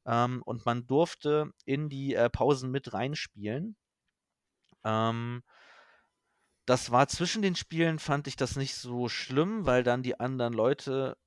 Ähm, 0.06 0.42
und 0.46 0.66
man 0.66 0.88
durfte 0.88 1.52
in 1.66 1.90
die, 1.90 2.16
äh, 2.16 2.30
Pausen 2.30 2.72
mit 2.72 2.94
reinspielen. 2.94 3.76
Ähm 4.86 5.42
das 6.70 6.92
war 6.92 7.08
zwischen 7.08 7.42
den 7.42 7.56
Spielen 7.56 8.00
fand 8.00 8.28
ich 8.28 8.36
das 8.36 8.56
nicht 8.56 8.76
so 8.76 9.10
schlimm, 9.10 9.66
weil 9.66 9.84
dann 9.84 10.04
die 10.04 10.20
anderen 10.20 10.54
Leute 10.54 11.18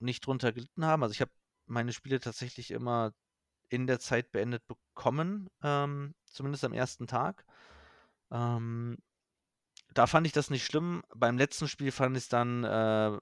nicht 0.00 0.26
drunter 0.26 0.52
gelitten 0.52 0.84
haben. 0.86 1.02
Also, 1.02 1.12
ich 1.14 1.20
habe 1.22 1.32
meine 1.66 1.92
Spiele 1.92 2.20
tatsächlich 2.20 2.70
immer 2.70 3.12
in 3.70 3.86
der 3.86 4.00
Zeit 4.00 4.32
beendet 4.32 4.64
bekommen, 4.68 5.50
ähm, 5.62 6.14
zumindest 6.26 6.64
am 6.64 6.72
ersten 6.74 7.06
Tag. 7.08 7.46
Ähm, 8.32 8.98
da 9.94 10.06
fand 10.08 10.26
ich 10.26 10.34
das 10.34 10.50
nicht 10.50 10.64
schlimm. 10.66 11.02
Beim 11.16 11.38
letzten 11.38 11.68
Spiel 11.68 11.92
fand 11.92 12.16
ich's 12.16 12.28
dann, 12.30 12.64
äh, 12.64 13.18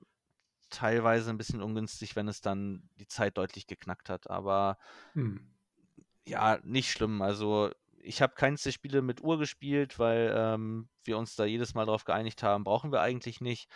teilweise 0.73 1.31
ein 1.31 1.39
bisschen 1.39 1.63
ungünstig, 1.63 2.17
wenn 2.17 2.29
es 2.29 2.41
dann 2.41 2.89
die 2.99 3.07
Zeit 3.09 3.39
deutlich 3.39 3.67
geknackt 3.69 4.09
hat, 4.11 4.31
aber 4.31 4.79
Mhm. 5.15 5.41
ja, 6.27 6.59
nicht 6.65 6.91
schlimm. 6.91 7.23
Also, 7.23 7.71
ich 8.01 8.23
habe 8.23 8.35
keins 8.35 8.63
der 8.63 8.73
Spiele 8.73 9.03
mit 9.03 9.23
Uhr 9.23 9.39
gespielt, 9.39 9.99
weil, 9.99 10.33
ähm, 10.37 10.89
wir 11.05 11.19
uns 11.19 11.37
da 11.37 11.45
jedes 11.45 11.75
Mal 11.75 11.87
drauf 11.87 12.05
geeinigt 12.05 12.43
haben, 12.43 12.65
brauchen 12.65 12.93
wir 12.93 13.01
eigentlich 13.01 13.41
nicht. 13.41 13.69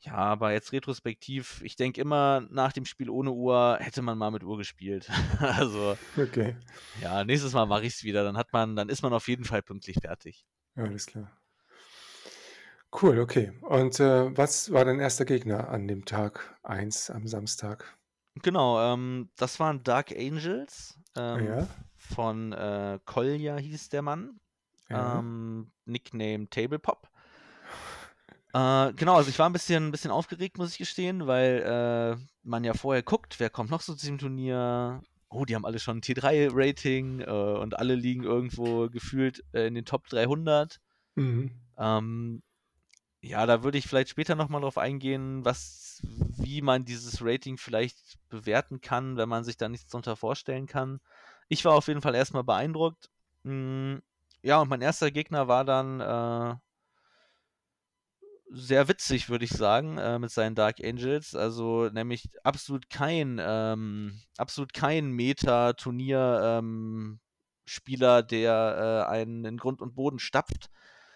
Ja, 0.00 0.14
aber 0.14 0.52
jetzt 0.52 0.72
retrospektiv, 0.72 1.60
ich 1.62 1.76
denke 1.76 2.00
immer, 2.00 2.42
nach 2.50 2.72
dem 2.72 2.86
Spiel 2.86 3.10
ohne 3.10 3.32
Uhr 3.32 3.78
hätte 3.80 4.02
man 4.02 4.16
mal 4.18 4.30
mit 4.30 4.44
Uhr 4.44 4.56
gespielt. 4.58 5.08
Also, 5.40 5.96
Okay. 6.16 6.56
ja, 6.94 7.24
nächstes 7.24 7.52
Mal 7.54 7.66
mache 7.66 7.84
ich's 7.86 8.04
wieder, 8.04 8.24
dann 8.24 8.36
hat 8.36 8.52
man 8.52 8.76
dann 8.76 8.88
ist 8.88 9.02
man 9.02 9.12
auf 9.12 9.28
jeden 9.28 9.44
Fall 9.44 9.62
pünktlich 9.62 9.98
fertig. 10.02 10.46
Alles 10.74 11.06
klar. 11.06 11.39
Cool, 12.92 13.20
okay. 13.20 13.52
Und, 13.62 14.00
äh, 14.00 14.36
was 14.36 14.72
war 14.72 14.84
dein 14.84 14.98
erster 14.98 15.24
Gegner 15.24 15.68
an 15.68 15.86
dem 15.86 16.04
Tag 16.04 16.58
1 16.64 17.08
am 17.08 17.26
Samstag? 17.28 17.96
Genau, 18.36 18.80
ähm, 18.80 19.30
das 19.36 19.58
waren 19.58 19.82
Dark 19.82 20.12
Angels, 20.12 20.98
ähm, 21.16 21.58
ja? 21.58 21.68
von, 21.96 22.52
äh, 22.52 22.98
Kolja 23.04 23.56
hieß 23.56 23.88
der 23.88 24.02
Mann, 24.02 24.40
Ja. 24.88 25.20
ähm, 25.20 25.72
Nickname 25.84 26.48
Tablepop. 26.50 27.10
Äh, 28.54 28.92
genau, 28.94 29.14
also 29.16 29.30
ich 29.30 29.38
war 29.38 29.46
'n 29.48 29.52
bisschen 29.52 29.92
bisschen 29.92 30.10
aufgeregt, 30.10 30.58
muss 30.58 30.72
ich 30.72 30.78
gestehen, 30.78 31.26
weil, 31.26 32.16
äh, 32.18 32.26
man 32.42 32.64
ja 32.64 32.74
vorher 32.74 33.02
guckt, 33.02 33.38
wer 33.38 33.48
kommt 33.50 33.70
noch 33.70 33.80
so 33.80 33.94
zu 33.94 34.00
diesem 34.00 34.18
Turnier? 34.18 35.02
Oh, 35.28 35.44
die 35.44 35.54
haben 35.54 35.64
alle 35.64 35.78
schon 35.78 35.98
'n 35.98 36.02
T3-Rating, 36.02 37.20
äh, 37.20 37.24
und 37.30 37.78
alle 37.78 37.94
liegen 37.94 38.24
irgendwo 38.24 38.88
gefühlt, 38.90 39.44
äh, 39.52 39.68
in 39.68 39.74
den 39.74 39.84
Top 39.84 40.08
300. 40.08 40.78
Mhm. 41.16 41.60
Ähm, 41.78 42.42
ja, 43.20 43.46
da 43.46 43.62
würde 43.62 43.78
ich 43.78 43.86
vielleicht 43.86 44.10
später 44.10 44.34
noch 44.34 44.48
mal 44.48 44.60
drauf 44.60 44.78
eingehen, 44.78 45.44
was 45.44 46.02
wie 46.02 46.62
man 46.62 46.84
dieses 46.84 47.22
Rating 47.22 47.58
vielleicht 47.58 48.18
bewerten 48.30 48.80
kann, 48.80 49.16
wenn 49.16 49.28
man 49.28 49.44
sich 49.44 49.56
da 49.58 49.68
nichts 49.68 49.90
drunter 49.90 50.16
vorstellen 50.16 50.66
kann. 50.66 51.00
Ich 51.48 51.64
war 51.64 51.74
auf 51.74 51.88
jeden 51.88 52.00
Fall 52.00 52.14
erst 52.14 52.32
mal 52.32 52.42
beeindruckt. 52.44 53.10
Hm, 53.44 54.00
ja, 54.42 54.60
und 54.60 54.68
mein 54.68 54.80
erster 54.80 55.10
Gegner 55.10 55.48
war 55.48 55.64
dann, 55.64 56.00
äh 56.00 56.56
sehr 58.52 58.88
witzig, 58.88 59.28
würde 59.28 59.44
ich 59.44 59.52
sagen, 59.52 59.98
äh, 59.98 60.18
mit 60.18 60.30
seinen 60.30 60.54
Dark 60.54 60.80
Angels. 60.82 61.34
Also, 61.34 61.88
nämlich 61.90 62.28
absolut 62.42 62.90
kein, 62.90 63.40
ähm 63.42 64.20
absolut 64.36 64.72
kein 64.74 65.10
Meta-Turnier 65.12 66.58
ähm, 66.60 67.20
der, 68.30 69.06
äh, 69.08 69.10
einen 69.10 69.44
in 69.44 69.56
Grund 69.56 69.80
und 69.80 69.94
Boden 69.94 70.18
stapft, 70.18 70.70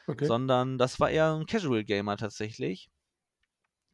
Okay. 0.08 0.34
sondern 0.34 0.78
das 0.78 1.00
war 1.00 1.10
eher 1.10 1.32
'n 1.34 1.46
Casual 1.46 1.84
Gamer 1.84 2.16
tatsächlich. 2.16 2.88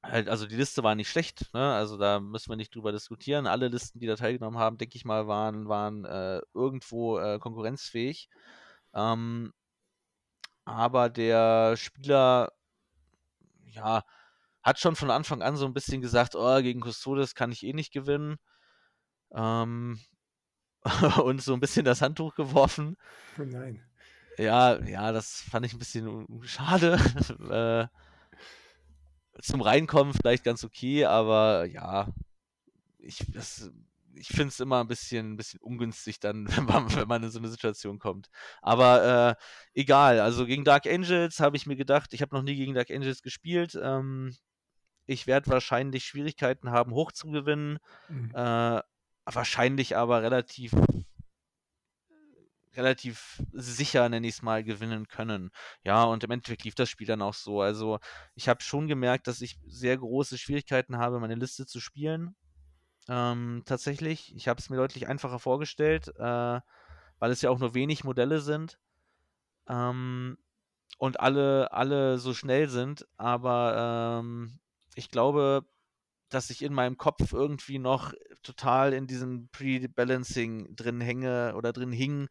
Halt 0.03 0.29
also, 0.31 0.47
die 0.47 0.57
Liste 0.57 0.83
war 0.83 0.95
nicht 0.95 1.11
schlecht, 1.11 1.53
ne? 1.53 1.75
Also, 1.75 1.99
da 1.99 2.21
müssen 2.21 2.49
wir 2.51 2.57
nicht 2.57 2.75
drüber 2.75 2.91
diskutieren. 2.91 3.47
Alle 3.47 3.69
Listen, 3.69 4.01
die 4.01 4.07
da 4.07 4.17
teilgenommen 4.17 4.59
haben, 4.59 4.79
denke 4.79 4.97
ich 4.97 5.05
mal, 5.05 5.27
waren 5.29 5.69
waren, 5.69 6.05
äh, 6.07 6.41
irgendwo, 6.55 7.19
äh, 7.19 7.39
konkurrenzfähig. 7.39 8.29
Ähm 8.95 9.53
aber 10.67 11.09
der 11.11 11.77
Spieler 11.77 12.53
ja, 13.65 14.03
hat 14.63 14.79
schon 14.81 14.97
von 14.97 15.11
Anfang 15.11 15.43
an 15.43 15.57
so 15.57 15.67
'n 15.67 15.75
bisschen 15.75 16.03
gesagt: 16.03 16.35
„Oh, 16.37 16.63
gegen 16.63 16.83
Custodes 16.83 17.35
kann 17.35 17.53
ich 17.53 17.65
eh 17.65 17.73
nicht 17.73 17.93
gewinnen.“ 17.93 18.37
Ähm, 19.35 20.01
und 21.25 21.43
so 21.43 21.55
'n 21.55 21.61
bisschen 21.61 21.85
das 21.85 22.03
Handtuch 22.03 22.35
geworfen. 22.37 22.97
Oh 23.39 23.45
nein. 23.45 23.90
Ja, 24.39 24.79
ja, 24.85 25.13
das 25.13 25.43
fand 25.43 25.67
ich 25.67 25.73
'n 25.75 25.79
bisschen 25.79 26.27
schade. 26.45 26.99
Äh 27.91 27.91
zum 29.41 29.61
Reinkommen 29.61 30.13
vielleicht 30.15 30.45
ganz 30.45 30.65
okay, 30.65 31.05
aber 31.05 31.65
ja, 31.67 32.09
ich 32.99 33.19
das 33.33 33.71
ich 34.17 34.29
finde 34.29 34.49
es 34.49 34.61
immer 34.61 34.81
'n 34.83 34.89
bisschen 34.89 35.33
'n 35.35 35.37
bisschen 35.39 35.61
ungünstig 35.63 36.21
dann, 36.21 36.47
wenn 36.57 36.65
man 36.67 36.95
wenn 36.97 37.09
man 37.09 37.23
in 37.25 37.31
so 37.31 37.41
'ne 37.41 37.49
Situation 37.49 37.99
kommt. 38.01 38.29
Aber, 38.63 39.37
äh, 39.39 39.81
egal. 39.81 40.21
Also, 40.21 40.47
gegen 40.47 40.65
Dark 40.65 40.87
Angels 40.87 41.41
habe 41.41 41.57
ich 41.57 41.67
mir 41.67 41.77
gedacht 41.77 42.13
ich 42.15 42.23
habe 42.23 42.37
noch 42.37 42.43
nie 42.45 42.57
gegen 42.57 42.75
Dark 42.75 42.91
Angels 42.91 43.23
gespielt. 43.23 43.79
Ähm, 43.83 44.37
ich 45.07 45.27
werde 45.29 45.51
wahrscheinlich 45.51 46.05
Schwierigkeiten 46.07 46.71
haben, 46.73 46.93
hoch 46.95 47.13
zu 47.13 47.29
gewinnen, 47.31 47.79
Mhm. 48.09 48.35
äh, 48.35 48.81
wahrscheinlich 49.27 49.97
aber 49.97 50.23
relativ 50.23 50.73
relativ 52.77 53.43
sicher, 53.53 54.09
nenne 54.09 54.27
ich 54.27 54.35
es 54.35 54.43
mal, 54.43 54.63
gewinnen 54.65 55.09
können. 55.09 55.51
Ja, 55.85 56.05
und 56.05 56.25
im 56.25 56.31
Endeffekt 56.31 56.65
lief 56.65 56.75
das 56.75 56.89
Spiel 56.89 57.07
dann 57.07 57.23
auch 57.23 57.35
so. 57.35 57.61
Also 57.61 57.99
ich 58.35 58.49
habe 58.49 58.63
schon 58.63 58.89
gemerkt, 58.89 59.27
dass 59.27 59.41
ich 59.41 59.59
sehr 59.67 59.97
große 59.99 60.39
Schwierigkeiten 60.39 60.99
habe, 60.99 61.21
meine 61.21 61.35
Liste 61.35 61.67
zu 61.67 61.81
spielen. 61.81 62.35
Ähm, 63.09 63.63
tatsächlich. 63.67 64.35
Ich 64.37 64.49
habe 64.49 64.61
es 64.61 64.71
mir 64.71 64.77
deutlich 64.77 65.09
einfacher 65.09 65.39
vorgestellt, 65.39 66.09
äh, 66.17 66.61
weil 67.19 67.31
es 67.31 67.43
ja 67.43 67.51
auch 67.51 67.59
nur 67.59 67.75
wenig 67.75 68.05
Modelle 68.05 68.41
sind. 68.41 68.79
Ähm, 69.69 70.39
und 70.99 71.21
alle, 71.21 71.73
alle 71.73 72.19
so 72.19 72.35
schnell 72.35 72.69
sind. 72.69 73.07
Aber 73.17 74.21
ähm, 74.21 74.61
ich 74.95 75.11
glaube, 75.11 75.65
dass 76.29 76.51
ich 76.51 76.63
in 76.63 76.73
meinem 76.73 76.97
Kopf 76.97 77.33
irgendwie 77.33 77.79
noch 77.79 78.13
total 78.43 78.93
in 78.93 79.07
diesem 79.07 79.49
Pre-Balancing 79.49 80.77
drin 80.77 81.01
hänge 81.01 81.55
oder 81.57 81.73
drin 81.73 81.93
hing, 81.93 82.29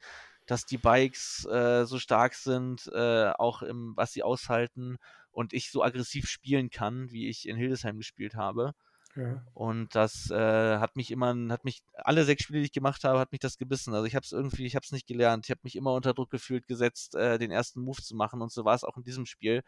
dass 0.50 0.66
die 0.66 0.80
Bikes 0.80 1.45
äh, 1.45 1.86
so 1.86 2.00
stark 2.00 2.34
sind, 2.34 2.89
äh, 2.91 3.30
auch 3.38 3.62
im, 3.62 3.95
was 3.95 4.14
sie 4.14 4.24
aushalten 4.24 4.97
und 5.32 5.54
ich 5.54 5.70
so 5.70 5.84
aggressiv 5.84 6.28
spielen 6.28 6.72
kann, 6.72 7.12
wie 7.12 7.30
ich 7.30 7.47
in 7.47 7.56
Hildesheim 7.56 7.97
gespielt 7.97 8.34
habe. 8.34 8.74
Ja. 9.16 9.45
Und 9.54 9.93
das 9.93 10.32
äh, 10.32 10.78
hat 10.80 10.95
mich 10.95 11.12
immer, 11.12 11.36
hat 11.50 11.66
mich, 11.66 11.84
alle 11.93 12.24
sechs 12.26 12.43
Spiele, 12.43 12.62
die 12.62 12.66
ich 12.66 12.72
gemacht 12.72 13.04
habe, 13.04 13.20
hat 13.20 13.32
mich 13.32 13.41
das 13.41 13.58
gebissen. 13.58 13.93
Also 13.93 14.06
ich 14.06 14.16
habe 14.16 14.24
es 14.24 14.32
irgendwie, 14.32 14.66
ich 14.66 14.76
habe 14.76 14.84
es 14.84 14.91
nicht 14.91 15.06
gelernt. 15.06 15.45
Ich 15.45 15.52
habe 15.52 15.62
mich 15.62 15.76
immer 15.76 15.93
unter 15.93 16.16
Druck 16.16 16.32
gefühlt, 16.32 16.66
gesetzt, 16.66 17.14
äh, 17.14 17.38
den 17.38 17.52
ersten 17.52 17.82
Move 17.82 18.02
zu 18.02 18.16
machen. 18.16 18.41
Und 18.41 18.52
so 18.52 18.66
war 18.66 18.74
es 18.74 18.84
auch 18.84 18.97
in 18.97 19.04
diesem 19.04 19.28
Spiel. 19.28 19.62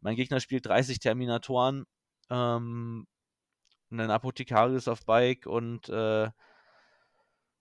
Mein 0.00 0.14
Gegner 0.14 0.38
spielt 0.38 0.66
30 0.66 1.00
Terminatoren, 1.00 1.84
ähm, 2.30 3.08
einen 3.90 4.10
Apothekarius 4.12 4.86
auf 4.86 5.04
Bike 5.04 5.46
und 5.46 5.88
äh, 5.88 6.30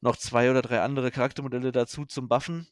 noch 0.02 0.18
zwei 0.18 0.50
oder 0.52 0.62
drei 0.62 0.82
andere 0.82 1.12
Charaktermodelle 1.12 1.72
dazu 1.72 2.06
zum 2.06 2.28
Buffen. 2.28 2.68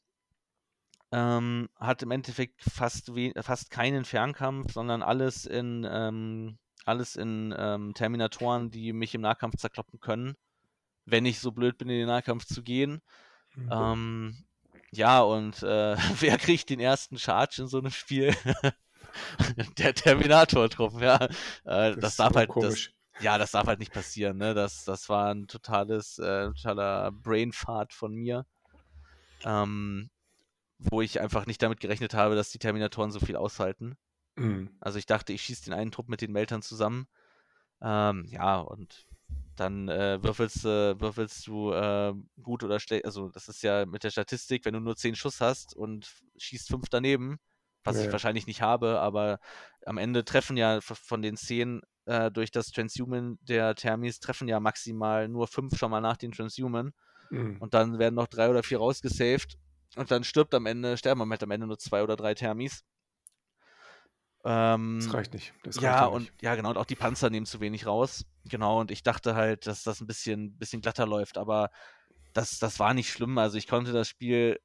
Ähm, 1.11 1.69
hat 1.79 2.03
im 2.03 2.11
Endeffekt 2.11 2.61
fast, 2.61 3.11
fast 3.41 3.69
keinen 3.69 4.05
Fernkampf, 4.05 4.73
sondern 4.73 5.03
alles 5.03 5.45
in 5.45 5.87
ähm, 5.89 6.57
alles 6.85 7.15
in 7.15 7.53
ähm, 7.57 7.93
Terminatoren, 7.93 8.69
die 8.69 8.93
mich 8.93 9.15
im 9.15 9.21
Nahkampf 9.21 9.57
zerkloppen 9.57 9.99
können, 9.99 10.35
wenn 11.05 11.25
ich 11.25 11.39
so 11.39 11.51
blöd 11.51 11.77
bin, 11.77 11.89
in 11.89 11.99
den 11.99 12.07
Nahkampf 12.07 12.45
zu 12.45 12.63
gehen. 12.63 13.01
Mhm. 13.55 13.69
Ähm, 13.71 14.45
ja, 14.91 15.21
und 15.21 15.61
äh, 15.63 15.97
wer 16.19 16.37
kriegt 16.37 16.69
den 16.69 16.79
ersten 16.79 17.17
Charge 17.17 17.63
in 17.63 17.67
so 17.67 17.79
einem 17.79 17.91
Spiel? 17.91 18.35
Der 19.77 19.93
Terminator-Trupp, 19.93 21.01
ja. 21.01 21.23
Äh, 21.23 21.29
das, 21.63 21.99
das 21.99 22.15
darf 22.17 22.35
halt. 22.35 22.49
Das, 22.55 22.89
ja, 23.19 23.37
das 23.37 23.51
darf 23.51 23.67
halt 23.67 23.79
nicht 23.79 23.93
passieren, 23.93 24.37
ne? 24.37 24.53
Das, 24.53 24.83
das 24.85 25.09
war 25.09 25.33
ein 25.33 25.47
totales, 25.47 26.19
äh, 26.19 26.47
totaler 26.47 27.11
Brainfart 27.11 27.93
von 27.93 28.13
mir. 28.13 28.45
Ähm, 29.43 30.09
wo 30.77 31.01
ich 31.01 31.21
einfach 31.21 31.45
nicht 31.45 31.61
damit 31.61 31.79
gerechnet 31.79 32.13
habe, 32.13 32.35
dass 32.35 32.49
die 32.49 32.59
Terminatoren 32.59 33.11
so 33.11 33.19
viel 33.19 33.35
aushalten. 33.35 33.95
Mhm. 34.35 34.69
Also 34.79 34.99
ich 34.99 35.05
dachte, 35.05 35.33
ich 35.33 35.41
schieße 35.41 35.65
den 35.65 35.73
einen 35.73 35.91
Trupp 35.91 36.09
mit 36.09 36.21
den 36.21 36.31
Meltern 36.31 36.61
zusammen. 36.61 37.07
Ähm, 37.81 38.25
ja, 38.29 38.59
und 38.59 39.05
dann 39.55 39.87
äh, 39.87 40.21
würfelst, 40.21 40.65
äh, 40.65 40.99
würfelst 40.99 41.47
du 41.47 41.71
äh, 41.71 42.13
gut 42.41 42.63
oder 42.63 42.79
schlecht. 42.79 43.05
Also 43.05 43.29
das 43.29 43.47
ist 43.47 43.63
ja 43.63 43.85
mit 43.85 44.03
der 44.03 44.09
Statistik, 44.09 44.65
wenn 44.65 44.73
du 44.73 44.81
nur 44.81 44.97
10 44.97 45.15
Schuss 45.15 45.39
hast 45.39 45.75
und 45.75 46.13
schießt 46.37 46.67
5 46.67 46.89
daneben, 46.89 47.39
was 47.83 47.97
ja. 47.97 48.05
ich 48.05 48.11
wahrscheinlich 48.11 48.47
nicht 48.47 48.61
habe, 48.61 48.99
aber 48.99 49.39
am 49.85 49.97
Ende 49.97 50.25
treffen 50.25 50.57
ja 50.57 50.81
von 50.81 51.21
den 51.21 51.37
10 51.37 51.81
äh, 52.05 52.31
durch 52.31 52.51
das 52.51 52.71
Transhuman 52.71 53.37
der 53.41 53.75
Thermis 53.75 54.19
treffen 54.19 54.47
ja 54.47 54.59
maximal 54.59 55.27
nur 55.27 55.47
5 55.47 55.77
schon 55.77 55.91
mal 55.91 56.01
nach 56.01 56.17
den 56.17 56.31
Transhuman. 56.31 56.93
Mhm. 57.29 57.57
Und 57.59 57.73
dann 57.73 57.99
werden 57.99 58.15
noch 58.15 58.27
3 58.27 58.49
oder 58.49 58.63
4 58.63 58.77
rausgesaved. 58.77 59.57
Und 59.95 60.11
dann 60.11 60.23
stirbt 60.23 60.53
am 60.53 60.65
Ende, 60.65 60.97
sterben 60.97 61.21
am 61.21 61.51
Ende 61.51 61.67
nur 61.67 61.79
2 61.79 62.03
oder 62.03 62.15
3 62.15 62.35
Thermis. 62.35 62.83
Ähm, 64.43 64.99
das 65.01 65.13
reicht 65.13 65.33
nicht. 65.33 65.53
Das 65.63 65.79
ja, 65.81 66.01
reicht 66.01 66.13
und 66.13 66.21
nicht. 66.21 66.41
ja, 66.41 66.55
genau, 66.55 66.69
und 66.69 66.77
auch 66.77 66.85
die 66.85 66.95
Panzer 66.95 67.29
nehmen 67.31 67.47
zu 67.47 67.59
wenig 67.59 67.87
raus. 67.87 68.25
Genau, 68.45 68.79
und 68.79 68.91
ich 68.91 69.01
dachte 69.01 69.35
halt, 69.35 69.65
dass 69.65 69.83
das 69.83 70.01
ein 70.01 70.07
bisschen, 70.07 70.55
bisschen 70.57 70.81
glatter 70.81 71.07
läuft, 71.07 71.37
aber 71.37 71.71
das, 72.33 72.59
das 72.59 72.79
war 72.79 72.93
nicht 72.93 73.09
schlimm. 73.09 73.37
Also 73.39 73.57
ich 73.57 73.67
konnte 73.67 73.91
das 73.91 74.07
Spiel 74.07 74.59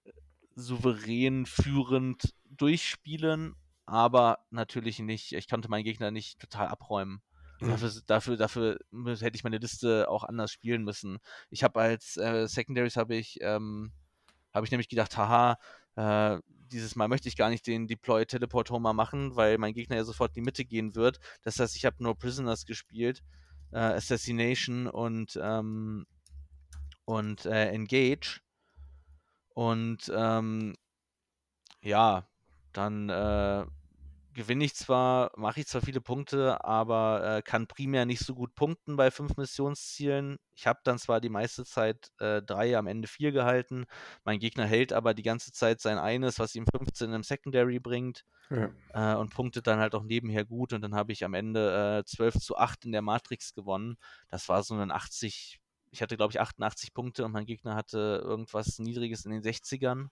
souverän 0.55 1.47
führend 1.47 2.35
durchspielen, 2.45 3.55
aber 3.87 4.41
natürlich 4.51 4.99
nicht, 4.99 5.33
ich 5.33 5.49
konnte 5.49 5.71
meinen 5.71 5.85
Gegner 5.85 6.11
nicht 6.11 6.39
total 6.41 6.69
abräumen. 6.69 7.23
Mhm. 7.61 7.69
Dafür, 7.71 7.91
dafür, 8.07 8.37
dafür 8.37 8.79
hätte 9.21 9.37
ich 9.37 9.45
meine 9.45 9.59
Liste 9.59 10.09
auch 10.09 10.25
anders 10.25 10.51
spielen 10.51 10.83
müssen. 10.83 11.19
Ich 11.51 11.63
habe 11.63 11.81
als 11.81 12.17
äh, 12.17 12.47
Secondaries 12.47 12.97
habe 12.97 13.17
ich, 13.17 13.39
ähm, 13.41 13.93
habe 14.53 14.67
ich 14.67 14.71
nämlich 14.71 14.89
gedacht, 14.89 15.17
haha, 15.17 15.59
äh, 15.97 16.41
dieses 16.71 16.97
Mal 16.97 17.09
möchte 17.09 17.29
ich 17.29 17.37
gar 17.37 17.51
nicht 17.51 17.67
den 17.67 17.87
Deploy 17.87 18.25
Teleport 18.27 18.71
Homer 18.71 18.93
machen, 18.93 19.37
weil 19.37 19.59
mein 19.59 19.75
Gegner 19.75 19.97
ja 19.97 20.05
sofort 20.05 20.31
in 20.31 20.43
die 20.43 20.47
Mitte 20.47 20.65
gehen 20.65 20.95
wird. 20.95 21.19
Das 21.43 21.59
heißt, 21.59 21.77
ich 21.77 21.85
habe 21.85 22.03
nur 22.03 22.17
Prisoners 22.17 22.65
gespielt, 22.65 23.23
äh, 23.73 23.79
Assassination 23.79 24.87
und, 24.87 25.39
ähm, 25.43 26.07
und 27.05 27.45
äh, 27.47 27.71
Engage. 27.71 28.41
Und 29.55 30.11
ähm, 30.15 30.75
ja, 31.83 32.27
dann 32.73 33.09
äh, 33.09 33.67
gewinne 34.41 34.65
ich 34.65 34.75
zwar, 34.75 35.33
mache 35.37 35.61
ich 35.61 35.67
zwar 35.67 35.83
viele 35.83 36.01
Punkte, 36.01 36.65
aber 36.65 37.37
äh, 37.37 37.43
kann 37.43 37.67
primär 37.67 38.07
nicht 38.07 38.21
so 38.21 38.35
gut 38.35 38.55
punkten 38.55 38.97
bei 38.97 39.11
fünf 39.11 39.37
Missionszielen. 39.37 40.39
Ich 40.55 40.67
habe 40.67 40.81
dann 40.83 40.99
zwar 40.99 41.21
die 41.21 41.29
meiste 41.29 41.67
Zeit 41.67 42.11
äh, 42.21 42.41
drei, 42.41 42.79
am 42.79 42.87
Ende 42.87 43.07
vier 43.07 43.33
gehalten. 43.33 43.85
Mein 44.25 44.39
Gegner 44.39 44.65
hält 44.65 44.95
aber 44.95 45.13
die 45.13 45.25
ganze 45.25 45.53
Zeit 45.53 45.83
sein 45.83 45.99
eines, 45.99 46.39
was 46.39 46.55
ihm 46.55 46.65
15 46.75 47.13
im 47.13 47.23
Secondary 47.23 47.81
bringt. 47.81 48.25
Ja. 48.49 48.71
Äh, 48.95 49.17
und 49.19 49.35
punktet 49.35 49.67
dann 49.67 49.79
halt 49.79 49.95
auch 49.95 50.05
nebenher 50.05 50.47
gut. 50.47 50.73
Und 50.73 50.81
dann 50.81 50.95
habe 50.95 51.13
ich 51.13 51.23
am 51.23 51.35
Ende 51.35 51.99
äh, 51.99 52.05
12 52.07 52.41
zu 52.41 52.57
8 52.57 52.87
in 52.87 52.93
der 52.93 53.03
Matrix 53.03 53.53
gewonnen. 53.53 53.99
Das 54.31 54.49
war 54.49 54.63
so 54.63 54.75
ein 54.75 54.91
80, 54.91 55.61
ich 55.91 56.01
hatte 56.01 56.17
glaube 56.17 56.33
ich 56.33 56.41
88 56.41 56.95
Punkte 56.95 57.27
und 57.27 57.33
mein 57.33 57.45
Gegner 57.45 57.75
hatte 57.75 58.23
irgendwas 58.25 58.79
Niedriges 58.79 59.27
in 59.27 59.33
den 59.33 59.43
60ern. 59.43 60.07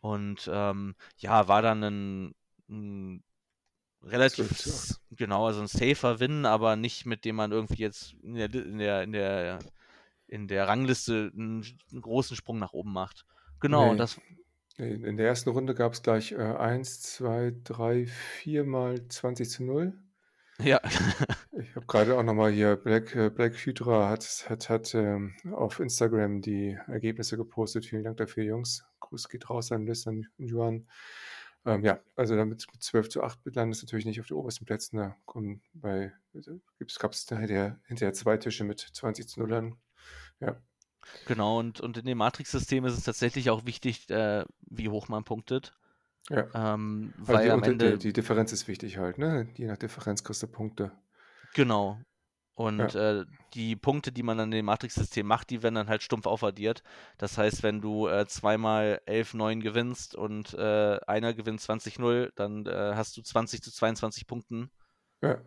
Und 0.00 0.50
ähm, 0.52 0.96
ja, 1.18 1.46
war 1.46 1.62
dann 1.62 1.84
ein 1.84 2.34
ein 2.68 3.22
relativ 4.02 4.98
genau, 5.10 5.46
also 5.46 5.60
ein 5.60 5.66
safer 5.66 6.20
Win, 6.20 6.46
aber 6.46 6.76
nicht 6.76 7.06
mit 7.06 7.24
dem 7.24 7.36
man 7.36 7.52
irgendwie 7.52 7.82
jetzt 7.82 8.14
in 8.22 8.34
der 8.34 8.52
in 8.52 8.78
der 8.78 9.02
in 9.02 9.12
der, 9.12 9.58
in 10.26 10.48
der 10.48 10.68
Rangliste 10.68 11.30
einen, 11.34 11.64
einen 11.90 12.02
großen 12.02 12.36
Sprung 12.36 12.58
nach 12.58 12.72
oben 12.72 12.92
macht. 12.92 13.24
Genau, 13.60 13.92
nee. 13.92 13.98
das 13.98 14.20
in 14.78 15.16
der 15.16 15.26
ersten 15.26 15.50
Runde 15.50 15.74
gab 15.74 15.92
es 15.92 16.02
gleich 16.02 16.32
äh, 16.32 16.36
1, 16.36 17.02
2, 17.02 17.54
3, 17.62 18.06
4 18.06 18.64
mal 18.64 19.06
20 19.06 19.50
zu 19.50 19.64
0. 19.64 19.92
Ja. 20.62 20.80
ich 21.58 21.76
habe 21.76 21.86
gerade 21.86 22.16
auch 22.16 22.22
nochmal 22.22 22.52
hier, 22.52 22.76
Black, 22.76 23.14
äh, 23.14 23.30
Black 23.30 23.54
Hydra 23.54 24.08
hat, 24.08 24.46
hat, 24.48 24.70
hat 24.70 24.94
ähm, 24.94 25.34
auf 25.52 25.78
Instagram 25.78 26.40
die 26.40 26.78
Ergebnisse 26.88 27.36
gepostet. 27.36 27.86
Vielen 27.86 28.04
Dank 28.04 28.16
dafür, 28.16 28.44
Jungs. 28.44 28.84
Gruß 29.00 29.28
geht 29.28 29.50
raus 29.50 29.72
an 29.72 29.86
Liz, 29.86 30.06
an 30.06 30.26
Juan. 30.38 30.86
Ähm, 31.64 31.84
ja, 31.84 32.00
also 32.16 32.36
damit 32.36 32.66
mit 32.72 32.82
12 32.82 33.08
zu 33.08 33.22
8 33.22 33.38
landest 33.54 33.82
du 33.82 33.86
natürlich 33.86 34.06
nicht 34.06 34.20
auf 34.20 34.26
den 34.26 34.36
obersten 34.36 34.64
Plätzen. 34.64 34.96
Da 34.96 35.16
kommen 35.26 35.62
bei, 35.74 36.12
also 36.34 36.60
gab 36.98 37.12
es 37.12 37.26
hinterher, 37.28 37.78
hinterher 37.86 38.12
zwei 38.14 38.36
Tische 38.36 38.64
mit 38.64 38.80
20 38.80 39.28
zu 39.28 39.40
0 39.40 39.76
Ja. 40.40 40.60
Genau, 41.26 41.58
und, 41.58 41.80
und 41.80 41.96
in 41.96 42.04
dem 42.04 42.18
Matrix-System 42.18 42.84
ist 42.84 42.96
es 42.96 43.04
tatsächlich 43.04 43.50
auch 43.50 43.64
wichtig, 43.64 44.08
äh, 44.10 44.44
wie 44.60 44.88
hoch 44.88 45.08
man 45.08 45.24
punktet. 45.24 45.74
Ja. 46.30 46.46
Ähm, 46.54 47.12
also 47.18 47.32
weil 47.32 47.44
die, 47.44 47.50
am 47.50 47.62
Ende. 47.62 47.92
Die, 47.92 47.98
die 47.98 48.12
Differenz 48.12 48.52
ist 48.52 48.68
wichtig 48.68 48.98
halt, 48.98 49.18
ne? 49.18 49.48
Je 49.54 49.66
nach 49.66 49.76
Differenz 49.76 50.22
kriegst 50.22 50.42
du 50.42 50.46
Punkte. 50.46 50.92
Genau. 51.54 52.00
Und 52.54 52.94
ja. 52.94 53.20
äh, 53.20 53.24
die 53.54 53.76
Punkte, 53.76 54.12
die 54.12 54.22
man 54.22 54.36
dann 54.36 54.52
in 54.52 54.58
dem 54.58 54.66
Matrix-System 54.66 55.26
macht, 55.26 55.50
die 55.50 55.62
werden 55.62 55.74
dann 55.74 55.88
halt 55.88 56.02
stumpf 56.02 56.26
aufaddiert. 56.26 56.82
Das 57.16 57.38
heißt, 57.38 57.62
wenn 57.62 57.80
du 57.80 58.08
äh, 58.08 58.26
zweimal 58.26 59.00
11-9 59.06 59.60
gewinnst 59.60 60.14
und 60.14 60.52
äh, 60.54 60.98
einer 61.06 61.32
gewinnt 61.32 61.60
20-0, 61.60 62.30
dann 62.34 62.66
äh, 62.66 62.92
hast 62.94 63.16
du 63.16 63.22
20 63.22 63.62
zu 63.62 63.72
22 63.72 64.26
Punkten. 64.26 64.70
Ja. 65.22 65.40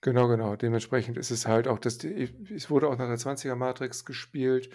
Genau, 0.00 0.28
genau. 0.28 0.56
Dementsprechend 0.56 1.18
ist 1.18 1.30
es 1.30 1.46
halt 1.46 1.66
auch, 1.66 1.78
dass 1.78 1.98
die, 1.98 2.32
es 2.54 2.70
wurde 2.70 2.88
auch 2.88 2.96
nach 2.96 3.08
der 3.08 3.18
20er 3.18 3.56
Matrix 3.56 4.04
gespielt 4.04 4.70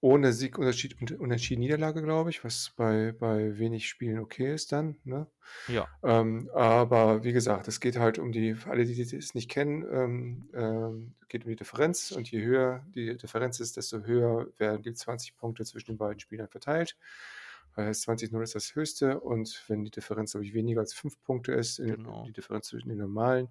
ohne 0.00 0.32
Sieg, 0.32 0.58
Unterschied, 0.58 1.12
Unentschieden, 1.18 1.60
Niederlage, 1.60 2.02
glaube 2.02 2.30
ich, 2.30 2.44
was 2.44 2.72
bei, 2.76 3.12
bei 3.18 3.58
wenig 3.58 3.88
Spielen 3.88 4.18
okay 4.18 4.54
ist 4.54 4.72
dann. 4.72 4.96
Ne? 5.04 5.26
Ja. 5.68 5.88
Ähm, 6.02 6.50
aber 6.54 7.24
wie 7.24 7.32
gesagt, 7.32 7.66
es 7.68 7.80
geht 7.80 7.98
halt 7.98 8.18
um 8.18 8.30
die, 8.30 8.54
für 8.54 8.70
alle, 8.70 8.84
die 8.84 9.00
es 9.00 9.34
nicht 9.34 9.50
kennen, 9.50 9.84
ähm, 9.90 10.50
ähm, 10.54 11.14
geht 11.28 11.44
um 11.44 11.50
die 11.50 11.56
Differenz 11.56 12.12
und 12.12 12.30
je 12.30 12.42
höher 12.42 12.84
die 12.94 13.16
Differenz 13.16 13.58
ist, 13.58 13.76
desto 13.76 14.02
höher 14.02 14.48
werden 14.58 14.82
die 14.82 14.92
20 14.92 15.36
Punkte 15.36 15.64
zwischen 15.64 15.92
den 15.92 15.98
beiden 15.98 16.20
Spielern 16.20 16.48
verteilt. 16.48 16.96
Das 17.74 17.86
heißt, 17.86 18.08
20-0 18.08 18.42
ist 18.42 18.54
das 18.54 18.74
höchste 18.74 19.20
und 19.20 19.64
wenn 19.68 19.84
die 19.84 19.90
Differenz, 19.90 20.32
glaube 20.32 20.46
ich, 20.46 20.54
weniger 20.54 20.80
als 20.80 20.94
5 20.94 21.22
Punkte 21.24 21.52
ist, 21.52 21.78
genau. 21.78 22.24
die 22.26 22.32
Differenz 22.32 22.68
zwischen 22.68 22.88
den 22.88 22.98
normalen, 22.98 23.48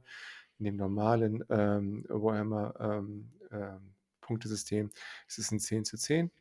in 0.59 0.65
dem 0.65 0.77
normalen 0.77 1.43
ähm, 1.49 2.05
Warhammer 2.07 2.73
ähm, 2.79 3.31
ähm, 3.51 3.94
Punktesystem 4.25 4.91
ist 5.27 5.39
es 5.39 5.51
ein 5.51 5.59
10 5.59 5.85
zu 5.85 5.97
10. 5.97 6.31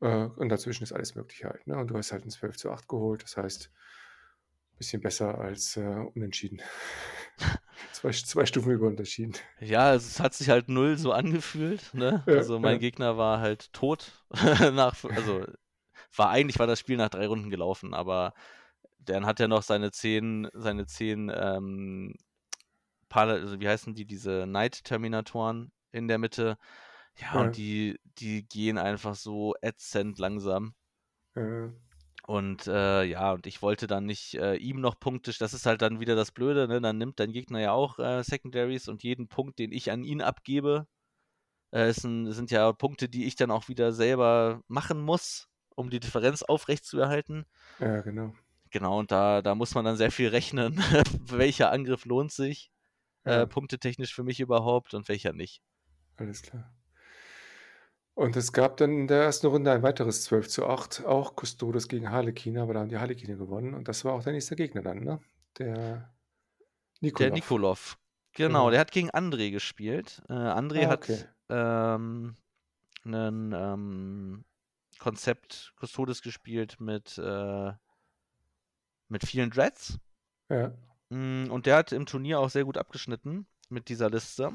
Äh, 0.00 0.26
und 0.26 0.48
dazwischen 0.50 0.84
ist 0.84 0.92
alles 0.92 1.14
Mögliche 1.16 1.48
halt, 1.48 1.66
ne? 1.66 1.76
Und 1.78 1.88
du 1.88 1.96
hast 1.98 2.12
halt 2.12 2.24
'n 2.24 2.30
12 2.30 2.56
zu 2.56 2.70
8 2.72 2.88
geholt, 2.88 3.22
das 3.24 3.36
heißt, 3.36 3.70
bisschen 4.78 5.00
besser 5.00 5.38
als, 5.38 5.76
äh, 5.76 5.80
unentschieden. 6.14 6.60
Zwei 7.92 8.10
zwei 8.12 8.46
Stufen 8.46 8.72
über 8.72 8.86
unentschieden. 8.88 9.34
Ja, 9.60 9.88
also 9.88 10.06
es 10.06 10.20
hat 10.20 10.34
sich 10.34 10.50
halt 10.50 10.68
0 10.68 10.98
so 10.98 11.12
angefühlt, 11.12 11.94
ne? 11.94 12.24
Ja, 12.26 12.34
Also, 12.34 12.58
mein 12.58 12.78
ja. 12.78 12.78
Gegner 12.78 13.16
war 13.16 13.40
halt 13.40 13.72
tot 13.72 14.12
nach 14.72 15.02
also, 15.04 15.46
war 16.16 16.30
eigentlich 16.30 16.58
war 16.58 16.66
das 16.68 16.80
Spiel 16.80 16.96
nach 16.98 17.10
3 17.10 17.26
Runden 17.28 17.50
gelaufen, 17.50 17.94
aber 17.94 18.34
dann 19.00 19.26
hat 19.26 19.40
er 19.40 19.48
noch 19.48 19.62
seine 19.62 19.92
10 19.92 20.48
seine 20.54 20.86
10, 20.86 21.32
ähm, 21.34 22.14
Pala 23.08 23.34
also, 23.34 23.60
wie 23.60 23.68
heißen 23.68 23.94
die, 23.94 24.06
diese 24.06 24.46
Night-Terminatoren 24.48 25.72
in 25.92 26.08
der 26.08 26.18
Mitte. 26.18 26.58
Ja, 27.18 27.40
und 27.40 27.56
Ja. 27.56 27.56
die 27.56 27.98
die 28.18 28.46
gehen 28.48 28.78
einfach 28.78 29.14
so 29.16 29.54
ätzend 29.60 30.18
langsam. 30.18 30.74
Ja. 31.34 31.72
Und, 32.26 32.66
äh, 32.66 33.04
ja, 33.04 33.32
und 33.34 33.46
ich 33.46 33.62
wollte 33.62 33.86
dann 33.86 34.04
nicht, 34.06 34.34
äh, 34.34 34.56
ihm 34.56 34.80
noch 34.80 34.98
Punkte 34.98 35.32
das 35.38 35.54
ist 35.54 35.64
halt 35.66 35.80
dann 35.82 36.00
wieder 36.00 36.16
das 36.16 36.32
Blöde, 36.32 36.66
ne? 36.66 36.80
Dann 36.80 36.98
nimmt 36.98 37.20
dein 37.20 37.30
Gegner 37.32 37.60
ja 37.60 37.72
auch, 37.72 37.98
äh, 38.00 38.22
Secondaries 38.24 38.88
und 38.88 39.02
jeden 39.04 39.28
Punkt, 39.28 39.58
den 39.60 39.70
ich 39.72 39.92
an 39.92 40.02
ihn 40.02 40.20
abgebe, 40.22 40.88
äh, 41.72 41.90
'n 42.04 42.32
sind 42.32 42.50
ja 42.52 42.72
Punkte, 42.72 43.08
die 43.10 43.26
ich 43.26 43.36
dann 43.36 43.50
auch 43.52 43.68
wieder 43.68 43.92
selber 43.92 44.62
machen 44.68 45.00
muss, 45.02 45.48
um 45.76 45.90
die 45.90 46.00
Differenz 46.00 46.42
aufrechtzuerhalten. 46.42 47.46
Ja, 47.78 48.00
genau. 48.02 48.34
Genau, 48.70 48.98
und 48.98 49.10
da 49.12 49.42
da 49.42 49.54
muss 49.54 49.74
man 49.74 49.84
dann 49.84 49.96
sehr 49.96 50.10
viel 50.12 50.28
rechnen, 50.28 50.76
welcher 51.20 51.70
Angriff 51.72 52.04
lohnt 52.04 52.32
sich, 52.32 52.70
äh, 53.24 53.46
Ja. 53.46 53.48
punktetechnisch 53.48 54.14
für 54.14 54.24
mich 54.24 54.40
überhaupt 54.40 54.94
und 54.94 55.08
welcher 55.08 55.32
nicht. 55.34 55.62
Alles 56.16 56.42
klar. 56.42 56.74
Und 58.16 58.34
es 58.34 58.52
gab 58.52 58.78
dann 58.78 58.92
in 58.92 59.06
der 59.08 59.22
ersten 59.24 59.46
Runde 59.46 59.70
ein 59.70 59.82
weiteres 59.82 60.24
12 60.24 60.48
zu 60.48 60.66
8, 60.66 61.04
auch 61.04 61.34
Custodes 61.36 61.86
gegen 61.86 62.10
Harlequin, 62.10 62.56
aber 62.58 62.72
da 62.72 62.80
haben 62.80 62.88
die 62.88 62.96
Harlequine 62.98 63.36
gewonnen 63.36 63.74
und 63.74 63.88
das 63.88 64.04
war 64.06 64.14
auch 64.14 64.22
dein 64.24 64.32
nächster 64.34 64.56
Gegner 64.56 64.80
dann, 64.82 65.00
ne? 65.04 65.20
Der 65.58 66.14
Der 67.18 67.30
Nikolov. 67.30 67.30
Nikolov. 67.30 67.98
Genau, 68.32 68.70
Genau. 68.70 68.70
der 68.70 68.80
hat 68.80 68.92
gegen 68.92 69.10
André 69.10 69.50
gespielt. 69.50 70.22
Äh, 70.28 70.32
André 70.34 70.86
Ah, 70.86 70.88
hat, 70.88 71.02
okay. 71.02 71.24
ähm, 71.48 72.36
'nen, 73.04 73.52
ähm, 73.54 74.44
Konzept 74.98 75.74
Custodes 75.80 76.22
gespielt 76.22 76.80
mit, 76.80 77.18
äh 77.18 77.72
mit 79.08 79.24
vielen 79.26 79.50
Dreads. 79.50 79.98
Ja. 80.48 80.72
Hm, 81.10 81.50
und 81.50 81.66
der 81.66 81.76
hat 81.76 81.90
im 81.92 82.06
Turnier 82.06 82.38
auch 82.40 82.50
sehr 82.50 82.64
gut 82.64 82.78
abgeschnitten 82.78 83.46
mit 83.68 83.88
dieser 83.88 84.08
Liste. 84.10 84.52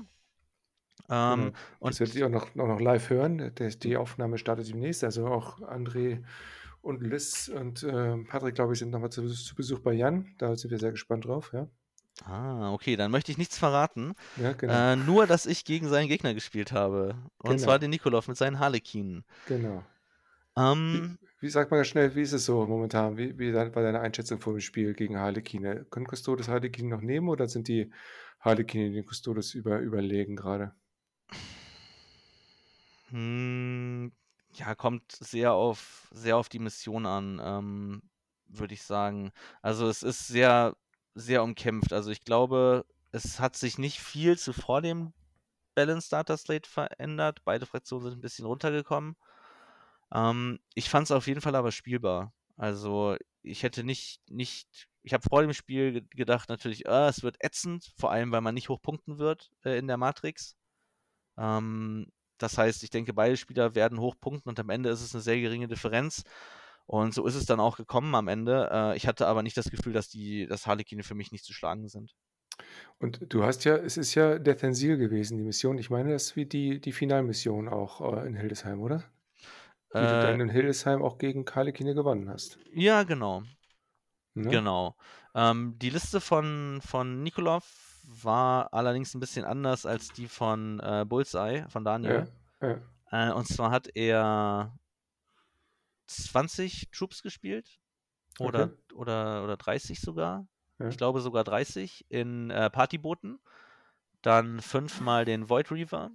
Genau. 1.29 1.47
Ähm, 1.47 1.53
Das 1.83 1.99
werdet 1.99 2.15
und 2.15 2.19
ihr 2.19 2.25
auch 2.27 2.29
noch 2.29 2.49
auch 2.55 2.67
noch 2.67 2.79
live 2.79 3.09
hören. 3.09 3.53
Der 3.55 3.69
die 3.69 3.97
Aufnahme 3.97 4.37
startet 4.37 4.69
demnächst. 4.69 5.03
Also, 5.03 5.27
auch 5.27 5.59
André 5.61 6.23
und 6.81 7.01
Liz 7.03 7.49
und, 7.49 7.83
ähm, 7.83 8.27
Patrick, 8.27 8.55
glaube 8.55 8.73
ich, 8.73 8.79
sind 8.79 8.91
noch 8.91 8.99
mal 8.99 9.09
zu 9.11 9.27
zu 9.29 9.55
Besuch 9.55 9.79
bei 9.79 9.93
Jan. 9.93 10.35
Da 10.37 10.55
sind 10.55 10.71
wir 10.71 10.79
sehr 10.79 10.91
gespannt 10.91 11.25
drauf, 11.25 11.51
ja. 11.53 11.69
Ah, 12.23 12.71
okay, 12.73 12.95
dann 12.97 13.09
möchte 13.11 13.31
ich 13.31 13.37
nichts 13.37 13.57
verraten. 13.57 14.13
Ja, 14.35 14.53
genau. 14.53 14.85
Äh, 14.93 14.95
nur, 14.95 15.27
dass 15.27 15.45
ich 15.45 15.65
gegen 15.65 15.87
seinen 15.89 16.07
Gegner 16.07 16.33
gespielt 16.33 16.71
habe. 16.71 17.15
Und 17.37 17.59
zwar 17.59 17.75
Genau. 17.75 17.79
den 17.79 17.89
Nikolov 17.91 18.27
mit 18.27 18.37
seinen 18.37 18.59
Harlequinen. 18.59 19.25
Genau. 19.45 19.83
Wie 20.91 21.01
Ähm 21.01 21.17
wie 21.39 21.49
sag 21.49 21.71
mal 21.71 21.77
ganz 21.77 21.87
schnell, 21.87 22.15
wie 22.15 22.21
ist 22.21 22.33
es 22.33 22.45
so 22.45 22.65
momentan? 22.67 23.17
Wie 23.17 23.37
wie 23.39 23.53
war 23.53 23.69
deine 23.71 23.99
Einschätzung 24.01 24.39
vor 24.39 24.53
dem 24.53 24.59
Spiel 24.61 24.93
gegen 24.93 25.17
Harlequine? 25.19 25.85
Können 25.89 26.05
Custodes 26.07 26.47
Harlequin 26.49 26.87
noch 26.89 27.01
nehmen 27.01 27.29
oder 27.29 27.47
sind 27.47 27.67
die 27.67 27.91
Harlequine 28.39 28.91
den 28.91 29.05
Custodes 29.05 29.53
über 29.55 29.79
überlegen 29.79 30.35
grade? 30.35 30.75
Hm, 33.09 34.11
ja, 34.53 34.75
kommt 34.75 35.11
sehr 35.11 35.53
auf 35.53 36.07
sehr 36.11 36.37
auf 36.37 36.49
die 36.49 36.59
Mission 36.59 37.05
an, 37.05 37.39
ähm, 37.43 38.01
würde 38.47 38.73
ich 38.73 38.83
sagen. 38.83 39.31
Also, 39.61 39.87
es 39.87 40.03
ist 40.03 40.27
sehr 40.27 40.75
sehr 41.13 41.43
umkämpft. 41.43 41.91
Also, 41.93 42.09
ich 42.11 42.21
glaube, 42.23 42.85
es 43.11 43.39
hat 43.39 43.55
sich 43.57 43.77
nicht 43.77 43.99
viel 43.99 44.37
zu 44.37 44.53
vor 44.53 44.81
dem 44.81 45.13
Balanced 45.75 46.07
Starter 46.07 46.37
Slate 46.37 46.69
verändert. 46.69 47.41
Beide 47.45 47.65
Fraktionen 47.65 48.05
sind 48.09 48.19
'n 48.19 48.21
bisschen 48.21 48.45
runtergekommen. 48.45 49.15
Ähm, 50.13 50.59
ich 50.75 50.89
fand's 50.89 51.11
auf 51.11 51.27
jeden 51.27 51.41
Fall 51.41 51.55
aber 51.55 51.71
spielbar. 51.71 52.33
Also, 52.57 53.17
ich 53.43 53.63
hätte 53.63 53.83
nicht 53.83 54.21
nicht 54.29 54.87
ich 55.03 55.13
habe 55.13 55.23
vor 55.29 55.41
dem 55.43 55.53
Spiel 55.53 55.93
ge 55.93 56.03
gedacht 56.11 56.49
natürlich: 56.49 56.87
„Ah, 56.89 57.09
es 57.09 57.23
wird 57.23 57.37
ätzend“, 57.43 57.93
vor 57.97 58.11
allem, 58.11 58.31
weil 58.31 58.41
man 58.41 58.55
nicht 58.55 58.69
hoch 58.69 58.81
punkten 58.81 59.19
wird, 59.19 59.51
äh, 59.65 59.77
in 59.79 59.87
der 59.87 59.97
Matrix. 59.97 60.53
Ähm, 61.37 62.07
das 62.37 62.57
heißt, 62.57 62.83
ich 62.83 62.89
denke, 62.91 63.13
beide 63.13 63.37
Spieler 63.37 63.75
werden 63.75 63.99
hoch 63.99 64.15
punkten 64.19 64.49
und 64.49 64.59
am 64.59 64.69
Ende 64.69 64.89
ist 64.89 65.01
es 65.01 65.13
'ne 65.13 65.21
sehr 65.21 65.39
geringe 65.41 65.67
Differenz. 65.67 66.23
Und 66.87 67.13
so 67.13 67.25
ist 67.27 67.35
es 67.35 67.45
dann 67.45 67.59
auch 67.61 67.77
gekommen 67.77 68.15
am 68.15 68.27
Ende. 68.27 68.69
Äh, 68.71 68.97
ich 68.97 69.07
hatte 69.07 69.27
aber 69.27 69.43
nicht 69.43 69.57
das 69.57 69.69
Gefühl, 69.71 69.93
dass 69.93 70.09
die 70.09 70.47
dass 70.47 70.67
Harlequine 70.67 71.03
für 71.03 71.15
mich 71.15 71.31
nicht 71.31 71.45
zu 71.45 71.53
schlagen 71.53 71.87
sind. 71.89 72.13
Und 72.99 73.19
du 73.33 73.43
hast 73.43 73.63
ja 73.65 73.75
es 73.77 73.97
ist 73.97 74.13
ja 74.15 74.37
Dethensil 74.37 74.97
gewesen, 74.97 75.37
die 75.37 75.43
Mission. 75.43 75.77
Ich 75.79 75.89
meine, 75.89 76.11
das 76.11 76.23
ist 76.27 76.35
wie 76.35 76.45
die 76.45 76.79
die 76.79 76.91
Finalmission 76.91 77.67
auch, 77.67 78.01
äh, 78.15 78.27
in 78.27 78.35
Hildesheim, 78.35 78.79
oder? 78.81 79.03
Du 79.93 79.99
Äh 79.99 80.21
dann 80.21 80.39
in 80.41 80.49
Hildesheim 80.49 81.01
auch 81.03 81.17
gegen 81.17 81.45
Harlequine 81.45 81.95
gewonnen 81.95 82.29
hast. 82.29 82.59
Ja, 82.73 83.03
genau. 83.03 83.43
Ne? 84.35 84.49
Genau. 84.49 84.95
Ähm, 85.35 85.77
die 85.79 85.89
Liste 85.89 86.21
von 86.21 86.81
von 86.85 87.23
Nikolov 87.23 87.90
war 88.23 88.73
allerdings 88.73 89.13
'n 89.15 89.19
bisschen 89.19 89.45
anders 89.45 89.85
als 89.85 90.11
die 90.13 90.27
von, 90.27 90.79
äh, 90.81 91.05
Bullseye, 91.07 91.65
von 91.69 91.83
Ja, 92.01 92.23
Daniel. 92.23 92.29
ja. 92.61 92.81
Äh, 93.11 93.31
und 93.33 93.47
zwar 93.47 93.71
hat 93.71 93.89
er 93.95 94.73
20 96.07 96.89
Troops 96.91 97.21
gespielt 97.21 97.79
oder 98.39 98.67
Okay. 98.67 98.71
oder 98.93 99.43
oder 99.43 99.57
30 99.57 100.01
sogar. 100.01 100.47
Ja. 100.79 100.91
Ich 100.91 100.97
glaube 100.97 101.21
sogar 101.21 101.43
30 101.43 102.05
in, 102.09 102.51
äh, 102.51 102.69
Partybooten. 102.69 103.39
Dann 104.23 104.61
5 104.61 105.01
mal 105.01 105.25
den 105.25 105.49
Void 105.49 105.71
Reaver, 105.71 106.11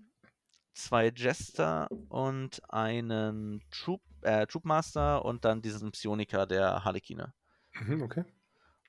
2 0.75 1.13
Jester 1.15 1.91
und 2.09 2.63
einen 2.71 3.63
Troop 3.71 4.03
äh, 4.23 4.47
Troop 4.47 4.65
Master 4.67 5.25
und 5.25 5.45
dann 5.45 5.63
diesen 5.63 5.93
Psioniker 5.93 6.47
der 6.47 6.85
Harlequine. 6.85 7.35
Mhm, 7.81 8.03
okay. 8.03 8.25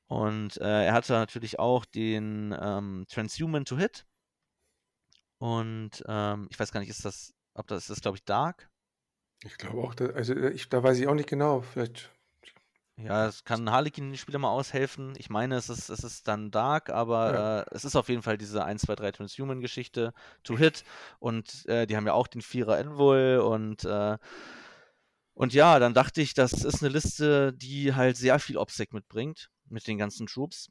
Und, 0.10 0.56
äh, 0.58 0.86
er 0.86 0.94
hatte 0.94 1.14
natürlich 1.14 1.60
auch 1.60 1.84
den, 1.86 2.56
ähm, 2.60 3.06
Transhuman 3.10 3.66
to 3.66 3.78
Hit. 3.78 4.06
Und, 5.42 6.04
ähm, 6.08 6.48
ich 6.50 6.60
weiß 6.60 6.72
gar 6.72 6.80
nicht, 6.80 6.90
ist 6.90 7.06
das 7.06 7.34
ob 7.54 7.66
das 7.68 7.90
ist, 7.90 8.02
glaube 8.04 8.18
ich, 8.18 8.24
Dark? 8.24 8.70
Ich 9.46 9.58
glaube 9.58 9.82
auch, 9.82 9.94
da 9.94 10.08
also, 10.08 10.34
äh, 10.34 10.50
ich 10.52 10.68
da 10.70 10.82
weiß 10.82 10.98
ich 11.00 11.08
auch 11.08 11.14
nicht 11.14 11.30
genau, 11.30 11.62
vielleicht 11.62 12.10
Ja, 13.00 13.28
es 13.28 13.44
kann 13.44 13.70
Harlequin-Spieler 13.70 14.40
mal 14.40 14.50
aushelfen. 14.50 15.14
Ich 15.20 15.30
meine, 15.30 15.56
es 15.58 15.70
ist 15.70 15.90
es 15.90 16.04
ist 16.04 16.28
dann 16.28 16.50
Dark, 16.50 16.90
aber, 16.90 17.36
Ja. 17.36 17.48
äh, 17.70 17.76
es 17.76 17.86
ist 17.86 17.96
auf 17.96 18.10
jeden 18.10 18.24
Fall 18.24 18.40
diese 18.40 18.66
1, 18.66 18.80
2, 18.80 18.96
3 18.96 19.12
Transhuman-Geschichte 19.12 20.14
to 20.44 20.58
Hit 20.58 20.84
und, 21.20 21.64
äh, 21.68 21.86
die 21.86 21.96
haben 21.96 22.08
ja 22.08 22.14
auch 22.14 22.26
den 22.26 22.42
Vierer 22.42 22.80
Envol 22.80 23.38
und, 23.38 23.86
äh 23.86 24.18
und 25.38 25.54
ja, 25.54 25.78
dann 25.78 25.94
dachte 25.94 26.20
ich, 26.22 26.34
das 26.34 26.52
ist 26.52 26.82
'ne 26.82 26.90
Liste, 26.90 27.54
die 27.54 27.94
halt 27.94 28.18
sehr 28.18 28.40
viel 28.40 28.58
Obsec 28.58 28.92
mitbringt 28.92 29.50
mit 29.70 29.88
den 29.88 29.98
ganzen 29.98 30.28
Troops, 30.28 30.70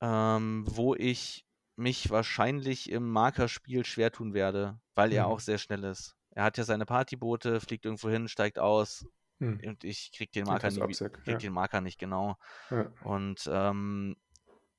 ähm, 0.00 0.64
wo 0.68 0.94
ich 0.94 1.46
mich 1.76 2.10
wahrscheinlich 2.10 2.90
im 2.90 3.10
Markerspiel 3.10 3.84
schwer 3.84 4.12
tun 4.12 4.34
werde, 4.34 4.80
weil 4.94 5.12
er 5.12 5.26
Mhm. 5.26 5.28
auch 5.28 5.40
sehr 5.40 5.58
schnell 5.58 5.84
ist. 5.84 6.16
Er 6.30 6.44
hat 6.44 6.58
ja 6.58 6.64
seine 6.64 6.86
Partyboote, 6.86 7.60
fliegt 7.60 7.84
irgendwo 7.84 8.08
hin, 8.10 8.28
steigt 8.28 8.58
aus 8.58 9.06
Mhm. 9.40 9.62
und 9.62 9.84
ich 9.84 10.12
kriege 10.12 10.32
den 10.32 10.46
Marker 10.46 10.70
nie 10.70 10.98
kriege 11.24 11.38
ja. 11.38 11.44
den 11.46 11.52
Marker 11.52 11.80
nicht 11.80 11.98
genau. 11.98 12.36
Ja. 12.70 12.92
Und, 13.00 13.48
ähm, 13.52 14.16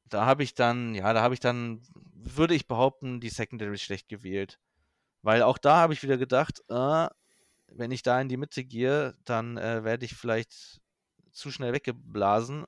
da 0.05 0.25
habe 0.25 0.43
ich 0.43 0.53
dann 0.55 0.95
ja, 0.95 1.13
da 1.13 1.21
habe 1.21 1.33
ich 1.33 1.39
dann, 1.39 1.83
würde 1.95 2.55
ich 2.55 2.67
behaupten, 2.67 3.19
die 3.21 3.29
Secondaries 3.29 3.81
schlecht 3.81 4.09
gewählt. 4.09 4.59
Weil 5.23 5.43
auch 5.43 5.57
da 5.59 5.77
habe 5.77 5.93
ich 5.93 6.03
wieder 6.03 6.17
gedacht: 6.17 6.61
„Äh, 6.69 7.07
wenn 7.67 7.91
ich 7.91 8.03
da 8.03 8.21
in 8.21 8.29
die 8.29 8.37
Mitte 8.37 8.65
gehe, 8.65 9.15
dann, 9.25 9.57
äh, 9.57 9.83
werde 9.83 10.05
ich 10.05 10.15
vielleicht 10.15 10.81
zu 11.31 11.51
schnell 11.51 11.73
weggeblasen.“ 11.73 12.65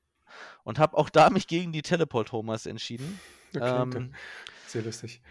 Und 0.64 0.80
habe 0.80 0.98
auch 0.98 1.10
da 1.10 1.30
mich 1.32 1.48
gegen 1.48 1.72
die 1.74 1.82
Teleport-Homers 1.84 2.66
entschieden. 2.66 3.22
Okay, 3.56 3.86
Ähm 3.90 4.18
sehr 4.66 4.84
lustig. 4.84 5.22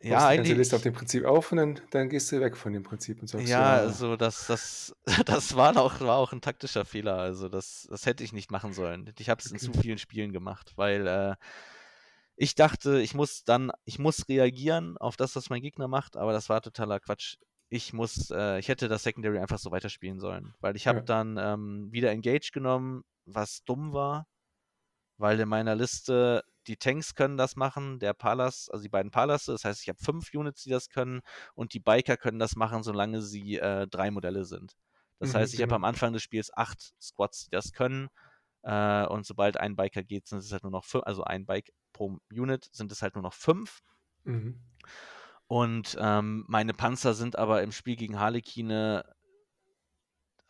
Ja, 0.00 0.26
eigentlich 0.26 0.58
Liste 0.58 0.76
auf 0.76 0.82
dem 0.82 0.94
Prinzip 0.94 1.24
auf 1.24 1.52
und 1.52 1.58
dann 1.58 1.80
dann 1.90 2.08
gehst 2.10 2.32
du 2.32 2.40
weg 2.40 2.56
von 2.56 2.72
dem 2.72 2.82
Prinzip 2.84 3.20
und 3.22 3.28
sagst: 3.28 3.56
Ja, 3.56 3.58
„Ja“ 3.58 3.80
also 3.80 4.16
das 4.16 4.46
das 4.46 4.94
das 5.24 5.56
war 5.56 5.74
auch 5.78 6.00
war 6.00 6.18
auch 6.18 6.32
'n 6.32 6.42
taktischer 6.42 6.84
Fehler. 6.84 7.16
Also, 7.16 7.48
das 7.48 7.86
das 7.90 8.04
hätte 8.04 8.22
ich 8.24 8.32
nicht 8.34 8.50
machen 8.50 8.72
sollen. 8.74 9.10
Ich 9.18 9.30
habe 9.30 9.40
es 9.40 9.50
in 9.50 9.56
Okay. 9.56 9.72
zu 9.72 9.72
vielen 9.72 9.96
Spielen 9.98 10.32
gemacht, 10.32 10.72
weil, 10.76 11.06
äh, 11.06 11.34
ich 12.36 12.54
dachte, 12.54 13.00
ich 13.00 13.14
muss 13.14 13.44
dann 13.44 13.72
ich 13.84 13.98
muss 13.98 14.28
reagieren 14.28 14.96
auf 14.98 15.16
das, 15.16 15.36
was 15.36 15.50
mein 15.50 15.62
Gegner 15.62 15.88
macht, 15.88 16.16
aber 16.16 16.32
das 16.32 16.48
war 16.48 16.60
totaler 16.62 17.00
Quatsch. 17.00 17.36
Ich 17.68 17.92
muss 17.92 18.30
äh, 18.30 18.58
ich 18.58 18.68
hätte 18.68 18.88
das 18.88 19.02
Secondary 19.04 19.38
einfach 19.38 19.58
so 19.58 19.70
weiterspielen 19.70 20.18
sollen, 20.20 20.54
weil 20.60 20.76
ich 20.76 20.86
habe 20.86 20.98
Ja. 20.98 21.06
dann, 21.06 21.36
ähm, 21.38 21.88
wieder 21.92 22.10
Engage 22.10 22.50
genommen, 22.52 23.02
was 23.24 23.64
dumm 23.64 23.92
war, 23.92 24.26
weil 25.22 25.40
in 25.40 25.48
meiner 25.48 25.74
Liste 25.74 26.42
die 26.68 26.76
Tanks 26.76 27.14
können 27.14 27.36
das 27.38 27.56
machen, 27.56 27.98
der 28.00 28.12
Palas 28.14 28.68
also 28.70 28.82
die 28.82 28.88
beiden 28.90 29.10
Palace, 29.10 29.46
das 29.46 29.64
heißt, 29.64 29.82
ich 29.82 29.88
habe 29.88 29.98
5 30.04 30.32
Units, 30.34 30.62
die 30.64 30.70
das 30.70 30.88
können 30.90 31.20
und 31.54 31.74
die 31.74 31.80
Biker 31.80 32.16
können 32.16 32.38
das 32.38 32.56
machen, 32.56 32.82
solange 32.82 33.22
sie, 33.22 33.58
äh, 33.58 33.86
3 33.88 34.10
Modelle 34.10 34.44
sind. 34.44 34.74
Das 35.18 35.30
Mhm, 35.30 35.34
heißt, 35.34 35.54
ich 35.54 35.62
habe 35.62 35.68
genau. 35.68 35.76
am 35.76 35.84
Anfang 35.84 36.12
des 36.12 36.22
Spiels 36.22 36.50
acht 36.56 36.94
Squads, 37.00 37.44
die 37.46 37.50
das 37.52 37.72
können. 37.72 38.08
Äh, 38.62 39.06
und 39.06 39.26
sobald 39.26 39.56
ein 39.58 39.76
Biker 39.76 40.02
geht, 40.04 40.26
sind 40.28 40.38
es 40.40 40.52
halt 40.52 40.62
nur 40.64 40.72
noch 40.72 40.84
fünf, 40.84 41.04
also 41.06 41.24
ein 41.24 41.46
Bike 41.46 41.72
pro 41.92 42.18
Unit, 42.32 42.68
sind 42.72 42.92
es 42.92 43.02
halt 43.02 43.14
nur 43.14 43.22
noch 43.22 43.34
fünf. 43.34 43.80
Mhm. 44.24 44.60
Und 45.46 45.96
ähm, 46.00 46.44
meine 46.48 46.72
Panzer 46.72 47.14
sind 47.14 47.36
aber 47.36 47.62
im 47.62 47.72
Spiel 47.72 47.96
gegen 47.96 48.18
Harlekine, 48.18 49.04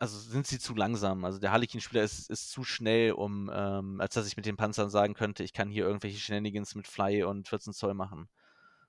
also 0.03 0.19
sind 0.19 0.45
sie 0.45 0.59
zu 0.59 0.75
langsam. 0.75 1.23
Also 1.23 1.39
der 1.39 1.53
Harlequin-Spieler 1.53 2.03
ist, 2.03 2.29
ist 2.29 2.51
zu 2.51 2.65
schnell, 2.65 3.13
um, 3.13 3.49
ähm, 3.53 4.01
als 4.01 4.15
dass 4.15 4.27
ich 4.27 4.35
mit 4.35 4.45
den 4.45 4.57
Panzern 4.57 4.89
sagen 4.89 5.13
könnte, 5.13 5.45
ich 5.45 5.53
kann 5.53 5.69
hier 5.69 5.85
irgendwelche 5.85 6.19
Shenanigans 6.19 6.75
mit 6.75 6.87
Fly 6.89 7.23
und 7.23 7.47
14 7.47 7.71
Zoll 7.71 7.93
machen. 7.93 8.27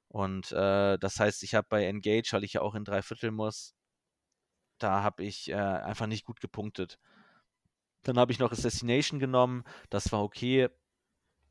Und 0.08 0.50
äh, 0.50 0.98
das 0.98 1.20
heißt, 1.20 1.44
ich 1.44 1.54
habe 1.54 1.68
bei 1.70 1.86
Engage, 1.86 2.32
weil 2.32 2.42
ich 2.42 2.54
ja 2.54 2.62
auch 2.62 2.74
in 2.74 2.84
drei 2.84 3.00
Viertel 3.00 3.30
muss, 3.30 3.76
da 4.78 5.04
habe 5.04 5.22
ich 5.22 5.50
äh, 5.50 5.54
einfach 5.54 6.08
nicht 6.08 6.24
gut 6.24 6.40
gepunktet. 6.40 6.98
Dann 8.02 8.18
habe 8.18 8.32
ich 8.32 8.40
noch 8.40 8.50
Assassination 8.50 9.20
genommen, 9.20 9.62
das 9.90 10.10
war 10.10 10.20
okay. 10.20 10.68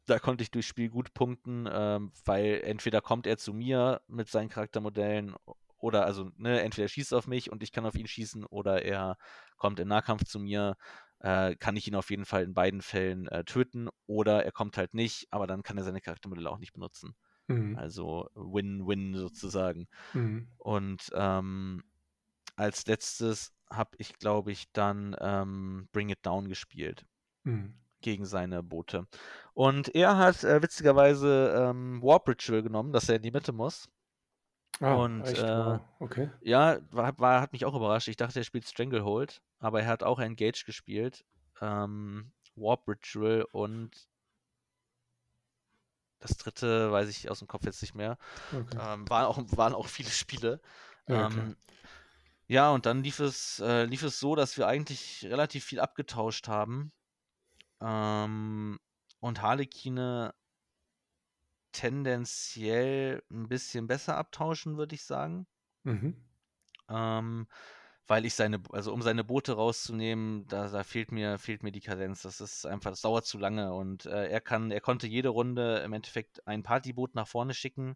Da 0.08 0.20
konnte 0.20 0.44
ich 0.44 0.52
durchs 0.52 0.68
Spiel 0.68 0.90
gut 0.90 1.14
punkten, 1.14 1.70
ähm, 1.72 2.12
weil 2.26 2.60
entweder 2.66 3.00
kommt 3.00 3.28
er 3.28 3.38
zu 3.38 3.54
mir 3.54 4.02
mit 4.08 4.28
seinen 4.28 4.50
Charaktermodellen 4.50 5.36
oder 5.84 6.06
also, 6.06 6.32
ne, 6.38 6.62
entweder 6.62 6.88
schießt 6.88 7.12
er 7.12 7.18
auf 7.18 7.28
mich 7.28 7.52
und 7.52 7.62
ich 7.62 7.74
kann 7.74 7.86
auf 7.86 7.96
ihn 7.96 8.08
schießen 8.08 8.46
oder 8.46 8.84
er 8.84 9.18
kommt 9.64 9.80
im 9.80 9.88
Nahkampf 9.88 10.26
zu 10.26 10.42
mir, 10.42 10.76
äh, 11.20 11.56
kann 11.56 11.78
ich 11.78 11.88
ihn 11.88 11.96
auf 11.96 12.10
jeden 12.10 12.26
Fall 12.26 12.44
in 12.44 12.54
beiden 12.54 12.82
Fällen 12.82 13.30
äh, 13.30 13.46
töten 13.46 13.88
oder 14.08 14.44
er 14.44 14.52
kommt 14.52 14.78
halt 14.78 14.94
nicht, 14.94 15.28
aber 15.32 15.48
dann 15.48 15.64
kann 15.64 15.78
er 15.78 15.86
seine 15.86 16.02
Charaktermodelle 16.02 16.50
auch 16.50 16.60
nicht 16.60 16.74
benutzen. 16.74 17.16
Mhm. 17.48 17.78
Also 17.78 18.30
Win-Win 18.36 19.16
sozusagen. 19.16 19.88
Mhm. 20.14 20.50
Und 20.58 21.12
ähm, 21.14 21.82
als 22.58 22.86
letztes 22.88 23.54
habe 23.70 23.92
ich, 24.00 24.18
glaube 24.20 24.52
ich, 24.52 24.66
dann 24.74 25.16
ähm, 25.22 25.88
Bring 25.94 26.10
It 26.10 26.20
Down 26.26 26.50
gespielt 26.50 27.06
Mhm. 27.46 27.74
gegen 28.02 28.26
seine 28.26 28.64
Boote. 28.64 29.08
Und 29.54 29.96
er 29.96 30.18
hat 30.18 30.44
äh, 30.44 30.62
witzigerweise 30.62 31.56
ähm, 31.58 32.02
Warp 32.04 32.28
Ritual 32.28 32.62
genommen, 32.64 32.92
dass 32.92 33.08
er 33.08 33.16
in 33.16 33.24
die 33.24 33.32
Mitte 33.32 33.54
muss. 33.54 33.88
Ah, 34.80 34.96
Und 34.96 35.22
echt? 35.22 35.42
äh. 35.42 35.80
Okay. 36.00 36.30
ja, 36.42 36.80
war, 36.92 37.18
war, 37.20 37.42
hat 37.42 37.54
mich 37.54 37.66
auch 37.66 37.76
überrascht. 37.76 38.08
Ich 38.08 38.18
dachte, 38.18 38.40
er 38.40 38.44
spielt 38.44 38.68
Stranglehold, 38.68 39.42
aber 39.60 39.82
er 39.82 39.88
hat 39.88 40.04
auch 40.04 40.20
Engage 40.20 40.64
gespielt. 40.66 41.24
Ähm, 41.62 42.32
Warp 42.56 42.88
Ritual 42.88 43.46
und 43.52 44.08
das 46.20 46.38
dritte 46.38 46.92
weiß 46.92 47.10
ich 47.10 47.30
aus 47.30 47.40
dem 47.40 47.48
Kopf 47.48 47.66
jetzt 47.66 47.82
nicht 47.82 47.96
mehr. 47.96 48.18
Okay. 48.52 48.78
Ähm, 48.80 49.10
waren, 49.10 49.26
auch, 49.26 49.40
waren 49.58 49.74
auch 49.74 49.88
viele 49.88 50.10
Spiele. 50.10 50.62
Ja. 51.08 51.28
Ähm, 51.28 51.58
ja, 52.48 52.72
und 52.72 52.86
dann 52.86 53.04
lief 53.04 53.20
es, 53.20 53.60
äh, 53.60 53.86
lief 53.86 54.04
es 54.04 54.20
so, 54.20 54.36
dass 54.36 54.58
wir 54.58 54.68
eigentlich 54.68 55.26
relativ 55.26 55.66
viel 55.66 55.80
abgetauscht 55.80 56.48
haben. 56.48 56.92
Ähm, 57.82 58.80
und 59.20 59.42
Harlekine 59.42 60.34
tendenziell 61.74 63.24
ein 63.30 63.50
bisschen 63.50 63.88
besser 63.88 64.18
abtauschen, 64.18 64.78
würde 64.78 64.96
ich 64.96 65.04
sagen. 65.04 65.46
Mhm. 65.84 66.16
Ähm, 66.90 67.48
weil 68.08 68.26
ich 68.26 68.34
seine, 68.34 68.62
also 68.72 68.94
um 68.94 69.02
seine 69.02 69.24
Boote 69.24 69.54
rauszunehmen, 69.54 70.46
da, 70.48 70.70
da 70.70 70.84
fehlt 70.84 71.12
mir, 71.12 71.38
fehlt 71.38 71.64
mir 71.64 71.72
die 71.72 71.82
Kadenz. 71.82 72.22
Das 72.22 72.42
ist 72.42 72.66
einfach, 72.66 72.92
das 72.92 73.02
dauert 73.02 73.26
zu 73.26 73.38
lange. 73.38 73.74
Und 73.74 74.06
äh, 74.06 74.28
er 74.28 74.42
kann, 74.42 74.72
er 74.72 74.82
konnte 74.82 75.08
jede 75.08 75.30
Runde 75.30 75.80
im 75.80 75.94
Endeffekt 75.94 76.46
ein 76.48 76.64
Partyboot 76.64 77.16
nach 77.16 77.28
vorne 77.28 77.54
schicken, 77.54 77.96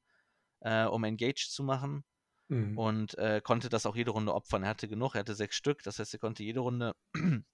äh, 0.61 0.85
um 0.85 1.03
Engage 1.03 1.49
zu 1.49 1.63
machen. 1.63 2.03
Mhm. 2.47 2.77
Und 2.77 3.17
äh, 3.17 3.41
konnte 3.43 3.69
das 3.69 3.85
auch 3.85 3.95
jede 3.95 4.11
Runde 4.11 4.33
opfern. 4.33 4.63
Er 4.63 4.69
hatte 4.69 4.87
genug, 4.87 5.15
er 5.15 5.19
hatte 5.19 5.35
sechs 5.35 5.55
Stück, 5.55 5.83
das 5.83 5.99
heißt, 5.99 6.13
er 6.13 6.19
konnte 6.19 6.43
jede 6.43 6.61
Runde 6.61 6.95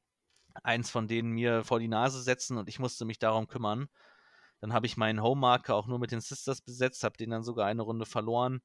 eins 0.63 0.91
von 0.91 1.07
denen 1.07 1.31
mir 1.31 1.63
vor 1.63 1.79
die 1.79 1.87
Nase 1.87 2.21
setzen 2.21 2.57
und 2.57 2.69
ich 2.69 2.77
musste 2.77 3.05
mich 3.05 3.17
darum 3.17 3.47
kümmern. 3.47 3.89
Dann 4.63 4.71
habe 4.71 4.85
ich 4.85 4.95
meinen 4.95 5.21
Home-Marker 5.21 5.75
auch 5.75 5.87
nur 5.87 5.99
mit 5.99 6.11
den 6.11 6.21
Sisters 6.21 6.61
besetzt, 6.61 7.03
habe 7.03 7.17
den 7.17 7.31
dann 7.31 7.43
sogar 7.43 7.67
eine 7.67 7.81
Runde 7.81 8.05
verloren, 8.05 8.61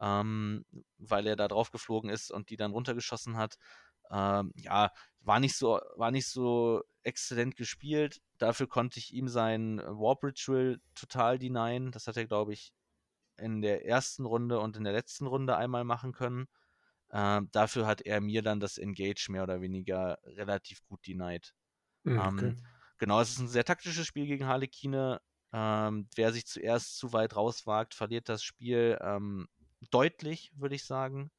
ähm, 0.00 0.64
weil 0.96 1.26
er 1.26 1.36
da 1.36 1.48
drauf 1.48 1.70
geflogen 1.70 2.08
ist 2.08 2.30
und 2.30 2.48
die 2.48 2.56
dann 2.56 2.72
runtergeschossen 2.72 3.36
hat. 3.36 3.58
Ähm, 4.10 4.52
ja, 4.56 4.90
war 5.20 5.40
nicht 5.40 5.54
so, 5.54 5.82
war 5.96 6.10
nicht 6.10 6.28
so 6.28 6.80
exzellent 7.02 7.56
gespielt. 7.56 8.22
Dafür 8.38 8.66
konnte 8.68 8.98
ich 8.98 9.12
ihm 9.12 9.28
sein 9.28 9.82
Warp 9.84 10.24
Ritual 10.24 10.80
total 10.94 11.38
denyen. 11.38 11.92
Das 11.92 12.06
hat 12.06 12.16
er, 12.16 12.24
glaube 12.24 12.54
ich, 12.54 12.72
in 13.36 13.60
der 13.60 13.84
ersten 13.84 14.24
Runde 14.24 14.60
und 14.60 14.78
in 14.78 14.84
der 14.84 14.94
letzten 14.94 15.26
Runde 15.26 15.58
einmal 15.58 15.84
machen 15.84 16.12
können. 16.12 16.46
Ähm, 17.12 17.50
dafür 17.52 17.86
hat 17.86 18.00
er 18.00 18.22
mir 18.22 18.40
dann 18.40 18.60
das 18.60 18.78
Engage 18.78 19.26
mehr 19.28 19.42
oder 19.42 19.60
weniger 19.60 20.16
relativ 20.24 20.82
gut 20.86 21.06
denied. 21.06 21.52
Ähm, 22.06 22.38
okay. 22.38 22.56
genau, 22.96 23.20
es 23.20 23.32
ist 23.32 23.40
ein 23.40 23.48
sehr 23.48 23.66
taktisches 23.66 24.06
Spiel 24.06 24.26
gegen 24.26 24.46
Harlekine. 24.46 25.20
Ähm, 25.56 26.08
wer 26.16 26.32
sich 26.32 26.46
zuerst 26.46 26.98
zu 26.98 27.12
weit 27.12 27.36
rauswagt, 27.36 27.94
verliert 27.94 28.28
das 28.28 28.42
Spiel 28.42 28.98
ähm, 29.00 29.46
deutlich, 29.90 30.52
würde 30.56 30.74
ich 30.74 30.84
sagen. 30.84 31.30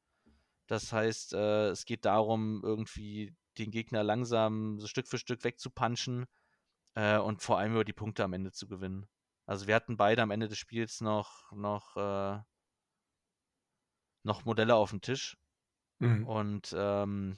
Das 0.66 0.90
heißt, 0.90 1.34
äh, 1.34 1.68
es 1.68 1.84
geht 1.84 2.06
darum, 2.06 2.62
irgendwie 2.64 3.36
den 3.58 3.70
Gegner 3.70 4.02
langsam 4.02 4.80
so 4.80 4.86
Stück 4.86 5.06
für 5.06 5.18
Stück 5.18 5.44
wegzupunchen 5.44 6.24
äh, 6.94 7.18
und 7.18 7.42
vor 7.42 7.58
allem 7.58 7.72
über 7.72 7.84
die 7.84 7.92
Punkte 7.92 8.24
am 8.24 8.32
Ende 8.32 8.52
zu 8.52 8.66
gewinnen. 8.66 9.06
Also 9.44 9.66
wir 9.66 9.74
hatten 9.74 9.98
beide 9.98 10.22
am 10.22 10.30
Ende 10.30 10.48
des 10.48 10.56
Spiels 10.56 11.02
noch, 11.02 11.52
noch, 11.52 11.96
äh, 11.98 12.40
noch 14.22 14.46
Modelle 14.46 14.76
auf 14.76 14.90
dem 14.90 15.02
Tisch. 15.02 15.36
Mhm. 15.98 16.26
Und 16.26 16.74
ähm, 16.74 17.36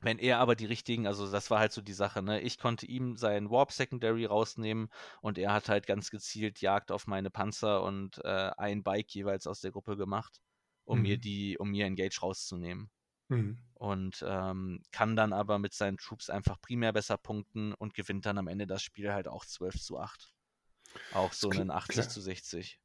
wenn 0.00 0.18
er 0.18 0.38
aber 0.38 0.56
die 0.56 0.66
richtigen, 0.66 1.06
also 1.06 1.30
das 1.30 1.50
war 1.50 1.58
halt 1.60 1.72
so 1.72 1.82
die 1.82 1.92
Sache, 1.92 2.22
ne? 2.22 2.40
Ich 2.40 2.58
konnte 2.58 2.86
ihm 2.86 3.16
seinen 3.16 3.50
Warp 3.50 3.72
Secondary 3.72 4.24
rausnehmen 4.26 4.88
und 5.20 5.38
er 5.38 5.52
hat 5.52 5.68
halt 5.68 5.86
ganz 5.86 6.10
gezielt 6.10 6.60
Jagd 6.60 6.90
auf 6.92 7.06
meine 7.06 7.30
Panzer 7.30 7.82
und 7.82 8.18
äh, 8.24 8.50
ein 8.56 8.82
Bike 8.82 9.10
jeweils 9.14 9.46
aus 9.46 9.60
der 9.60 9.72
Gruppe 9.72 9.96
gemacht, 9.96 10.40
um 10.84 11.00
mir 11.02 11.16
Mhm. 11.16 11.18
die, 11.18 11.58
um 11.58 11.70
mir 11.70 11.86
Engage 11.86 12.20
rauszunehmen. 12.22 12.90
Mhm. 13.30 13.56
Und 13.74 14.24
ähm, 14.28 14.82
kann 14.92 15.16
dann 15.16 15.32
aber 15.32 15.58
mit 15.58 15.74
seinen 15.74 15.96
Troops 15.98 16.30
einfach 16.30 16.60
primär 16.60 16.92
besser 16.92 17.18
punkten 17.18 17.74
und 17.74 17.94
gewinnt 17.94 18.26
dann 18.26 18.38
am 18.38 18.48
Ende 18.48 18.66
das 18.66 18.82
Spiel 18.82 19.12
halt 19.12 19.26
auch 19.28 19.44
12 19.46 19.80
zu 19.80 19.98
8. 19.98 20.34
Auch 21.10 21.32
so 21.34 21.50
einen 21.52 21.70
80 21.72 22.08
klar. 22.08 22.10
zu 22.10 22.20
60. 22.22 22.80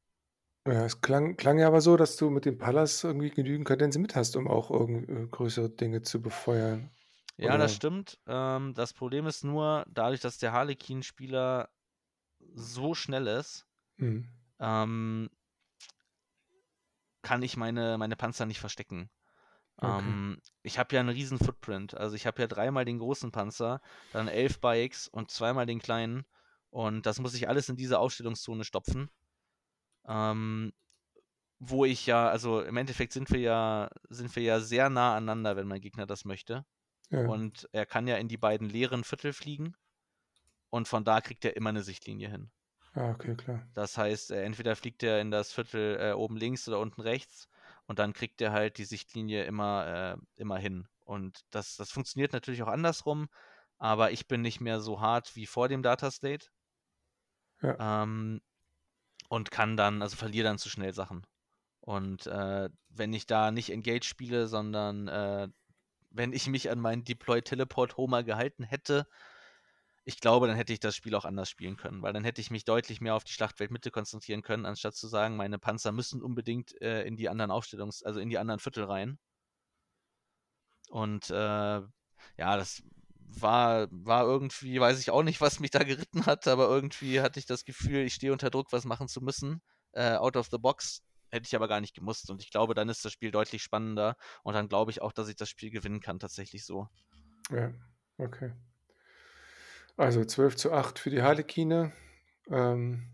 Ja, 0.66 0.84
es 0.84 1.00
klang, 1.00 1.36
klang 1.36 1.58
ja 1.58 1.66
aber 1.68 1.80
so, 1.80 1.96
dass 1.96 2.16
du 2.16 2.28
mit 2.30 2.44
dem 2.44 2.56
Pallas 2.58 3.02
irgendwie 3.04 3.30
genügend 3.30 3.66
Kadenz 3.68 3.96
mit 3.98 4.14
hast, 4.16 4.36
um 4.36 4.46
auch 4.48 4.70
irgend, 4.70 5.08
äh, 5.08 5.26
größere 5.28 5.70
Dinge 5.70 6.02
zu 6.02 6.20
befeuern. 6.22 6.90
Ja, 7.38 7.58
das 7.58 7.72
Oder? 7.72 7.76
stimmt. 7.76 8.18
Ähm, 8.26 8.74
das 8.74 8.92
Problem 8.92 9.26
ist 9.26 9.44
nur, 9.44 9.84
dadurch, 9.88 10.20
dass 10.20 10.38
der 10.38 10.52
Harlequin-Spieler 10.52 11.68
so 12.54 12.94
schnell 12.94 13.26
ist, 13.26 13.66
Mhm. 13.98 14.28
ähm, 14.58 15.30
kann 17.22 17.42
ich 17.42 17.56
meine, 17.56 17.98
meine 17.98 18.16
Panzer 18.16 18.46
nicht 18.46 18.60
verstecken. 18.60 19.10
Okay. 19.78 19.88
Ähm, 19.88 20.40
ich 20.62 20.78
habe 20.78 20.94
ja 20.94 21.00
einen 21.00 21.10
riesen 21.10 21.38
Footprint. 21.38 21.94
Also 21.94 22.14
ich 22.16 22.26
habe 22.26 22.40
ja 22.40 22.46
dreimal 22.46 22.84
den 22.84 22.98
großen 22.98 23.32
Panzer, 23.32 23.80
dann 24.12 24.28
elf 24.28 24.60
Bikes 24.60 25.08
und 25.08 25.30
zweimal 25.30 25.66
den 25.66 25.80
kleinen. 25.80 26.24
Und 26.70 27.06
das 27.06 27.18
muss 27.18 27.34
ich 27.34 27.48
alles 27.48 27.68
in 27.68 27.76
diese 27.76 27.98
Ausstellungszone 27.98 28.64
stopfen. 28.64 29.10
Ähm, 30.06 30.72
wo 31.58 31.84
ich 31.84 32.06
ja, 32.06 32.28
also 32.28 32.60
im 32.62 32.76
Endeffekt 32.76 33.12
sind 33.12 33.30
wir 33.30 33.40
ja, 33.40 33.90
sind 34.08 34.34
wir 34.36 34.42
ja 34.42 34.60
sehr 34.60 34.90
nah 34.90 35.16
aneinander, 35.16 35.56
wenn 35.56 35.66
mein 35.66 35.80
Gegner 35.80 36.06
das 36.06 36.24
möchte. 36.24 36.64
Ja. 37.10 37.26
Und 37.26 37.68
er 37.72 37.86
kann 37.86 38.06
ja 38.06 38.16
in 38.16 38.28
die 38.28 38.36
beiden 38.38 38.68
leeren 38.68 39.04
Viertel 39.04 39.32
fliegen. 39.32 39.76
Und 40.70 40.88
von 40.88 41.04
da 41.04 41.20
kriegt 41.20 41.44
er 41.44 41.56
immer 41.56 41.70
eine 41.70 41.82
Sichtlinie 41.82 42.28
hin. 42.30 42.50
Ah, 42.94 43.10
okay, 43.10 43.34
klar. 43.36 43.66
Das 43.74 43.98
heißt, 43.98 44.30
äh, 44.30 44.42
entweder 44.42 44.74
fliegt 44.74 45.02
er 45.02 45.20
in 45.20 45.30
das 45.30 45.52
Viertel 45.52 45.98
äh, 46.00 46.12
oben 46.12 46.36
links 46.36 46.66
oder 46.68 46.80
unten 46.80 47.00
rechts 47.02 47.48
und 47.86 47.98
dann 47.98 48.12
kriegt 48.12 48.40
er 48.40 48.52
halt 48.52 48.78
die 48.78 48.84
Sichtlinie 48.84 49.44
immer, 49.44 50.16
äh, 50.16 50.40
immer 50.40 50.58
hin. 50.58 50.88
Und 51.04 51.40
das, 51.50 51.76
das 51.76 51.90
funktioniert 51.90 52.32
natürlich 52.32 52.62
auch 52.62 52.68
andersrum, 52.68 53.28
aber 53.78 54.12
ich 54.12 54.26
bin 54.26 54.40
nicht 54.40 54.60
mehr 54.60 54.80
so 54.80 55.00
hart 55.00 55.36
wie 55.36 55.46
vor 55.46 55.68
dem 55.68 55.82
Data 55.82 56.10
State 56.10 56.46
Ja. 57.62 58.02
ähm, 58.02 58.40
und 59.28 59.50
kann 59.50 59.76
dann, 59.76 60.02
also 60.02 60.16
verliere 60.16 60.44
dann 60.44 60.58
zu 60.58 60.68
schnell 60.70 60.92
Sachen. 60.92 61.26
Und 61.80 62.26
äh, 62.26 62.68
wenn 62.88 63.12
ich 63.12 63.26
da 63.26 63.50
nicht 63.52 63.70
Engage 63.70 64.04
spiele, 64.06 64.46
sondern 64.48 65.08
äh, 65.08 65.48
wenn 66.16 66.32
ich 66.32 66.46
mich 66.48 66.70
an 66.70 66.80
meinen 66.80 67.04
Deploy 67.04 67.42
Teleport 67.42 67.96
Homer 67.96 68.22
gehalten 68.24 68.64
hätte, 68.64 69.06
ich 70.04 70.20
glaube, 70.20 70.46
dann 70.46 70.56
hätte 70.56 70.72
ich 70.72 70.80
das 70.80 70.94
Spiel 70.94 71.14
auch 71.16 71.24
anders 71.24 71.50
spielen 71.50 71.76
können, 71.76 72.00
weil 72.00 72.12
dann 72.12 72.24
hätte 72.24 72.40
ich 72.40 72.50
mich 72.50 72.64
deutlich 72.64 73.00
mehr 73.00 73.16
auf 73.16 73.24
die 73.24 73.32
Schlachtfeldmitte 73.32 73.90
konzentrieren 73.90 74.42
können, 74.42 74.64
anstatt 74.64 74.94
zu 74.94 75.08
sagen, 75.08 75.36
meine 75.36 75.58
Panzer 75.58 75.90
müssen 75.92 76.22
unbedingt 76.22 76.80
äh, 76.80 77.02
in 77.04 77.16
die 77.16 77.28
anderen 77.28 77.50
Aufstellungs-, 77.50 78.04
also 78.04 78.20
in 78.20 78.30
die 78.30 78.38
anderen 78.38 78.60
Viertel 78.60 78.84
rein. 78.84 79.18
Und 80.90 81.30
äh, 81.30 81.34
ja, 81.34 81.88
das 82.36 82.82
war, 83.18 83.88
war 83.90 84.24
irgendwie, 84.24 84.80
weiß 84.80 85.00
ich 85.00 85.10
auch 85.10 85.24
nicht, 85.24 85.40
was 85.40 85.60
mich 85.60 85.70
da 85.72 85.82
geritten 85.82 86.26
hat, 86.26 86.46
aber 86.46 86.68
irgendwie 86.68 87.20
hatte 87.20 87.40
ich 87.40 87.46
das 87.46 87.64
Gefühl, 87.64 88.02
ich 88.02 88.14
stehe 88.14 88.32
unter 88.32 88.50
Druck, 88.50 88.72
was 88.72 88.84
machen 88.84 89.08
zu 89.08 89.20
müssen. 89.20 89.60
Äh, 89.92 90.14
out 90.14 90.36
of 90.36 90.48
the 90.50 90.58
box 90.58 91.02
hätte 91.36 91.46
ich 91.46 91.56
aber 91.56 91.68
gar 91.68 91.80
nicht 91.80 91.94
gemusst. 91.94 92.30
Und 92.30 92.42
ich 92.42 92.50
glaube, 92.50 92.74
dann 92.74 92.88
ist 92.88 93.04
das 93.04 93.12
Spiel 93.12 93.30
deutlich 93.30 93.62
spannender. 93.62 94.16
Und 94.42 94.54
dann 94.54 94.68
glaube 94.68 94.90
ich 94.90 95.02
auch, 95.02 95.12
dass 95.12 95.28
ich 95.28 95.36
das 95.36 95.48
Spiel 95.48 95.70
gewinnen 95.70 96.00
kann, 96.00 96.18
tatsächlich 96.18 96.64
so. 96.64 96.88
Ja, 97.50 97.72
okay. 98.18 98.52
Also 99.96 100.24
12 100.24 100.56
zu 100.56 100.72
8 100.72 100.98
für 100.98 101.10
die 101.10 101.22
Harlekine. 101.22 101.92
Ähm, 102.48 103.12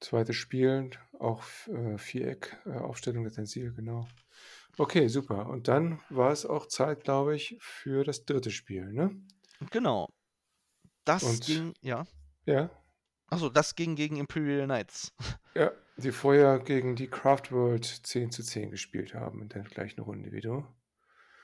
zweites 0.00 0.36
Spiel, 0.36 0.90
auch 1.18 1.42
äh, 1.66 1.98
Viereck, 1.98 2.56
äh, 2.66 2.78
Aufstellung 2.78 3.24
der 3.24 3.32
Tensil, 3.32 3.72
genau. 3.72 4.06
Okay, 4.76 5.08
super. 5.08 5.48
Und 5.48 5.68
dann 5.68 6.00
war 6.08 6.30
es 6.30 6.46
auch 6.46 6.66
Zeit, 6.66 7.02
glaube 7.02 7.34
ich, 7.34 7.56
für 7.60 8.04
das 8.04 8.24
dritte 8.24 8.50
Spiel, 8.50 8.92
ne? 8.92 9.10
Genau. 9.70 10.08
Das 11.04 11.24
Und 11.24 11.44
ging, 11.44 11.74
ja. 11.80 12.06
ja, 12.44 12.70
Achso, 13.30 13.48
das 13.48 13.74
ging 13.74 13.94
gegen 13.96 14.16
Imperial 14.16 14.64
Knights. 14.66 15.12
ja, 15.54 15.72
die 15.96 16.12
vorher 16.12 16.58
gegen 16.58 16.96
die 16.96 17.08
Craft 17.08 17.50
World 17.50 17.84
10 17.84 18.30
zu 18.30 18.42
10 18.42 18.70
gespielt 18.70 19.14
haben 19.14 19.42
in 19.42 19.48
der 19.48 19.62
gleichen 19.64 20.00
Runde 20.00 20.32
wie 20.32 20.40
du. 20.40 20.64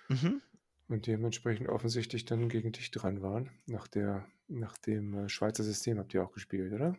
Mhm. 0.08 0.42
Und 0.88 1.06
dementsprechend 1.06 1.68
offensichtlich 1.68 2.24
dann 2.24 2.48
gegen 2.48 2.72
dich 2.72 2.90
dran 2.90 3.20
waren. 3.20 3.50
Nach, 3.66 3.86
der, 3.86 4.26
nach 4.48 4.78
dem 4.78 5.12
äh, 5.14 5.28
Schweizer 5.28 5.62
System 5.62 5.98
habt 5.98 6.14
ihr 6.14 6.22
auch 6.24 6.32
gespielt, 6.32 6.72
oder? 6.72 6.96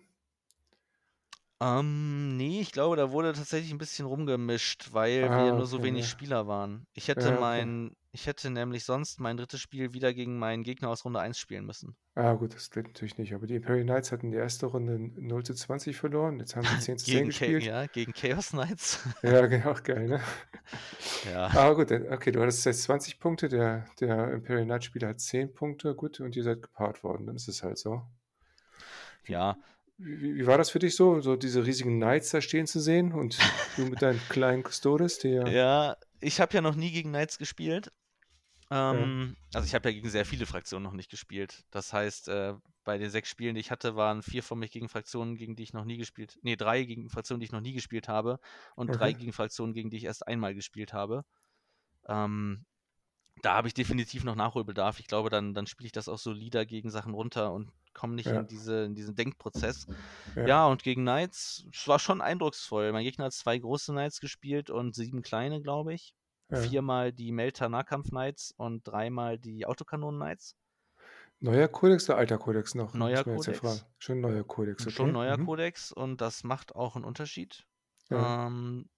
Ähm, 1.62 2.36
nee, 2.38 2.60
ich 2.62 2.72
glaube, 2.72 2.98
da 2.98 3.12
wurde 3.12 3.34
tatsächlich 3.34 3.72
ein 3.72 3.78
bisschen 3.78 4.06
rumgemischt, 4.06 4.90
weil 4.92 5.34
wir 5.36 5.54
Ah, 5.54 5.54
nur 5.54 5.68
so 5.68 5.78
okay, 5.78 5.84
wenig. 5.84 6.08
Spieler 6.10 6.48
waren. 6.48 6.86
Ich 6.94 7.08
hätte 7.08 7.32
Ja, 7.32 7.40
okay. 7.40 7.40
mein, 7.40 7.96
ich 8.16 8.28
hätte 8.28 8.50
nämlich 8.50 8.86
sonst 8.86 9.20
mein 9.20 9.36
drittes 9.36 9.60
Spiel 9.60 9.94
wieder 9.94 10.14
gegen 10.14 10.40
meinen 10.40 10.64
Gegner 10.64 10.88
aus 10.88 11.04
Runde 11.04 11.20
1 11.20 11.38
spielen 11.38 11.66
müssen. 11.66 11.98
Ah, 12.16 12.32
gut, 12.36 12.56
das 12.56 12.72
geht 12.72 12.86
natürlich 12.88 13.18
nicht. 13.18 13.34
Aber 13.34 13.46
die 13.46 13.56
Imperial 13.56 13.84
Knights 13.84 14.14
hatten 14.14 14.32
die 14.32 14.38
erste 14.38 14.68
Runde 14.68 14.98
0 14.98 15.44
zu 15.44 15.54
20 15.54 15.98
verloren. 15.98 16.40
Jetzt 16.40 16.56
haben 16.56 16.66
sie 16.66 16.80
10 16.80 16.98
zu 16.98 17.06
10 17.08 17.14
Gegen, 17.14 17.28
gespielt. 17.28 17.64
ja, 17.64 17.86
gegen 17.88 18.14
Chaos 18.14 18.52
Knights. 18.52 19.04
Ja, 19.22 19.46
genau, 19.48 19.76
geil, 19.84 20.08
ne? 20.08 20.22
ja. 21.30 21.48
Aber 21.48 21.76
gut, 21.76 21.92
okay, 21.92 22.32
du 22.32 22.42
hattest 22.42 22.66
jetzt 22.66 22.84
20 22.84 23.20
Punkte, 23.20 23.50
der, 23.50 23.86
der 24.00 24.32
Imperial 24.32 24.64
Knight 24.64 24.86
Spieler 24.86 25.10
hat 25.10 25.20
10 25.20 25.54
Punkte, 25.54 25.94
gut, 25.94 26.22
und 26.22 26.38
ihr 26.38 26.44
seid 26.44 26.62
gepaart 26.62 27.04
worden, 27.04 27.28
dann 27.28 27.36
ist 27.36 27.50
es 27.50 27.64
halt 27.64 27.78
so. 27.78 28.02
Ja, 29.28 29.58
Wie, 29.98 30.36
wie, 30.38 30.48
war 30.48 30.58
das 30.58 30.70
für 30.70 30.80
dich 30.80 30.96
so, 30.96 31.20
so 31.20 31.36
diese 31.36 31.66
riesigen 31.66 31.98
Knights 31.98 32.30
da 32.30 32.40
stehen 32.40 32.66
zu 32.66 32.80
sehen 32.80 33.12
und 33.12 33.38
du 33.76 33.88
mit 33.88 34.02
deinen 34.02 34.20
kleinen 34.30 34.64
Custodes, 34.64 35.22
ja, 35.24 35.46
ja, 35.48 35.98
ich 36.22 36.40
habe 36.40 36.54
ja 36.54 36.62
noch 36.62 36.76
nie 36.76 36.92
gegen 36.92 37.10
Knights 37.10 37.38
gespielt. 37.38 37.92
Ähm, 38.72 39.36
Also 39.54 39.66
ich 39.68 39.74
habe 39.76 39.90
ja 39.90 39.96
gegen 39.96 40.10
sehr 40.10 40.26
viele 40.26 40.46
Fraktionen 40.46 40.84
noch 40.84 40.92
nicht 40.94 41.10
gespielt. 41.10 41.64
Das 41.72 41.94
heißt, 41.94 42.28
äh, 42.30 42.56
bei 42.84 42.98
den 42.98 43.10
sechs 43.10 43.30
Spielen, 43.30 43.56
die 43.56 43.62
ich 43.62 43.72
hatte, 43.72 43.96
waren 43.96 44.22
vier 44.22 44.44
von 44.44 44.60
mich 44.60 44.72
gegen 44.72 44.90
Fraktionen, 44.90 45.36
gegen 45.38 45.56
die 45.56 45.64
ich 45.64 45.74
noch 45.74 45.86
nie 45.86 45.98
gespielt, 45.98 46.38
nee, 46.42 46.56
drei 46.58 46.84
gegen 46.84 47.10
Fraktionen, 47.10 47.40
die 47.40 47.46
ich 47.46 47.52
noch 47.54 47.62
nie 47.62 47.74
gespielt 47.74 48.08
habe 48.10 48.40
und 48.76 48.92
drei 49.00 49.14
Okay. 49.14 49.14
gegen 49.14 49.34
Fraktionen, 49.34 49.74
gegen 49.74 49.90
die 49.90 49.98
ich 49.98 50.04
erst 50.06 50.28
einmal 50.28 50.54
gespielt 50.56 50.94
habe. 50.94 51.24
Ähm, 52.08 52.66
da 53.42 53.56
habe 53.56 53.68
ich 53.70 53.74
definitiv 53.76 54.24
noch 54.26 54.36
Nachholbedarf. 54.36 55.00
Ich 55.00 55.08
glaube, 55.08 55.30
dann, 55.30 55.54
dann 55.54 55.68
spiele 55.68 55.88
ich 55.88 55.94
das 55.94 56.10
auch 56.10 56.20
solider 56.20 56.66
gegen 56.66 56.90
Sachen 56.92 57.14
runter 57.14 57.54
und 57.54 57.72
komme 57.94 58.16
nicht 58.16 58.32
Ja. 58.32 58.34
in, 58.34 58.48
diese, 58.48 58.86
in 58.86 58.96
diesen 58.96 59.16
Denkprozess. 59.16 59.88
Ja. 60.36 60.46
Ja. 60.46 60.68
und 60.68 60.84
gegen 60.84 61.04
Knights, 61.04 61.68
es 61.74 61.88
war 61.88 62.00
schon 62.00 62.22
eindrucksvoll. 62.22 62.92
Mein 62.94 63.04
Gegner 63.06 63.26
hat 63.26 63.34
zwei 63.34 63.58
große 63.60 63.92
Knights 63.94 64.20
gespielt 64.22 64.70
und 64.72 64.96
sieben 64.96 65.22
kleine, 65.24 65.62
glaube 65.62 65.94
ich. 65.94 66.16
Ja. 66.50 66.62
Viermal 66.62 67.12
die 67.12 67.32
Melter 67.32 67.70
Nahkampf 67.70 68.10
Knights 68.10 68.54
und 68.56 68.84
dreimal 68.88 69.40
die 69.40 69.66
Autokanonen 69.66 70.20
Knights. 70.20 70.56
Neuer 71.40 71.68
Kodex 71.68 72.10
oder 72.10 72.18
alter 72.18 72.38
Kodex 72.38 72.76
noch? 72.76 72.94
Neuer 72.94 73.24
Kodex. 73.24 73.86
Schon 73.98 74.22
neuer 74.22 74.44
Kodex, 74.44 74.84
okay. 74.84 74.96
Schon 74.96 75.12
neuer 75.12 75.38
mhm. 75.38 75.46
Kodex 75.46 75.92
und 75.92 76.22
das 76.22 76.44
macht 76.44 76.76
auch 76.76 76.96
einen 76.96 77.06
Unterschied. 77.06 77.68
Ja. 78.10 78.48
Ähm, 78.48 78.90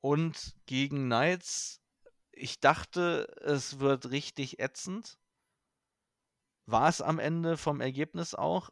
und 0.00 0.56
gegen 0.66 1.06
Knights, 1.06 1.82
ich 2.32 2.60
dachte, 2.60 3.26
es 3.42 3.80
wird 3.80 4.10
richtig 4.10 4.58
ätzend. 4.60 5.18
War 6.66 6.88
es 6.88 7.02
am 7.02 7.18
Ende 7.18 7.56
vom 7.56 7.80
Ergebnis 7.80 8.34
auch. 8.34 8.70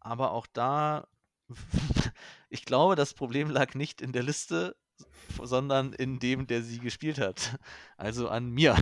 Aber 0.00 0.30
auch 0.30 0.46
da, 0.46 1.08
ich 2.48 2.64
glaube, 2.64 2.94
das 2.94 3.14
Problem 3.14 3.50
lag 3.50 3.74
nicht 3.74 4.00
in 4.00 4.12
der 4.12 4.22
Liste, 4.22 4.76
sondern 5.42 5.92
in 5.92 6.18
dem, 6.18 6.46
der 6.46 6.62
sie 6.62 6.78
gespielt 6.78 7.18
hat. 7.18 7.58
Also 7.96 8.28
an 8.28 8.50
mir. 8.50 8.76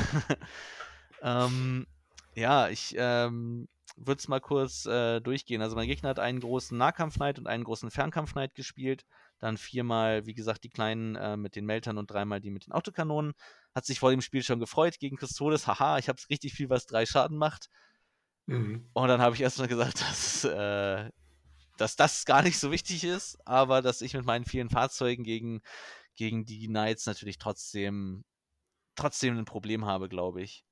ähm, 1.22 1.86
ja, 2.34 2.68
ich 2.68 2.94
ähm, 2.98 3.66
würde 3.96 4.18
es 4.18 4.28
mal 4.28 4.40
kurz 4.40 4.84
äh, 4.84 5.20
durchgehen. 5.20 5.62
Also 5.62 5.74
mein 5.74 5.88
Gegner 5.88 6.10
hat 6.10 6.18
einen 6.18 6.40
großen 6.40 6.76
Nahkampf-Knight 6.76 7.38
und 7.38 7.46
einen 7.46 7.64
großen 7.64 7.90
Fernkampf-Knight 7.90 8.54
gespielt. 8.54 9.04
Dann 9.38 9.56
viermal, 9.56 10.26
wie 10.26 10.34
gesagt, 10.34 10.64
die 10.64 10.70
kleinen 10.70 11.16
äh, 11.16 11.36
mit 11.36 11.56
den 11.56 11.64
Meltern 11.64 11.98
und 11.98 12.10
dreimal 12.10 12.40
die 12.40 12.50
mit 12.50 12.66
den 12.66 12.72
Autokanonen. 12.72 13.32
Hat 13.74 13.86
sich 13.86 14.00
vor 14.00 14.10
dem 14.10 14.20
Spiel 14.20 14.42
schon 14.42 14.60
gefreut 14.60 14.98
gegen 14.98 15.16
Custodes. 15.16 15.66
Haha, 15.66 15.98
ich 15.98 16.08
habe 16.08 16.18
richtig 16.30 16.52
viel, 16.52 16.68
was 16.68 16.86
drei 16.86 17.06
Schaden 17.06 17.38
macht. 17.38 17.68
Mhm. 18.46 18.88
Und 18.92 19.08
dann 19.08 19.20
habe 19.20 19.34
ich 19.34 19.42
erstmal 19.42 19.68
gesagt, 19.68 20.00
dass, 20.08 20.44
äh, 20.44 21.10
dass 21.76 21.96
das 21.96 22.24
gar 22.24 22.42
nicht 22.42 22.58
so 22.58 22.70
wichtig 22.70 23.04
ist, 23.04 23.38
aber 23.46 23.82
dass 23.82 24.02
ich 24.02 24.14
mit 24.14 24.24
meinen 24.24 24.44
vielen 24.44 24.70
Fahrzeugen 24.70 25.24
gegen, 25.24 25.60
gegen 26.16 26.44
die 26.44 26.66
Knights 26.66 27.06
natürlich 27.06 27.38
trotzdem, 27.38 28.24
trotzdem 28.94 29.38
ein 29.38 29.44
Problem 29.44 29.84
habe, 29.84 30.08
glaube 30.08 30.42
ich. 30.42 30.64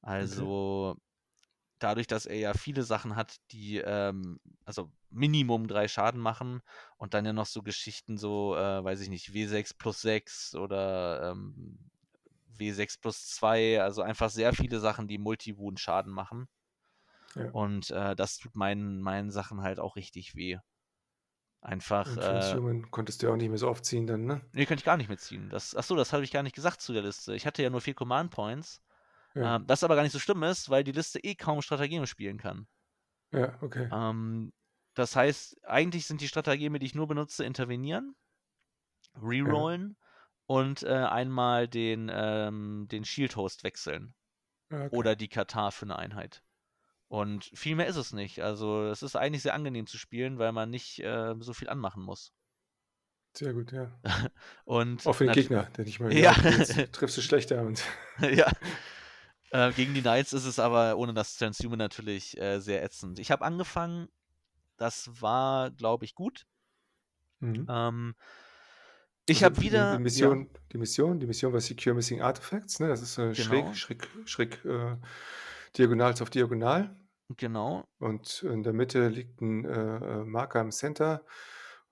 Also 0.00 0.96
dadurch, 1.78 2.06
dass 2.06 2.26
er 2.26 2.38
ja 2.38 2.54
viele 2.54 2.82
Sachen 2.82 3.16
hat, 3.16 3.36
die 3.52 3.78
ähm, 3.78 4.40
also 4.64 4.90
Minimum 5.10 5.68
drei 5.68 5.88
Schaden 5.88 6.20
machen 6.20 6.60
und 6.96 7.14
dann 7.14 7.24
ja 7.24 7.32
noch 7.32 7.46
so 7.46 7.62
Geschichten 7.62 8.18
so, 8.18 8.56
äh, 8.56 8.82
weiß 8.84 9.00
ich 9.00 9.08
nicht, 9.08 9.32
W6 9.32 9.74
plus 9.78 10.00
6 10.00 10.54
oder 10.54 11.30
ähm, 11.30 11.78
W6 12.58 13.00
plus 13.00 13.26
2, 13.28 13.80
also 13.80 14.02
einfach 14.02 14.30
sehr 14.30 14.52
viele 14.52 14.80
Sachen, 14.80 15.08
die 15.08 15.18
Multi-Wound-Schaden 15.18 16.12
machen. 16.12 16.48
Ja. 17.34 17.50
Und 17.50 17.90
äh, 17.90 18.16
das 18.16 18.38
tut 18.38 18.56
meinen, 18.56 19.00
meinen 19.00 19.30
Sachen 19.30 19.62
halt 19.62 19.78
auch 19.78 19.96
richtig 19.96 20.34
weh. 20.34 20.58
Einfach, 21.60 22.08
Und 22.08 22.16
äh, 22.16 22.20
Transhuman 22.20 22.90
konntest 22.90 23.22
du 23.22 23.26
ja 23.26 23.32
auch 23.32 23.36
nicht 23.36 23.48
mehr 23.48 23.58
so 23.58 23.68
oft 23.68 23.84
ziehen 23.84 24.06
dann, 24.06 24.24
ne? 24.24 24.40
nee, 24.52 24.64
könnte 24.66 24.80
ich 24.80 24.84
gar 24.84 24.96
nicht 24.96 25.08
mitziehen. 25.08 25.48
Das, 25.50 25.74
achso, 25.74 25.96
das 25.96 26.12
habe 26.12 26.24
ich 26.24 26.30
gar 26.30 26.42
nicht 26.42 26.54
gesagt 26.54 26.80
zu 26.80 26.92
der 26.92 27.02
Liste. 27.02 27.34
Ich 27.34 27.46
hatte 27.46 27.62
ja 27.62 27.70
nur 27.70 27.80
vier 27.80 27.94
Command 27.94 28.30
Points. 28.30 28.82
Ja, 29.34 29.56
Ähm, 29.56 29.66
das 29.66 29.84
aber 29.84 29.96
gar 29.96 30.02
nicht 30.02 30.12
so 30.12 30.18
schlimm 30.20 30.42
ist, 30.44 30.70
weil 30.70 30.84
die 30.84 30.92
Liste 30.92 31.22
eh 31.24 31.34
kaum 31.34 31.62
Stratageme 31.62 32.06
spielen 32.06 32.38
kann. 32.38 32.68
ja 33.32 33.58
okay. 33.62 33.88
Ähm, 33.90 34.52
das 34.94 35.14
heißt, 35.16 35.64
eigentlich 35.64 36.06
sind 36.06 36.20
die 36.20 36.28
Stratageme, 36.28 36.78
die 36.78 36.86
ich 36.86 36.94
nur 36.94 37.06
benutze, 37.06 37.44
intervenieren, 37.44 38.16
rerollen 39.20 39.96
und 40.46 40.82
äh, 40.82 40.88
einmal 40.88 41.68
den, 41.68 42.10
ähm, 42.12 42.86
den 42.90 43.04
Shield 43.04 43.36
Host 43.36 43.64
wechseln. 43.64 44.14
Ja, 44.70 44.86
okay. 44.86 44.96
Oder 44.96 45.16
die 45.16 45.28
Katar 45.28 45.72
für 45.72 45.86
eine 45.86 45.96
Einheit. 45.98 46.44
Und 47.08 47.50
viel 47.54 47.74
mehr 47.74 47.86
ist 47.86 47.96
es 47.96 48.12
nicht. 48.12 48.40
Also 48.42 48.84
es 48.84 49.02
ist 49.02 49.16
eigentlich 49.16 49.42
sehr 49.42 49.54
angenehm 49.54 49.86
zu 49.86 49.96
spielen, 49.98 50.38
weil 50.38 50.52
man 50.52 50.70
nicht 50.70 51.00
äh, 51.00 51.34
so 51.40 51.54
viel 51.54 51.68
anmachen 51.68 52.02
muss. 52.02 52.32
Sehr 53.36 53.52
gut, 53.52 53.72
ja. 53.72 53.92
Und 54.64 55.06
Auch 55.06 55.12
für 55.14 55.24
den 55.24 55.32
Gegner, 55.32 55.64
der 55.76 55.84
nicht 55.84 56.00
mal 56.00 56.12
Ja. 56.16 56.32
triffst 56.32 57.16
du 57.16 57.22
schlechter 57.22 57.62
und 57.62 57.82
ja. 58.20 58.50
Äh, 59.50 59.72
gegen 59.72 59.94
die 59.94 60.02
Knights 60.02 60.32
ist 60.32 60.44
es 60.44 60.58
aber 60.58 60.96
ohne 60.98 61.14
das 61.14 61.36
Transhuman 61.36 61.78
natürlich 61.78 62.36
äh, 62.38 62.60
sehr 62.60 62.82
ätzend. 62.82 63.18
Ich 63.18 63.30
habe 63.30 63.44
angefangen, 63.44 64.08
das 64.76 65.08
war, 65.22 65.70
glaube 65.70 66.04
ich, 66.04 66.14
gut. 66.14 66.46
mhm. 67.40 67.66
Ähm, 67.68 68.14
ich 69.26 69.44
Also 69.44 69.56
habe 69.56 69.60
wieder. 69.62 69.96
die 69.96 70.02
Mission, 70.02 70.50
die 70.72 70.78
Mission, 70.78 71.20
die 71.20 71.26
Mission 71.26 71.52
war 71.52 71.60
Secure 71.60 71.94
Missing 71.94 72.22
Artifacts, 72.22 72.80
ne? 72.80 72.88
Das 72.88 73.02
ist 73.02 73.18
äh, 73.18 73.32
Genau. 73.32 73.72
schräg, 73.72 73.76
schräg, 73.76 74.08
schräg 74.26 74.64
äh, 74.64 74.96
diagonal 75.76 76.14
auf 76.20 76.30
diagonal. 76.30 76.96
Genau. 77.36 77.84
Und 77.98 78.42
in 78.42 78.62
der 78.62 78.72
Mitte 78.72 79.08
liegt 79.08 79.40
ein 79.40 79.64
äh, 79.64 80.20
äh, 80.20 80.24
Marker 80.24 80.60
im 80.60 80.70
Center 80.70 81.24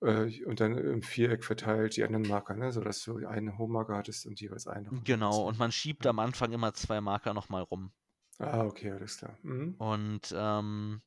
äh, 0.01 0.45
und 0.45 0.61
dann 0.61 0.79
im 0.79 1.03
Viereck 1.03 1.45
verteilt 1.45 1.97
die 1.97 2.05
anderen 2.05 2.27
Marker, 2.27 2.55
ne? 2.55 2.73
sodass 2.73 3.03
du 3.03 3.27
einen 3.27 3.59
Home-Marker 3.59 3.97
hattest 3.97 4.27
und 4.27 4.41
jeweils 4.41 4.67
einen. 4.67 5.05
Genau. 5.05 5.47
Und 5.47 5.59
man 5.59 5.73
schiebt 5.73 6.05
Ja. 6.05 6.11
am 6.11 6.19
Anfang 6.19 6.53
immer 6.53 6.73
zwei 6.75 7.01
Marker 7.01 7.35
nochmal 7.35 7.63
rum. 7.63 7.93
Ah, 8.39 8.65
okay, 8.65 8.91
alles 8.93 9.19
klar. 9.19 9.39
Mhm. 9.43 9.75
Und 9.79 10.35
ähm, 10.37 11.03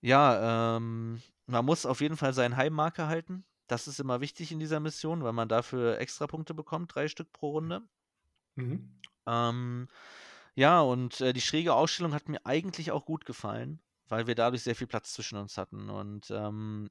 ja, 0.00 0.76
ähm, 0.76 1.22
man 1.46 1.64
muss 1.64 1.86
auf 1.86 2.00
jeden 2.00 2.16
Fall 2.16 2.32
seinen 2.32 2.56
Heimmarker 2.56 3.08
halten. 3.08 3.44
Das 3.68 3.88
ist 3.88 4.00
immer 4.00 4.20
wichtig 4.20 4.52
in 4.52 4.58
dieser 4.58 4.80
Mission, 4.80 5.22
weil 5.22 5.32
man 5.32 5.48
dafür 5.48 5.98
extra 5.98 6.26
Punkte 6.26 6.54
bekommt, 6.54 6.94
drei 6.94 7.08
Stück 7.08 7.32
pro 7.32 7.50
Runde. 7.52 7.82
Mhm. 8.56 9.00
Ähm, 9.26 9.88
ja, 10.54 10.80
und 10.80 11.20
äh, 11.20 11.32
die 11.32 11.40
schräge 11.40 11.74
Ausstellung 11.74 12.14
hat 12.14 12.28
mir 12.28 12.44
eigentlich 12.44 12.90
auch 12.90 13.04
gut 13.04 13.24
gefallen, 13.24 13.80
weil 14.08 14.26
wir 14.26 14.34
dadurch 14.34 14.62
sehr 14.62 14.76
viel 14.76 14.86
Platz 14.86 15.12
zwischen 15.12 15.38
uns 15.38 15.56
hatten. 15.56 15.88
Und 15.88 16.30
ähm, 16.30 16.90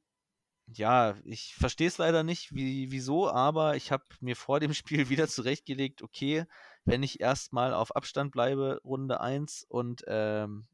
ja, 0.68 1.16
ich 1.24 1.55
verstehe 1.55 1.88
es 1.88 1.97
leider 1.97 2.24
nicht, 2.24 2.55
wie, 2.55 2.91
wieso, 2.91 3.30
aber 3.30 3.76
ich 3.76 3.91
habe 3.91 4.05
mir 4.20 4.36
vor 4.36 4.59
dem 4.59 4.74
Spiel 4.74 5.09
wieder 5.09 5.28
zurechtgelegt, 5.28 6.01
okay, 6.01 6.45
wenn 6.86 7.03
ich 7.03 7.20
erstmal 7.20 7.74
auf 7.74 7.95
Abstand 7.95 8.32
bleibe, 8.32 8.82
Runde 8.84 9.22
1 9.22 9.66
und 9.70 10.03
ähm, 10.07 10.68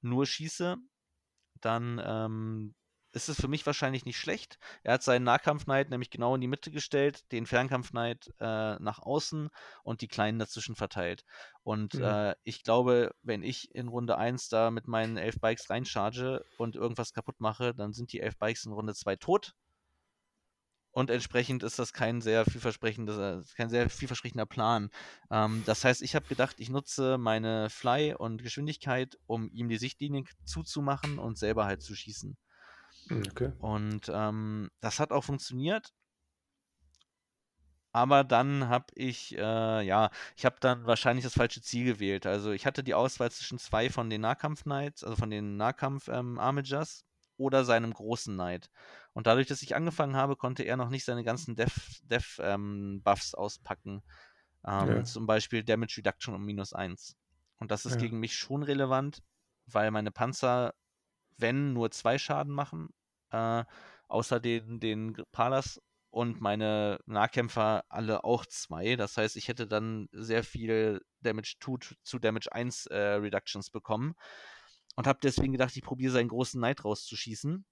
nur 0.00 0.26
schieße, 0.26 0.76
dann 1.60 2.00
ähm, 2.04 2.74
ist 3.14 3.28
es 3.28 3.40
für 3.40 3.48
mich 3.48 3.64
wahrscheinlich 3.66 4.04
nicht 4.04 4.18
schlecht. 4.18 4.58
Er 4.82 4.94
hat 4.94 5.02
seinen 5.02 5.24
Nahkampf-Knight 5.24 5.90
nämlich 5.90 6.10
genau 6.10 6.34
in 6.34 6.40
die 6.40 6.48
Mitte 6.48 6.70
gestellt, 6.70 7.30
den 7.32 7.46
Fernkampf-Knight 7.46 8.32
äh, 8.40 8.76
nach 8.80 8.98
außen 8.98 9.48
und 9.84 10.00
die 10.00 10.08
Kleinen 10.08 10.38
dazwischen 10.38 10.74
verteilt. 10.76 11.24
Und 11.62 11.94
Mhm. 11.94 12.00
äh, 12.00 12.34
ich 12.44 12.62
glaube, 12.64 13.14
wenn 13.22 13.42
ich 13.42 13.74
in 13.74 13.88
Runde 13.88 14.18
1 14.18 14.48
da 14.48 14.70
mit 14.70 14.88
meinen 14.88 15.16
elf 15.16 15.40
Bikes 15.40 15.70
reincharge 15.70 16.44
und 16.56 16.76
irgendwas 16.76 17.12
kaputt 17.12 17.40
mache, 17.40 17.74
dann 17.74 17.92
sind 17.92 18.12
die 18.12 18.20
elf 18.20 18.36
Bikes 18.38 18.64
in 18.66 18.72
Runde 18.72 18.94
2 18.94 19.16
tot. 19.16 19.54
Und 20.92 21.10
entsprechend 21.10 21.62
ist 21.64 21.78
das 21.80 21.92
kein 21.92 22.20
sehr 22.20 22.44
vielversprechendes, 22.46 23.18
äh, 23.18 23.42
kein 23.56 23.68
sehr 23.68 23.90
vielversprechender 23.90 24.46
Plan. 24.46 24.90
Ähm, 25.30 25.62
das 25.64 25.84
heißt, 25.84 26.02
ich 26.02 26.14
habe 26.14 26.26
gedacht, 26.26 26.60
ich 26.60 26.70
nutze 26.70 27.18
meine 27.18 27.68
Fly 27.68 28.14
und 28.14 28.42
Geschwindigkeit, 28.42 29.18
um 29.26 29.50
ihm 29.50 29.68
die 29.68 29.76
Sichtlinien 29.78 30.26
zuzumachen 30.44 31.18
und 31.18 31.36
selber 31.36 31.64
halt 31.66 31.82
zu 31.82 31.94
schießen. 31.96 32.36
Hm, 33.08 33.22
Okay. 33.30 33.52
Und 33.58 34.10
ähm, 34.12 34.70
das 34.80 35.00
hat 35.00 35.10
auch 35.12 35.24
funktioniert. 35.24 35.92
Aber 37.92 38.24
dann 38.24 38.68
habe 38.68 38.86
ich, 38.96 39.36
äh, 39.38 39.82
ja, 39.86 40.10
ich 40.36 40.44
habe 40.44 40.56
dann 40.58 40.84
wahrscheinlich 40.84 41.24
das 41.24 41.34
falsche 41.34 41.62
Ziel 41.62 41.84
gewählt. 41.84 42.26
Also 42.26 42.50
ich 42.50 42.66
hatte 42.66 42.82
die 42.82 42.94
Auswahl 42.94 43.30
zwischen 43.30 43.58
zwei 43.58 43.88
von 43.88 44.10
den 44.10 44.20
Nahkampf-Knights, 44.20 45.04
also 45.04 45.14
von 45.14 45.30
den 45.30 45.56
Nahkampf-Armigers 45.56 47.04
oder 47.36 47.64
seinem 47.64 47.92
großen 47.94 48.34
Knight. 48.34 48.68
Und 49.12 49.28
dadurch, 49.28 49.46
dass 49.46 49.62
ich 49.62 49.76
angefangen 49.76 50.16
habe, 50.16 50.34
konnte 50.34 50.64
er 50.64 50.76
noch 50.76 50.88
nicht 50.90 51.04
seine 51.04 51.22
ganzen 51.22 51.54
Dev-Buffs 51.54 52.00
Dev, 52.08 52.40
ähm, 52.42 53.02
auspacken. 53.04 54.02
Ähm, 54.66 54.88
Ja. 54.88 55.04
Zum 55.04 55.26
Beispiel 55.26 55.62
Damage 55.62 55.96
Reduction 55.98 56.34
um 56.34 56.44
minus 56.44 56.72
1. 56.72 57.16
Und 57.58 57.70
das 57.70 57.86
ist 57.86 57.92
Ja. 57.92 57.98
gegen 57.98 58.18
mich 58.18 58.34
schon 58.34 58.64
relevant, 58.64 59.22
weil 59.66 59.92
meine 59.92 60.10
Panzer, 60.10 60.74
wenn, 61.36 61.72
nur 61.72 61.90
zwei 61.90 62.18
Schaden 62.18 62.52
machen, 62.52 62.88
äh, 63.30 63.64
außer 64.08 64.40
den, 64.40 64.80
den 64.80 65.16
Palas 65.32 65.80
und 66.10 66.40
meine 66.40 67.00
Nahkämpfer 67.06 67.84
alle 67.88 68.22
auch 68.22 68.46
zwei. 68.46 68.94
Das 68.94 69.16
heißt, 69.16 69.36
ich 69.36 69.48
hätte 69.48 69.66
dann 69.66 70.08
sehr 70.12 70.44
viel 70.44 71.00
Damage 71.20 71.56
2 71.60 71.96
zu 72.04 72.18
Damage 72.20 72.52
1 72.52 72.86
äh, 72.86 72.96
Reductions 72.96 73.70
bekommen. 73.70 74.14
Und 74.94 75.08
habe 75.08 75.18
deswegen 75.22 75.52
gedacht, 75.52 75.76
ich 75.76 75.82
probiere 75.82 76.12
seinen 76.12 76.28
großen 76.28 76.60
Knight 76.60 76.84
rauszuschießen. 76.84 77.64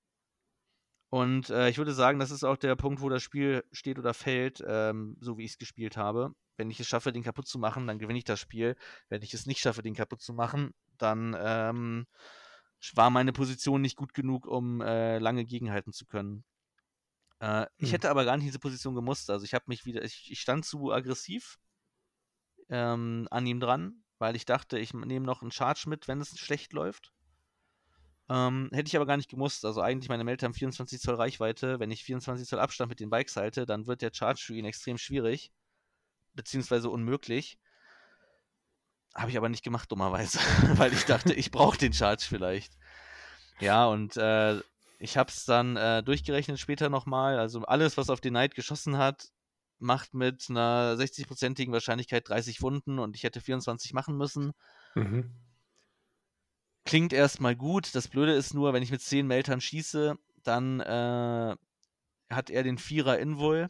Und 1.09 1.51
äh, 1.51 1.69
ich 1.69 1.79
würde 1.79 1.93
sagen, 1.93 2.19
das 2.19 2.33
ist 2.33 2.43
auch 2.43 2.57
der 2.57 2.75
Punkt, 2.75 3.01
wo 3.01 3.09
das 3.09 3.23
Spiel 3.23 3.63
steht 3.71 3.99
oder 3.99 4.13
fällt, 4.13 4.65
ähm, 4.67 5.17
so 5.21 5.39
wie 5.39 5.45
ich 5.45 5.53
es 5.53 5.59
gespielt 5.59 5.97
habe. 5.97 6.33
Wenn 6.57 6.71
ich 6.71 6.81
es 6.81 6.89
schaffe, 6.89 7.13
den 7.13 7.23
kaputt 7.23 7.47
zu 7.47 7.59
machen, 7.59 7.87
dann 7.87 7.99
gewinne 7.99 8.19
ich 8.19 8.25
das 8.25 8.41
Spiel. 8.41 8.77
Wenn 9.09 9.23
ich 9.23 9.35
es 9.35 9.47
nicht 9.47 9.61
schaffe, 9.61 9.83
den 9.83 9.95
kaputt 9.95 10.21
zu 10.21 10.33
machen, 10.33 10.75
dann 10.99 11.37
ähm, 11.39 12.07
war 12.95 13.11
meine 13.11 13.33
Position 13.33 13.81
nicht 13.81 13.97
gut 13.97 14.15
genug, 14.15 14.47
um 14.47 14.81
äh, 14.81 15.19
lange 15.19 15.45
gegenhalten 15.45 15.93
zu 15.93 16.07
können. 16.07 16.45
Äh, 17.41 17.67
ich 17.79 17.89
Hm. 17.89 17.93
hätte 17.93 18.11
aber 18.11 18.25
gar 18.25 18.37
nicht 18.37 18.47
diese 18.47 18.59
Position 18.59 18.95
gemusst. 18.95 19.31
Also 19.31 19.45
ich 19.45 19.55
habe 19.55 19.65
mich 19.69 19.85
wieder, 19.85 20.03
ich, 20.03 20.31
ich 20.31 20.41
stand 20.41 20.65
zu 20.65 20.93
aggressiv 20.93 21.59
ähm, 22.71 23.29
an 23.31 23.47
ihm 23.47 23.61
dran, 23.61 24.05
weil 24.19 24.37
ich 24.37 24.45
dachte, 24.45 24.79
ich 24.79 24.95
nehme 24.95 25.27
noch 25.27 25.43
einen 25.43 25.53
Charge 25.53 25.85
mit, 25.89 26.09
wenn 26.09 26.21
es 26.21 26.39
schlecht 26.39 26.73
läuft. 26.73 27.13
Ähm, 28.29 28.71
hätte 28.73 28.89
ich 28.89 28.97
aber 28.97 29.07
gar 29.07 29.17
nicht 29.17 29.29
gemusst. 29.31 29.65
Also 29.65 29.81
eigentlich 29.81 30.09
meine 30.09 30.25
Melter 30.25 30.47
haben 30.47 30.55
24 30.55 31.01
Zoll 31.01 31.17
Reichweite. 31.17 31.81
Wenn 31.81 31.91
ich 31.91 32.05
24 32.05 32.49
Zoll 32.49 32.61
Abstand 32.61 32.89
mit 32.89 33.01
den 33.01 33.11
Bikes 33.11 33.37
halte, 33.37 33.67
dann 33.67 33.87
wird 33.87 34.03
der 34.03 34.13
Charge 34.15 34.41
für 34.43 34.55
ihn 34.55 34.65
extrem 34.65 34.97
schwierig. 34.99 35.53
Beziehungsweise 36.35 36.89
unmöglich. 36.89 37.59
Habe 39.15 39.31
ich 39.31 39.37
aber 39.37 39.49
nicht 39.49 39.65
gemacht, 39.65 39.91
dummerweise. 39.91 40.39
weil 40.77 40.93
ich 40.93 41.05
dachte, 41.05 41.35
ich 41.35 41.51
brauche 41.51 41.79
den 41.79 41.93
Charge 41.93 42.25
vielleicht. 42.27 42.73
Ja, 43.61 43.87
und 43.87 44.17
äh, 44.17 44.61
ich 44.99 45.17
habe 45.17 45.31
es 45.31 45.45
dann 45.45 45.77
äh, 45.77 46.03
durchgerechnet 46.03 46.59
später 46.59 46.89
nochmal. 46.89 47.39
Also 47.39 47.63
alles, 47.63 47.97
was 47.97 48.09
auf 48.09 48.21
den 48.21 48.35
Knight 48.35 48.55
geschossen 48.55 48.97
hat, 48.97 49.33
macht 49.79 50.15
mit 50.15 50.47
einer 50.49 50.95
60-prozentigen 50.97 51.73
Wahrscheinlichkeit 51.73 52.29
30 52.29 52.63
Wunden 52.63 52.99
und 52.99 53.17
ich 53.17 53.25
hätte 53.25 53.41
24 53.41 53.93
machen 53.93 54.17
müssen. 54.17 54.53
Mhm. 54.95 55.35
Klingt 56.85 57.13
erstmal 57.13 57.57
gut. 57.57 57.95
Das 57.95 58.09
Blöde 58.09 58.33
ist 58.33 58.55
nur, 58.55 58.73
wenn 58.73 58.83
ich 58.83 58.91
mit 58.91 59.03
10 59.03 59.27
Meltern 59.27 59.61
schieße, 59.61 60.17
dann 60.43 60.81
äh, 60.81 61.57
hat 62.31 62.51
er 62.51 62.63
den 62.63 62.79
Vierer 62.79 63.19
Invul. 63.19 63.69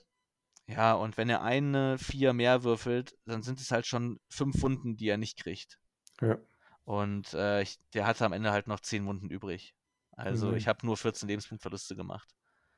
Ja, 0.75 0.95
und 0.95 1.17
wenn 1.17 1.29
er 1.29 1.43
eine 1.43 1.99
Vier 1.99 2.33
mehr 2.33 2.65
würfelt, 2.65 3.15
dann 3.27 3.43
sind 3.43 3.61
es 3.61 3.71
halt 3.71 3.87
schon 3.87 4.21
fünf 4.29 4.63
Wunden, 4.63 4.97
die 4.97 5.09
er 5.09 5.19
nicht 5.19 5.39
kriegt. 5.39 5.79
Ja. 6.21 6.39
Und 6.85 7.35
äh, 7.35 7.63
ich, 7.63 7.79
der 7.95 8.07
hatte 8.07 8.25
am 8.25 8.33
Ende 8.33 8.53
halt 8.53 8.67
noch 8.67 8.81
10 8.81 9.07
Wunden 9.07 9.29
übrig. 9.31 9.75
Also 10.13 10.49
Nein. 10.49 10.57
ich 10.57 10.69
habe 10.69 10.85
nur 10.87 10.97
14 10.97 11.29
Lebenspunktverluste 11.29 11.97
gemacht. 11.97 12.29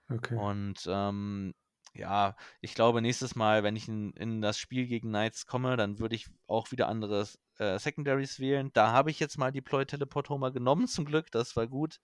Okay. 0.09 0.37
Und 0.37 0.87
ähm, 0.87 1.55
ja, 1.95 2.37
ich 2.61 2.75
glaube, 2.75 3.01
nächstes 3.01 3.37
Mal, 3.37 3.63
wenn 3.63 3.77
ich 3.77 3.89
in, 3.89 4.13
in 4.15 4.43
das 4.43 4.59
Spiel 4.59 4.87
gegen 4.87 5.09
Knights 5.09 5.47
komme, 5.47 5.77
dann 5.77 5.99
würde 5.99 6.17
ich 6.17 6.27
auch 6.47 6.71
wieder 6.73 6.89
andere 6.89 7.27
äh, 7.59 7.79
Secondaries 7.79 8.41
wählen. 8.41 8.71
Da 8.73 8.91
habe 8.93 9.11
ich 9.11 9.21
jetzt 9.21 9.39
mal 9.39 9.53
Deploy 9.53 9.87
Teleport 9.87 10.29
Homer 10.29 10.51
genommen, 10.51 10.89
zum 10.89 11.05
Glück, 11.05 11.31
das 11.31 11.55
war 11.55 11.67
gut. 11.67 12.01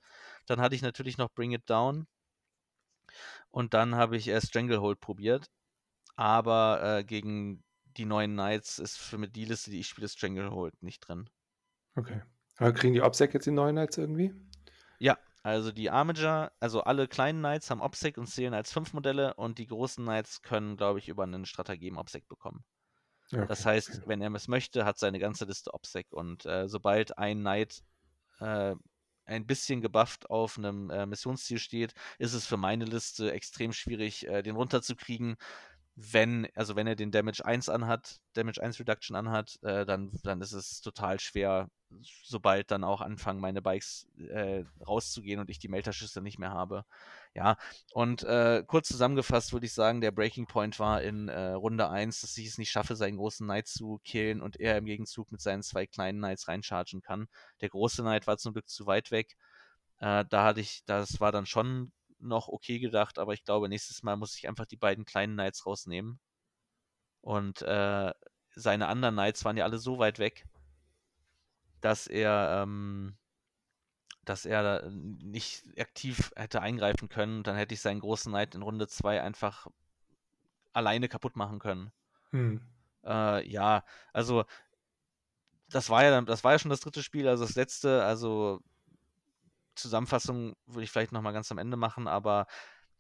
Dann 0.47 0.61
hatte 0.61 0.75
ich 0.75 0.83
natürlich 0.83 1.19
noch 1.19 1.31
Bring 1.33 1.53
It 1.53 1.69
Down. 1.69 2.07
Und 3.51 3.75
dann 3.75 3.97
habe 3.97 4.17
ich 4.17 4.29
äh, 4.29 4.41
Stranglehold 4.41 5.01
probiert. 5.01 5.51
Aber 6.21 6.83
äh, 6.99 7.03
gegen 7.03 7.65
die 7.97 8.05
neuen 8.05 8.33
Knights 8.33 8.79
ist 8.79 8.99
für 8.99 9.17
mich 9.17 9.33
die 9.33 9.47
Liste, 9.47 9.71
die 9.71 9.81
ich 9.81 9.89
spiele, 9.89 10.07
Stranglehold 10.07 10.83
nicht 10.83 11.01
drin. 11.01 11.31
Okay. 11.95 12.21
Aber 12.59 12.75
kriegen 12.75 12.93
die 12.93 13.01
Obsec 13.01 13.33
jetzt 13.33 13.47
die 13.47 13.51
neuen 13.53 13.75
Knights 13.75 13.97
irgendwie? 13.97 14.35
Ja, 14.99 15.17
also 15.43 15.73
die 15.73 15.89
Armiger, 15.89 16.53
also 16.61 16.83
alle 16.83 17.09
kleinen 17.09 17.39
Knights 17.39 17.71
haben 17.71 17.81
Obsec 17.81 18.19
und 18.19 18.27
zählen 18.27 18.53
als 18.53 18.71
5 18.71 18.93
Modelle 18.93 19.33
und 19.33 19.57
die 19.57 19.67
großen 19.67 20.05
Knights 20.05 20.43
können, 20.43 20.77
glaube 20.77 20.99
ich, 20.99 21.09
über 21.09 21.23
einen 21.23 21.47
Stratagem 21.47 21.97
Obsec 21.97 22.29
bekommen. 22.29 22.67
Ja, 23.31 23.47
Das 23.47 23.61
okay, 23.61 23.71
heißt, 23.71 23.89
okay. 23.89 24.03
wenn 24.05 24.21
er 24.21 24.31
es 24.35 24.47
möchte, 24.47 24.85
hat 24.85 24.99
seine 24.99 25.21
ganze 25.21 25.47
Liste 25.47 25.73
Obsec 25.73 26.13
und 26.13 26.45
äh, 26.45 26.69
sobald 26.69 27.17
ein 27.17 27.41
Knight 27.41 27.83
äh, 28.41 28.75
ein 29.31 29.47
bisschen 29.47 29.81
gebufft 29.81 30.29
auf 30.29 30.59
einem 30.59 30.91
äh, 30.91 31.07
Missionsziel 31.07 31.59
steht, 31.59 31.95
ist 32.19 32.35
es 32.35 32.47
für 32.47 32.57
meine 32.57 32.85
Liste 32.85 33.33
extrem 33.33 33.73
schwierig, 33.73 34.27
äh, 34.27 34.43
den 34.43 34.57
runterzukriegen. 34.57 35.37
Wenn, 35.97 36.49
also 36.55 36.77
wenn 36.77 36.87
er 36.87 36.97
den 36.97 37.11
Damage 37.11 37.45
1 37.45 37.69
anhat, 37.69 38.21
Damage 38.33 38.63
1 38.63 38.79
Reduction 38.81 39.17
anhat, 39.17 39.59
äh, 39.63 39.85
dann, 39.85 40.13
dann 40.23 40.41
ist 40.41 40.53
es 40.53 40.81
total 40.81 41.21
schwer, 41.21 41.69
sobald 42.23 42.71
dann 42.71 42.85
auch 42.85 43.01
anfangen, 43.01 43.41
meine 43.41 43.61
Bikes 43.61 44.07
äh, 44.17 44.65
rauszugehen 44.87 45.41
und 45.41 45.51
ich 45.51 45.59
die 45.59 45.69
Melterschüsse 45.69 46.23
nicht 46.23 46.39
mehr 46.39 46.53
habe. 46.53 46.85
Ja, 47.35 47.57
und 47.93 48.23
äh, 48.23 48.65
kurz 48.67 48.89
zusammengefasst 48.89 49.53
würde 49.53 49.67
ich 49.67 49.75
sagen, 49.75 50.01
der 50.01 50.11
Breaking 50.13 50.47
Point 50.47 50.79
war 50.79 51.03
in 51.03 51.29
äh, 51.29 51.53
Runde 51.53 51.91
1, 51.91 52.21
dass 52.21 52.37
ich 52.39 52.47
es 52.47 52.59
nicht 52.59 52.71
schaffe, 52.71 52.97
seinen 52.97 53.17
großen 53.17 53.47
Knight 53.47 53.67
zu 53.69 54.01
killen 54.05 54.41
und 54.41 54.59
er 54.59 54.79
im 54.79 54.87
Gegenzug 54.87 55.31
mit 55.33 55.41
seinen 55.41 55.63
zwei 55.63 55.87
kleinen 55.87 56.19
Knights 56.19 56.49
reinchargen 56.49 57.03
kann. 57.03 57.29
Der 57.61 57.69
große 57.69 58.03
Knight 58.03 58.27
war 58.27 58.39
zum 58.39 58.53
Glück 58.53 58.69
zu 58.69 58.87
weit 58.87 59.11
weg. 59.11 59.37
Äh, 59.99 60.25
da 60.29 60.45
hatte 60.45 60.61
ich, 60.61 60.83
das 60.87 61.21
war 61.21 61.33
dann 61.33 61.47
schon 61.47 61.93
noch 62.21 62.49
okay 62.49 62.79
gedacht, 62.79 63.19
aber 63.19 63.33
ich 63.33 63.45
glaube, 63.45 63.69
nächstes 63.69 64.03
Mal 64.03 64.17
muss 64.17 64.37
ich 64.37 64.49
einfach 64.49 64.67
die 64.67 64.77
beiden 64.77 65.05
kleinen 65.05 65.35
Knights 65.35 65.67
rausnehmen. 65.67 66.19
Und 67.21 67.63
äh, 67.63 68.13
seine 68.55 68.89
anderen 68.89 69.15
Knights 69.15 69.45
waren 69.45 69.57
ja 69.57 69.65
alle 69.65 69.79
so 69.79 69.99
weit 69.99 70.19
weg, 70.19 70.47
dass 71.81 72.07
er, 72.07 72.63
ähm, 72.63 73.17
dass 74.25 74.45
er 74.45 74.91
nicht 74.91 75.65
aktiv 75.79 76.33
hätte 76.37 76.61
eingreifen 76.61 77.09
können. 77.09 77.43
Dann 77.43 77.57
hätte 77.57 77.75
ich 77.75 77.81
seinen 77.81 78.01
großen 78.01 78.33
Knight 78.33 78.55
in 78.55 78.63
Runde 78.63 78.89
2 78.89 79.23
einfach 79.23 79.67
alleine 80.73 81.09
kaputt 81.09 81.37
machen 81.37 81.59
können. 81.59 81.93
Hm. 82.31 82.61
Äh, 83.05 83.49
ja, 83.49 83.85
also 84.13 84.45
das 85.69 85.89
war 85.89 86.05
ja 86.05 86.11
dann, 86.11 86.27
das 86.27 86.45
war 86.45 86.53
ja 86.53 86.59
schon 86.59 86.71
das 86.71 86.81
dritte 86.81 87.03
Spiel, 87.03 87.29
also 87.29 87.45
das 87.45 87.55
letzte, 87.55 88.05
also 88.05 88.61
Zusammenfassung 89.75 90.55
würde 90.67 90.85
ich 90.85 90.91
vielleicht 90.91 91.13
nochmal 91.13 91.33
ganz 91.33 91.51
am 91.51 91.59
Ende 91.59 91.77
machen, 91.77 92.09
aber 92.09 92.47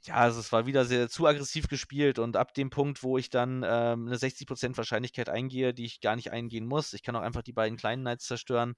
ja, 0.02 0.14
also 0.14 0.40
es 0.40 0.50
war 0.52 0.66
wieder 0.66 0.84
sehr 0.84 1.08
zu 1.10 1.26
aggressiv 1.26 1.68
gespielt 1.68 2.18
und 2.18 2.36
ab 2.36 2.54
dem 2.54 2.70
Punkt, 2.70 3.02
wo 3.02 3.18
ich 3.18 3.28
dann 3.28 3.62
ähm, 3.66 4.06
eine 4.06 4.16
60% 4.16 4.76
Wahrscheinlichkeit 4.76 5.28
eingehe, 5.28 5.74
die 5.74 5.84
ich 5.84 6.00
gar 6.00 6.16
nicht 6.16 6.32
eingehen 6.32 6.66
muss, 6.66 6.94
ich 6.94 7.02
kann 7.02 7.16
auch 7.16 7.22
einfach 7.22 7.42
die 7.42 7.52
beiden 7.52 7.76
kleinen 7.76 8.02
Knights 8.02 8.26
zerstören, 8.26 8.76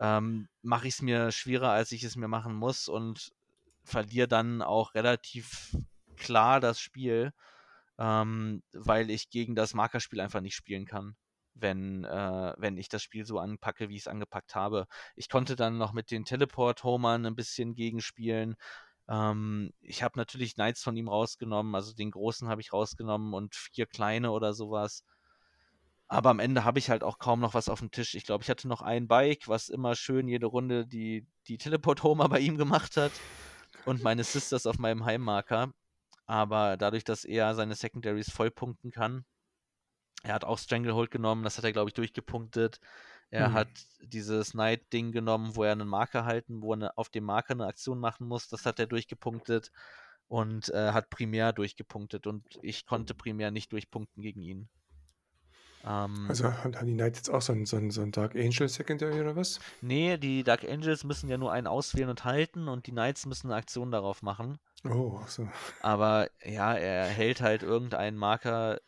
ähm, 0.00 0.48
mache 0.62 0.86
ich 0.86 0.94
es 0.94 1.02
mir 1.02 1.32
schwerer, 1.32 1.70
als 1.70 1.90
ich 1.92 2.04
es 2.04 2.16
mir 2.16 2.28
machen 2.28 2.54
muss 2.54 2.88
und 2.88 3.32
verliere 3.84 4.28
dann 4.28 4.62
auch 4.62 4.94
relativ 4.94 5.76
klar 6.16 6.60
das 6.60 6.80
Spiel, 6.80 7.32
ähm, 7.98 8.62
weil 8.72 9.10
ich 9.10 9.30
gegen 9.30 9.56
das 9.56 9.74
Markerspiel 9.74 10.20
einfach 10.20 10.40
nicht 10.40 10.54
spielen 10.54 10.86
kann, 10.86 11.16
wenn, 11.54 12.04
äh, 12.04 12.54
wenn 12.58 12.76
ich 12.78 12.88
das 12.88 13.02
Spiel 13.02 13.24
so 13.26 13.38
anpacke, 13.38 13.88
wie 13.88 13.96
ich 13.96 14.02
es 14.02 14.08
angepackt 14.08 14.54
habe. 14.54 14.86
Ich 15.16 15.28
konnte 15.28 15.56
dann 15.56 15.78
noch 15.78 15.92
mit 15.92 16.10
den 16.10 16.24
Teleport-Homern 16.24 17.26
ein 17.26 17.36
bisschen 17.36 17.74
gegenspielen. 17.74 18.56
Ähm, 19.08 19.72
ich 19.80 20.02
habe 20.02 20.18
natürlich 20.18 20.54
Knights 20.54 20.82
von 20.82 20.96
ihm 20.96 21.08
rausgenommen, 21.08 21.74
also 21.74 21.92
den 21.94 22.10
großen 22.10 22.48
habe 22.48 22.60
ich 22.60 22.72
rausgenommen 22.72 23.34
und 23.34 23.54
vier 23.54 23.86
kleine 23.86 24.30
oder 24.30 24.54
sowas. 24.54 25.04
Aber 26.08 26.30
am 26.30 26.40
Ende 26.40 26.64
habe 26.64 26.78
ich 26.78 26.90
halt 26.90 27.02
auch 27.04 27.18
kaum 27.18 27.40
noch 27.40 27.54
was 27.54 27.68
auf 27.70 27.78
dem 27.80 27.90
Tisch. 27.90 28.14
Ich 28.14 28.24
glaube, 28.24 28.42
ich 28.42 28.50
hatte 28.50 28.68
noch 28.68 28.82
ein 28.82 29.08
Bike, 29.08 29.48
was 29.48 29.68
immer 29.70 29.94
schön 29.96 30.28
jede 30.28 30.46
Runde 30.46 30.86
die, 30.86 31.26
die 31.48 31.58
Teleport-Homer 31.58 32.28
bei 32.28 32.40
ihm 32.40 32.58
gemacht 32.58 32.96
hat. 32.96 33.12
und 33.86 34.02
meine 34.02 34.24
Sisters 34.24 34.66
auf 34.66 34.78
meinem 34.78 35.04
Heimmarker. 35.04 35.72
Aber 36.26 36.76
dadurch, 36.76 37.04
dass 37.04 37.24
er 37.24 37.54
seine 37.54 37.74
Secondaries 37.74 38.30
vollpunkten 38.30 38.90
kann, 38.90 39.24
er 40.22 40.34
hat 40.34 40.44
auch 40.44 40.58
Stranglehold 40.58 41.10
genommen, 41.10 41.42
das 41.44 41.58
hat 41.58 41.64
er, 41.64 41.72
glaube 41.72 41.90
ich, 41.90 41.94
durchgepunktet. 41.94 42.80
Er 43.30 43.48
Hm. 43.48 43.54
hat 43.54 43.68
dieses 44.02 44.52
Knight-Ding 44.52 45.12
genommen, 45.12 45.56
wo 45.56 45.64
er 45.64 45.72
einen 45.72 45.88
Marker 45.88 46.24
halten, 46.24 46.62
wo 46.62 46.74
er 46.74 46.76
ne- 46.76 46.98
auf 46.98 47.08
dem 47.08 47.24
Marker 47.24 47.52
eine 47.54 47.66
Aktion 47.66 47.98
machen 47.98 48.26
muss, 48.28 48.48
das 48.48 48.66
hat 48.66 48.78
er 48.78 48.86
durchgepunktet 48.86 49.72
und 50.28 50.68
äh, 50.70 50.92
hat 50.92 51.10
primär 51.10 51.52
durchgepunktet 51.52 52.26
und 52.26 52.44
ich 52.62 52.86
konnte 52.86 53.14
primär 53.14 53.50
nicht 53.50 53.72
durchpunkten 53.72 54.22
gegen 54.22 54.42
ihn. 54.42 54.68
Ähm, 55.84 56.28
Also 56.28 56.52
haben 56.52 56.72
die 56.86 56.94
Knights 56.94 57.18
jetzt 57.20 57.30
auch 57.30 57.42
so 57.42 57.52
ein, 57.52 57.64
so 57.66 57.76
ein, 57.76 57.90
so 57.90 58.02
ein 58.02 58.10
Dark 58.12 58.34
Angel 58.34 58.68
Secondary 58.68 59.20
oder 59.20 59.36
was? 59.36 59.60
nee, 59.82 60.16
die 60.16 60.44
Dark 60.44 60.64
Angels 60.64 61.04
müssen 61.04 61.28
ja 61.28 61.36
nur 61.36 61.52
einen 61.52 61.66
auswählen 61.66 62.08
und 62.08 62.24
halten 62.24 62.68
und 62.68 62.86
die 62.86 62.92
Knights 62.92 63.26
müssen 63.26 63.48
eine 63.48 63.56
Aktion 63.56 63.90
darauf 63.90 64.22
machen. 64.22 64.58
Oh, 64.84 65.20
so. 65.28 65.48
Aber 65.80 66.28
ja, 66.44 66.74
er 66.74 67.08
hält 67.08 67.40
halt 67.40 67.62
irgendeinen 67.62 68.16
Marker 68.16 68.80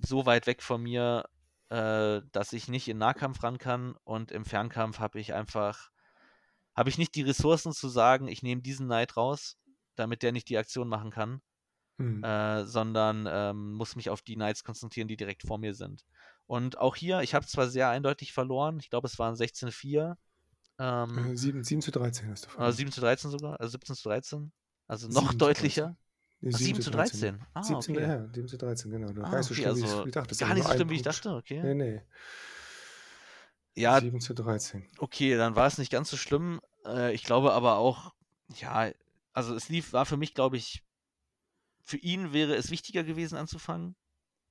so 0.00 0.26
weit 0.26 0.46
weg 0.46 0.62
von 0.62 0.82
mir, 0.82 1.28
äh, 1.70 2.20
dass 2.32 2.52
ich 2.52 2.68
nicht 2.68 2.88
in 2.88 2.98
Nahkampf 2.98 3.42
ran 3.42 3.58
kann 3.58 3.96
und 4.04 4.30
im 4.32 4.44
Fernkampf 4.44 4.98
habe 4.98 5.20
ich 5.20 5.34
einfach, 5.34 5.90
habe 6.74 6.88
ich 6.90 6.98
nicht 6.98 7.14
die 7.14 7.22
Ressourcen 7.22 7.72
zu 7.72 7.88
sagen, 7.88 8.28
ich 8.28 8.42
nehme 8.42 8.62
diesen 8.62 8.86
Knight 8.86 9.16
raus, 9.16 9.56
damit 9.96 10.22
der 10.22 10.32
nicht 10.32 10.48
die 10.48 10.58
Aktion 10.58 10.88
machen 10.88 11.10
kann, 11.10 11.40
Hm. 11.98 12.24
äh, 12.24 12.64
sondern 12.64 13.28
ähm, 13.30 13.72
muss 13.74 13.94
mich 13.94 14.10
auf 14.10 14.20
die 14.20 14.34
Knights 14.34 14.64
konzentrieren, 14.64 15.06
die 15.06 15.16
direkt 15.16 15.42
vor 15.46 15.58
mir 15.58 15.74
sind. 15.74 16.04
Und 16.46 16.76
auch 16.78 16.96
hier, 16.96 17.20
ich 17.20 17.34
habe 17.34 17.46
zwar 17.46 17.68
sehr 17.68 17.88
eindeutig 17.88 18.32
verloren, 18.32 18.78
ich 18.80 18.90
glaube 18.90 19.06
es 19.06 19.18
waren 19.18 19.36
16-4, 19.36 20.16
ähm, 20.78 21.32
Äh, 21.32 21.36
7, 21.36 21.62
7 21.62 21.82
zu 21.82 21.92
13 21.92 22.30
hast 22.30 22.44
du 22.44 22.48
oder 22.48 22.54
verloren. 22.56 22.72
7 22.72 22.92
zu 22.92 23.00
13 23.00 23.30
sogar, 23.30 23.60
also 23.60 23.70
17 23.70 23.94
zu 23.94 24.08
13, 24.08 24.52
also 24.88 25.06
7 25.06 25.14
noch 25.14 25.30
zu 25.32 25.38
13. 25.38 25.38
deutlicher. 25.38 25.96
Nee, 26.44 26.50
Ach, 26.52 26.58
7 26.58 26.82
zu 26.82 26.90
13. 26.90 27.40
Ah, 27.54 27.62
17, 27.62 27.96
okay. 27.96 28.06
ja, 28.06 28.28
7 28.34 28.48
zu 28.48 28.58
13, 28.58 28.90
genau. 28.90 29.14
Gar 29.14 29.32
Ah, 29.32 29.38
nicht 29.38 29.46
so 29.46 29.54
schlimm, 29.54 29.76
wie 29.76 29.82
also 29.82 29.98
ich 30.00 30.04
gedacht 30.04 30.38
gar 30.38 30.54
nicht 30.54 30.66
so 30.66 30.72
schlimm, 30.74 30.90
wie 30.90 30.94
ich 30.96 31.02
dachte, 31.02 31.34
okay. 31.34 31.62
Nee, 31.62 31.74
nee. 31.74 32.02
Ja, 33.74 33.98
7 33.98 34.20
zu 34.20 34.34
13. 34.34 34.86
okay, 34.98 35.36
dann 35.36 35.56
war 35.56 35.66
es 35.66 35.78
nicht 35.78 35.90
ganz 35.90 36.10
so 36.10 36.18
schlimm. 36.18 36.60
Äh, 36.84 37.14
ich 37.14 37.24
glaube 37.24 37.54
aber 37.54 37.78
auch, 37.78 38.14
ja, 38.56 38.92
also 39.32 39.54
es 39.54 39.70
lief, 39.70 39.94
war 39.94 40.04
für 40.04 40.18
mich, 40.18 40.34
glaube 40.34 40.58
ich, 40.58 40.84
für 41.82 41.96
ihn 41.96 42.34
wäre 42.34 42.54
es 42.56 42.70
wichtiger 42.70 43.04
gewesen 43.04 43.38
anzufangen, 43.38 43.96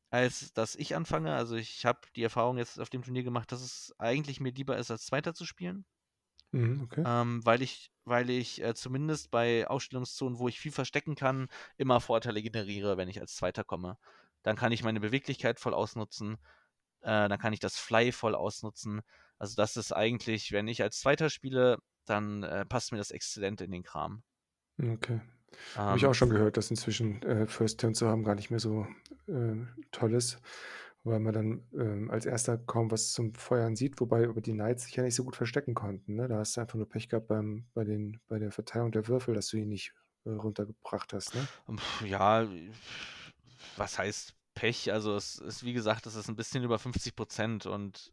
als 0.10 0.52
dass 0.54 0.76
ich 0.76 0.96
anfange. 0.96 1.36
Also 1.36 1.56
ich 1.56 1.86
habe 1.86 2.00
die 2.16 2.24
Erfahrung 2.24 2.58
jetzt 2.58 2.80
auf 2.80 2.90
dem 2.90 3.04
Turnier 3.04 3.24
gemacht, 3.24 3.52
dass 3.52 3.62
es 3.62 3.94
eigentlich 4.00 4.40
mir 4.40 4.52
lieber 4.52 4.78
ist, 4.78 4.90
als 4.90 5.06
Zweiter 5.06 5.36
zu 5.36 5.46
spielen. 5.46 5.86
Mhm, 6.54 6.82
okay. 6.84 7.06
Ähm, 7.06 7.42
weil 7.46 7.62
ich, 7.62 7.92
weil 8.06 8.30
ich 8.30 8.62
äh, 8.64 8.74
zumindest 8.76 9.32
bei 9.32 9.68
Ausstellungszonen, 9.68 10.40
wo 10.40 10.48
ich 10.48 10.60
viel 10.60 10.72
verstecken 10.72 11.16
kann, 11.16 11.50
immer 11.78 12.00
Vorteile 12.02 12.42
generiere, 12.42 12.98
wenn 12.98 13.10
ich 13.10 13.20
als 13.22 13.36
Zweiter 13.36 13.64
komme. 13.64 13.98
Dann 14.44 14.56
kann 14.56 14.72
ich 14.72 14.84
meine 14.84 15.00
Beweglichkeit 15.00 15.60
voll 15.60 15.74
ausnutzen, 15.74 16.36
äh, 17.02 17.30
dann 17.30 17.40
kann 17.40 17.54
ich 17.54 17.60
das 17.60 17.78
Fly 17.78 18.12
voll 18.12 18.36
ausnutzen. 18.36 19.02
Also 19.40 19.56
das 19.56 19.78
ist 19.78 19.92
eigentlich, 19.94 20.52
wenn 20.54 20.68
ich 20.68 20.84
als 20.84 21.00
Zweiter 21.00 21.30
spiele, 21.30 21.80
dann 22.06 22.44
äh, 22.44 22.66
passt 22.66 22.92
mir 22.92 22.98
das 23.00 23.12
exzellent 23.12 23.62
in 23.62 23.72
den 23.72 23.84
Kram. 23.84 24.24
Okay. 24.82 25.22
Habe 25.88 25.98
ich 25.98 26.06
Ähm, 26.06 26.08
auch 26.08 26.14
schon 26.14 26.30
gehört, 26.30 26.58
dass 26.58 26.70
inzwischen 26.72 27.22
äh, 27.24 27.48
First 27.48 27.80
Turn 27.80 27.94
zu 27.96 28.08
haben 28.08 28.24
gar 28.24 28.36
nicht 28.36 28.50
mehr 28.50 28.60
so 28.60 28.88
äh, 29.28 29.56
toll 29.92 30.14
ist, 30.16 30.40
weil 31.04 31.20
man 31.20 31.34
dann 31.34 31.68
ähm, 31.74 32.10
als 32.10 32.26
erster 32.26 32.58
kaum 32.58 32.90
was 32.92 33.12
zum 33.12 33.34
Feuern 33.34 33.76
sieht, 33.76 34.00
wobei 34.00 34.28
aber 34.28 34.42
die 34.42 34.54
Knights 34.54 34.84
sich 34.86 34.96
ja 34.96 35.04
nicht 35.04 35.16
so 35.16 35.24
gut 35.24 35.36
verstecken 35.36 35.74
konnten. 35.74 36.16
Ne? 36.16 36.28
Da 36.28 36.38
hast 36.38 36.56
du 36.56 36.62
einfach 36.62 36.76
nur 36.76 36.88
Pech 36.88 37.10
gehabt 37.10 37.28
beim, 37.28 37.66
bei, 37.74 37.84
den, 37.84 38.20
bei 38.28 38.40
der 38.40 38.52
Verteilung 38.52 38.92
der 38.92 39.08
Würfel, 39.08 39.34
dass 39.34 39.50
du 39.50 39.58
ihn 39.58 39.70
nicht 39.70 39.94
äh, 40.26 40.30
runtergebracht 40.30 41.14
hast. 41.14 41.36
Ne? 41.36 41.46
pf, 41.78 42.06
ja, 42.06 42.48
was 43.76 44.00
heißt 44.00 44.34
Pech? 44.56 44.94
Also 44.94 45.16
es 45.16 45.40
ist, 45.40 45.66
wie 45.66 45.74
gesagt, 45.74 46.06
es 46.06 46.16
ist 46.16 46.30
ein 46.30 46.36
bisschen 46.36 46.64
über 46.64 46.80
50 46.80 47.16
Prozent 47.16 47.66
und 47.66 48.13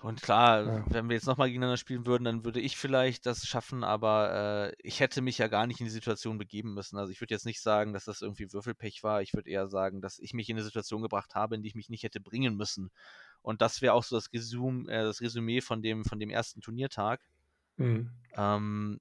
Und 0.00 0.22
klar, 0.22 0.64
Ja. 0.64 0.84
wenn 0.88 1.08
wir 1.08 1.14
jetzt 1.14 1.26
nochmal 1.26 1.48
gegeneinander 1.48 1.76
spielen 1.76 2.06
würden, 2.06 2.22
dann 2.22 2.44
würde 2.44 2.60
ich 2.60 2.76
vielleicht 2.76 3.26
das 3.26 3.46
schaffen, 3.46 3.82
aber 3.82 4.70
äh, 4.70 4.76
ich 4.80 5.00
hätte 5.00 5.20
mich 5.22 5.38
ja 5.38 5.48
gar 5.48 5.66
nicht 5.66 5.80
in 5.80 5.86
die 5.86 5.92
Situation 5.92 6.38
begeben 6.38 6.72
müssen. 6.72 6.98
Also 6.98 7.10
ich 7.10 7.20
würde 7.20 7.34
jetzt 7.34 7.46
nicht 7.46 7.60
sagen, 7.60 7.92
dass 7.92 8.04
das 8.04 8.22
irgendwie 8.22 8.52
Würfelpech 8.52 9.02
war. 9.02 9.22
Ich 9.22 9.34
würde 9.34 9.50
eher 9.50 9.66
sagen, 9.66 10.00
dass 10.00 10.20
ich 10.20 10.34
mich 10.34 10.48
in 10.48 10.56
eine 10.56 10.64
Situation 10.64 11.02
gebracht 11.02 11.34
habe, 11.34 11.56
in 11.56 11.62
die 11.62 11.68
ich 11.68 11.74
mich 11.74 11.88
nicht 11.88 12.04
hätte 12.04 12.20
bringen 12.20 12.56
müssen. 12.56 12.92
Und 13.42 13.60
das 13.60 13.82
wäre 13.82 13.94
auch 13.94 14.04
so 14.04 14.14
das, 14.14 14.32
Resum, 14.32 14.88
äh, 14.88 15.02
das 15.02 15.20
Resümee 15.20 15.60
von 15.60 15.82
dem, 15.82 16.04
von 16.04 16.20
dem 16.20 16.30
ersten 16.30 16.60
Turniertag. 16.60 17.20
Mhm. 17.76 18.12
Ähm, 18.36 19.00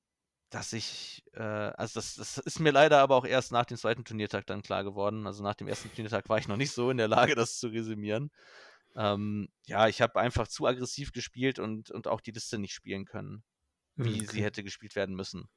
dass 0.50 0.74
ich, 0.74 1.24
äh, 1.34 1.42
also 1.42 2.00
das, 2.00 2.16
das 2.16 2.38
ist 2.40 2.60
mir 2.60 2.72
leider 2.72 3.00
aber 3.00 3.18
auch 3.18 3.26
erst 3.26 3.52
nach 3.52 3.66
dem 3.66 3.78
zweiten 3.78 4.04
Turniertag 4.04 4.48
dann 4.48 4.64
klar 4.64 4.84
geworden. 4.84 5.28
Also 5.28 5.44
nach 5.44 5.56
dem 5.56 5.68
ersten 5.68 5.94
Turniertag 5.94 6.28
war 6.30 6.40
ich 6.40 6.48
noch 6.48 6.58
nicht 6.58 6.72
so 6.72 6.90
in 6.90 6.98
der 6.98 7.08
Lage, 7.08 7.36
das 7.36 7.60
zu 7.60 7.68
resümieren. 7.68 8.32
Ähm, 8.98 9.48
ja, 9.68 9.88
ich 9.88 10.02
habe 10.02 10.20
einfach 10.20 10.48
zu 10.48 10.66
aggressiv 10.66 11.12
gespielt 11.14 11.60
und, 11.60 11.92
und 11.92 12.08
auch 12.08 12.20
die 12.20 12.32
Liste 12.32 12.58
nicht 12.58 12.74
spielen 12.74 13.06
können, 13.06 13.44
wie 13.96 14.22
sie 14.26 14.40
Okay. 14.40 14.44
hätte 14.44 14.64
gespielt 14.64 14.96
werden 14.96 15.16
müssen. 15.16 15.48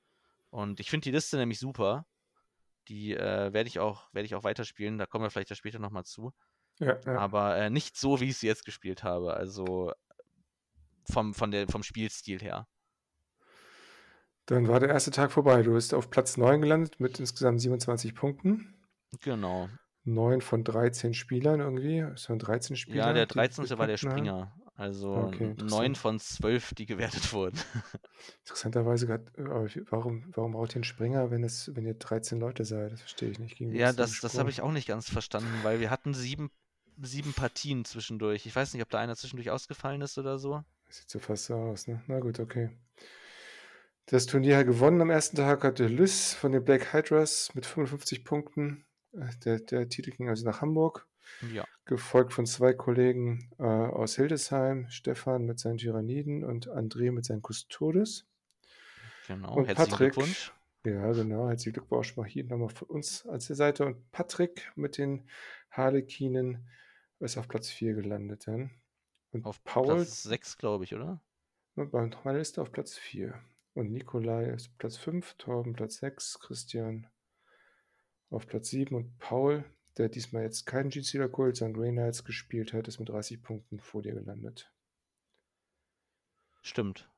Und 0.51 0.79
ich 0.79 0.91
finde 0.91 1.05
die 1.05 1.13
Liste 1.13 1.39
nämlich 1.39 1.59
super. 1.59 2.07
Die 2.89 3.15
äh, 3.15 3.53
werde 3.53 3.69
ich 3.69 3.79
auch, 3.79 4.13
werde 4.13 4.27
ich 4.27 4.35
auch 4.35 4.45
weiterspielen. 4.45 4.99
Da 4.99 5.07
kommen 5.07 5.25
wir 5.25 5.31
vielleicht 5.31 5.51
ja 5.51 5.57
später 5.57 5.79
nochmal 5.79 6.05
zu. 6.05 6.33
Ja, 6.79 6.99
ja. 7.07 7.19
Aber 7.19 7.57
äh, 7.57 7.71
nicht 7.71 7.97
so, 7.97 8.21
wie 8.21 8.29
ich 8.31 8.39
sie 8.39 8.47
jetzt 8.47 8.65
gespielt 8.65 9.03
habe. 9.05 9.35
Also 9.35 9.93
vom, 11.11 11.35
von 11.35 11.51
der, 11.51 11.69
vom 11.69 11.83
Spielstil 11.83 12.41
her. 12.41 12.69
Dann 14.47 14.69
war 14.69 14.81
der 14.81 14.89
erste 14.91 15.13
Tag 15.13 15.31
vorbei. 15.33 15.63
Du 15.63 15.73
bist 15.73 15.95
auf 15.95 16.11
Platz 16.11 16.37
9 16.37 16.61
gelandet 16.61 16.99
mit 17.01 17.21
insgesamt 17.21 17.61
27 17.61 18.15
Punkten. 18.15 18.75
Genau. 19.21 19.69
9 20.05 20.41
von 20.41 20.65
13 20.65 21.15
Spielern 21.15 21.61
irgendwie. 21.61 21.99
Es 21.99 22.29
waren 22.29 22.39
13 22.39 22.77
Spieler. 22.77 22.97
Ja, 23.09 23.13
der 23.13 23.27
die 23.27 23.35
13. 23.35 23.69
war 23.79 23.87
der 23.87 23.97
Punkten 23.97 24.09
haben. 24.09 24.19
Springer. 24.19 24.57
Also 24.77 25.15
Okay, 25.15 25.45
n- 25.45 25.51
interessant. 25.51 25.83
9 25.83 25.95
von 25.95 26.19
12, 26.21 26.75
die 26.75 26.87
gewertet 26.87 27.33
wurden. 27.35 27.59
Interessanterweise, 28.45 29.07
grad, 29.07 29.21
warum, 29.91 30.25
warum 30.35 30.53
braucht 30.53 30.73
ihr 30.73 30.77
einen 30.77 30.85
Springer, 30.85 31.31
wenn, 31.31 31.45
es, 31.45 31.71
wenn 31.75 31.85
ihr 31.85 31.95
13 31.95 32.41
Leute 32.41 32.65
seid? 32.65 32.93
Das 32.93 33.01
verstehe 33.01 33.29
ich 33.31 33.39
nicht. 33.39 33.57
Gegen 33.57 33.75
Ja, 33.75 33.91
ist 33.91 33.99
das, 33.99 34.21
das 34.21 34.39
habe 34.39 34.49
ich 34.49 34.63
auch 34.63 34.73
nicht 34.73 34.89
ganz 34.89 35.11
verstanden, 35.11 35.53
weil 35.63 35.81
wir 35.81 35.91
hatten 35.91 36.15
sieben, 36.15 36.51
sieben 36.99 37.35
Partien 37.35 37.85
zwischendurch. 37.85 38.47
Ich 38.47 38.57
weiß 38.57 38.73
nicht, 38.73 38.83
ob 38.83 38.89
da 38.89 38.99
einer 38.99 39.17
zwischendurch 39.17 39.51
ausgefallen 39.51 40.01
ist 40.01 40.17
oder 40.17 40.39
so. 40.39 40.63
Das 40.87 40.97
sieht 40.99 41.11
so 41.11 41.19
fast 41.19 41.45
so 41.45 41.55
aus, 41.57 41.87
ne? 41.87 42.03
Na 42.07 42.19
gut, 42.21 42.41
okay. 42.41 42.71
Das 44.07 44.25
Turnier 44.27 44.57
hat 44.57 44.67
gewonnen 44.67 45.01
am 45.03 45.11
ersten 45.11 45.37
Tag 45.37 45.63
hatte 45.63 45.87
Lys 45.87 46.33
von 46.35 46.53
den 46.53 46.65
Black 46.65 46.93
Hydras 46.95 47.51
mit 47.55 47.67
55 47.67 48.25
Punkten. 48.25 48.85
Äh, 49.13 49.31
Der, 49.45 49.61
der 49.61 49.89
Titel 49.89 50.11
ging 50.11 50.29
also 50.29 50.45
nach 50.45 50.61
Hamburg, 50.61 51.07
Ja. 51.53 51.65
gefolgt 51.85 52.33
von 52.33 52.47
zwei 52.47 52.73
Kollegen 52.73 53.51
äh, 53.59 53.63
aus 53.65 54.17
Hildesheim, 54.17 54.89
Stefan 54.91 55.45
mit 55.47 55.59
seinen 55.59 55.79
Tyranniden 55.79 56.45
und 56.45 56.69
André 56.69 57.11
mit 57.13 57.25
seinen 57.25 57.43
Custodes. 57.43 58.27
Genau. 59.27 59.55
Und 59.55 59.67
Herzlichen 59.67 59.91
Patrick, 59.91 60.13
Glückwunsch. 60.15 60.53
ja 60.85 61.13
genau, 61.13 61.49
herzlichen 61.49 61.75
Glückwunsch 61.75 62.17
mal 62.17 62.27
hier 62.27 62.45
nochmal 62.45 62.69
von 62.71 62.89
uns 62.89 63.27
als 63.27 63.47
der 63.47 63.57
Seite. 63.57 63.87
Und 63.87 64.11
Patrick 64.13 64.73
mit 64.77 64.99
den 64.99 65.29
Harlekinen 65.71 66.69
ist 67.21 67.37
auf 67.39 67.49
Platz 67.49 67.69
4 67.71 67.95
gelandet 67.95 68.47
dann. 68.47 68.71
Und 69.33 69.45
Auf 69.47 69.63
Paul 69.63 69.97
Platz 69.97 70.25
6, 70.25 70.57
glaube 70.59 70.85
ich, 70.85 70.95
oder? 70.95 71.21
Bei 71.77 71.85
meiner 72.25 72.39
Liste 72.39 72.61
auf 72.61 72.73
Platz 72.73 72.97
4. 72.97 73.41
Und 73.75 73.93
Nikolai 73.93 74.47
ist 74.51 74.77
Platz 74.79 74.97
5, 74.97 75.35
Torben 75.35 75.73
Platz 75.75 75.99
6, 75.99 76.41
Christian 76.41 77.07
auf 78.31 78.47
Platz 78.47 78.71
7 78.71 78.95
und 78.95 79.19
Paul, 79.19 79.65
der 79.99 80.09
diesmal 80.09 80.43
jetzt 80.45 80.65
keinen 80.67 80.91
GC 80.91 81.29
Kult, 81.31 81.57
sondern 81.57 81.81
Grey 81.81 81.93
Knights 81.93 82.25
gespielt 82.25 82.73
hat, 82.73 82.89
ist 82.89 82.99
mit 83.01 83.09
30 83.09 83.43
Punkten 83.43 83.79
vor 83.81 84.03
dir 84.03 84.15
gelandet. 84.15 84.73
Stimmt. 86.63 87.09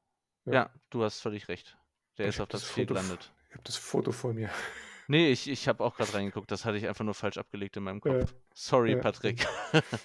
Ja. 0.45 0.53
Ja, 0.53 0.71
du 0.91 1.03
hast 1.05 1.21
völlig 1.21 1.49
recht. 1.49 1.77
Der 2.19 2.29
Ich 2.29 2.37
ist 2.37 2.41
auf 2.41 2.49
Platz 2.49 2.63
das 2.63 2.71
4 2.71 2.87
Foto 2.87 2.95
f- 2.95 3.03
gelandet. 3.03 3.33
Ich 3.53 3.55
habe 3.55 3.65
das 3.65 3.77
Foto 3.77 4.13
vor 4.13 4.33
mir. 4.33 4.49
Nee, 5.09 5.31
ich, 5.31 5.47
ich 5.47 5.69
habe 5.69 5.85
auch 5.85 5.95
gerade 5.97 6.15
reingeguckt. 6.15 6.51
Das 6.51 6.65
hatte 6.65 6.79
ich 6.79 6.89
einfach 6.89 7.05
nur 7.05 7.13
falsch 7.13 7.37
abgelegt 7.37 7.77
in 7.77 7.83
meinem 7.83 8.01
Ja, 8.05 8.21
Kopf. 8.21 8.35
Sorry, 8.55 8.93
ja. 8.93 8.97
Patrick. 8.97 9.43
Ja, 9.43 9.83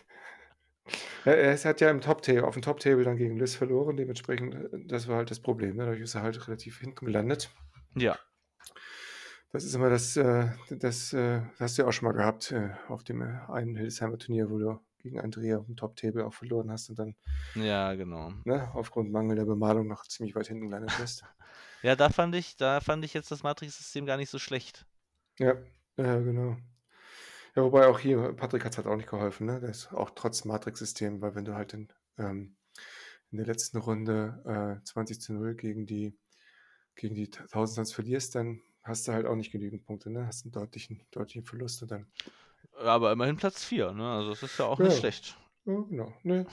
er 1.32 1.58
hat 1.58 1.82
ja 1.82 1.90
im 1.90 2.02
Top-Table, 2.02 2.44
auf 2.46 2.56
dem 2.56 2.62
Top-Table 2.62 3.04
dann 3.04 3.18
gegen 3.18 3.38
Liz 3.38 3.56
verloren, 3.56 3.96
dementsprechend, 3.98 4.56
äh, 4.56 4.86
das 4.86 5.08
war 5.08 5.18
halt 5.18 5.32
das 5.32 5.40
Problem. 5.40 5.78
Ne? 5.78 5.84
Dadurch 5.86 6.02
ist 6.02 6.16
er 6.16 6.24
halt 6.24 6.48
relativ 6.48 6.80
hinten 6.80 7.06
gelandet. 7.06 7.50
ja, 7.96 8.18
Das 9.52 9.64
ist 9.64 9.74
immer 9.74 9.90
das, 9.90 10.18
äh, 10.18 10.50
das, 10.70 11.14
äh, 11.14 11.42
das 11.52 11.60
hast 11.60 11.78
du 11.78 11.82
ja 11.82 11.88
auch 11.88 11.94
schon 11.94 12.08
mal 12.08 12.14
gehabt 12.14 12.52
äh, 12.52 12.72
auf 12.90 13.04
dem 13.04 13.22
äh, 13.22 13.40
einen 13.50 13.76
Hildesheimer 13.76 14.18
Turnier, 14.18 14.50
wo 14.50 14.60
du 14.60 14.80
gegen 15.00 15.20
Andrea 15.20 15.58
auf 15.58 15.66
dem 15.66 15.78
Top-Table 15.78 16.26
auch 16.26 16.34
verloren 16.34 16.70
hast 16.70 16.90
und 16.90 17.00
dann 17.00 17.16
ja, 17.56 17.94
genau. 17.96 18.34
ne, 18.44 18.70
aufgrund 18.74 19.12
mangelnder 19.12 19.46
Bemalung 19.46 19.88
noch 19.88 20.06
ziemlich 20.06 20.36
weit 20.36 20.48
hinten 20.48 20.70
gelandet 20.70 20.94
bist. 21.00 21.24
Ja, 21.84 21.96
da 21.96 22.10
fand 22.10 22.34
ich, 22.34 22.58
da 22.58 22.82
fand 22.82 23.06
ich 23.06 23.14
jetzt 23.14 23.30
das 23.30 23.44
Matrix-System 23.44 24.08
gar 24.08 24.18
nicht 24.18 24.32
so 24.32 24.40
schlecht. 24.40 24.88
ja, 25.38 25.54
ja, 25.96 26.20
genau. 26.20 26.58
Ja, 27.56 27.64
wobei 27.64 27.86
auch 27.86 28.00
hier, 28.00 28.34
Patrick 28.34 28.66
hat 28.66 28.72
es 28.72 28.78
halt 28.80 28.88
auch 28.88 28.96
nicht 28.96 29.08
geholfen, 29.08 29.46
ne? 29.46 29.60
Das 29.60 29.78
ist 29.78 29.94
auch 29.94 30.10
trotz 30.16 30.44
Matrix-System, 30.44 31.22
weil 31.22 31.36
wenn 31.36 31.46
du 31.46 31.54
halt 31.54 31.74
in, 31.74 31.88
ähm, 32.18 32.58
in 33.30 33.38
der 33.38 33.46
letzten 33.46 33.78
Runde 33.78 34.80
äh, 34.80 34.84
20 34.84 35.22
zu 35.22 35.34
0 35.34 35.54
gegen 35.54 35.86
die 35.86 36.18
gegen 36.98 37.16
die 37.16 37.32
1000 37.32 37.76
Suns 37.76 37.94
verlierst, 37.94 38.36
dann 38.36 38.62
hast 38.88 39.08
du 39.08 39.14
halt 39.14 39.26
auch 39.26 39.36
nicht 39.36 39.52
genügend 39.52 39.86
Punkte, 39.86 40.10
ne? 40.10 40.28
Hast 40.28 40.46
einen 40.46 40.52
deutlichen, 40.52 41.02
deutlichen 41.12 41.44
Verlust 41.46 41.82
und 41.84 41.92
dann. 41.92 42.08
Aber 42.80 43.12
immerhin 43.12 43.36
Platz 43.36 43.64
4, 43.66 43.92
ne? 43.92 44.10
Also 44.10 44.30
das 44.30 44.44
ist 44.44 44.58
ja 44.60 44.66
auch 44.66 44.82
nicht 44.82 44.94
Ja, 44.94 45.00
schlecht. 45.00 45.38
ja, 45.66 45.82
genau. 45.90 46.14
Ne, 46.24 46.46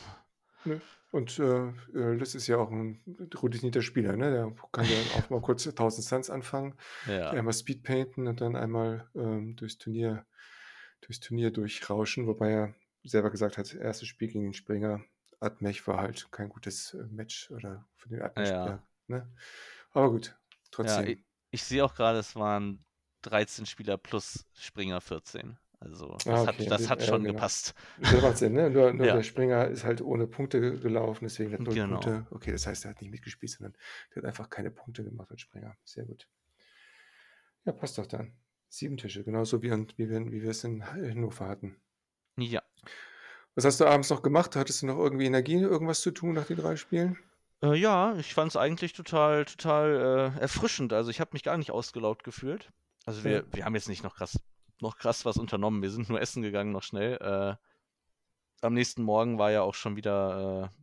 ne. 0.65 0.81
Und 1.13 1.39
äh, 1.39 1.69
äh, 1.95 2.15
Liz 2.15 2.35
ist 2.35 2.47
ja 2.49 2.59
auch 2.59 2.71
ein 2.71 3.01
routinierter 3.43 3.83
Spieler, 3.83 4.17
ne? 4.17 4.31
Der 4.31 4.55
kann 4.73 4.87
ja 4.89 4.97
auch 5.15 5.31
mal 5.31 5.41
kurz 5.43 5.67
1000 5.67 6.07
Suns 6.07 6.31
anfangen, 6.31 6.75
Ja. 7.07 7.31
einmal 7.31 7.55
Speed 7.55 7.83
painten 7.85 8.27
und 8.29 8.41
dann 8.41 8.57
einmal 8.57 9.09
ähm, 9.15 9.57
durchs 9.57 9.79
Turnier, 9.79 10.27
durchs 11.03 11.21
Turnier 11.21 11.51
durchrauschen, 11.53 12.27
wobei 12.27 12.51
er 12.53 12.75
selber 13.05 13.31
gesagt 13.31 13.59
hat, 13.59 13.75
erstes 13.75 14.09
Spiel 14.09 14.29
gegen 14.29 14.45
den 14.45 14.55
Springer, 14.55 15.03
Admech 15.41 15.87
war 15.87 15.99
halt 15.99 16.31
kein 16.33 16.49
gutes 16.49 16.95
äh, 16.95 17.05
Match 17.11 17.51
oder 17.51 17.87
für 17.97 18.09
den 18.09 18.23
Admech-Spieler. 18.23 18.79
Ja. 18.79 18.87
Ne? 19.09 19.31
Aber 19.93 20.11
gut, 20.11 20.37
Ja, 20.83 21.03
trotzdem. 21.03 21.05
ich, 21.05 21.19
ich 21.55 21.63
sehe 21.65 21.85
auch 21.85 21.95
gerade, 21.95 22.19
es 22.19 22.35
waren 22.37 22.85
13 23.23 23.67
Spieler 23.67 23.97
plus 23.97 24.45
Springer 24.55 25.01
14. 25.01 25.57
Also 25.81 26.09
das 26.15 26.27
Ah, 26.27 26.47
hat, 26.47 26.55
okay, 26.55 26.67
das 26.67 26.83
das- 26.83 26.91
hat 26.91 27.01
ja, 27.01 27.07
schon 27.09 27.23
genau. 27.23 27.35
gepasst. 27.35 27.75
Das 28.01 28.23
macht 28.23 28.39
Sinn, 28.39 28.55
ne? 28.55 28.71
Nur, 28.71 28.93
nur 28.95 29.07
Ja. 29.07 29.17
der 29.17 29.23
Springer 29.23 29.69
ist 29.69 29.85
halt 29.85 30.01
ohne 30.01 30.27
Punkte 30.27 30.61
ge- 30.61 30.79
gelaufen, 30.79 31.25
deswegen 31.25 31.53
hat 31.53 31.61
null 31.61 31.75
Genau. 31.75 32.01
Punkte. 32.01 32.27
Okay, 32.31 32.53
das 32.53 32.67
heißt, 32.67 32.85
er 32.87 32.91
hat 32.93 33.01
nicht 33.03 33.11
mitgespielt, 33.11 33.53
sondern 33.53 33.77
der 34.15 34.23
hat 34.23 34.29
einfach 34.29 34.49
keine 34.49 34.71
Punkte 34.71 35.05
gemacht 35.05 35.31
als 35.31 35.43
Springer. 35.43 35.77
Sehr 35.85 36.05
gut. 36.07 36.27
Ja, 37.65 37.73
passt 37.73 37.99
doch 37.99 38.07
dann. 38.07 38.33
Sieben 38.69 38.97
Tische, 38.97 39.25
genauso 39.25 39.63
wie, 39.63 39.71
wie, 39.71 40.09
wir, 40.11 40.33
wie 40.33 40.43
wir 40.43 40.51
es 40.51 40.65
in 40.65 40.85
Hannover 40.87 41.47
hatten. 41.49 41.77
Ja. 42.39 42.63
Was 43.55 43.65
hast 43.65 43.81
du 43.81 43.85
abends 43.87 44.11
noch 44.11 44.23
gemacht? 44.23 44.57
Hattest 44.57 44.83
du 44.83 44.87
noch 44.87 44.99
irgendwie 44.99 45.27
Energie, 45.27 45.61
irgendwas 45.61 46.01
zu 46.01 46.11
tun 46.11 46.35
nach 46.35 46.47
den 46.47 46.57
drei 46.57 46.77
Spielen? 46.77 47.17
Äh, 47.65 47.75
ja, 47.77 48.15
ich 48.17 48.35
fand 48.35 48.51
es 48.51 48.57
eigentlich 48.57 48.93
total, 48.93 49.45
total 49.45 50.35
äh, 50.37 50.41
erfrischend. 50.41 50.93
Also 50.93 51.11
ich 51.11 51.21
habe 51.21 51.31
mich 51.33 51.43
gar 51.43 51.57
nicht 51.57 51.71
ausgelaugt 51.71 52.25
gefühlt. 52.25 52.71
Also 53.07 53.25
wir, 53.25 53.33
Ja. 53.39 53.43
wir 53.53 53.65
haben 53.65 53.75
jetzt 53.75 53.89
nicht 53.89 54.03
noch 54.05 54.17
krass, 54.17 54.39
noch 54.81 54.99
krass 54.99 55.25
was 55.25 55.37
unternommen. 55.39 55.83
Wir 55.83 55.91
sind 55.91 56.09
nur 56.09 56.21
essen 56.21 56.43
gegangen, 56.43 56.73
noch 56.73 56.83
schnell. 56.83 57.17
Äh, 57.17 57.57
am 58.65 58.75
nächsten 58.75 59.03
Morgen 59.03 59.39
war 59.39 59.51
ja 59.51 59.63
auch 59.63 59.75
schon 59.75 59.97
wieder 59.97 60.71
äh, 60.71 60.77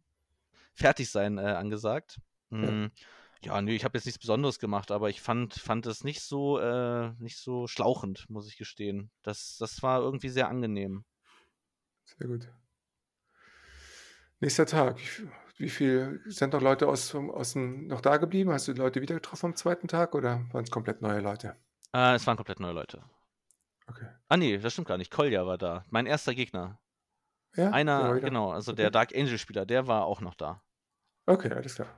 Fertigsein 0.73 1.37
äh, 1.37 1.41
angesagt. 1.41 2.19
Mm, 2.49 2.87
ja, 3.43 3.61
nee, 3.61 3.75
ich 3.75 3.83
habe 3.85 3.97
jetzt 3.97 4.05
nichts 4.05 4.19
Besonderes 4.19 4.59
gemacht, 4.59 4.91
aber 4.91 5.09
ich 5.09 5.21
fand, 5.21 5.53
fand 5.55 5.85
es 5.87 6.03
nicht 6.03 6.21
so, 6.21 6.59
äh, 6.59 7.11
nicht 7.19 7.37
so 7.37 7.67
schlauchend, 7.67 8.29
muss 8.29 8.47
ich 8.47 8.57
gestehen. 8.57 9.09
Das, 9.23 9.57
das 9.57 9.81
war 9.81 10.01
irgendwie 10.01 10.29
sehr 10.29 10.47
angenehm. 10.47 11.05
Sehr 12.03 12.27
gut. 12.27 12.51
Nächster 14.39 14.65
Tag. 14.65 14.99
Wie 15.61 15.69
viel 15.69 16.21
sind 16.25 16.53
noch 16.53 16.61
Leute 16.61 16.87
aus, 16.87 17.13
aus 17.13 17.53
dem, 17.53 17.85
noch 17.87 18.01
da 18.01 18.17
geblieben? 18.17 18.51
Hast 18.51 18.67
du 18.67 18.73
Leute 18.73 18.99
wieder 19.01 19.13
getroffen 19.13 19.45
am 19.47 19.55
zweiten 19.55 19.87
Tag 19.87 20.15
oder 20.15 20.43
waren 20.51 20.63
es 20.63 20.71
komplett 20.71 21.01
neue 21.03 21.19
Leute? 21.19 21.55
Äh, 21.93 22.15
es 22.15 22.25
waren 22.25 22.35
komplett 22.35 22.59
neue 22.59 22.73
Leute. 22.73 23.03
Okay. 23.87 24.07
Ah 24.27 24.37
nee, 24.37 24.57
das 24.57 24.73
stimmt 24.73 24.87
gar 24.87 24.97
nicht. 24.97 25.11
Kolja 25.11 25.45
war 25.45 25.57
da. 25.59 25.85
Mein 25.89 26.07
erster 26.07 26.33
Gegner. 26.33 26.79
Ja, 27.55 27.69
Einer, 27.71 28.19
genau, 28.19 28.51
also 28.51 28.71
Okay. 28.71 28.81
der 28.83 28.91
Dark 28.91 29.13
Angel-Spieler, 29.15 29.65
der 29.65 29.85
war 29.87 30.05
auch 30.05 30.21
noch 30.21 30.35
da. 30.35 30.63
Okay, 31.27 31.51
alles 31.53 31.75
klar. 31.75 31.89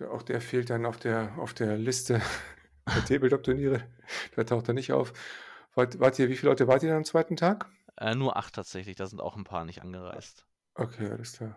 Der, 0.00 0.10
auch 0.10 0.22
der 0.22 0.40
fehlt 0.40 0.70
dann 0.70 0.86
auf 0.86 0.98
der, 0.98 1.38
auf 1.38 1.54
der 1.54 1.76
Liste 1.78 2.20
der 2.94 3.04
Tabletop-Turniere. 3.04 3.84
Der 4.36 4.46
taucht 4.46 4.68
da 4.68 4.72
nicht 4.72 4.92
auf. 4.92 5.12
Wart, 5.74 6.00
wart 6.00 6.18
ihr, 6.18 6.28
wie 6.28 6.36
viele 6.36 6.50
Leute 6.50 6.66
wart 6.66 6.82
ihr 6.82 6.88
dann 6.88 6.98
am 6.98 7.04
zweiten 7.04 7.36
Tag? 7.36 7.68
Äh, 7.96 8.14
nur 8.14 8.36
acht 8.36 8.54
tatsächlich, 8.54 8.96
da 8.96 9.06
sind 9.06 9.20
auch 9.20 9.36
ein 9.36 9.44
paar 9.44 9.64
nicht 9.64 9.82
angereist. 9.82 10.46
Okay, 10.74 11.08
alles 11.10 11.32
klar. 11.34 11.56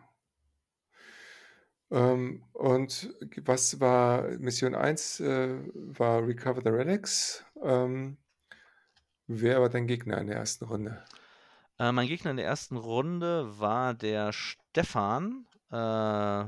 Ähm, 1.90 2.44
und 2.54 3.14
was 3.46 3.80
war 3.80 4.24
Mission 4.40 4.76
1? 4.76 5.20
Äh, 5.22 5.60
war 5.74 6.26
Recover 6.26 6.62
the 6.62 6.70
Relics. 6.70 7.46
Ähm, 7.62 8.18
wer 9.28 9.62
war 9.62 9.70
dein 9.70 9.88
Gegner 9.88 10.18
in 10.20 10.28
der 10.28 10.38
ersten 10.38 10.66
Runde? 10.66 11.04
Äh, 11.80 11.92
mein 11.92 12.08
Gegner 12.08 12.32
in 12.32 12.38
der 12.38 12.46
ersten 12.46 12.78
Runde 12.78 13.60
war 13.60 13.94
der 13.94 14.34
Stefan, 14.34 15.46
äh, 15.72 16.46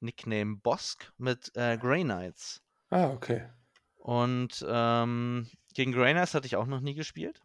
Nickname 0.00 0.56
Bosk, 0.56 1.12
mit 1.16 1.52
äh, 1.54 1.78
Grey 1.78 2.02
Knights. 2.02 2.62
Ah, 2.90 3.08
okay. 3.08 3.48
Und 3.96 4.64
ähm, 4.68 5.48
gegen 5.74 5.92
Grey 5.92 6.12
Knights 6.12 6.34
hatte 6.34 6.46
ich 6.46 6.56
auch 6.56 6.66
noch 6.66 6.80
nie 6.80 6.94
gespielt. 6.94 7.42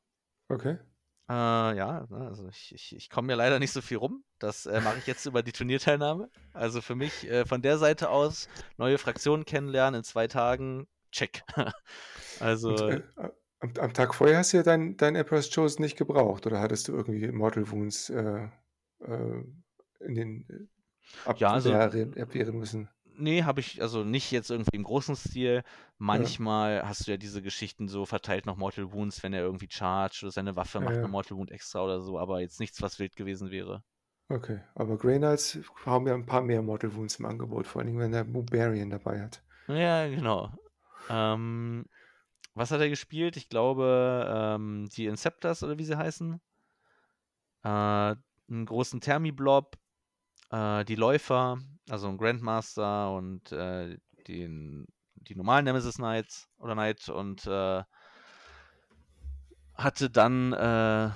Okay. 0.50 0.78
Äh, 1.32 1.78
ja, 1.78 2.06
ne, 2.10 2.28
also 2.28 2.50
ich, 2.50 2.74
ich, 2.76 2.94
ich 2.94 3.10
komme 3.10 3.32
ja 3.32 3.38
leider 3.38 3.58
nicht 3.58 3.72
so 3.72 3.82
viel 3.82 3.96
rum. 3.96 4.22
Das 4.38 4.66
äh, 4.66 4.82
mache 4.82 4.98
ich 4.98 5.08
jetzt 5.08 5.26
über 5.26 5.42
die 5.42 5.54
Turnierteilnahme. 5.54 6.30
Also 6.52 6.82
für 6.82 6.96
mich 6.96 7.26
äh, 7.30 7.46
von 7.46 7.62
der 7.62 7.78
Seite 7.78 8.10
aus 8.10 8.50
neue 8.78 8.98
Fraktionen 8.98 9.46
kennenlernen 9.46 10.00
in 10.00 10.04
zwei 10.04 10.28
Tagen, 10.28 10.88
check. 11.10 11.44
also 12.42 12.72
Und, 12.72 12.82
äh, 12.82 13.02
am, 13.60 13.72
am 13.80 13.94
Tag 13.94 14.14
vorher 14.14 14.40
hast 14.40 14.52
du 14.52 14.58
ja 14.58 14.64
dein, 14.64 14.98
dein 14.98 15.16
Emperor's 15.16 15.50
Chosen 15.50 15.84
nicht 15.84 15.96
gebraucht 15.98 16.46
oder 16.48 16.60
hattest 16.60 16.90
du 16.90 16.96
irgendwie 16.98 17.32
Mortal 17.32 17.72
Wounds 17.72 18.10
äh, 18.10 18.50
äh, 19.00 19.44
in 20.02 20.16
den 20.16 20.46
äh, 20.50 21.34
Ja, 21.38 21.52
also- 21.54 21.72
müssen? 22.52 22.90
Nee, 23.18 23.44
habe 23.44 23.60
ich 23.60 23.82
also 23.82 24.04
nicht 24.04 24.32
jetzt 24.32 24.50
irgendwie 24.50 24.76
im 24.76 24.84
großen 24.84 25.16
Stil. 25.16 25.64
Manchmal 25.98 26.88
hast 26.88 27.06
du 27.08 27.12
ja 27.12 27.18
diese 27.18 27.42
Geschichten 27.42 27.88
so 27.88 28.06
verteilt 28.06 28.46
noch 28.46 28.58
Mortal 28.58 28.92
Wounds, 28.94 29.22
wenn 29.24 29.34
er 29.34 29.42
irgendwie 29.42 29.68
charge 29.70 30.20
oder 30.24 30.32
seine 30.32 30.56
Waffe 30.56 30.80
Ja, 30.80 30.86
macht 30.86 30.96
ja. 30.96 31.04
eine 31.04 31.12
Mortal 31.12 31.38
Wound 31.38 31.52
extra 31.52 31.84
oder 31.84 32.02
so, 32.02 32.18
aber 32.20 32.40
jetzt 32.42 32.60
nichts, 32.60 32.82
was 32.82 33.00
wild 33.00 33.16
gewesen 33.16 33.52
wäre. 33.52 33.84
Okay, 34.30 34.62
aber 34.74 34.98
Grey 34.98 35.20
Knights 35.20 35.60
haben 35.86 36.08
ja 36.08 36.16
ein 36.16 36.26
paar 36.26 36.42
mehr 36.42 36.64
Mortal 36.64 36.96
Wounds 36.96 37.18
im 37.20 37.26
Angebot, 37.26 37.68
vor 37.68 37.82
allen 37.82 37.88
Dingen, 37.88 38.00
wenn 38.00 38.12
der 38.12 38.24
Barbarian 38.24 38.90
dabei 38.90 39.22
hat. 39.22 39.44
Ja, 39.68 40.08
genau. 40.08 40.52
Ähm, 41.10 41.86
was 42.56 42.72
hat 42.72 42.82
er 42.82 42.90
gespielt? 42.90 43.38
Ich 43.38 43.50
glaube, 43.50 44.28
ähm, 44.58 44.90
die 44.96 45.08
Inceptors 45.08 45.64
oder 45.64 45.78
wie 45.80 45.86
sie 45.86 45.98
heißen. 45.98 46.42
Äh, 47.64 47.68
einen 47.70 48.66
großen 48.66 49.02
Thermiblob, 49.02 49.78
äh, 50.52 50.86
die 50.86 50.96
Läufer, 50.96 51.60
also 51.90 52.08
ein 52.08 52.18
Grandmaster 52.18 53.14
und 53.14 53.52
äh, 53.52 53.98
den, 54.28 54.88
die 55.16 55.36
normalen 55.36 55.66
Nemesis 55.66 55.96
Knights 55.96 56.50
oder 56.58 56.74
Knight 56.74 57.10
und 57.10 57.46
äh, 57.48 57.84
hatte 59.74 60.10
dann 60.10 60.54
äh, 60.54 61.12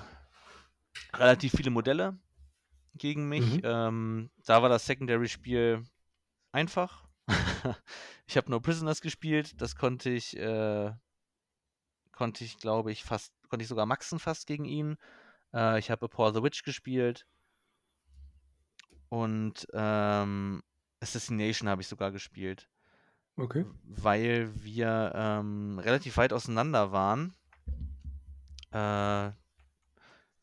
relativ 1.13 1.53
viele 1.53 1.69
Modelle 1.69 2.17
gegen 2.95 3.29
mich. 3.29 3.57
Mhm. 3.57 3.61
Ähm, 3.63 4.29
da 4.45 4.61
war 4.61 4.69
das 4.69 4.85
Secondary-Spiel 4.85 5.83
einfach. 6.51 7.05
ich 8.27 8.37
habe 8.37 8.49
nur 8.49 8.61
Prisoners 8.61 9.01
gespielt, 9.01 9.59
das 9.61 9.75
konnte 9.75 10.09
ich, 10.09 10.37
äh, 10.37 10.91
konnte 12.11 12.43
ich, 12.43 12.57
glaube 12.57 12.91
ich, 12.91 13.03
fast, 13.03 13.33
konnte 13.49 13.63
ich 13.63 13.69
sogar 13.69 13.85
maxen 13.85 14.19
fast 14.19 14.47
gegen 14.47 14.65
ihn. 14.65 14.97
Äh, 15.53 15.79
ich 15.79 15.91
habe 15.91 16.07
Paul 16.07 16.33
the 16.33 16.41
Witch 16.41 16.63
gespielt 16.63 17.27
und 19.09 19.67
ähm, 19.73 20.61
Assassination 20.99 21.69
habe 21.69 21.81
ich 21.81 21.87
sogar 21.87 22.11
gespielt, 22.11 22.69
Okay. 23.37 23.65
weil 23.83 24.51
wir 24.63 25.11
ähm, 25.15 25.79
relativ 25.79 26.17
weit 26.17 26.33
auseinander 26.33 26.91
waren. 26.91 27.33
Äh, 28.71 29.31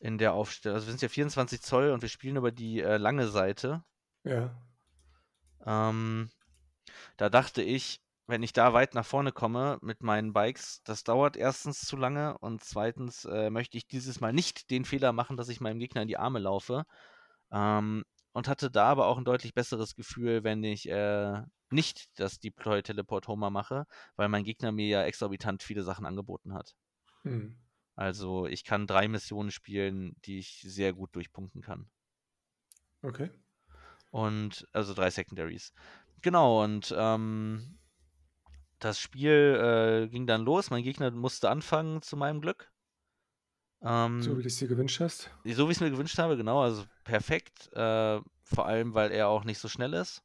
in 0.02 0.18
der 0.18 0.32
Aufstellung. 0.34 0.74
Also 0.74 0.88
wir 0.88 0.92
sind 0.92 1.02
ja 1.02 1.08
24 1.08 1.62
Zoll 1.62 1.90
und 1.90 2.02
wir 2.02 2.08
spielen 2.08 2.36
über 2.36 2.50
die 2.50 2.80
äh, 2.80 2.96
lange 2.96 3.28
Seite. 3.28 3.84
Ja. 4.24 4.50
Ähm, 5.64 6.28
da 7.16 7.30
dachte 7.30 7.62
ich, 7.62 8.02
wenn 8.26 8.42
ich 8.42 8.52
da 8.52 8.72
weit 8.72 8.94
nach 8.94 9.06
vorne 9.06 9.30
komme 9.30 9.78
mit 9.80 10.02
meinen 10.02 10.32
Bikes, 10.32 10.82
das 10.84 11.04
dauert 11.04 11.36
erstens 11.36 11.80
zu 11.80 11.96
lange 11.96 12.36
und 12.38 12.64
zweitens 12.64 13.24
äh, 13.26 13.50
möchte 13.50 13.76
ich 13.76 13.86
dieses 13.86 14.20
Mal 14.20 14.32
nicht 14.32 14.70
den 14.70 14.84
Fehler 14.84 15.12
machen, 15.12 15.36
dass 15.36 15.48
ich 15.48 15.60
meinem 15.60 15.78
Gegner 15.78 16.02
in 16.02 16.08
die 16.08 16.18
Arme 16.18 16.40
laufe. 16.40 16.84
Ähm, 17.52 18.04
und 18.32 18.48
hatte 18.48 18.70
da 18.70 18.86
aber 18.86 19.06
auch 19.06 19.18
ein 19.18 19.24
deutlich 19.24 19.54
besseres 19.54 19.94
Gefühl, 19.94 20.44
wenn 20.44 20.64
ich 20.64 20.88
äh, 20.88 21.42
nicht 21.70 22.08
das 22.18 22.40
Deploy 22.40 22.82
Teleport 22.82 23.28
Homer 23.28 23.50
mache, 23.50 23.86
weil 24.16 24.28
mein 24.28 24.44
Gegner 24.44 24.72
mir 24.72 24.86
ja 24.86 25.04
exorbitant 25.04 25.62
viele 25.62 25.82
Sachen 25.82 26.06
angeboten 26.06 26.54
hat. 26.54 26.74
Hm. 27.22 27.56
Also 27.94 28.46
ich 28.46 28.64
kann 28.64 28.86
drei 28.86 29.08
Missionen 29.08 29.50
spielen, 29.50 30.16
die 30.24 30.38
ich 30.38 30.64
sehr 30.66 30.92
gut 30.92 31.14
durchpunkten 31.14 31.60
kann. 31.62 31.90
Okay. 33.02 33.30
Und 34.10 34.66
also 34.72 34.94
drei 34.94 35.10
Secondaries. 35.10 35.72
Genau, 36.22 36.62
und 36.62 36.94
ähm, 36.96 37.78
das 38.78 38.98
Spiel 38.98 40.04
äh, 40.04 40.08
ging 40.08 40.26
dann 40.26 40.42
los. 40.42 40.70
Mein 40.70 40.82
Gegner 40.82 41.10
musste 41.10 41.50
anfangen, 41.50 42.02
zu 42.02 42.16
meinem 42.16 42.40
Glück. 42.40 42.71
Ähm, 43.84 44.22
So 44.22 44.38
wie 44.38 44.42
du 44.42 44.48
es 44.48 44.56
dir 44.58 44.68
gewünscht 44.68 45.00
hast. 45.00 45.30
so 45.44 45.66
wie 45.66 45.72
ich 45.72 45.76
es 45.76 45.80
mir 45.80 45.90
gewünscht 45.90 46.18
habe, 46.18 46.36
genau, 46.36 46.62
also 46.62 46.84
perfekt. 47.04 47.72
Äh, 47.72 48.20
vor 48.44 48.66
allem, 48.66 48.94
weil 48.94 49.10
er 49.10 49.28
auch 49.28 49.44
nicht 49.44 49.58
so 49.58 49.68
schnell 49.68 49.94
ist. 49.94 50.22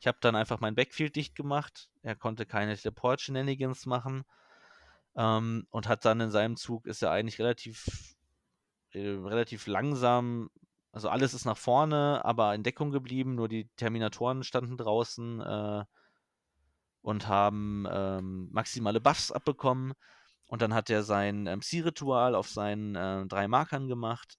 Ich 0.00 0.06
habe 0.06 0.18
dann 0.20 0.36
einfach 0.36 0.60
mein 0.60 0.74
Backfield 0.74 1.16
dicht 1.16 1.34
gemacht. 1.34 1.90
Er 2.02 2.14
konnte 2.14 2.46
keine 2.46 2.76
Teleport-Shenanigans 2.76 3.86
machen. 3.86 4.24
Ähm, 5.16 5.66
und 5.70 5.88
hat 5.88 6.04
dann 6.04 6.20
in 6.20 6.30
seinem 6.30 6.56
Zug, 6.56 6.86
ist 6.86 7.02
er 7.02 7.10
eigentlich 7.10 7.38
relativ, 7.38 8.16
äh, 8.92 9.08
relativ 9.08 9.66
langsam. 9.66 10.50
Also 10.92 11.08
alles 11.08 11.34
ist 11.34 11.44
nach 11.44 11.56
vorne, 11.56 12.24
aber 12.24 12.54
in 12.54 12.62
Deckung 12.62 12.90
geblieben. 12.90 13.34
Nur 13.34 13.48
die 13.48 13.68
Terminatoren 13.76 14.44
standen 14.44 14.76
draußen. 14.76 15.40
Äh, 15.40 15.84
und 17.00 17.26
haben 17.28 17.86
ähm, 17.90 18.48
maximale 18.52 19.00
Buffs 19.00 19.32
abbekommen. 19.32 19.94
Und 20.48 20.62
dann 20.62 20.74
hat 20.74 20.90
er 20.90 21.02
sein 21.02 21.46
ähm, 21.46 21.60
Psi-Ritual 21.60 22.34
auf 22.34 22.48
seinen 22.48 22.96
äh, 22.96 23.26
drei 23.26 23.46
Markern 23.48 23.86
gemacht. 23.86 24.38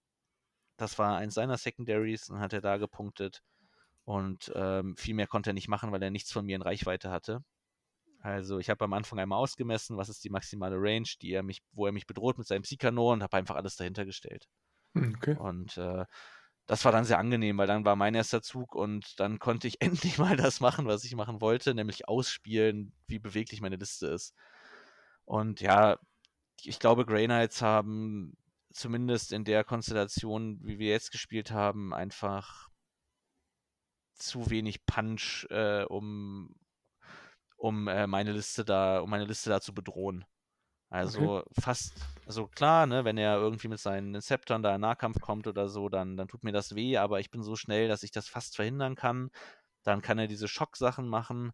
Das 0.75 0.97
war 0.99 1.17
eins 1.17 1.35
seiner 1.35 1.57
Secondaries 1.57 2.29
und 2.29 2.39
hat 2.39 2.51
er 2.51 2.61
da 2.61 2.77
gepunktet. 2.77 3.41
Und 4.05 4.51
ähm, 4.55 4.97
viel 4.97 5.13
mehr 5.13 5.27
konnte 5.27 5.51
er 5.51 5.53
nicht 5.53 5.67
machen, 5.67 5.91
weil 5.91 6.01
er 6.01 6.09
nichts 6.09 6.31
von 6.31 6.45
mir 6.45 6.55
in 6.55 6.63
Reichweite 6.63 7.11
hatte. 7.11 7.43
Also 8.21 8.59
ich 8.59 8.69
habe 8.69 8.83
am 8.83 8.93
Anfang 8.93 9.19
einmal 9.19 9.39
ausgemessen, 9.39 9.97
was 9.97 10.09
ist 10.09 10.23
die 10.23 10.29
maximale 10.29 10.75
Range, 10.77 11.07
die 11.21 11.31
er 11.31 11.43
mich, 11.43 11.61
wo 11.71 11.85
er 11.85 11.91
mich 11.91 12.07
bedroht 12.07 12.37
mit 12.37 12.47
seinem 12.47 12.63
Psykanon 12.63 13.13
und 13.13 13.23
habe 13.23 13.37
einfach 13.37 13.55
alles 13.55 13.75
dahinter 13.75 14.05
gestellt. 14.05 14.47
Hm, 14.95 15.15
okay. 15.15 15.37
Und 15.37 15.77
äh, 15.77 16.05
das 16.65 16.85
war 16.85 16.91
dann 16.91 17.05
sehr 17.05 17.19
angenehm, 17.19 17.57
weil 17.57 17.67
dann 17.67 17.85
war 17.85 17.95
mein 17.95 18.15
erster 18.15 18.41
Zug 18.41 18.75
und 18.75 19.19
dann 19.19 19.39
konnte 19.39 19.67
ich 19.67 19.81
endlich 19.81 20.17
mal 20.17 20.35
das 20.35 20.59
machen, 20.59 20.85
was 20.87 21.03
ich 21.03 21.15
machen 21.15 21.41
wollte, 21.41 21.73
nämlich 21.73 22.07
ausspielen, 22.07 22.93
wie 23.07 23.19
beweglich 23.19 23.61
meine 23.61 23.77
Liste 23.77 24.07
ist. 24.07 24.33
Und 25.29 25.61
ja, 25.61 25.99
ich 26.63 26.79
glaube, 26.79 27.05
Grey 27.05 27.25
Knights 27.25 27.61
haben 27.61 28.35
zumindest 28.73 29.31
in 29.31 29.43
der 29.43 29.63
Konstellation, 29.63 30.59
wie 30.63 30.79
wir 30.79 30.89
jetzt 30.89 31.11
gespielt 31.11 31.51
haben, 31.51 31.93
einfach 31.93 32.67
zu 34.15 34.49
wenig 34.49 34.87
Punch, 34.87 35.45
äh, 35.51 35.83
um, 35.83 36.55
um 37.57 37.87
äh, 37.87 38.07
meine 38.07 38.31
Liste 38.31 38.65
da, 38.65 39.01
um 39.01 39.11
meine 39.11 39.25
Liste 39.25 39.51
da 39.51 39.61
zu 39.61 39.71
bedrohen. 39.71 40.25
Also 40.89 41.41
okay. 41.41 41.61
fast, 41.61 41.93
also 42.25 42.47
klar, 42.47 42.87
ne, 42.87 43.05
wenn 43.05 43.19
er 43.19 43.37
irgendwie 43.37 43.67
mit 43.67 43.79
seinen 43.79 44.15
Inceptoren 44.15 44.63
da 44.63 44.73
in 44.73 44.81
Nahkampf 44.81 45.21
kommt 45.21 45.45
oder 45.45 45.69
so, 45.69 45.89
dann, 45.89 46.17
dann 46.17 46.27
tut 46.27 46.43
mir 46.43 46.53
das 46.53 46.73
weh, 46.73 46.97
aber 46.97 47.19
ich 47.19 47.29
bin 47.29 47.43
so 47.43 47.55
schnell, 47.55 47.87
dass 47.87 48.01
ich 48.01 48.09
das 48.09 48.27
fast 48.27 48.55
verhindern 48.55 48.95
kann. 48.95 49.29
Dann 49.83 50.01
kann 50.01 50.17
er 50.17 50.25
diese 50.25 50.47
Schocksachen 50.47 51.07
machen. 51.07 51.51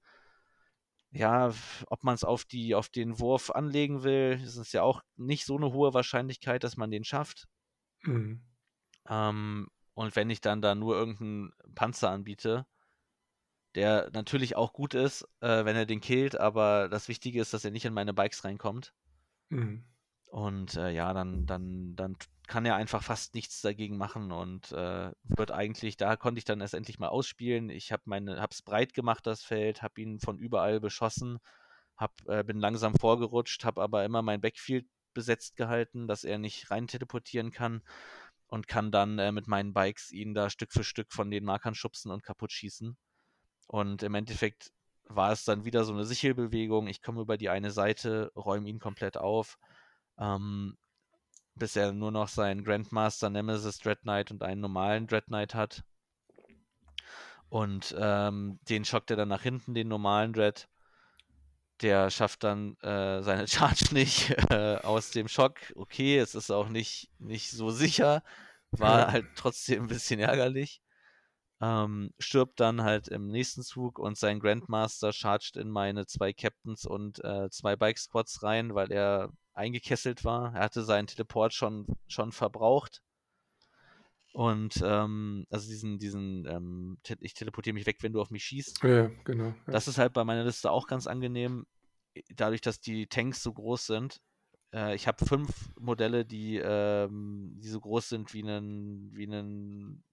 Ja, 1.16 1.54
ob 1.88 2.04
man 2.04 2.14
es 2.14 2.26
auf 2.26 2.44
die, 2.44 2.76
auf 2.76 2.90
den 2.90 3.20
Wurf 3.20 3.50
anlegen 3.50 4.04
will, 4.04 4.38
ist 4.44 4.58
es 4.58 4.74
ja 4.74 4.82
auch 4.82 5.02
nicht 5.16 5.46
so 5.46 5.56
eine 5.56 5.72
hohe 5.72 5.94
Wahrscheinlichkeit, 5.94 6.62
dass 6.66 6.76
man 6.76 6.92
den 6.92 7.06
schafft. 7.06 7.48
Mhm. 8.02 8.44
Ähm, 9.08 9.70
und 9.94 10.16
wenn 10.18 10.30
ich 10.30 10.42
dann 10.42 10.62
da 10.62 10.76
nur 10.76 10.98
irgendeinen 10.98 11.54
Panzer 11.74 12.10
anbiete, 12.10 12.66
der 13.76 14.10
natürlich 14.12 14.58
auch 14.58 14.74
gut 14.74 14.94
ist, 14.94 15.26
äh, 15.40 15.64
wenn 15.64 15.78
er 15.78 15.86
den 15.86 16.02
killt, 16.02 16.38
aber 16.38 16.90
das 16.90 17.08
Wichtige 17.08 17.40
ist, 17.40 17.54
dass 17.54 17.64
er 17.64 17.72
nicht 17.72 17.86
in 17.86 17.94
meine 17.94 18.14
Bikes 18.14 18.44
reinkommt. 18.44 18.94
Mhm. 19.48 19.86
Und 20.28 20.76
äh, 20.76 20.90
ja, 20.90 21.14
dann, 21.14 21.46
dann, 21.46 21.96
dann 21.96 22.18
kann 22.48 22.66
er 22.66 22.76
einfach 22.76 23.04
fast 23.04 23.36
nichts 23.36 23.62
dagegen 23.62 23.98
machen 23.98 24.32
und 24.32 24.72
äh, 24.72 25.12
wird 25.24 25.52
eigentlich, 25.52 25.98
da 25.98 26.16
konnte 26.16 26.40
ich 26.40 26.46
dann 26.46 26.62
erst 26.62 26.74
endlich 26.74 27.00
mal 27.00 27.10
ausspielen. 27.10 27.70
Ich 27.70 27.92
habe 27.92 28.04
meine, 28.06 28.42
hab's 28.42 28.62
breit 28.62 28.94
gemacht, 28.94 29.26
das 29.26 29.44
Feld, 29.44 29.82
habe 29.82 30.02
ihn 30.02 30.20
von 30.20 30.38
überall 30.38 30.80
beschossen, 30.80 31.40
hab, 31.98 32.14
äh, 32.28 32.44
bin 32.44 32.60
langsam 32.60 32.96
vorgerutscht, 32.96 33.66
habe 33.66 33.82
aber 33.82 34.06
immer 34.06 34.22
mein 34.22 34.42
Backfield 34.42 34.86
besetzt 35.14 35.56
gehalten, 35.56 36.08
dass 36.08 36.24
er 36.24 36.38
nicht 36.38 36.70
rein 36.72 36.88
teleportieren 36.88 37.52
kann 37.52 37.82
und 38.48 38.68
kann 38.68 38.92
dann 38.92 39.18
äh, 39.20 39.32
mit 39.32 39.48
meinen 39.48 39.74
Bikes 39.74 40.12
ihn 40.12 40.34
da 40.34 40.50
Stück 40.50 40.72
für 40.72 40.84
Stück 40.84 41.12
von 41.12 41.32
den 41.32 41.46
Markern 41.46 41.76
schubsen 41.76 42.12
und 42.12 42.24
kaputt 42.24 42.52
schießen. 42.52 42.98
Und 43.68 44.04
im 44.04 44.14
Endeffekt 44.14 44.72
war 45.08 45.32
es 45.32 45.44
dann 45.46 45.66
wieder 45.66 45.84
so 45.84 45.94
eine 45.94 46.06
Sichelbewegung. 46.06 46.88
Ich 46.88 47.02
komme 47.02 47.22
über 47.22 47.38
die 47.38 47.50
eine 47.50 47.72
Seite, 47.72 48.32
räume 48.36 48.70
ihn 48.70 48.80
komplett 48.80 49.18
auf, 49.18 49.58
ähm, 50.20 50.78
bis 51.56 51.76
er 51.76 51.91
nur 51.91 52.11
noch 52.11 52.27
seinen 52.27 52.64
Grandmaster 52.64 53.30
Nemesis 53.30 53.80
Dread 53.80 54.02
Knight 54.02 54.32
und 54.32 54.44
einen 54.44 54.61
normalen 54.61 55.07
Dread 55.07 55.26
Knight 55.26 55.56
hat. 55.56 55.84
Und 57.49 57.95
ähm, 57.98 58.60
den 58.69 58.86
schockt 58.86 59.11
er 59.11 59.18
dann 59.18 59.30
nach 59.30 59.41
hinten, 59.41 59.73
den 59.73 59.88
normalen 59.88 60.34
Dread. 60.34 60.68
Der 61.82 62.10
schafft 62.10 62.44
dann 62.44 62.76
äh, 62.82 63.22
seine 63.22 63.48
Charge 63.48 63.94
nicht 63.94 64.32
äh, 64.52 64.77
aus 64.77 65.11
dem 65.11 65.27
Schock. 65.27 65.60
Okay, 65.76 66.18
es 66.18 66.36
ist 66.36 66.52
auch 66.52 66.69
nicht, 66.69 67.10
nicht 67.19 67.52
so 67.52 67.69
sicher. 67.69 68.23
War 68.72 69.11
halt 69.11 69.26
trotzdem 69.36 69.84
ein 69.84 69.88
bisschen 69.88 70.19
ärgerlich 70.19 70.82
ähm, 71.61 72.14
stirbt 72.19 72.60
dann 72.60 72.84
halt 72.84 73.07
im 73.07 73.27
nächsten 73.27 73.64
Zug 73.64 73.98
und 73.99 74.18
sein 74.18 74.40
Grandmaster 74.40 75.14
chargt 75.14 75.56
in 75.56 75.69
meine 75.69 76.06
zwei 76.06 76.34
Captains 76.34 76.86
und 76.86 77.23
äh, 77.23 77.49
zwei 77.49 77.76
Bike 77.76 77.98
Squads 77.98 78.44
rein, 78.44 78.76
weil 78.76 78.91
er 78.91 79.32
eingekesselt 79.56 80.23
war. 80.23 80.53
Er 80.53 80.61
hatte 80.61 80.84
seinen 80.84 81.07
Teleport 81.07 81.53
schon, 81.53 81.88
schon 82.07 82.32
verbraucht. 82.32 83.02
Und 84.34 84.84
ähm, 84.84 85.48
also 85.49 85.69
diesen, 85.69 85.98
diesen, 85.98 86.45
ähm, 86.45 86.98
te 87.03 87.15
ich 87.22 87.34
teleportiere 87.34 87.73
mich 87.73 87.86
weg, 87.86 87.98
wenn 88.02 88.11
du 88.11 88.19
auf 88.19 88.32
mich 88.32 88.44
schießt. 88.44 88.84
Ja, 88.84 89.10
genau. 89.23 89.48
Ja. 89.48 89.56
Das 89.68 89.88
ist 89.88 89.98
halt 89.98 90.11
bei 90.11 90.26
meiner 90.26 90.44
Liste 90.44 90.72
auch 90.72 90.88
ganz 90.88 91.07
angenehm, 91.07 91.65
dadurch, 92.36 92.60
dass 92.60 92.82
die 92.82 93.07
Tanks 93.07 93.41
so 93.41 93.53
groß 93.53 93.86
sind. 93.86 94.22
Äh, 94.73 94.94
ich 94.94 95.07
habe 95.07 95.26
fünf 95.26 95.72
Modelle, 95.80 96.26
die, 96.26 96.57
ähm, 96.57 97.53
die 97.61 97.69
so 97.69 97.80
groß 97.80 98.10
sind 98.10 98.34
wie 98.34 98.41
ein, 98.41 99.10
wie 99.14 99.26
ein 99.26 100.03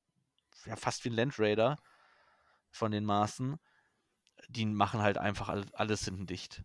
ja, 0.66 0.77
fast 0.77 1.05
wie 1.05 1.10
ein 1.10 1.16
Land 1.16 1.40
Raider 1.40 1.77
von 2.70 2.93
den 2.93 3.05
Maßen. 3.05 3.59
Die 4.48 4.66
machen 4.66 5.02
halt 5.02 5.19
einfach 5.19 5.48
alles 5.73 6.05
hinten 6.05 6.27
dicht. 6.27 6.62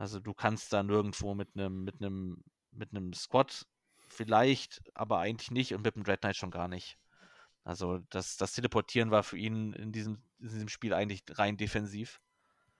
Also 0.00 0.18
du 0.18 0.32
kannst 0.32 0.72
da 0.72 0.82
nirgendwo 0.82 1.34
mit 1.34 1.50
einem 1.54 1.84
mit 1.84 2.00
einem 2.00 2.42
mit 2.72 2.90
einem 2.90 3.12
Squad 3.12 3.66
vielleicht, 4.08 4.80
aber 4.94 5.18
eigentlich 5.18 5.50
nicht 5.50 5.74
und 5.74 5.84
mit 5.84 5.94
dem 5.94 6.04
Dread 6.04 6.22
Knight 6.22 6.36
schon 6.36 6.50
gar 6.50 6.68
nicht. 6.68 6.96
Also 7.64 7.98
das, 8.08 8.38
das 8.38 8.54
Teleportieren 8.54 9.10
war 9.10 9.22
für 9.22 9.36
ihn 9.36 9.74
in 9.74 9.92
diesem, 9.92 10.22
in 10.38 10.48
diesem 10.48 10.68
Spiel 10.70 10.94
eigentlich 10.94 11.22
rein 11.32 11.58
defensiv. 11.58 12.18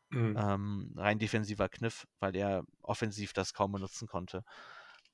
Mhm. 0.08 0.34
Ähm, 0.34 0.94
rein 0.96 1.18
defensiver 1.18 1.68
Kniff, 1.68 2.06
weil 2.20 2.34
er 2.34 2.64
offensiv 2.80 3.34
das 3.34 3.52
kaum 3.52 3.72
benutzen 3.72 4.08
konnte. 4.08 4.42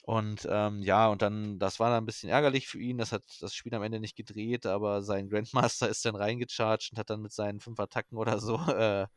Und 0.05 0.47
ähm, 0.49 0.83
ja, 0.83 1.09
und 1.09 1.23
dann, 1.23 1.59
das 1.59 1.81
war 1.81 1.91
dann 1.91 2.05
ein 2.05 2.07
bisschen 2.07 2.31
ärgerlich 2.31 2.69
für 2.69 2.79
ihn. 2.79 2.99
Das 2.99 3.11
hat 3.11 3.25
das 3.41 3.53
Spiel 3.53 3.75
am 3.75 3.83
Ende 3.83 3.99
nicht 3.99 4.17
gedreht, 4.17 4.65
aber 4.65 5.03
sein 5.03 5.29
Grandmaster 5.29 5.89
ist 5.91 6.05
dann 6.05 6.15
reingecharged 6.15 6.93
und 6.93 6.99
hat 7.01 7.11
dann 7.11 7.21
mit 7.21 7.33
seinen 7.33 7.59
fünf 7.59 7.81
Attacken 7.81 8.17
oder 8.17 8.39
so, 8.39 8.59
äh, 8.69 9.09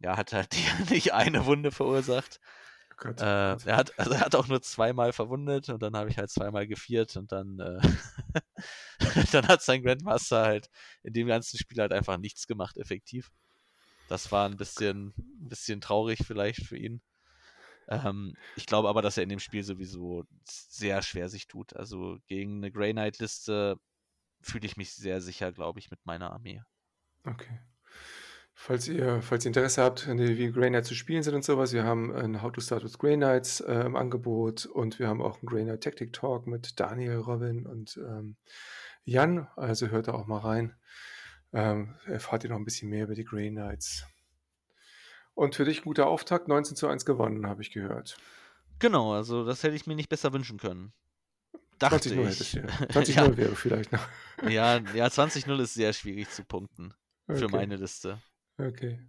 ja, 0.00 0.16
hat 0.16 0.32
halt 0.32 0.54
nicht 0.90 1.12
eine 1.12 1.46
Wunde 1.46 1.70
verursacht. 1.70 2.40
Oh 2.92 2.94
Gott, 2.98 3.20
äh, 3.20 3.24
er 3.24 3.76
hat, 3.76 3.98
also 3.98 4.12
er 4.12 4.20
hat 4.20 4.34
auch 4.34 4.48
nur 4.48 4.62
zweimal 4.62 5.12
verwundet 5.12 5.68
und 5.68 5.82
dann 5.82 5.96
habe 5.96 6.08
ich 6.10 6.18
halt 6.18 6.30
zweimal 6.30 6.66
geviert 6.66 7.16
und 7.16 7.30
dann, 7.32 7.58
äh, 7.58 7.80
dann 9.32 9.48
hat 9.48 9.62
sein 9.62 9.82
Grandmaster 9.82 10.42
halt 10.42 10.70
in 11.02 11.12
dem 11.12 11.26
ganzen 11.26 11.58
Spiel 11.58 11.80
halt 11.80 11.92
einfach 11.92 12.16
nichts 12.16 12.46
gemacht, 12.46 12.78
effektiv. 12.78 13.30
Das 14.08 14.32
war 14.32 14.48
ein 14.48 14.56
bisschen, 14.56 15.08
ein 15.08 15.48
bisschen 15.48 15.80
traurig 15.80 16.20
vielleicht 16.24 16.64
für 16.64 16.76
ihn. 16.76 17.02
Ähm, 17.88 18.34
ich 18.56 18.66
glaube 18.66 18.88
aber, 18.88 19.02
dass 19.02 19.16
er 19.16 19.22
in 19.22 19.28
dem 19.28 19.40
Spiel 19.40 19.62
sowieso 19.62 20.24
sehr 20.44 21.02
schwer 21.02 21.28
sich 21.28 21.46
tut. 21.48 21.74
Also 21.76 22.18
gegen 22.26 22.58
eine 22.58 22.72
Grey 22.72 22.92
Knight-Liste 22.92 23.78
fühle 24.40 24.66
ich 24.66 24.76
mich 24.76 24.94
sehr 24.94 25.20
sicher, 25.20 25.52
glaube 25.52 25.78
ich, 25.78 25.90
mit 25.90 26.04
meiner 26.04 26.32
Armee. 26.32 26.62
Okay. 27.24 27.58
Falls 28.58 28.88
ihr, 28.88 29.20
falls 29.20 29.44
ihr 29.44 29.50
Interesse 29.50 29.82
habt, 29.82 30.08
wie 30.08 30.50
Grey 30.50 30.70
Knights 30.70 30.88
zu 30.88 30.94
spielen 30.94 31.22
sind 31.22 31.34
und 31.34 31.44
sowas, 31.44 31.74
wir 31.74 31.84
haben 31.84 32.10
ein 32.16 32.40
How 32.40 32.50
to 32.50 32.62
Start 32.62 32.82
with 32.84 32.98
Grey 32.98 33.16
Knights 33.16 33.60
äh, 33.60 33.84
im 33.84 33.96
Angebot 33.96 34.64
und 34.64 34.98
wir 34.98 35.08
haben 35.08 35.20
auch 35.20 35.36
einen 35.36 35.46
Grey 35.46 35.62
Knight 35.62 35.82
Tactic 35.82 36.14
Talk 36.14 36.46
mit 36.46 36.80
Daniel, 36.80 37.18
Robin 37.18 37.66
und 37.66 37.98
ähm, 37.98 38.36
Jan. 39.04 39.46
Also 39.56 39.88
hört 39.88 40.08
da 40.08 40.14
auch 40.14 40.26
mal 40.26 40.38
rein. 40.38 40.74
Ähm, 41.52 41.96
erfahrt 42.06 42.44
ihr 42.44 42.50
noch 42.50 42.56
ein 42.56 42.64
bisschen 42.64 42.88
mehr 42.88 43.04
über 43.04 43.14
die 43.14 43.26
Grey 43.26 43.50
Knights. 43.50 44.06
Und 45.34 45.54
für 45.54 45.66
dich 45.66 45.82
guter 45.82 46.06
Auftakt, 46.06 46.48
19 46.48 46.76
zu 46.76 46.88
1 46.88 47.04
gewonnen, 47.04 47.46
habe 47.46 47.60
ich 47.60 47.70
gehört. 47.70 48.16
Genau, 48.78 49.12
also 49.12 49.44
das 49.44 49.62
hätte 49.64 49.76
ich 49.76 49.86
mir 49.86 49.96
nicht 49.96 50.08
besser 50.08 50.32
wünschen 50.32 50.58
können. 50.58 50.94
Dachte 51.78 52.08
20-0 52.08 52.24
hätte 52.24 52.42
ich. 52.42 52.52
Ja. 52.54 52.62
20-0 52.64 53.12
ja. 53.12 53.36
wäre 53.36 53.54
vielleicht 53.54 53.92
noch. 53.92 54.08
ja, 54.48 54.78
ja 54.94 55.06
20-0 55.06 55.60
ist 55.60 55.74
sehr 55.74 55.92
schwierig 55.92 56.30
zu 56.30 56.42
punkten 56.42 56.94
okay. 57.28 57.38
für 57.38 57.48
meine 57.48 57.76
Liste. 57.76 58.18
Okay. 58.58 59.00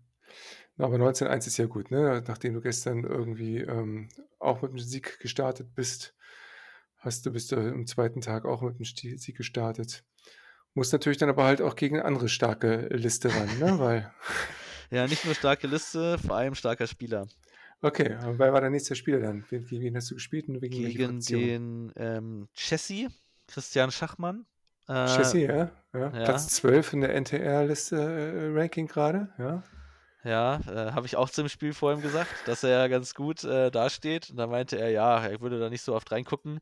Aber 0.78 0.98
19-1 0.98 1.48
ist 1.48 1.58
ja 1.58 1.66
gut, 1.66 1.90
ne? 1.90 2.24
Nachdem 2.28 2.54
du 2.54 2.62
gestern 2.62 3.04
irgendwie 3.04 3.58
ähm, 3.58 4.10
auch 4.40 4.62
mit 4.62 4.72
dem 4.72 4.80
Sieg 4.80 5.20
gestartet 5.20 5.74
bist, 5.74 6.14
hast 6.98 7.26
du 7.26 7.32
bist 7.32 7.52
du 7.52 7.58
am 7.58 7.88
zweiten 7.88 8.22
Tag 8.22 8.46
auch 8.46 8.62
mit 8.62 8.80
dem 8.80 8.86
Sieg 8.86 9.36
gestartet. 9.36 10.04
Muss 10.74 10.92
natürlich 10.92 11.18
dann 11.18 11.30
aber 11.30 11.46
halt 11.46 11.62
auch 11.62 11.76
gegen 11.76 11.96
eine 11.96 12.06
andere 12.06 12.30
starke 12.30 12.88
Liste 12.92 13.34
ran, 13.34 13.60
ne? 13.60 13.80
Weil 13.80 14.14
ja, 14.92 15.08
nicht 15.08 15.26
nur 15.26 15.34
starke 15.34 15.68
Liste, 15.68 16.18
vor 16.20 16.36
allem 16.36 16.56
starker 16.56 16.88
Spieler. 16.88 17.28
Okay, 17.82 18.14
aber 18.14 18.40
wer 18.40 18.54
war 18.54 18.62
der 18.62 18.70
nächste 18.70 18.96
Spieler 18.96 19.20
dann? 19.20 19.46
Gegen 19.50 19.70
wen 19.70 19.96
hast 19.96 20.10
du 20.12 20.16
gespielt? 20.16 20.48
Und 20.48 20.60
gegen 20.62 20.76
gegen 20.76 21.20
den 21.20 21.94
ähm, 21.96 22.48
Chessie, 22.54 23.08
Christian 23.48 23.92
Schachmann. 23.92 24.46
Äh, 24.88 25.06
Chessie, 25.08 25.46
ja, 25.46 25.70
ja. 25.94 26.00
ja. 26.00 26.10
Platz 26.10 26.48
12 26.48 26.94
in 26.94 27.02
der 27.02 27.16
NTR-Liste-Ranking 27.16 28.86
äh, 28.86 28.90
gerade, 28.90 29.30
ja. 29.38 29.64
Ja, 30.24 30.60
äh, 30.68 30.92
habe 30.92 31.06
ich 31.06 31.16
auch 31.16 31.30
zum 31.30 31.48
Spiel 31.48 31.74
vor 31.74 31.94
ihm 31.94 32.02
gesagt, 32.02 32.30
dass 32.48 32.64
er 32.64 32.90
ganz 32.90 33.14
gut 33.14 33.46
äh, 33.46 33.72
dasteht. 33.72 34.30
Und 34.30 34.38
da 34.38 34.48
meinte 34.48 34.78
er, 34.78 34.90
ja, 34.90 35.26
er 35.26 35.40
würde 35.40 35.58
da 35.58 35.70
nicht 35.70 35.84
so 35.84 35.96
oft 35.96 36.12
reingucken. 36.12 36.60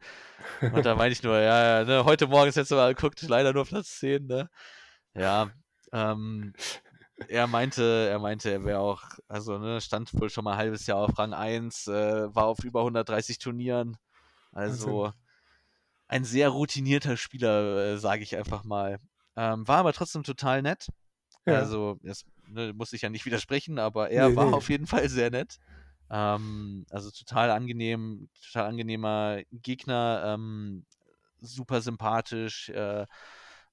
Und 0.61 0.85
da 0.85 0.93
meinte 0.95 1.13
ich 1.13 1.23
nur, 1.23 1.39
ja, 1.39 1.79
ja 1.79 1.83
ne, 1.83 2.05
heute 2.05 2.27
Morgen 2.27 2.49
ist 2.49 2.57
jetzt 2.57 2.69
mal 2.71 2.93
geguckt, 2.93 3.21
leider 3.23 3.53
nur 3.53 3.65
Platz 3.65 3.97
10, 3.99 4.27
ne? 4.27 4.49
Ja, 5.15 5.49
ähm, 5.93 6.53
er 7.27 7.47
meinte, 7.47 8.07
er 8.09 8.19
meinte, 8.19 8.51
er 8.51 8.65
wäre 8.65 8.79
auch, 8.79 9.01
also 9.27 9.57
ne, 9.57 9.81
stand 9.81 10.13
wohl 10.19 10.29
schon 10.29 10.43
mal 10.43 10.53
ein 10.53 10.57
halbes 10.57 10.85
Jahr 10.85 10.99
auf 10.99 11.17
Rang 11.17 11.33
1, 11.33 11.87
äh, 11.87 12.35
war 12.35 12.45
auf 12.45 12.63
über 12.63 12.81
130 12.81 13.39
Turnieren. 13.39 13.97
Also 14.51 15.05
Wahnsinn. 15.05 15.24
Ein 16.07 16.23
sehr 16.23 16.49
routinierter 16.49 17.17
Spieler, 17.17 17.93
äh, 17.93 17.97
sage 17.97 18.23
ich 18.23 18.35
einfach 18.37 18.63
mal. 18.63 18.99
Ähm, 19.35 19.67
war 19.67 19.77
aber 19.77 19.93
trotzdem 19.93 20.23
total 20.23 20.61
nett. 20.61 20.87
Ja. 21.45 21.53
Also, 21.59 21.97
das 22.01 22.23
ne, 22.47 22.73
muss 22.73 22.93
ich 22.93 23.01
ja 23.01 23.09
nicht 23.09 23.25
widersprechen, 23.25 23.79
aber 23.79 24.09
er 24.09 24.29
Nee, 24.29 24.35
war 24.35 24.47
nee. 24.47 24.53
auf 24.53 24.69
jeden 24.69 24.87
Fall 24.87 25.09
sehr 25.09 25.29
nett. 25.31 25.57
Ähm, 26.09 26.85
also 26.91 27.09
total 27.11 27.49
angenehm, 27.51 28.29
total 28.51 28.67
angenehmer 28.67 29.41
Gegner, 29.51 30.33
ähm, 30.35 30.85
super 31.41 31.81
sympathisch. 31.81 32.69
Äh, 32.69 33.05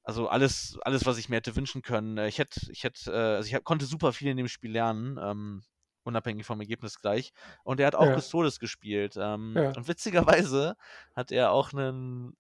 also 0.03 0.29
alles, 0.29 0.79
alles, 0.83 1.07
was 1.07 1.19
ich 1.19 1.29
mir 1.29 1.37
hätte 1.37 1.55
wünschen 1.55 1.83
können. 1.83 2.19
Ich 2.19 2.39
hätte, 2.39 2.61
ich 2.73 2.85
hätte, 2.85 3.13
äh, 3.13 3.37
also 3.37 3.55
ich 3.55 3.65
konnte 3.65 3.85
super 3.87 4.13
viel 4.13 4.29
in 4.29 4.37
dem 4.37 4.49
Spiel 4.49 4.73
lernen, 4.73 5.19
ähm, 5.23 5.63
unabhängig 6.05 6.47
vom 6.47 6.61
Ergebnis 6.61 7.01
gleich. 7.01 7.33
Und 7.65 7.81
er 7.81 7.87
hat 7.87 7.95
auch 7.95 8.07
Ja. 8.07 8.19
Custodes 8.19 8.59
gespielt. 8.61 9.17
Ähm, 9.19 9.55
Ja. 9.57 9.71
Und 9.71 9.89
witzigerweise 9.89 10.77
hat 11.15 11.33
er 11.33 11.53
auch 11.53 11.73
einen, 11.73 12.37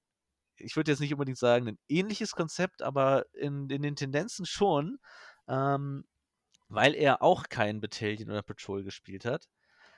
ich 0.57 0.77
würde 0.77 0.91
jetzt 0.93 1.01
nicht 1.01 1.13
unbedingt 1.13 1.39
sagen, 1.39 1.69
ein 1.69 1.79
ähnliches 1.89 2.33
Konzept, 2.33 2.83
aber 2.83 3.27
in, 3.35 3.69
in 3.71 3.83
den 3.83 3.97
Tendenzen 3.97 4.47
schon, 4.47 4.99
ähm, 5.49 6.05
weil 6.69 6.95
er 6.95 7.23
auch 7.23 7.45
kein 7.49 7.81
Battalion 7.81 8.31
oder 8.31 8.43
Patrol 8.43 8.83
gespielt 8.85 9.25
hat, 9.25 9.49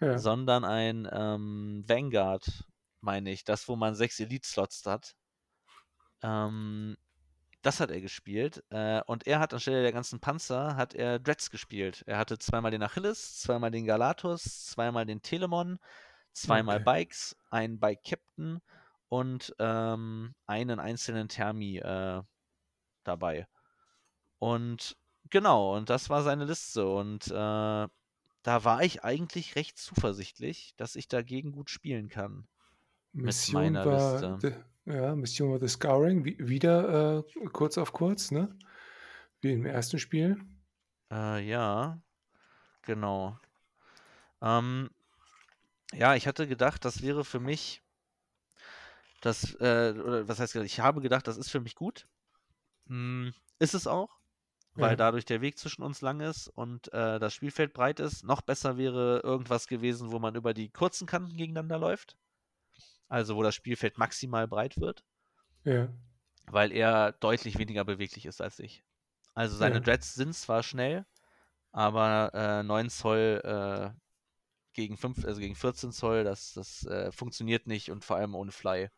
Ja. 0.00 0.18
sondern 0.18 0.64
ein 0.64 1.08
ähm, 1.12 1.84
Vanguard, 1.86 2.64
meine 3.00 3.30
ich, 3.32 3.44
das, 3.44 3.68
wo 3.68 3.76
man 3.76 3.94
sechs 3.94 4.18
Elite-Slots 4.20 4.84
hat. 4.86 5.14
Ähm, 6.22 6.96
das 7.64 7.80
hat 7.80 7.90
er 7.90 8.00
gespielt. 8.00 8.62
Äh, 8.70 9.00
und 9.06 9.26
er 9.26 9.40
hat 9.40 9.54
anstelle 9.54 9.82
der 9.82 9.92
ganzen 9.92 10.20
Panzer, 10.20 10.76
hat 10.76 10.94
er 10.94 11.18
Dreads 11.18 11.50
gespielt. 11.50 12.04
Er 12.06 12.18
hatte 12.18 12.38
zweimal 12.38 12.70
den 12.70 12.82
Achilles, 12.82 13.40
zweimal 13.40 13.70
den 13.70 13.86
Galatus, 13.86 14.66
zweimal 14.66 15.06
den 15.06 15.22
Telemon, 15.22 15.78
zweimal 16.32 16.76
Okay. 16.76 16.84
Bikes, 16.84 17.36
einen 17.50 17.80
Bike 17.80 18.04
Captain 18.04 18.60
und 19.08 19.54
ähm, 19.58 20.34
einen 20.46 20.78
einzelnen 20.78 21.28
Thermi 21.28 21.78
äh, 21.78 22.22
dabei. 23.02 23.46
Und 24.38 24.96
genau, 25.30 25.74
und 25.76 25.88
das 25.88 26.10
war 26.10 26.22
seine 26.22 26.44
Liste. 26.44 26.86
Und 26.86 27.28
äh, 27.28 27.30
da 27.30 27.88
war 28.64 28.82
ich 28.82 29.04
eigentlich 29.04 29.56
recht 29.56 29.78
zuversichtlich, 29.78 30.74
dass 30.76 30.96
ich 30.96 31.08
dagegen 31.08 31.52
gut 31.52 31.70
spielen 31.70 32.08
kann. 32.08 32.46
Mission 33.12 33.62
meiner 33.62 33.86
war, 33.86 34.12
Liste. 34.12 34.64
Ja, 34.86 35.14
Mission 35.14 35.50
war 35.50 35.60
The 35.60 35.68
Scouring, 35.68 36.24
wie, 36.24 36.36
wieder 36.38 37.18
äh, 37.18 37.48
kurz 37.52 37.78
auf 37.78 37.92
kurz, 37.92 38.30
ne? 38.30 38.56
Wie 39.42 39.52
im 39.52 39.66
ersten 39.66 39.98
Spiel. 39.98 40.38
Äh, 41.10 41.40
ja, 41.48 41.98
genau. 42.82 43.38
Ähm, 44.42 44.90
ja, 45.94 46.14
ich 46.14 46.26
hatte 46.26 46.46
gedacht, 46.46 46.84
das 46.84 47.00
wäre 47.02 47.24
für 47.24 47.40
mich 47.40 47.82
das, 49.20 49.54
äh, 49.60 49.94
oder 49.96 50.28
was 50.28 50.38
heißt? 50.40 50.56
Ich 50.56 50.80
habe 50.80 51.00
gedacht, 51.00 51.26
das 51.26 51.36
ist 51.36 51.50
für 51.50 51.60
mich 51.60 51.74
gut. 51.74 52.06
Hm, 52.88 53.34
ist 53.60 53.74
es 53.74 53.86
auch, 53.86 54.10
weil 54.74 54.96
Ja. 54.96 54.96
dadurch 54.96 55.24
der 55.26 55.40
Weg 55.42 55.58
zwischen 55.58 55.82
uns 55.82 56.02
lang 56.02 56.20
ist 56.20 56.48
und 56.48 56.92
äh, 56.92 57.18
das 57.20 57.34
Spielfeld 57.34 57.74
breit 57.74 58.00
ist. 58.00 58.24
Noch 58.24 58.42
besser 58.42 58.78
wäre 58.78 59.20
irgendwas 59.24 59.68
gewesen, 59.68 60.12
wo 60.12 60.20
man 60.20 60.36
über 60.36 60.54
die 60.54 60.70
kurzen 60.70 61.06
Kanten 61.06 61.36
gegeneinander 61.36 61.78
läuft. 61.78 62.16
Also 63.08 63.36
wo 63.36 63.42
das 63.42 63.54
Spielfeld 63.54 63.98
maximal 63.98 64.48
breit 64.48 64.78
wird, 64.80 65.04
Ja. 65.64 65.88
weil 66.46 66.72
er 66.72 67.12
deutlich 67.12 67.58
weniger 67.58 67.84
beweglich 67.84 68.26
ist 68.26 68.40
als 68.40 68.58
ich. 68.58 68.84
Also 69.34 69.56
seine 69.56 69.76
Ja. 69.76 69.80
Dreads 69.80 70.14
sind 70.14 70.34
zwar 70.34 70.62
schnell, 70.62 71.06
aber 71.72 72.30
äh, 72.34 72.62
9 72.62 72.88
Zoll 72.90 73.40
äh, 73.44 73.90
gegen 74.72 74.96
5, 74.96 75.24
also 75.24 75.40
gegen 75.40 75.54
14 75.54 75.92
Zoll, 75.92 76.24
das, 76.24 76.52
das 76.54 76.84
äh, 76.86 77.12
funktioniert 77.12 77.66
nicht 77.66 77.90
und 77.90 78.04
vor 78.04 78.16
allem 78.16 78.34
ohne 78.34 78.52
Fly. 78.52 78.90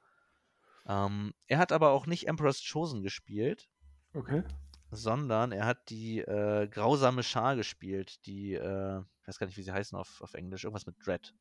Ähm, 0.87 1.35
er 1.49 1.59
hat 1.59 1.73
aber 1.73 1.91
auch 1.91 2.07
nicht 2.07 2.29
Emperor's 2.29 2.63
Chosen 2.71 3.03
gespielt, 3.03 3.69
Okay. 4.15 4.43
sondern 4.91 5.53
er 5.53 5.67
hat 5.67 5.91
die 5.91 6.21
äh, 6.21 6.69
grausame 6.69 7.23
Schar 7.23 7.57
gespielt, 7.57 8.25
die, 8.27 8.55
äh, 8.55 9.01
ich 9.23 9.29
weiß 9.29 9.39
gar 9.39 9.47
nicht, 9.47 9.57
wie 9.57 9.63
sie 9.63 9.73
heißen 9.73 9.99
auf, 9.99 10.21
auf 10.23 10.35
Englisch, 10.35 10.65
irgendwas 10.65 10.87
mit 10.87 10.97
Dread. 11.05 11.35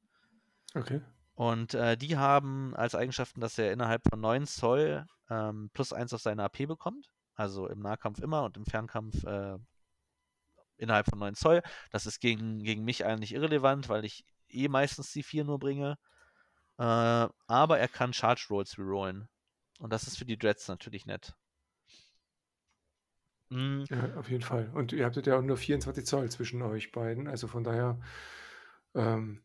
Okay. 0.73 1.01
Und 1.35 1.73
äh, 1.73 1.97
die 1.97 2.17
haben 2.17 2.75
als 2.75 2.95
Eigenschaften, 2.95 3.41
dass 3.41 3.57
er 3.57 3.71
innerhalb 3.71 4.01
von 4.09 4.19
9 4.19 4.47
Zoll 4.47 5.05
ähm, 5.29 5.69
plus 5.73 5.93
1 5.93 6.13
auf 6.13 6.21
seine 6.21 6.43
AP 6.43 6.65
bekommt. 6.67 7.09
Also 7.35 7.67
im 7.67 7.79
Nahkampf 7.79 8.19
immer 8.19 8.43
und 8.43 8.57
im 8.57 8.65
Fernkampf 8.65 9.23
äh, 9.25 9.57
innerhalb 10.77 11.07
von 11.07 11.19
9 11.19 11.35
Zoll. 11.35 11.61
Das 11.91 12.05
ist 12.05 12.19
gegen, 12.19 12.63
gegen 12.63 12.83
mich 12.85 13.05
eigentlich 13.05 13.33
irrelevant, 13.33 13.89
weil 13.89 14.05
ich 14.05 14.25
eh 14.49 14.67
meistens 14.69 15.11
die 15.11 15.23
4 15.23 15.43
nur 15.43 15.59
bringe. 15.59 15.97
Äh, 16.77 17.27
aber 17.47 17.79
er 17.79 17.87
kann 17.87 18.13
Charge 18.13 18.47
Rolls 18.49 18.77
rerollen. 18.77 19.27
Und 19.79 19.91
das 19.91 20.07
ist 20.07 20.17
für 20.17 20.25
die 20.25 20.37
Dreads 20.37 20.67
natürlich 20.69 21.05
nett. 21.05 21.33
Mm, 23.49 23.83
Ja, 23.89 24.15
auf 24.15 24.29
jeden 24.29 24.43
Fall. 24.43 24.71
Und 24.73 24.93
ihr 24.93 25.05
habtet 25.05 25.27
ja 25.27 25.37
auch 25.37 25.41
nur 25.41 25.57
24 25.57 26.05
Zoll 26.05 26.29
zwischen 26.29 26.61
euch 26.61 26.91
beiden. 26.91 27.27
Also 27.27 27.47
von 27.47 27.63
daher, 27.63 27.99
ähm, 28.95 29.44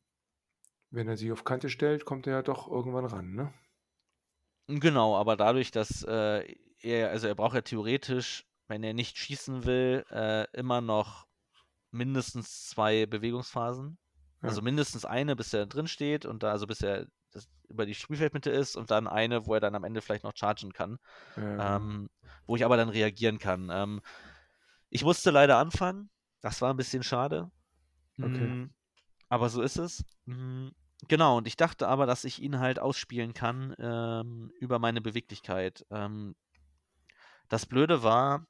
wenn 0.91 1.09
er 1.09 1.17
sich 1.17 1.33
auf 1.33 1.45
Kante 1.45 1.69
stellt, 1.69 2.05
kommt 2.05 2.27
er 2.27 2.35
ja 2.35 2.43
doch 2.43 2.69
irgendwann 2.69 3.07
ran, 3.07 3.35
ne? 3.35 3.53
Genau, 4.69 5.17
aber 5.17 5.37
dadurch, 5.37 5.71
dass 5.73 6.05
äh, 6.05 6.55
er, 6.81 7.11
also 7.11 7.27
er 7.27 7.35
braucht 7.35 7.55
ja 7.55 7.61
theoretisch, 7.63 8.47
wenn 8.69 8.85
er 8.85 8.95
nicht 8.95 9.19
schießen 9.19 9.65
will, 9.65 10.05
äh, 10.11 10.47
immer 10.57 10.81
noch 10.81 11.27
mindestens 11.91 12.69
zwei 12.69 13.07
Bewegungsphasen. 13.07 13.99
Also 14.43 14.61
Ja. 14.61 14.65
mindestens 14.65 15.05
eine, 15.05 15.37
bis 15.37 15.53
er 15.53 15.67
drin 15.67 15.89
steht 15.89 16.25
und 16.27 16.43
da, 16.43 16.53
also 16.53 16.67
bis 16.67 16.83
er 16.83 17.07
das, 17.33 17.49
über 17.69 17.87
die 17.87 17.95
Spielfeldmitte 17.95 18.51
ist 18.51 18.77
und 18.77 18.91
dann 18.91 19.09
eine, 19.09 19.47
wo 19.47 19.55
er 19.55 19.61
dann 19.61 19.75
am 19.75 19.85
Ende 19.85 20.03
vielleicht 20.03 20.25
noch 20.25 20.37
chargen 20.37 20.73
kann. 20.73 20.99
Ja. 21.37 21.77
Ähm, 21.77 22.09
wo 22.47 22.57
ich 22.57 22.65
aber 22.65 22.77
dann 22.77 22.89
reagieren 22.89 23.39
kann. 23.39 23.71
Ähm, 23.73 24.01
ich 24.91 25.05
musste 25.05 25.31
leider 25.31 25.59
anfangen. 25.59 26.11
Das 26.41 26.63
war 26.63 26.73
ein 26.73 26.77
bisschen 26.77 27.03
schade. 27.03 27.51
Okay. 28.23 28.47
Mm, 28.47 28.71
aber 29.29 29.49
so 29.49 29.63
ist 29.63 29.79
es. 29.79 30.05
Mm, 30.27 30.69
genau, 31.09 31.39
und 31.39 31.47
ich 31.47 31.57
dachte 31.57 31.89
aber, 31.89 32.07
dass 32.07 32.25
ich 32.25 32.41
ihn 32.41 32.59
halt 32.59 32.79
ausspielen 32.79 33.35
kann 33.35 33.75
ähm, 33.79 34.53
über 34.61 34.79
meine 34.79 35.01
Beweglichkeit. 35.01 35.87
Ähm, 35.91 36.35
das 37.49 37.67
Blöde 37.67 38.03
war, 38.03 38.47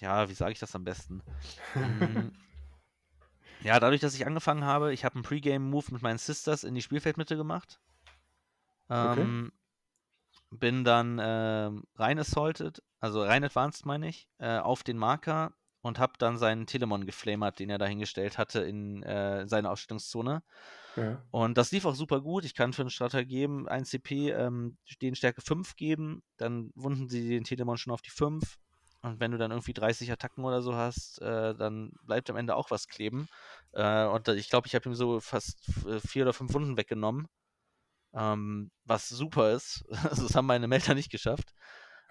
ja, 0.00 0.28
wie 0.28 0.34
sage 0.34 0.52
ich 0.52 0.58
das 0.58 0.74
am 0.74 0.84
besten? 0.84 1.22
Mm, 1.74 2.28
ja, 3.62 3.78
dadurch, 3.80 4.00
dass 4.00 4.14
ich 4.14 4.26
angefangen 4.26 4.64
habe, 4.64 4.92
ich 4.92 5.04
habe 5.04 5.14
einen 5.14 5.24
Pre-Game-Move 5.24 5.92
mit 5.92 6.02
meinen 6.02 6.18
Sisters 6.18 6.64
in 6.64 6.74
die 6.74 6.82
Spielfeldmitte 6.82 7.36
gemacht. 7.36 7.80
Okay. 8.88 9.22
Ähm, 9.22 9.52
bin 10.50 10.84
dann 10.84 11.18
ähm, 11.20 11.84
rein 11.96 12.18
assaulted, 12.18 12.82
also 13.00 13.22
rein 13.22 13.44
advanced 13.44 13.84
meine 13.84 14.08
ich, 14.08 14.28
äh, 14.38 14.58
auf 14.58 14.82
den 14.82 14.96
Marker 14.96 15.52
und 15.86 15.98
habe 15.98 16.14
dann 16.18 16.36
seinen 16.38 16.66
Telemon 16.66 17.06
geflamert, 17.06 17.58
den 17.58 17.70
er 17.70 17.78
dahingestellt 17.78 18.38
hatte 18.38 18.60
in 18.60 19.02
äh, 19.02 19.46
seine 19.46 19.70
Ausstellungszone. 19.70 20.42
Ja. 20.96 21.22
Und 21.30 21.58
das 21.58 21.72
lief 21.72 21.84
auch 21.84 21.94
super 21.94 22.20
gut. 22.20 22.44
Ich 22.44 22.54
kann 22.54 22.72
für 22.72 22.82
einen 22.82 22.90
Starter 22.90 23.24
geben, 23.24 23.68
1 23.68 23.90
CP, 23.90 24.30
ähm, 24.30 24.76
den 25.02 25.14
Stärke 25.14 25.42
5 25.42 25.76
geben, 25.76 26.22
dann 26.38 26.70
wunden 26.74 27.08
sie 27.08 27.28
den 27.28 27.44
Telemon 27.44 27.76
schon 27.76 27.92
auf 27.92 28.02
die 28.02 28.10
5. 28.10 28.58
Und 29.02 29.20
wenn 29.20 29.30
du 29.30 29.38
dann 29.38 29.50
irgendwie 29.50 29.74
30 29.74 30.10
Attacken 30.10 30.44
oder 30.44 30.62
so 30.62 30.74
hast, 30.74 31.20
äh, 31.20 31.54
dann 31.54 31.92
bleibt 32.02 32.28
am 32.30 32.36
Ende 32.36 32.56
auch 32.56 32.70
was 32.70 32.88
kleben. 32.88 33.28
Äh, 33.72 34.06
und 34.06 34.26
ich 34.28 34.48
glaube, 34.48 34.66
ich 34.66 34.74
habe 34.74 34.88
ihm 34.88 34.94
so 34.94 35.20
fast 35.20 35.58
f- 35.68 36.02
vier 36.02 36.22
oder 36.24 36.32
fünf 36.32 36.54
Wunden 36.54 36.76
weggenommen. 36.76 37.28
Ähm, 38.14 38.70
was 38.84 39.08
super 39.08 39.52
ist. 39.52 39.84
Also, 40.04 40.22
das 40.26 40.34
haben 40.34 40.46
meine 40.46 40.68
Melder 40.68 40.94
nicht 40.94 41.10
geschafft. 41.10 41.52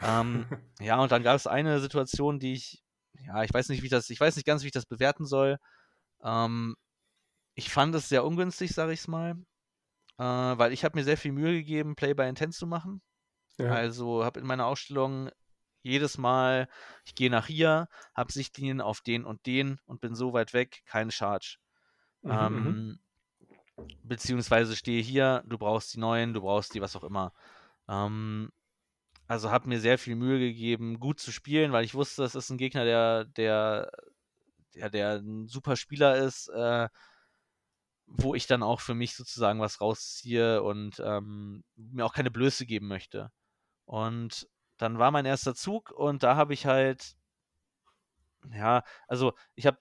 Ähm, 0.01 0.45
ja, 0.79 1.01
und 1.01 1.11
dann 1.11 1.23
gab 1.23 1.35
es 1.35 1.47
eine 1.47 1.79
Situation, 1.79 2.39
die 2.39 2.53
ich, 2.53 2.84
ja, 3.25 3.43
ich 3.43 3.53
weiß 3.53 3.69
nicht, 3.69 3.81
wie 3.81 3.87
ich 3.87 3.91
das, 3.91 4.09
ich 4.09 4.19
weiß 4.19 4.35
nicht 4.35 4.45
ganz, 4.45 4.63
wie 4.63 4.67
ich 4.67 4.73
das 4.73 4.85
bewerten 4.85 5.25
soll. 5.25 5.57
Ähm, 6.23 6.75
ich 7.55 7.69
fand 7.69 7.95
es 7.95 8.09
sehr 8.09 8.25
ungünstig, 8.25 8.73
sage 8.73 8.93
ich 8.93 8.99
es 9.01 9.07
mal. 9.07 9.35
Äh, 10.17 10.23
weil 10.23 10.71
ich 10.71 10.83
habe 10.85 10.97
mir 10.97 11.03
sehr 11.03 11.17
viel 11.17 11.31
Mühe 11.31 11.53
gegeben, 11.53 11.95
Play 11.95 12.13
by 12.13 12.23
Intent 12.23 12.53
zu 12.53 12.67
machen. 12.67 13.01
Ja. 13.57 13.71
Also 13.71 14.23
habe 14.23 14.39
in 14.39 14.45
meiner 14.45 14.65
Ausstellung 14.65 15.29
jedes 15.81 16.17
Mal, 16.17 16.67
ich 17.05 17.15
gehe 17.15 17.29
nach 17.29 17.47
hier, 17.47 17.87
habe 18.15 18.31
Sichtlinien 18.31 18.81
auf 18.81 19.01
den 19.01 19.23
und 19.23 19.45
den 19.45 19.79
und 19.85 20.01
bin 20.01 20.15
so 20.15 20.33
weit 20.33 20.53
weg, 20.53 20.81
kein 20.85 21.11
Charge. 21.11 21.57
Mhm, 22.23 22.31
mhm. 22.31 22.67
Ähm, 22.67 22.99
beziehungsweise 24.03 24.75
stehe 24.75 25.01
hier, 25.01 25.43
du 25.45 25.57
brauchst 25.57 25.93
die 25.93 25.99
neuen, 25.99 26.33
du 26.33 26.41
brauchst 26.41 26.73
die, 26.73 26.81
was 26.81 26.95
auch 26.95 27.03
immer. 27.03 27.33
Ähm, 27.87 28.49
also 29.27 29.51
habe 29.51 29.67
mir 29.69 29.79
sehr 29.79 29.97
viel 29.97 30.15
Mühe 30.15 30.39
gegeben, 30.39 30.99
gut 30.99 31.19
zu 31.19 31.31
spielen, 31.31 31.71
weil 31.71 31.85
ich 31.85 31.95
wusste, 31.95 32.21
das 32.21 32.35
ist 32.35 32.49
ein 32.49 32.57
Gegner, 32.57 32.85
der, 32.85 33.25
der, 33.25 33.91
der, 34.75 34.89
der 34.89 35.11
ein 35.19 35.47
super 35.47 35.75
Spieler 35.75 36.17
ist, 36.17 36.49
äh, 36.49 36.89
wo 38.07 38.35
ich 38.35 38.47
dann 38.47 38.63
auch 38.63 38.81
für 38.81 38.93
mich 38.93 39.15
sozusagen 39.15 39.59
was 39.59 39.81
rausziehe 39.81 40.61
und 40.63 41.01
ähm, 41.03 41.63
mir 41.75 42.05
auch 42.05 42.13
keine 42.13 42.31
Blöße 42.31 42.65
geben 42.65 42.87
möchte. 42.87 43.31
Und 43.85 44.47
dann 44.77 44.99
war 44.99 45.11
mein 45.11 45.25
erster 45.25 45.55
Zug 45.55 45.91
und 45.91 46.23
da 46.23 46.35
habe 46.35 46.53
ich 46.53 46.65
halt 46.65 47.15
Ja, 48.53 48.83
also 49.07 49.33
ich 49.55 49.65
habe 49.65 49.79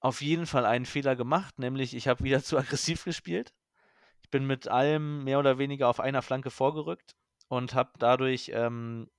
auf 0.00 0.20
jeden 0.22 0.46
Fall 0.46 0.66
einen 0.66 0.86
Fehler 0.86 1.16
gemacht, 1.16 1.58
nämlich 1.58 1.94
ich 1.94 2.08
habe 2.08 2.24
wieder 2.24 2.42
zu 2.44 2.58
aggressiv 2.58 3.04
gespielt. 3.04 3.54
Ich 4.22 4.30
bin 4.30 4.46
mit 4.46 4.68
allem 4.68 5.24
mehr 5.24 5.38
oder 5.38 5.58
weniger 5.58 5.88
auf 5.88 6.00
einer 6.00 6.22
Flanke 6.22 6.50
vorgerückt 6.50 7.16
und 7.52 7.74
habe 7.74 7.90
dadurch, 7.98 8.50
ähm, 8.54 9.10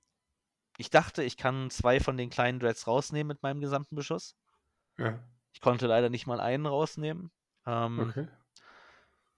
ich 0.76 0.90
dachte, 0.90 1.22
ich 1.22 1.36
kann 1.36 1.70
zwei 1.70 2.00
von 2.00 2.16
den 2.16 2.30
kleinen 2.30 2.58
Dreads 2.58 2.88
rausnehmen 2.88 3.28
mit 3.28 3.44
meinem 3.44 3.60
gesamten 3.60 3.94
Beschuss. 3.94 4.34
Ja. 4.98 5.22
Ich 5.52 5.60
konnte 5.60 5.86
leider 5.86 6.10
nicht 6.10 6.26
mal 6.26 6.40
einen 6.40 6.66
rausnehmen. 6.66 7.30
Ähm, 7.64 8.00
Okay. 8.00 8.26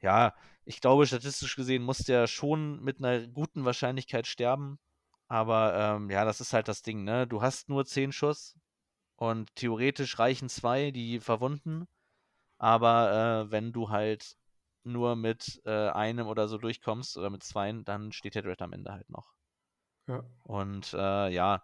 ja, 0.01 0.35
ich 0.65 0.81
glaube, 0.81 1.07
statistisch 1.07 1.57
gesehen 1.57 1.83
muss 1.83 1.99
der 1.99 2.27
schon 2.27 2.83
mit 2.83 2.97
einer 3.05 3.27
guten 3.27 3.67
Wahrscheinlichkeit 3.67 4.27
sterben. 4.27 4.79
Aber 5.29 5.75
ähm, 5.75 6.09
ja, 6.09 6.25
das 6.25 6.41
ist 6.41 6.55
halt 6.55 6.67
das 6.67 6.81
Ding, 6.81 7.05
ne? 7.05 7.27
Du 7.27 7.43
hast 7.43 7.69
nur 7.69 7.85
10 7.85 8.13
Schuss 8.13 8.57
und 9.17 9.55
theoretisch 9.57 10.19
reichen 10.19 10.49
zwei, 10.49 10.91
die 10.91 11.21
verwunden. 11.21 11.87
Aber 12.57 13.45
äh, 13.47 13.51
wenn 13.51 13.75
du 13.75 13.91
halt 13.91 14.39
nur 14.87 15.17
mit 15.17 15.61
äh, 15.65 15.89
einem 15.91 16.27
oder 16.27 16.49
so 16.49 16.59
durchkommst 16.59 17.17
oder 17.19 17.31
mit 17.31 17.43
zweien, 17.43 17.85
dann 17.85 18.13
steht 18.13 18.35
der 18.35 18.43
Dread 18.43 18.63
am 18.63 18.73
Ende 18.73 18.93
halt 18.93 19.09
noch. 19.11 19.35
Ja. 20.09 20.25
Und 20.45 20.95
äh, 20.95 21.29
ja, 21.31 21.63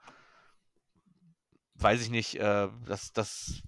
weiß 1.77 2.03
ich 2.03 2.11
nicht, 2.11 2.37
äh, 2.37 2.69
das, 2.87 3.13
das 3.13 3.63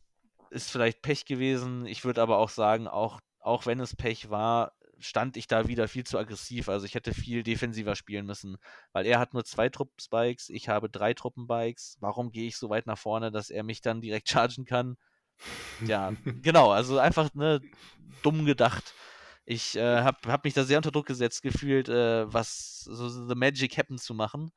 ist 0.51 0.71
vielleicht 0.71 1.03
Pech 1.03 1.25
gewesen. 1.25 1.87
Ich 1.87 2.05
würde 2.05 2.23
aber 2.23 2.39
auch 2.39 2.49
sagen, 2.49 2.89
auch, 2.89 3.21
auch 3.41 3.67
wenn 3.67 3.81
es 3.81 3.97
Pech 3.97 4.31
war, 4.31 4.73
stand 4.99 5.37
ich 5.37 5.47
da 5.47 5.69
wieder 5.69 5.89
viel 5.89 6.05
zu 6.05 6.19
aggressiv. 6.19 6.69
Also 6.69 6.87
ich 6.87 6.95
hätte 6.95 7.13
viel 7.13 7.43
defensiver 7.43 7.97
spielen 7.97 8.27
müssen, 8.27 8.57
weil 8.93 9.07
er 9.07 9.19
hat 9.19 9.35
nur 9.35 9.45
zwei 9.45 9.69
Truppenspikes, 9.69 10.49
ich 10.49 10.69
habe 10.69 10.89
drei 10.89 11.15
Truppenbikes. 11.15 11.99
Warum 12.01 12.31
gehe 12.31 12.47
ich 12.47 12.57
so 12.57 12.71
weit 12.71 12.87
nach 12.87 12.99
vorne, 12.99 13.31
dass 13.31 13.51
er 13.51 13.63
mich 13.63 13.81
dann 13.81 14.01
direkt 14.01 14.29
chargen 14.31 14.65
kann? 14.65 14.97
Ja, 15.85 16.13
genau, 16.43 16.71
also 16.71 16.99
einfach 16.99 17.35
ne, 17.35 17.61
dumm 18.23 18.45
gedacht. 18.47 18.95
Ich 19.47 19.77
äh, 19.77 20.03
habe 20.03 20.19
hab 20.33 20.45
mich 20.45 20.55
da 20.55 20.65
sehr 20.65 20.79
unter 20.79 20.91
Druck 20.91 21.07
gesetzt 21.07 21.43
gefühlt, 21.43 21.89
äh, 21.89 22.33
was 22.33 22.81
so 22.85 23.09
The 23.09 23.35
Magic 23.35 23.77
Happen 23.77 23.99
zu 23.99 24.15
machen. 24.15 24.51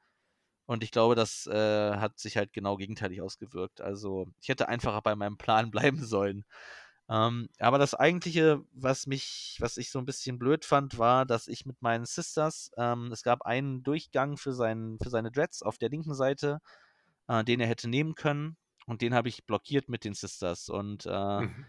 Und 0.66 0.84
ich 0.84 0.92
glaube, 0.92 1.16
das 1.16 1.48
äh, 1.48 1.98
hat 1.98 2.20
sich 2.20 2.38
halt 2.38 2.54
genau 2.54 2.78
gegenteilig 2.78 3.22
ausgewirkt. 3.22 3.82
Also 3.82 4.28
ich 4.42 4.50
hätte 4.50 4.68
einfach 4.68 5.00
bei 5.02 5.16
meinem 5.16 5.38
Plan 5.38 5.72
bleiben 5.72 6.04
sollen. 6.04 6.46
Ähm, 7.10 7.48
aber 7.60 7.78
das 7.80 7.94
eigentliche, 7.96 8.62
was 8.74 9.08
mich, 9.08 9.58
was 9.60 9.78
ich 9.78 9.92
so 9.92 10.00
ein 10.00 10.06
bisschen 10.06 10.40
blöd 10.40 10.66
fand, 10.66 10.98
war, 10.98 11.26
dass 11.26 11.48
ich 11.48 11.66
mit 11.66 11.82
meinen 11.82 12.06
Sisters, 12.06 12.72
ähm, 12.78 13.12
es 13.14 13.24
gab 13.24 13.44
einen 13.44 13.82
Durchgang 13.84 14.38
für, 14.38 14.54
seinen, 14.54 15.00
für 15.00 15.10
seine 15.10 15.32
Dreads 15.32 15.64
auf 15.64 15.78
der 15.78 15.90
linken 15.90 16.14
Seite, 16.14 16.60
äh, 17.28 17.44
den 17.46 17.62
er 17.62 17.68
hätte 17.68 17.90
nehmen 17.90 18.16
können. 18.16 18.58
Und 18.88 19.02
den 19.02 19.14
habe 19.14 19.30
ich 19.30 19.46
blockiert 19.46 19.90
mit 19.90 20.04
den 20.04 20.14
Sisters. 20.14 20.70
Und 20.70 21.06
äh, 21.06 21.42
Mhm. 21.42 21.66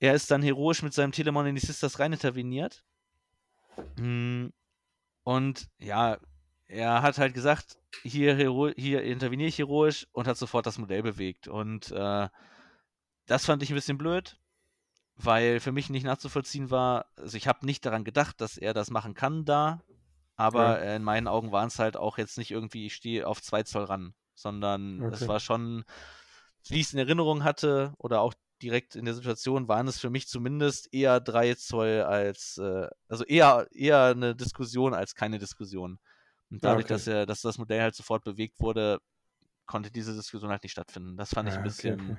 Er 0.00 0.14
ist 0.14 0.30
dann 0.30 0.42
heroisch 0.42 0.82
mit 0.82 0.94
seinem 0.94 1.12
Telemon 1.12 1.46
in 1.46 1.54
die 1.54 1.60
Sisters 1.60 1.98
rein 1.98 2.12
interveniert. 2.12 2.84
Mm, 3.96 4.48
Und 5.24 5.68
ja, 5.78 6.18
er 6.66 7.02
hat 7.02 7.18
halt 7.18 7.34
gesagt, 7.34 7.78
hier, 8.02 8.34
hero 8.36 8.70
hier 8.76 9.02
interveniere 9.02 9.48
ich 9.48 9.58
heroisch 9.58 10.06
und 10.12 10.26
hat 10.28 10.36
sofort 10.38 10.66
das 10.66 10.78
Modell 10.78 11.02
bewegt. 11.02 11.48
Und 11.48 11.90
äh, 11.92 12.28
das 13.26 13.46
fand 13.46 13.62
ich 13.62 13.70
ein 13.70 13.74
bisschen 13.74 13.98
blöd, 13.98 14.38
weil 15.16 15.60
für 15.60 15.72
mich 15.72 15.90
nicht 15.90 16.04
nachzuvollziehen 16.04 16.70
war, 16.70 17.06
also 17.16 17.36
ich 17.36 17.48
habe 17.48 17.66
nicht 17.66 17.84
daran 17.84 18.04
gedacht, 18.04 18.40
dass 18.40 18.56
er 18.58 18.74
das 18.74 18.90
machen 18.90 19.14
kann 19.14 19.44
da, 19.44 19.82
aber 20.36 20.80
Ja. 20.80 20.96
in 20.96 21.02
meinen 21.04 21.28
Augen 21.28 21.52
waren 21.52 21.68
es 21.68 21.78
halt 21.78 21.96
auch 21.96 22.18
jetzt 22.18 22.38
nicht 22.38 22.50
irgendwie, 22.50 22.86
ich 22.86 22.94
stehe 22.94 23.26
auf 23.26 23.42
2 23.42 23.64
Zoll 23.64 23.84
ran, 23.84 24.14
sondern 24.34 25.04
es 25.10 25.22
Okay. 25.22 25.28
war 25.28 25.40
schon, 25.40 25.84
wie 26.68 26.76
ich 26.80 26.86
es 26.86 26.92
in 26.92 27.00
Erinnerung 27.00 27.44
hatte 27.44 27.94
oder 27.98 28.20
auch 28.20 28.34
direkt 28.62 28.96
in 28.96 29.04
der 29.04 29.14
Situation, 29.14 29.68
waren 29.68 29.88
es 29.88 29.98
für 30.00 30.10
mich 30.10 30.28
zumindest 30.28 30.92
eher 30.92 31.20
3 31.20 31.54
Zoll 31.54 32.02
als, 32.02 32.58
äh, 32.58 32.88
also 33.08 33.24
eher, 33.24 33.66
eher 33.72 34.04
eine 34.06 34.34
Diskussion 34.36 34.94
als 34.94 35.14
keine 35.14 35.38
Diskussion. 35.38 35.98
Und 36.50 36.64
Ah, 36.64 36.66
dadurch, 36.66 36.86
okay. 36.86 36.86
dass 36.86 37.06
er, 37.06 37.26
dass 37.26 37.42
das 37.42 37.58
Modell 37.58 37.82
halt 37.82 37.94
sofort 37.94 38.24
bewegt 38.24 38.60
wurde, 38.60 39.00
konnte 39.66 39.90
diese 39.90 40.14
Diskussion 40.14 40.50
halt 40.50 40.62
nicht 40.62 40.72
stattfinden. 40.72 41.16
Das 41.16 41.30
fand 41.34 41.48
ich 41.48 41.58
ein 41.58 41.62
Ah, 41.62 41.68
okay, 41.70 41.92
bisschen, 41.92 41.94
okay. 41.94 42.18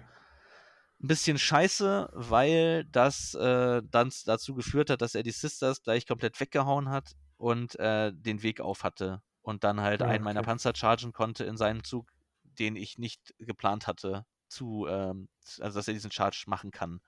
ein 1.01 1.07
bisschen 1.07 1.37
scheiße, 1.37 2.09
weil 2.13 2.85
das 2.85 3.33
äh, 3.35 3.81
dann 3.89 4.11
dazu 4.25 4.53
geführt 4.53 4.89
hat, 4.89 5.01
dass 5.01 5.15
er 5.15 5.23
die 5.23 5.31
Sisters 5.31 5.81
gleich 5.81 6.05
komplett 6.05 6.39
weggehauen 6.39 6.89
hat 6.89 7.15
und 7.37 7.79
äh, 7.79 8.11
den 8.13 8.43
Weg 8.43 8.59
auf 8.59 8.83
hatte 8.83 9.21
und 9.41 9.63
dann 9.63 9.79
halt 9.81 10.01
Ah, 10.01 10.03
einen 10.03 10.23
meiner 10.23 10.41
okay. 10.41 10.43
Panzer 10.43 10.73
chargen 10.75 11.13
konnte 11.13 11.45
in 11.45 11.55
seinen 11.57 11.83
Zug, 11.85 12.11
den 12.43 12.75
ich 12.75 12.97
nicht 12.97 13.33
geplant 13.39 13.87
hatte, 13.87 14.25
zu, 14.49 14.87
ähm, 14.89 15.29
also 15.59 15.80
dass 15.80 15.88
er 15.88 15.93
diesen 15.93 16.11
Charge 16.11 16.45
machen 16.47 16.71
kann. 16.71 17.01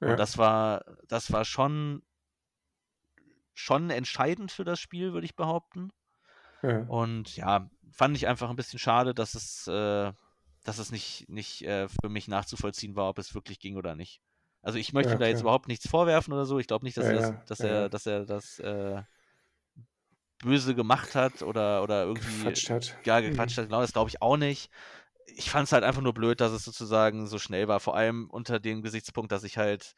Ja. 0.00 0.08
Und 0.08 0.18
das 0.18 0.38
war, 0.38 0.84
das 1.08 1.32
war 1.32 1.44
schon, 1.44 2.02
schon 3.54 3.90
entscheidend 3.90 4.50
für 4.52 4.64
das 4.64 4.80
Spiel, 4.80 5.12
würde 5.12 5.24
ich 5.24 5.36
behaupten. 5.36 5.90
Ja. 6.62 6.86
Und 6.86 7.36
ja, 7.36 7.70
fand 7.92 8.16
ich 8.16 8.26
einfach 8.28 8.50
ein 8.50 8.56
bisschen 8.56 8.78
schade, 8.78 9.14
dass 9.14 9.34
es, 9.34 9.66
äh, 9.68 10.12
dass 10.64 10.78
es 10.78 10.90
nicht, 10.92 11.28
nicht 11.28 11.62
äh, 11.62 11.88
für 11.88 12.08
mich 12.08 12.28
nachzuvollziehen 12.28 12.96
war, 12.96 13.08
ob 13.08 13.18
es 13.18 13.34
wirklich 13.34 13.60
ging 13.60 13.76
oder 13.76 13.94
nicht. 13.94 14.20
Also 14.62 14.78
ich 14.78 14.92
möchte 14.92 15.12
Ja, 15.12 15.16
ihm 15.16 15.20
da 15.20 15.26
jetzt 15.26 15.40
überhaupt 15.40 15.68
nichts 15.68 15.88
vorwerfen 15.88 16.32
oder 16.32 16.46
so. 16.46 16.58
Ich 16.58 16.66
glaube 16.68 16.84
nicht, 16.84 16.96
dass 16.96 17.06
er 17.06 17.14
das, 17.14 17.34
dass 17.46 17.60
er, 17.60 17.88
dass 17.88 18.06
er 18.06 18.26
das 18.26 18.58
äh, 18.60 19.02
böse 20.42 20.74
gemacht 20.74 21.14
hat 21.14 21.42
oder, 21.42 21.82
oder 21.82 22.04
irgendwie 22.04 22.44
Gequatscht 22.44 22.70
hat. 22.70 22.96
ja, 23.04 23.20
Mhm. 23.20 23.28
gequatscht 23.30 23.58
hat. 23.58 23.66
Genau, 23.66 23.80
das 23.80 23.92
glaube 23.92 24.10
ich 24.10 24.20
auch 24.22 24.36
nicht. 24.36 24.70
Ich 25.36 25.50
fand 25.50 25.66
es 25.66 25.72
halt 25.72 25.84
einfach 25.84 26.02
nur 26.02 26.14
blöd, 26.14 26.40
dass 26.40 26.52
es 26.52 26.64
sozusagen 26.64 27.26
so 27.26 27.38
schnell 27.38 27.68
war. 27.68 27.80
Vor 27.80 27.96
allem 27.96 28.28
unter 28.30 28.60
dem 28.60 28.82
Gesichtspunkt, 28.82 29.32
dass 29.32 29.44
ich 29.44 29.58
halt 29.58 29.94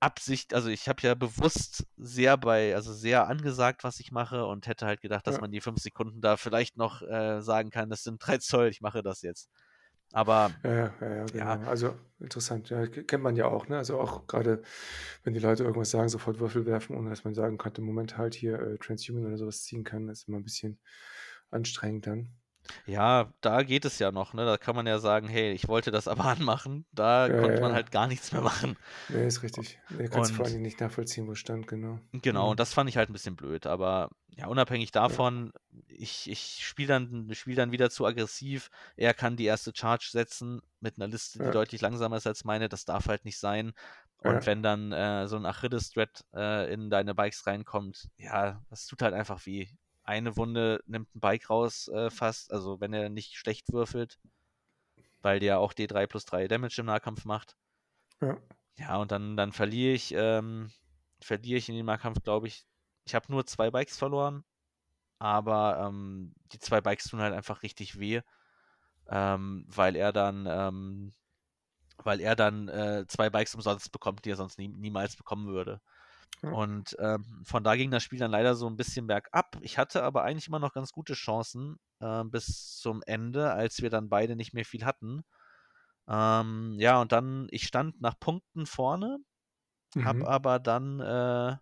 Absicht, 0.00 0.54
also 0.54 0.68
ich 0.68 0.88
habe 0.88 1.02
ja 1.02 1.14
bewusst 1.14 1.84
sehr 1.96 2.36
bei, 2.36 2.74
also 2.74 2.92
sehr 2.94 3.26
angesagt, 3.28 3.82
was 3.84 4.00
ich 4.00 4.12
mache 4.12 4.46
und 4.46 4.66
hätte 4.68 4.86
halt 4.86 5.00
gedacht, 5.00 5.26
dass 5.26 5.36
Ja. 5.36 5.40
man 5.40 5.50
die 5.50 5.60
fünf 5.60 5.80
Sekunden 5.80 6.20
da 6.20 6.36
vielleicht 6.36 6.76
noch 6.76 7.02
äh, 7.02 7.40
sagen 7.42 7.70
kann, 7.70 7.90
das 7.90 8.04
sind 8.04 8.18
drei 8.24 8.38
Zoll, 8.40 8.68
ich 8.68 8.80
mache 8.80 9.02
das 9.02 9.22
jetzt. 9.22 9.50
Aber 10.12 10.56
Ja, 10.62 10.70
ja, 10.72 10.94
ja, 11.00 11.14
ja, 11.16 11.30
ja, 11.36 11.56
genau. 11.56 11.60
Also 11.64 11.94
interessant, 12.20 12.70
ja, 12.70 12.86
kennt 12.86 13.22
man 13.22 13.36
ja 13.36 13.46
auch, 13.46 13.68
ne? 13.68 13.78
Also 13.78 13.98
auch 14.00 14.26
gerade, 14.26 14.62
wenn 15.24 15.34
die 15.34 15.40
Leute 15.40 15.64
irgendwas 15.64 15.90
sagen, 15.90 16.08
sofort 16.08 16.38
Würfel 16.40 16.66
werfen, 16.66 16.96
ohne 16.96 17.10
dass 17.10 17.24
man 17.24 17.34
sagen 17.34 17.58
könnte, 17.58 17.80
Moment 17.82 18.16
halt 18.18 18.34
hier 18.34 18.58
äh, 18.60 18.78
Transhuman 18.78 19.26
oder 19.26 19.38
sowas 19.38 19.62
ziehen 19.64 19.84
kann, 19.84 20.08
ist 20.08 20.28
immer 20.28 20.38
ein 20.38 20.44
bisschen 20.44 20.78
anstrengend 21.50 22.06
dann. 22.06 22.28
Ja, 22.86 23.32
da 23.40 23.62
geht 23.62 23.84
es 23.84 23.98
ja 23.98 24.12
noch, 24.12 24.34
ne? 24.34 24.44
Da 24.44 24.56
kann 24.56 24.76
man 24.76 24.86
ja 24.86 24.98
sagen, 24.98 25.28
hey, 25.28 25.52
ich 25.52 25.68
wollte 25.68 25.90
das 25.90 26.08
aber 26.08 26.24
anmachen. 26.26 26.86
Da 26.92 27.28
Ja, 27.28 27.34
konnte 27.34 27.60
ja, 27.60 27.62
man 27.62 27.72
ja. 27.72 27.74
halt 27.74 27.90
gar 27.90 28.06
nichts 28.06 28.32
mehr 28.32 28.42
machen. 28.42 28.76
Nee, 29.08 29.26
ist 29.26 29.42
richtig. 29.42 29.78
Kannst 30.10 30.30
du 30.30 30.34
vor 30.34 30.46
Dingen 30.46 30.62
nicht 30.62 30.80
nachvollziehen, 30.80 31.26
wo 31.26 31.34
stand, 31.34 31.66
genau. 31.66 31.98
Genau, 32.12 32.46
Mhm. 32.46 32.50
und 32.52 32.60
das 32.60 32.72
fand 32.72 32.88
ich 32.88 32.96
halt 32.96 33.10
ein 33.10 33.12
bisschen 33.12 33.36
blöd. 33.36 33.66
Aber 33.66 34.10
ja, 34.28 34.46
unabhängig 34.46 34.92
davon, 34.92 35.52
ich, 35.88 36.28
ich 36.30 36.64
spiele 36.66 36.88
dann, 36.88 37.34
spiel 37.34 37.54
dann 37.54 37.70
wieder 37.72 37.90
zu 37.90 38.06
aggressiv. 38.06 38.70
Er 38.96 39.12
kann 39.14 39.36
die 39.36 39.44
erste 39.44 39.72
Charge 39.74 40.08
setzen 40.10 40.62
mit 40.80 40.96
einer 40.96 41.06
Liste, 41.08 41.38
die 41.40 41.50
deutlich 41.50 41.82
langsamer 41.82 42.16
ist 42.16 42.26
als 42.26 42.44
meine. 42.44 42.68
Das 42.70 42.84
darf 42.86 43.08
halt 43.08 43.24
nicht 43.26 43.38
sein. 43.38 43.72
Und 44.16 44.46
wenn 44.46 44.62
dann 44.62 44.90
äh, 44.92 45.28
so 45.28 45.36
ein 45.36 45.44
Achilles-Thread 45.46 46.24
äh, 46.34 46.72
in 46.72 46.88
deine 46.90 47.14
Bikes 47.14 47.46
reinkommt, 47.46 48.08
ja, 48.16 48.62
das 48.70 48.86
tut 48.86 49.02
halt 49.02 49.14
einfach 49.14 49.44
weh. 49.46 49.68
Eine 50.08 50.38
Wunde 50.38 50.82
nimmt 50.86 51.14
ein 51.14 51.20
Bike 51.20 51.50
raus 51.50 51.88
äh, 51.88 52.08
fast, 52.08 52.50
also 52.50 52.80
wenn 52.80 52.94
er 52.94 53.10
nicht 53.10 53.36
schlecht 53.36 53.74
würfelt, 53.74 54.18
weil 55.22 55.38
der 55.38 55.60
auch 55.60 55.72
D3 55.74 56.06
plus 56.06 56.24
3 56.24 56.48
Damage 56.48 56.80
im 56.80 56.86
Nahkampf 56.86 57.24
macht. 57.24 57.56
ja, 58.20 58.38
Ja, 58.78 58.96
und 58.98 59.10
dann, 59.12 59.36
dann 59.36 59.52
verliere 59.52 59.92
ich, 59.94 60.12
ähm, 60.16 60.70
verliere 61.20 61.58
ich 61.58 61.68
in 61.68 61.76
dem 61.76 61.86
Nahkampf, 61.86 62.22
glaube 62.22 62.46
ich. 62.46 62.64
Ich 63.04 63.14
habe 63.14 63.26
nur 63.30 63.46
zwei 63.46 63.70
Bikes 63.70 63.98
verloren, 63.98 64.44
aber 65.18 65.88
ähm, 65.88 66.34
die 66.52 66.58
zwei 66.60 66.80
Bikes 66.80 67.06
tun 67.06 67.20
halt 67.20 67.34
einfach 67.34 67.62
richtig 67.62 68.00
weh, 68.00 68.22
ähm, 69.10 69.64
weil 69.68 69.96
er 69.96 70.12
dann, 70.12 70.46
ähm, 70.48 71.14
weil 72.04 72.20
er 72.20 72.36
dann 72.36 72.68
äh, 72.68 73.06
zwei 73.08 73.30
Bikes 73.30 73.54
umsonst 73.54 73.92
bekommt, 73.92 74.24
die 74.24 74.30
er 74.32 74.36
sonst 74.36 74.58
nie, 74.58 74.68
niemals 74.68 75.16
bekommen 75.16 75.48
würde. 75.48 75.80
Und 76.42 76.96
ähm, 77.00 77.42
von 77.44 77.64
da 77.64 77.74
ging 77.74 77.90
das 77.90 78.02
Spiel 78.02 78.18
dann 78.18 78.30
leider 78.30 78.54
so 78.54 78.68
ein 78.68 78.76
bisschen 78.76 79.06
bergab. 79.06 79.56
Ich 79.60 79.76
hatte 79.76 80.04
aber 80.04 80.22
eigentlich 80.22 80.46
immer 80.48 80.60
noch 80.60 80.72
ganz 80.72 80.92
gute 80.92 81.14
Chancen 81.14 81.78
äh, 82.00 82.24
bis 82.24 82.76
zum 82.76 83.02
Ende, 83.06 83.52
als 83.52 83.82
wir 83.82 83.90
dann 83.90 84.08
beide 84.08 84.36
nicht 84.36 84.54
mehr 84.54 84.64
viel 84.64 84.84
hatten. 84.84 85.24
Ähm, 86.06 86.76
ja, 86.78 87.00
und 87.00 87.12
dann, 87.12 87.48
ich 87.50 87.66
stand 87.66 88.00
nach 88.00 88.18
Punkten 88.18 88.66
vorne, 88.66 89.18
hab 90.02 90.16
mhm. 90.16 90.24
aber 90.24 90.58
dann 90.58 91.00
äh, 91.00 91.56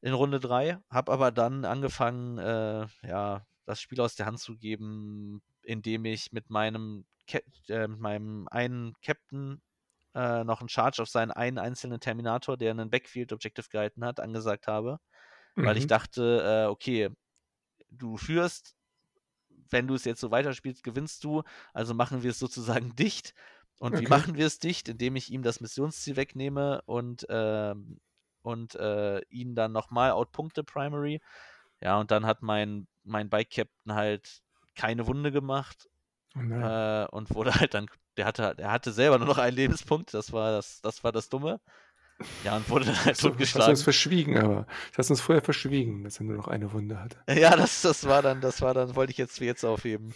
in 0.00 0.12
Runde 0.12 0.40
3, 0.40 0.78
hab 0.90 1.08
aber 1.08 1.30
dann 1.30 1.64
angefangen, 1.64 2.38
äh, 2.38 2.86
ja, 3.02 3.46
das 3.64 3.80
Spiel 3.80 4.00
aus 4.00 4.16
der 4.16 4.26
Hand 4.26 4.40
zu 4.40 4.56
geben, 4.56 5.42
indem 5.62 6.04
ich 6.04 6.32
mit 6.32 6.50
meinem, 6.50 7.06
Cap 7.26 7.44
äh, 7.68 7.88
mit 7.88 8.00
meinem 8.00 8.48
einen 8.48 8.92
Captain 9.02 9.62
äh, 10.14 10.44
noch 10.44 10.60
einen 10.60 10.68
Charge 10.68 11.02
auf 11.02 11.08
seinen 11.08 11.30
einen 11.32 11.58
einzelnen 11.58 12.00
Terminator, 12.00 12.56
der 12.56 12.70
einen 12.72 12.90
Backfield 12.90 13.32
Objective 13.32 13.68
gehalten 13.70 14.04
hat, 14.04 14.20
angesagt 14.20 14.66
habe, 14.68 14.98
weil 15.60 15.76
ich 15.76 15.86
Mhm. 15.86 15.88
dachte, 15.88 16.64
äh, 16.66 16.70
okay, 16.70 17.10
du 17.90 18.16
führst, 18.18 18.76
wenn 19.70 19.86
du 19.86 19.94
es 19.94 20.04
jetzt 20.04 20.20
so 20.20 20.30
weiterspielst, 20.30 20.82
gewinnst 20.82 21.24
du. 21.24 21.42
Also 21.72 21.94
machen 21.94 22.22
wir 22.22 22.30
es 22.30 22.38
sozusagen 22.38 22.94
dicht. 22.96 23.34
Und 23.78 23.98
wie 23.98 24.06
Okay. 24.06 24.06
machen 24.06 24.36
wir 24.36 24.46
es 24.46 24.58
dicht? 24.58 24.88
Indem 24.88 25.16
ich 25.16 25.30
ihm 25.32 25.42
das 25.42 25.60
Missionsziel 25.60 26.16
wegnehme 26.16 26.82
und, 26.86 27.26
ähm, 27.28 28.00
und 28.42 28.74
äh, 28.76 29.20
ihn 29.30 29.54
dann 29.54 29.72
nochmal 29.72 30.12
outpunkte 30.12 30.64
Primary. 30.64 31.20
Ja, 31.80 31.98
und 32.00 32.10
dann 32.10 32.26
hat 32.26 32.42
mein, 32.42 32.88
mein 33.04 33.30
Bike-Captain 33.30 33.94
halt 33.94 34.42
keine 34.76 35.06
Wunde 35.06 35.32
gemacht 35.32 35.88
Oh 36.36 36.40
äh, 36.58 37.06
und 37.06 37.34
wurde 37.34 37.54
halt 37.54 37.74
dann, 37.74 37.88
der 38.16 38.26
hatte, 38.26 38.54
der 38.56 38.70
hatte 38.70 38.92
selber 38.92 39.18
nur 39.18 39.26
noch 39.28 39.38
einen 39.38 39.56
Lebenspunkt, 39.56 40.14
das 40.14 40.32
war 40.32 40.52
das, 40.52 40.80
das 40.82 41.02
war 41.04 41.12
das 41.12 41.28
Dumme. 41.28 41.60
Ja, 42.44 42.56
und 42.56 42.68
wurde 42.70 42.86
dann 42.86 43.04
halt 43.04 43.16
Hast 43.16 43.24
du, 43.24 43.28
hast 43.38 43.56
du 43.56 43.70
uns 43.70 43.76
totgeschlagen. 43.76 43.76
verschwiegen, 43.76 44.38
aber 44.38 44.66
du 44.92 44.98
hast 44.98 45.10
uns 45.10 45.20
vorher 45.20 45.42
verschwiegen, 45.42 46.04
dass 46.04 46.20
er 46.20 46.24
nur 46.26 46.36
noch 46.36 46.48
eine 46.48 46.72
Wunde 46.72 47.00
hatte. 47.00 47.18
Ja, 47.28 47.56
das, 47.56 47.82
das 47.82 48.06
war 48.06 48.22
dann, 48.22 48.40
das 48.40 48.62
war 48.62 48.72
dann, 48.74 48.94
wollte 48.96 49.10
ich 49.12 49.18
jetzt 49.18 49.40
jetzt 49.40 49.64
aufheben. 49.64 50.14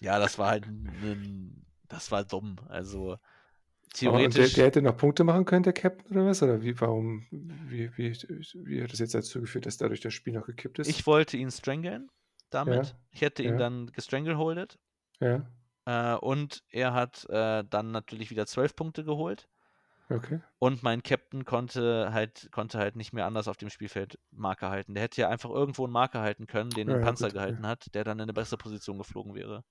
Ja, 0.00 0.18
das 0.18 0.38
war 0.38 0.50
halt 0.50 0.66
ein, 0.66 1.64
das 1.88 2.10
war 2.10 2.24
dumm. 2.24 2.56
Also 2.68 3.18
Aber 4.04 4.20
und 4.24 4.36
der, 4.36 4.48
theoretisch. 4.48 4.54
der 4.54 4.64
hätte 4.66 4.82
noch 4.82 4.96
Punkte 4.96 5.22
machen 5.24 5.44
können, 5.44 5.62
der 5.62 5.72
Captain, 5.74 6.10
oder 6.10 6.26
was? 6.26 6.42
Oder 6.42 6.62
wie, 6.62 6.78
warum, 6.80 7.26
wie, 7.30 7.96
wie, 7.96 8.12
wie 8.64 8.82
hat 8.82 8.92
das 8.92 8.98
jetzt 8.98 9.14
dazu 9.14 9.40
geführt, 9.40 9.66
dass 9.66 9.76
dadurch 9.76 10.00
das 10.00 10.14
Spiel 10.14 10.32
noch 10.32 10.46
gekippt 10.46 10.80
ist? 10.80 10.88
Ich 10.88 11.06
wollte 11.06 11.36
ihn 11.36 11.50
strangeln 11.52 12.10
damit. 12.50 12.86
Ja, 12.88 12.94
Ich 13.10 13.20
hätte 13.20 13.42
ihn 13.44 13.50
ja. 13.52 13.56
dann 13.58 13.92
gestrangleholdet. 13.92 14.78
ja, 15.20 15.46
Äh, 15.86 16.14
und 16.16 16.62
er 16.70 16.94
hat 16.94 17.24
äh, 17.30 17.64
dann 17.68 17.90
natürlich 17.92 18.30
wieder 18.30 18.46
zwölf 18.46 18.76
Punkte 18.76 19.04
geholt. 19.04 19.48
okay. 20.10 20.40
Und 20.58 20.82
mein 20.82 21.02
Captain 21.02 21.44
konnte 21.44 22.10
halt, 22.14 22.48
konnte 22.52 22.78
halt 22.78 22.96
nicht 22.96 23.12
mehr 23.12 23.26
anders 23.26 23.48
auf 23.48 23.56
dem 23.58 23.68
Spielfeld 23.68 24.18
Marker 24.30 24.70
halten. 24.70 24.94
Der 24.94 25.02
hätte 25.02 25.20
ja 25.20 25.28
einfach 25.28 25.50
irgendwo 25.50 25.84
einen 25.84 25.92
Marker 25.92 26.20
halten 26.22 26.46
können, 26.46 26.74
den 26.74 26.88
Ja, 26.88 26.94
ein 26.94 26.98
ja, 26.98 27.04
Panzer 27.04 27.26
gut, 27.28 27.34
ja. 27.34 27.40
gehalten 27.40 27.66
hat, 27.66 27.92
der 27.94 28.04
dann 28.04 28.18
in 28.18 28.22
eine 28.22 28.32
bessere 28.32 28.56
Position 28.58 28.96
geflogen 28.98 29.34
wäre. 29.34 29.62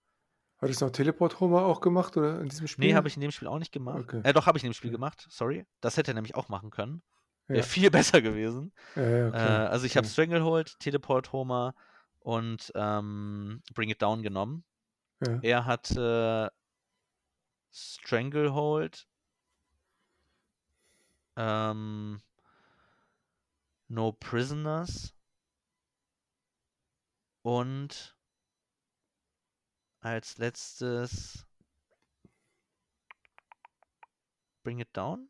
Hat 0.59 0.69
es 0.69 0.79
noch 0.79 0.91
Teleport-Homer 0.91 1.65
auch 1.65 1.81
gemacht, 1.81 2.15
oder 2.15 2.39
in 2.39 2.47
diesem 2.47 2.67
Spiel? 2.67 2.89
Nee, 2.89 2.95
habe 2.95 3.07
ich 3.07 3.15
in 3.15 3.21
dem 3.21 3.31
Spiel 3.31 3.47
auch 3.47 3.59
nicht 3.59 3.71
gemacht. 3.71 4.03
Okay. 4.03 4.19
Äh, 4.23 4.33
doch, 4.33 4.45
habe 4.45 4.57
ich 4.57 4.63
in 4.63 4.69
dem 4.69 4.73
Spiel 4.73 4.91
Okay. 4.91 4.97
gemacht, 4.97 5.25
sorry. 5.29 5.65
Das 5.81 5.97
hätte 5.97 6.11
er 6.11 6.15
nämlich 6.15 6.35
auch 6.35 6.49
machen 6.49 6.69
können. 6.71 7.03
Wäre 7.51 7.63
Ja, 7.63 7.63
viel 7.63 7.89
besser 7.91 8.21
gewesen. 8.21 8.73
ja, 8.95 9.03
ja, 9.03 9.29
Äh, 9.31 9.37
also 9.37 9.85
ich 9.85 9.97
habe. 9.97 10.07
Stranglehold, 10.07 10.79
Teleport 10.79 11.33
Homer 11.33 11.73
und 12.19 12.71
ähm, 12.75 13.61
Bring 13.73 13.89
It 13.89 14.01
Down 14.01 14.23
genommen. 14.23 14.65
Ja, 15.21 15.39
Er 15.41 15.65
hatte 15.65 16.51
Stranglehold, 17.71 19.07
ähm, 21.35 22.21
No 23.89 24.11
Prisoners 24.13 25.13
und 27.43 28.15
als 30.01 30.37
letztes 30.37 31.45
Bring 34.63 34.79
It 34.79 34.89
Down. 34.93 35.29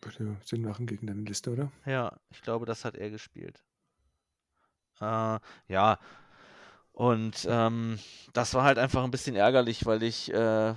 würde 0.00 0.36
Sinn 0.44 0.62
machen 0.62 0.86
gegen 0.86 1.06
deine 1.06 1.22
Liste, 1.22 1.50
oder? 1.50 1.70
Ja, 1.86 2.18
ich 2.30 2.42
glaube, 2.42 2.66
das 2.66 2.84
hat 2.84 2.96
er 2.96 3.10
gespielt. 3.10 3.62
Äh, 5.00 5.38
ja, 5.68 5.98
und 6.92 7.46
ähm, 7.48 7.98
das 8.32 8.54
war 8.54 8.64
halt 8.64 8.78
einfach 8.78 9.04
ein 9.04 9.10
bisschen 9.10 9.36
ärgerlich, 9.36 9.86
weil 9.86 10.02
ich 10.02 10.32
äh, 10.32 10.74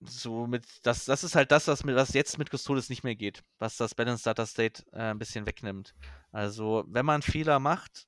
so 0.00 0.46
mit, 0.46 0.64
das, 0.82 1.04
das 1.04 1.22
ist 1.24 1.36
halt 1.36 1.52
das, 1.52 1.68
was, 1.68 1.84
mit, 1.84 1.94
was 1.94 2.12
jetzt 2.12 2.38
mit 2.38 2.50
Custodes 2.50 2.88
nicht 2.88 3.04
mehr 3.04 3.14
geht, 3.14 3.44
was 3.58 3.76
das 3.76 3.94
Balance 3.94 4.24
Data 4.24 4.46
State 4.46 4.84
äh, 4.92 5.10
ein 5.10 5.18
bisschen 5.18 5.46
wegnimmt. 5.46 5.94
Also, 6.32 6.84
wenn 6.88 7.06
man 7.06 7.22
Fehler 7.22 7.60
macht, 7.60 8.06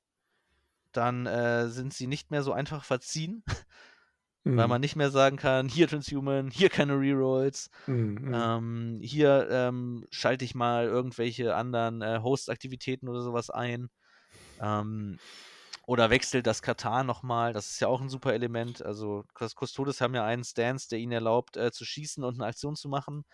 dann 0.93 1.27
äh, 1.27 1.69
sind 1.69 1.95
sie 1.95 2.07
nicht 2.07 2.31
mehr 2.31 2.43
so 2.43 2.53
einfach 2.53 2.85
verziehen, 2.85 3.45
weil 4.55 4.69
Mhm. 4.69 4.69
man 4.69 4.81
nicht 4.81 4.97
mehr 4.97 5.11
sagen 5.11 5.37
kann, 5.37 5.69
hier 5.69 5.89
Transhuman, 5.89 6.51
hier 6.51 6.69
keine 6.71 6.95
Rerolls, 6.99 7.71
Mhm, 7.87 8.15
mhm. 8.21 8.55
ähm, 8.57 8.99
hier 9.03 9.49
ähm, 9.51 10.07
schalte 10.11 10.45
ich 10.45 10.55
mal 10.55 10.87
irgendwelche 10.87 11.55
anderen 11.57 12.03
äh, 12.03 12.21
Host-Aktivitäten 12.23 13.09
oder 13.09 13.23
sowas 13.23 13.51
ein. 13.51 13.91
Ähm, 14.61 15.21
oder 15.87 16.11
wechselt 16.11 16.47
das 16.47 16.63
Katar 16.63 17.05
nochmal. 17.05 17.53
Das 17.53 17.71
ist 17.71 17.81
ja 17.81 17.89
auch 17.89 18.01
ein 18.01 18.09
super 18.09 18.33
Element. 18.35 18.83
Also 18.83 19.25
Cus- 19.35 19.55
Custodes 19.57 20.01
haben 20.01 20.15
ja 20.15 20.25
einen 20.25 20.45
Stance, 20.45 20.89
der 20.89 20.99
ihnen 20.99 21.13
erlaubt, 21.13 21.57
äh, 21.57 21.73
zu 21.73 21.85
schießen 21.85 22.25
und 22.25 22.35
eine 22.37 22.47
Aktion 22.47 22.77
zu 22.77 22.89
machen. 22.89 23.25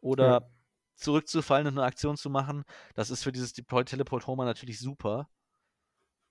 Oder 0.00 0.40
Ja, 0.40 0.48
zurückzufallen 0.96 1.66
und 1.68 1.78
eine 1.78 1.86
Aktion 1.86 2.16
zu 2.16 2.30
machen. 2.30 2.64
Das 2.94 3.10
ist 3.10 3.22
für 3.24 3.32
dieses 3.32 3.52
Deploy 3.54 3.84
Teleport 3.84 4.26
Homer 4.26 4.44
natürlich 4.46 4.80
super. 4.80 5.28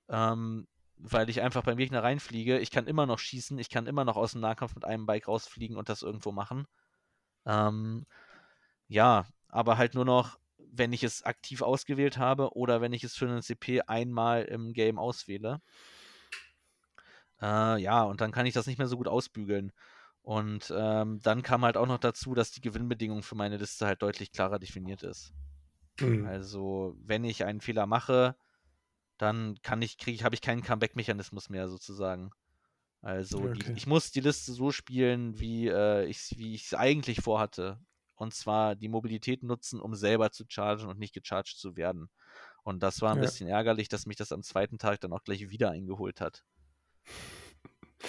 Ähm, 0.09 0.67
weil 0.97 1.29
ich 1.29 1.41
einfach 1.41 1.63
beim 1.63 1.77
Gegner 1.77 2.03
reinfliege. 2.03 2.59
Ich 2.59 2.71
kann 2.71 2.87
immer 2.87 3.05
noch 3.05 3.19
schießen, 3.19 3.57
ich 3.59 3.69
kann 3.69 3.85
immer 3.87 4.03
noch 4.05 4.15
aus 4.17 4.31
dem 4.31 4.41
Nahkampf 4.41 4.75
mit 4.75 4.85
einem 4.85 5.05
Bike 5.05 5.27
rausfliegen 5.27 5.77
und 5.77 5.89
das 5.89 6.01
irgendwo 6.01 6.31
machen. 6.31 6.65
Ähm, 7.45 8.05
ja, 8.87 9.27
aber 9.49 9.77
halt 9.77 9.95
nur 9.95 10.05
noch, 10.05 10.39
wenn 10.77 10.93
ich 10.93 11.03
es 11.03 11.23
aktiv 11.23 11.61
ausgewählt 11.61 12.17
habe 12.17 12.55
oder 12.55 12.81
wenn 12.81 12.93
ich 12.93 13.03
es 13.03 13.15
für 13.15 13.27
einen 13.27 13.41
CP 13.41 13.81
einmal 13.83 14.43
im 14.45 14.73
Game 14.73 14.99
auswähle. 14.99 15.61
Äh, 17.41 17.81
ja, 17.81 18.03
und 18.03 18.21
dann 18.21 18.31
kann 18.31 18.45
ich 18.45 18.53
das 18.53 18.67
nicht 18.67 18.77
mehr 18.77 18.87
so 18.87 18.97
gut 18.97 19.07
ausbügeln. 19.07 19.71
Und 20.21 20.73
ähm, 20.75 21.19
dann 21.23 21.41
kam 21.43 21.63
halt 21.63 21.77
auch 21.77 21.87
noch 21.87 21.99
dazu, 21.99 22.33
dass 22.33 22.51
die 22.51 22.61
Gewinnbedingung 22.61 23.23
für 23.23 23.35
meine 23.35 23.57
Liste 23.57 23.85
halt 23.85 24.01
deutlich 24.01 24.31
klarer 24.31 24.59
definiert 24.59 25.03
ist. 25.03 25.33
mhm. 25.99 26.25
Also, 26.25 26.95
wenn 26.99 27.23
ich 27.23 27.45
einen 27.45 27.61
Fehler 27.61 27.85
mache, 27.85 28.35
dann 29.17 29.55
kann 29.63 29.81
ich, 29.81 29.97
kriege 29.97 30.15
ich, 30.15 30.23
habe 30.23 30.35
ich 30.35 30.41
keinen 30.41 30.63
Comeback-Mechanismus 30.63 31.49
mehr 31.49 31.69
sozusagen. 31.69 32.31
Also, 33.01 33.47
die, 33.47 33.61
Okay. 33.61 33.73
ich 33.75 33.87
muss 33.87 34.11
die 34.11 34.21
Liste 34.21 34.53
so 34.53 34.71
spielen, 34.71 35.39
wie 35.39 35.67
äh, 35.67 36.05
ich 36.05 36.33
es 36.39 36.73
eigentlich 36.73 37.21
vorhatte. 37.21 37.79
Und 38.17 38.33
zwar 38.35 38.75
die 38.75 38.89
Mobilität 38.89 39.43
nutzen, 39.43 39.79
um 39.81 39.95
selber 39.95 40.31
zu 40.31 40.45
chargen 40.49 40.87
und 40.87 40.99
nicht 40.99 41.13
gecharged 41.15 41.57
zu 41.57 41.77
werden. 41.77 42.09
Und 42.63 42.83
das 42.83 43.01
war 43.01 43.13
ein 43.13 43.19
Ja. 43.19 43.21
bisschen 43.21 43.47
ärgerlich, 43.49 43.89
dass 43.89 44.05
mich 44.07 44.17
das 44.17 44.33
am 44.33 44.43
zweiten 44.43 44.77
Tag 44.79 44.99
dann 45.01 45.13
auch 45.13 45.23
gleich 45.23 45.49
wieder 45.51 45.71
eingeholt 45.71 46.21
hat. 46.21 46.43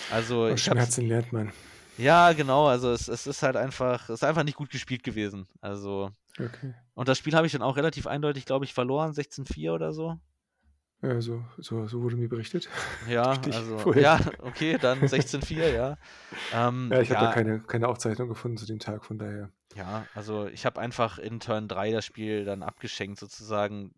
Also, 0.09 0.49
Aus 0.49 0.61
ich 0.61 0.69
habe 0.69 0.81
Schmerzen 0.81 1.07
lernt 1.07 1.33
man. 1.33 1.53
ja, 1.97 2.33
genau, 2.33 2.67
also 2.69 2.93
es, 2.93 3.09
es 3.09 3.27
ist 3.27 3.43
halt 3.43 3.57
einfach, 3.57 4.05
es 4.09 4.17
ist 4.17 4.25
einfach 4.25 4.45
nicht 4.45 4.57
gut 4.57 4.71
gespielt 4.71 5.03
gewesen. 5.03 5.49
Also, 5.61 6.11
Okay. 6.41 6.75
und 6.95 7.09
das 7.09 7.19
Spiel 7.19 7.35
habe 7.35 7.47
ich 7.47 7.53
dann 7.53 7.63
auch 7.63 7.77
relativ 7.77 8.07
eindeutig, 8.07 8.47
glaube 8.47 8.65
ich, 8.67 8.75
verloren, 8.75 9.13
16-4 9.15 9.75
oder 9.75 9.93
so. 9.93 10.19
Ja, 11.01 11.21
so, 11.21 11.45
so, 11.59 11.87
so 11.87 12.03
wurde 12.03 12.17
mir 12.17 12.29
berichtet. 12.29 12.69
Ja, 13.01 13.41
also, 13.53 13.79
vorher. 13.79 14.03
ja, 14.03 14.21
okay, 14.39 14.79
dann 14.79 15.07
16-4, 15.07 15.69
ja. 15.71 15.97
Ähm, 16.51 16.91
Ja, 16.91 17.01
ich 17.01 17.11
habe 17.11 17.21
da 17.21 17.27
keine, 17.27 17.61
keine 17.61 17.89
Aufzeichnung 17.89 18.29
gefunden 18.29 18.57
zu 18.57 18.67
dem 18.67 18.79
Tag, 18.79 19.05
von 19.05 19.19
daher. 19.19 19.51
Ja, 19.79 20.07
also 20.15 20.47
ich 20.47 20.67
habe 20.67 20.81
einfach 20.81 21.19
in 21.19 21.41
Turn 21.41 21.69
3 21.69 21.93
das 21.93 22.05
Spiel 22.05 22.45
dann 22.45 22.63
abgeschenkt 22.63 23.19
sozusagen. 23.19 23.95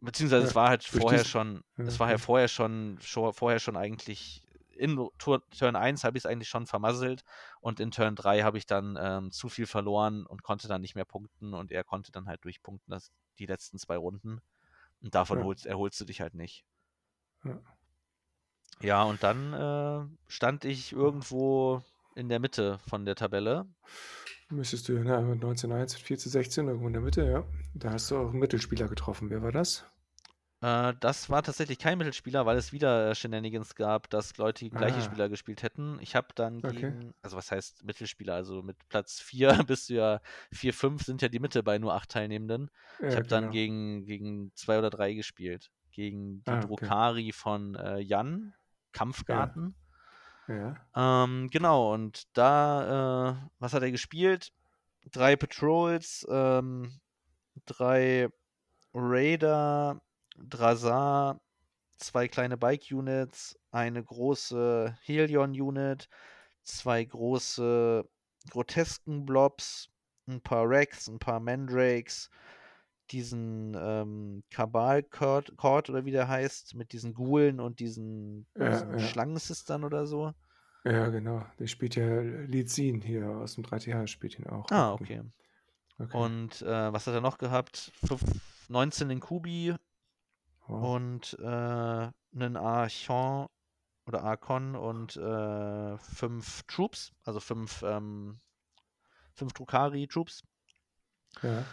Beziehungsweise 0.00 0.42
Ja, 0.44 0.48
es 0.48 0.54
war 0.54 0.68
halt 0.68 0.84
vorher 0.84 1.18
diesen- 1.24 1.30
schon, 1.30 1.64
es 1.78 1.94
ja, 1.94 2.00
war 2.00 2.10
ja 2.10 2.18
vorher 2.18 2.48
schon, 2.48 2.98
schon 3.00 3.32
vorher 3.32 3.58
schon 3.58 3.76
eigentlich, 3.76 4.42
in 4.76 4.96
Tur- 5.18 5.42
Turn 5.58 5.74
1 5.74 6.04
habe 6.04 6.18
ich 6.18 6.22
es 6.24 6.26
eigentlich 6.30 6.50
schon 6.50 6.66
vermasselt 6.66 7.24
und 7.60 7.80
in 7.80 7.90
Turn 7.90 8.14
3 8.14 8.42
habe 8.42 8.58
ich 8.58 8.66
dann 8.66 8.98
ähm, 9.00 9.30
zu 9.30 9.48
viel 9.48 9.66
verloren 9.66 10.26
und 10.26 10.42
konnte 10.42 10.68
dann 10.68 10.82
nicht 10.82 10.94
mehr 10.94 11.06
punkten 11.06 11.54
und 11.54 11.72
er 11.72 11.82
konnte 11.82 12.12
dann 12.12 12.26
halt 12.28 12.44
durchpunkten, 12.44 12.90
das, 12.90 13.10
die 13.38 13.46
letzten 13.46 13.78
zwei 13.78 13.96
Runden. 13.96 14.40
Und 15.02 15.14
davon 15.14 15.38
Ja. 15.38 15.44
holst, 15.44 15.64
erholst 15.66 15.98
du 16.00 16.04
dich 16.04 16.20
halt 16.20 16.34
nicht. 16.34 16.64
Ja. 17.44 17.58
Ja, 18.82 19.02
und 19.04 19.22
dann 19.22 19.54
äh, 19.54 20.30
stand 20.30 20.66
ich 20.66 20.92
irgendwo 20.92 21.82
in 22.14 22.28
der 22.28 22.38
Mitte 22.40 22.78
von 22.86 23.06
der 23.06 23.14
Tabelle. 23.14 23.66
Müsstest 24.48 24.88
du, 24.88 24.92
na, 25.02 25.20
mit 25.20 25.42
19-1, 25.42 25.98
4 25.98 26.18
zu 26.18 26.28
16, 26.28 26.68
irgendwo 26.68 26.86
in 26.86 26.92
der 26.92 27.02
Mitte, 27.02 27.24
ja. 27.28 27.44
Da 27.74 27.90
hast 27.92 28.10
du 28.10 28.16
auch 28.16 28.30
einen 28.30 28.38
Mittelspieler 28.38 28.86
getroffen. 28.88 29.28
Wer 29.30 29.42
war 29.42 29.50
das? 29.50 29.84
Äh, 30.60 30.94
das 31.00 31.28
war 31.28 31.42
tatsächlich 31.42 31.78
kein 31.78 31.98
Mittelspieler, 31.98 32.46
weil 32.46 32.56
es 32.56 32.72
wieder 32.72 33.10
äh, 33.10 33.14
Shenanigans 33.14 33.74
gab, 33.74 34.08
dass 34.08 34.36
Leute 34.36 34.70
gleiche 34.70 34.98
Ah. 34.98 35.02
Spieler 35.02 35.28
gespielt 35.28 35.62
hätten. 35.64 35.98
Ich 36.00 36.14
habe 36.14 36.28
dann 36.36 36.58
Okay. 36.58 36.76
gegen, 36.76 37.14
also 37.22 37.36
was 37.36 37.50
heißt 37.50 37.84
Mittelspieler? 37.84 38.34
Also 38.34 38.62
mit 38.62 38.76
Platz 38.88 39.20
4 39.20 39.48
bist 39.68 39.90
du 39.90 39.94
ja 39.94 40.20
4, 40.52 40.72
5 40.72 41.02
sind 41.02 41.22
ja 41.22 41.28
die 41.28 41.40
Mitte 41.40 41.62
bei 41.64 41.78
nur 41.78 41.94
8 41.94 42.08
Teilnehmenden. 42.10 42.70
Ja, 43.00 43.08
Ich 43.08 43.16
habe 43.16 43.26
dann 43.26 43.42
genau. 43.44 43.52
gegen, 43.52 44.04
gegen 44.06 44.52
zwei 44.54 44.78
oder 44.78 44.90
drei 44.90 45.12
gespielt. 45.14 45.70
Gegen 45.90 46.44
die 46.44 46.50
Ah, 46.50 46.58
okay. 46.58 46.66
Drukari 46.68 47.32
von 47.32 47.74
äh, 47.74 47.98
Jan, 47.98 48.54
Kampfgarten. 48.92 49.74
Ja. 49.76 49.85
Ähm, 50.94 51.48
genau, 51.50 51.92
und 51.94 52.24
da, 52.36 53.30
äh, 53.30 53.48
was 53.58 53.72
hat 53.72 53.82
er 53.82 53.90
gespielt? 53.90 54.52
Drei 55.12 55.36
Patrols, 55.36 56.26
ähm, 56.30 57.00
drei 57.66 58.28
Raider, 58.94 60.00
Drazar, 60.36 61.40
zwei 61.98 62.28
kleine 62.28 62.56
Bike-Units, 62.56 63.58
eine 63.70 64.02
große 64.02 64.96
Helion-Unit, 65.02 66.08
zwei 66.62 67.04
große 67.04 68.08
Grotesken-Blobs, 68.50 69.88
ein 70.28 70.40
paar 70.40 70.68
Rex, 70.68 71.08
ein 71.08 71.18
paar 71.18 71.40
Mandrakes, 71.40 72.30
diesen 73.10 73.76
ähm, 73.78 74.42
Kabal-Court 74.50 75.56
Court 75.56 75.90
oder 75.90 76.04
wie 76.04 76.10
der 76.10 76.28
heißt, 76.28 76.74
mit 76.74 76.92
diesen 76.92 77.14
Ghoulen 77.14 77.60
und 77.60 77.80
diesen, 77.80 78.46
Ja, 78.56 78.70
diesen 78.70 78.92
ja. 78.92 78.98
Schlangensistern 78.98 79.84
oder 79.84 80.06
so. 80.06 80.32
Ja, 80.84 81.08
genau. 81.08 81.44
Der 81.58 81.66
spielt 81.66 81.96
ja 81.96 82.22
Scene 82.68 83.04
hier 83.04 83.28
aus 83.28 83.54
dem 83.54 83.64
3TH, 83.64 84.06
spielt 84.06 84.38
ihn 84.38 84.46
auch. 84.46 84.70
Ah, 84.70 84.92
okay. 84.92 85.22
Okay. 85.98 86.16
Und 86.16 86.62
äh, 86.62 86.92
was 86.92 87.06
hat 87.06 87.14
er 87.14 87.20
noch 87.20 87.38
gehabt? 87.38 87.90
Fünf, 88.06 88.22
19 88.68 89.10
in 89.10 89.20
Kubi 89.20 89.74
Wow. 90.68 90.96
und 90.96 91.38
äh, 91.40 92.10
einen 92.34 92.56
Archon 92.56 93.46
oder 94.06 94.22
Archon 94.24 94.74
und 94.74 95.16
äh, 95.16 95.98
fünf 95.98 96.62
Troops, 96.64 97.12
also 97.24 97.40
fünf, 97.40 97.82
ähm, 97.82 98.40
fünf 99.34 99.52
Drukari-Troops. 99.52 100.42
Ja. 101.42 101.64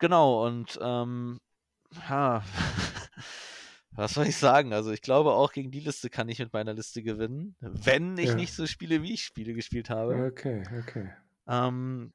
Genau, 0.00 0.46
und 0.46 0.78
ähm, 0.82 1.40
ja, 2.08 2.42
was 3.92 4.14
soll 4.14 4.26
ich 4.26 4.36
sagen? 4.36 4.72
Also 4.72 4.90
ich 4.92 5.02
glaube 5.02 5.32
auch 5.32 5.52
gegen 5.52 5.70
die 5.70 5.80
Liste 5.80 6.10
kann 6.10 6.28
ich 6.28 6.38
mit 6.38 6.52
meiner 6.52 6.72
Liste 6.74 7.02
gewinnen, 7.02 7.54
wenn 7.60 8.16
ich 8.16 8.30
Ja. 8.30 8.36
nicht 8.36 8.54
so 8.54 8.66
spiele, 8.66 9.02
wie 9.02 9.12
ich 9.12 9.24
Spiele 9.24 9.52
gespielt 9.52 9.90
habe. 9.90 10.26
Okay, 10.28 10.62
okay. 10.78 11.10
Ähm, 11.46 12.12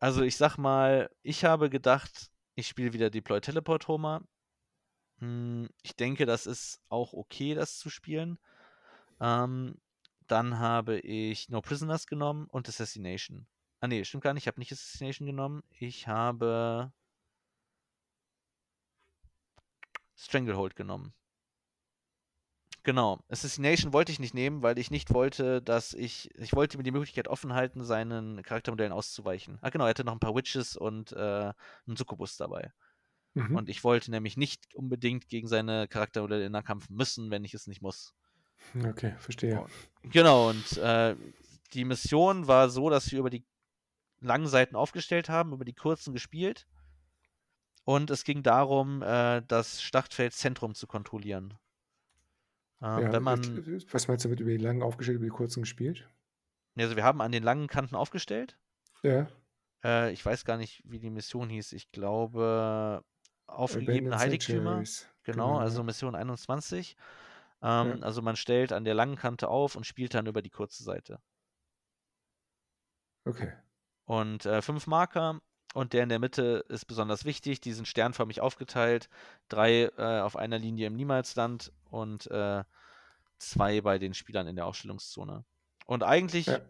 also 0.00 0.22
ich 0.22 0.36
sag 0.36 0.56
mal, 0.58 1.10
ich 1.22 1.44
habe 1.44 1.70
gedacht, 1.70 2.30
ich 2.56 2.66
spiele 2.68 2.92
wieder 2.92 3.10
Deploy 3.10 3.40
Teleport 3.40 3.88
Homer. 3.88 4.22
Hm, 5.20 5.68
Ich 5.82 5.96
denke, 5.96 6.26
das 6.26 6.46
ist 6.46 6.80
auch 6.88 7.12
okay, 7.12 7.54
das 7.54 7.78
zu 7.78 7.90
spielen. 7.90 8.38
Ähm, 9.20 9.76
dann 10.26 10.58
habe 10.58 10.98
ich 11.00 11.48
No 11.48 11.60
Prisoners 11.60 12.06
genommen 12.06 12.46
und 12.48 12.68
Assassination. 12.68 13.46
Ah 13.80 13.88
nee, 13.88 14.04
stimmt 14.04 14.24
gar 14.24 14.34
nicht, 14.34 14.44
ich 14.44 14.48
habe 14.48 14.60
nicht 14.60 14.72
Assassination 14.72 15.26
genommen. 15.26 15.62
Ich 15.78 16.08
habe 16.08 16.92
Stranglehold 20.22 20.76
genommen. 20.76 21.12
Genau. 22.84 23.20
Assassination 23.28 23.92
wollte 23.92 24.10
ich 24.10 24.18
nicht 24.18 24.34
nehmen, 24.34 24.62
weil 24.62 24.78
ich 24.78 24.90
nicht 24.90 25.12
wollte, 25.12 25.62
dass 25.62 25.94
ich. 25.94 26.30
Ich 26.36 26.52
wollte 26.52 26.76
mir 26.76 26.82
die 26.82 26.90
Möglichkeit 26.90 27.28
offen 27.28 27.52
halten, 27.52 27.84
seinen 27.84 28.42
Charaktermodellen 28.42 28.92
auszuweichen. 28.92 29.58
Ah, 29.60 29.70
genau, 29.70 29.84
er 29.84 29.90
hatte 29.90 30.04
noch 30.04 30.12
ein 30.12 30.20
paar 30.20 30.34
Witches 30.34 30.76
und 30.76 31.12
äh, 31.12 31.52
einen 31.86 31.96
Succubus 31.96 32.36
dabei. 32.36 32.72
Mhm. 33.34 33.56
Und 33.56 33.68
ich 33.68 33.84
wollte 33.84 34.10
nämlich 34.10 34.36
nicht 34.36 34.74
unbedingt 34.74 35.28
gegen 35.28 35.48
seine 35.48 35.86
Charaktermodelle 35.88 36.46
in 36.46 36.52
Nahkampf 36.52 36.88
müssen, 36.90 37.30
wenn 37.30 37.44
ich 37.44 37.54
es 37.54 37.66
nicht 37.66 37.82
muss. 37.82 38.14
Okay, 38.84 39.14
verstehe. 39.18 39.60
Oh. 39.60 39.66
Genau, 40.02 40.50
und 40.50 40.76
äh, 40.78 41.16
die 41.72 41.84
Mission 41.84 42.46
war 42.48 42.68
so, 42.68 42.90
dass 42.90 43.10
wir 43.10 43.20
über 43.20 43.30
die 43.30 43.44
langen 44.20 44.46
Seiten 44.46 44.76
aufgestellt 44.76 45.28
haben, 45.28 45.52
über 45.52 45.64
die 45.64 45.72
kurzen 45.72 46.12
gespielt. 46.12 46.66
Und 47.84 48.10
es 48.10 48.24
ging 48.24 48.42
darum, 48.42 49.02
äh, 49.02 49.42
das 49.46 49.82
Schlachtfeldzentrum 49.82 50.74
zu 50.74 50.86
kontrollieren. 50.86 51.58
Ähm, 52.80 53.02
Ja, 53.02 53.12
wenn 53.12 53.22
man, 53.22 53.42
äh, 53.42 53.80
was 53.90 54.08
meinst 54.08 54.24
du 54.24 54.28
mit 54.28 54.40
über 54.40 54.50
die 54.50 54.56
langen 54.56 54.82
aufgestellt, 54.82 55.16
über 55.16 55.26
die 55.26 55.30
kurzen 55.30 55.62
gespielt? 55.62 56.08
also 56.76 56.96
wir 56.96 57.04
haben 57.04 57.20
an 57.20 57.32
den 57.32 57.42
langen 57.42 57.66
Kanten 57.66 57.96
aufgestellt. 57.96 58.58
Ja. 59.02 59.28
Äh, 59.84 60.12
ich 60.12 60.24
weiß 60.24 60.44
gar 60.44 60.56
nicht, 60.56 60.82
wie 60.84 60.98
die 60.98 61.10
Mission 61.10 61.50
hieß. 61.50 61.72
Ich 61.72 61.90
glaube, 61.90 63.04
aufgegebene 63.46 64.18
Heiligtümer. 64.18 64.84
Sanctuaries. 64.84 65.08
Genau, 65.24 65.58
also. 65.58 65.82
Mission 65.82 66.14
21. 66.14 66.96
Ähm, 67.62 67.98
Ja. 67.98 67.98
Also 68.00 68.22
man 68.22 68.36
stellt 68.36 68.72
an 68.72 68.84
der 68.84 68.94
langen 68.94 69.16
Kante 69.16 69.48
auf 69.48 69.76
und 69.76 69.86
spielt 69.86 70.14
dann 70.14 70.26
über 70.26 70.42
die 70.42 70.50
kurze 70.50 70.82
Seite. 70.82 71.20
Okay. 73.24 73.52
Und 74.04 74.46
äh, 74.46 74.62
fünf 74.62 74.86
Marker 74.86 75.40
und 75.74 75.92
der 75.92 76.02
in 76.02 76.08
der 76.08 76.18
Mitte 76.18 76.64
ist 76.68 76.86
besonders 76.86 77.24
wichtig. 77.24 77.60
Die 77.60 77.72
sind 77.72 77.88
sternförmig 77.88 78.40
aufgeteilt. 78.40 79.08
Drei 79.48 79.84
äh, 79.96 80.20
auf 80.20 80.36
einer 80.36 80.58
Linie 80.58 80.88
im 80.88 80.96
Niemalsland 80.96 81.72
und 81.90 82.30
äh, 82.30 82.64
zwei 83.38 83.80
bei 83.80 83.98
den 83.98 84.14
Spielern 84.14 84.46
in 84.46 84.56
der 84.56 84.66
Aufstellungszone. 84.66 85.44
Und 85.86 86.02
eigentlich 86.02 86.46
Ja. 86.46 86.60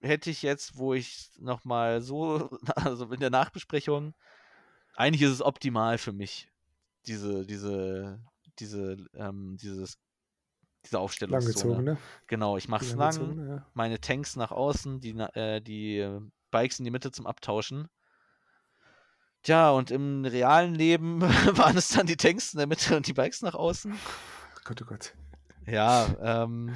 hätte 0.00 0.30
ich 0.30 0.42
jetzt, 0.42 0.76
wo 0.76 0.94
ich 0.94 1.30
nochmal 1.38 2.00
so, 2.02 2.50
also 2.76 3.10
in 3.12 3.20
der 3.20 3.30
Nachbesprechung, 3.30 4.14
eigentlich 4.94 5.22
ist 5.22 5.32
es 5.32 5.42
optimal 5.42 5.98
für 5.98 6.12
mich, 6.12 6.50
diese, 7.06 7.46
diese, 7.46 8.20
diese, 8.58 8.96
ähm, 9.14 9.56
dieses, 9.56 9.98
diese 10.84 10.98
Aufstellungszone. 10.98 11.74
Langgezogene. 11.74 11.98
Genau, 12.26 12.56
ich 12.56 12.68
mache 12.68 12.84
es 12.84 12.94
lang, 12.94 13.48
ja. 13.48 13.66
meine 13.74 14.00
Tanks 14.00 14.36
nach 14.36 14.50
außen, 14.50 15.00
die, 15.00 15.10
äh, 15.10 15.60
die 15.60 16.20
Bikes 16.50 16.78
in 16.78 16.84
die 16.84 16.90
Mitte 16.90 17.12
zum 17.12 17.26
Abtauschen. 17.26 17.88
Tja, 19.42 19.70
und 19.70 19.90
im 19.90 20.24
realen 20.24 20.74
Leben 20.74 21.20
waren 21.56 21.76
es 21.76 21.88
dann 21.88 22.06
die 22.06 22.16
Tanks 22.16 22.52
in 22.52 22.58
der 22.58 22.66
Mitte 22.66 22.96
und 22.96 23.06
die 23.06 23.14
Bikes 23.14 23.42
nach 23.42 23.54
außen. 23.54 23.98
Gott, 24.64 24.82
oh 24.82 24.84
Gott. 24.84 25.14
Ja, 25.66 26.14
ähm, 26.44 26.74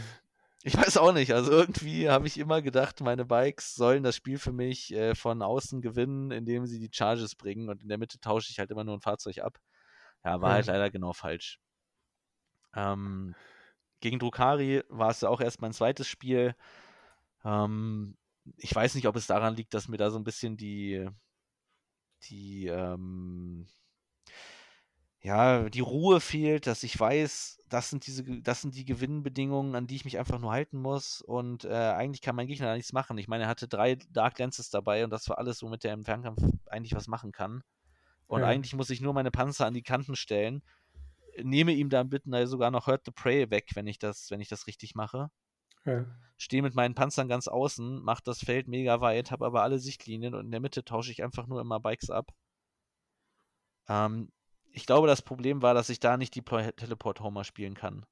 ich 0.62 0.74
weiß 0.76 0.96
auch 0.96 1.12
nicht. 1.12 1.34
Also 1.34 1.50
irgendwie 1.50 2.08
habe 2.08 2.26
ich 2.26 2.38
immer 2.38 2.62
gedacht, 2.62 3.00
meine 3.02 3.26
Bikes 3.26 3.74
sollen 3.74 4.02
das 4.02 4.16
Spiel 4.16 4.38
für 4.38 4.52
mich 4.52 4.94
äh, 4.94 5.14
von 5.14 5.42
außen 5.42 5.82
gewinnen, 5.82 6.30
indem 6.30 6.66
sie 6.66 6.78
die 6.78 6.90
Charges 6.90 7.34
bringen 7.34 7.68
und 7.68 7.82
in 7.82 7.88
der 7.88 7.98
Mitte 7.98 8.18
tausche 8.18 8.50
ich 8.50 8.58
halt 8.58 8.70
immer 8.70 8.84
nur 8.84 8.96
ein 8.96 9.00
Fahrzeug 9.02 9.38
ab. 9.40 9.58
Ja, 10.24 10.40
war 10.40 10.50
Ja. 10.50 10.54
halt 10.54 10.66
leider 10.66 10.90
genau 10.90 11.12
falsch. 11.12 11.60
Ähm, 12.74 13.34
gegen 14.00 14.18
Drukari 14.18 14.82
war 14.88 15.10
es 15.10 15.20
ja 15.20 15.28
auch 15.28 15.40
erst 15.40 15.60
mein 15.60 15.72
zweites 15.72 16.08
Spiel. 16.08 16.54
Ähm, 17.44 18.16
ich 18.56 18.74
weiß 18.74 18.94
nicht, 18.94 19.06
ob 19.06 19.16
es 19.16 19.26
daran 19.26 19.54
liegt, 19.56 19.74
dass 19.74 19.88
mir 19.88 19.96
da 19.98 20.10
so 20.10 20.18
ein 20.18 20.24
bisschen 20.24 20.56
die, 20.56 21.06
die, 22.30 22.66
ähm, 22.66 23.66
ja, 25.20 25.68
die 25.70 25.80
Ruhe 25.80 26.20
fehlt, 26.20 26.66
dass 26.66 26.82
ich 26.82 26.98
weiß, 27.00 27.62
das 27.70 27.88
sind 27.88 28.06
diese, 28.06 28.24
das 28.42 28.60
sind 28.60 28.74
die 28.76 28.84
Gewinnbedingungen, 28.84 29.74
an 29.74 29.86
die 29.86 29.96
ich 29.96 30.04
mich 30.04 30.18
einfach 30.18 30.38
nur 30.38 30.52
halten 30.52 30.80
muss. 30.80 31.22
Und 31.22 31.64
äh, 31.64 31.68
eigentlich 31.72 32.20
kann 32.20 32.36
mein 32.36 32.46
Gegner 32.46 32.66
da 32.66 32.74
nichts 32.76 32.92
machen. 32.92 33.16
Ich 33.16 33.26
meine, 33.26 33.44
er 33.44 33.48
hatte 33.48 33.66
drei 33.66 33.96
Dark 34.10 34.38
Lances 34.38 34.68
dabei 34.70 35.02
und 35.04 35.10
das 35.10 35.28
war 35.28 35.38
alles, 35.38 35.62
womit 35.62 35.84
er 35.84 35.94
im 35.94 36.04
Fernkampf 36.04 36.42
eigentlich 36.66 36.94
was 36.94 37.08
machen 37.08 37.32
kann. 37.32 37.62
Und 38.28 38.42
Ja. 38.42 38.48
eigentlich 38.48 38.74
muss 38.74 38.90
ich 38.90 39.00
nur 39.00 39.14
meine 39.14 39.30
Panzer 39.30 39.66
an 39.66 39.74
die 39.74 39.82
Kanten 39.82 40.16
stellen, 40.16 40.62
nehme 41.42 41.72
ihm 41.72 41.90
dann 41.90 42.10
bitten 42.10 42.46
sogar 42.46 42.70
noch 42.70 42.86
Hurt 42.86 43.02
the 43.06 43.12
Prey 43.12 43.50
weg, 43.50 43.70
wenn 43.74 43.86
ich 43.86 43.98
das, 43.98 44.30
wenn 44.30 44.40
ich 44.40 44.48
das 44.48 44.66
richtig 44.66 44.94
mache. 44.94 45.30
Ja. 45.84 46.06
Stehe 46.36 46.62
mit 46.62 46.74
meinen 46.74 46.94
Panzern 46.94 47.28
ganz 47.28 47.48
außen, 47.48 48.02
mache 48.02 48.22
das 48.24 48.40
Feld 48.40 48.68
mega 48.68 49.00
weit, 49.00 49.30
habe 49.30 49.46
aber 49.46 49.62
alle 49.62 49.78
Sichtlinien 49.78 50.34
und 50.34 50.46
in 50.46 50.50
der 50.50 50.60
Mitte 50.60 50.84
tausche 50.84 51.12
ich 51.12 51.22
einfach 51.22 51.46
nur 51.46 51.60
immer 51.60 51.80
Bikes 51.80 52.10
ab. 52.10 52.32
Ähm, 53.88 54.30
ich 54.72 54.86
glaube, 54.86 55.06
das 55.06 55.22
Problem 55.22 55.62
war, 55.62 55.74
dass 55.74 55.88
ich 55.88 56.00
da 56.00 56.16
nicht 56.16 56.34
die 56.34 56.42
Teleport 56.42 57.20
Homer 57.20 57.44
spielen 57.44 57.74
kann, 57.74 58.04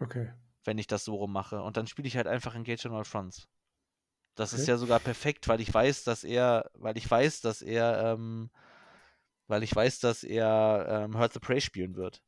Okay. 0.00 0.32
wenn 0.64 0.78
ich 0.78 0.86
das 0.86 1.04
so 1.04 1.14
rum 1.16 1.32
mache. 1.32 1.62
Und 1.62 1.76
dann 1.76 1.86
spiele 1.86 2.08
ich 2.08 2.16
halt 2.16 2.26
einfach 2.26 2.54
Engage 2.54 2.88
on 2.88 2.94
All 2.96 3.04
Fronts. 3.04 3.48
Das 4.34 4.54
ist 4.54 4.62
Okay. 4.62 4.70
ja 4.70 4.78
sogar 4.78 5.00
perfekt, 5.00 5.48
weil 5.48 5.60
ich 5.60 5.72
weiß, 5.72 6.04
dass 6.04 6.24
er, 6.24 6.70
weil 6.74 6.96
ich 6.96 7.10
weiß, 7.10 7.42
dass 7.42 7.60
er, 7.60 8.14
ähm, 8.14 8.50
weil 9.46 9.62
ich 9.62 9.74
weiß, 9.74 10.00
dass 10.00 10.24
er 10.24 10.86
ähm, 10.88 11.18
Hurt 11.18 11.34
the 11.34 11.40
Prey 11.40 11.60
spielen 11.60 11.96
wird. 11.96 12.22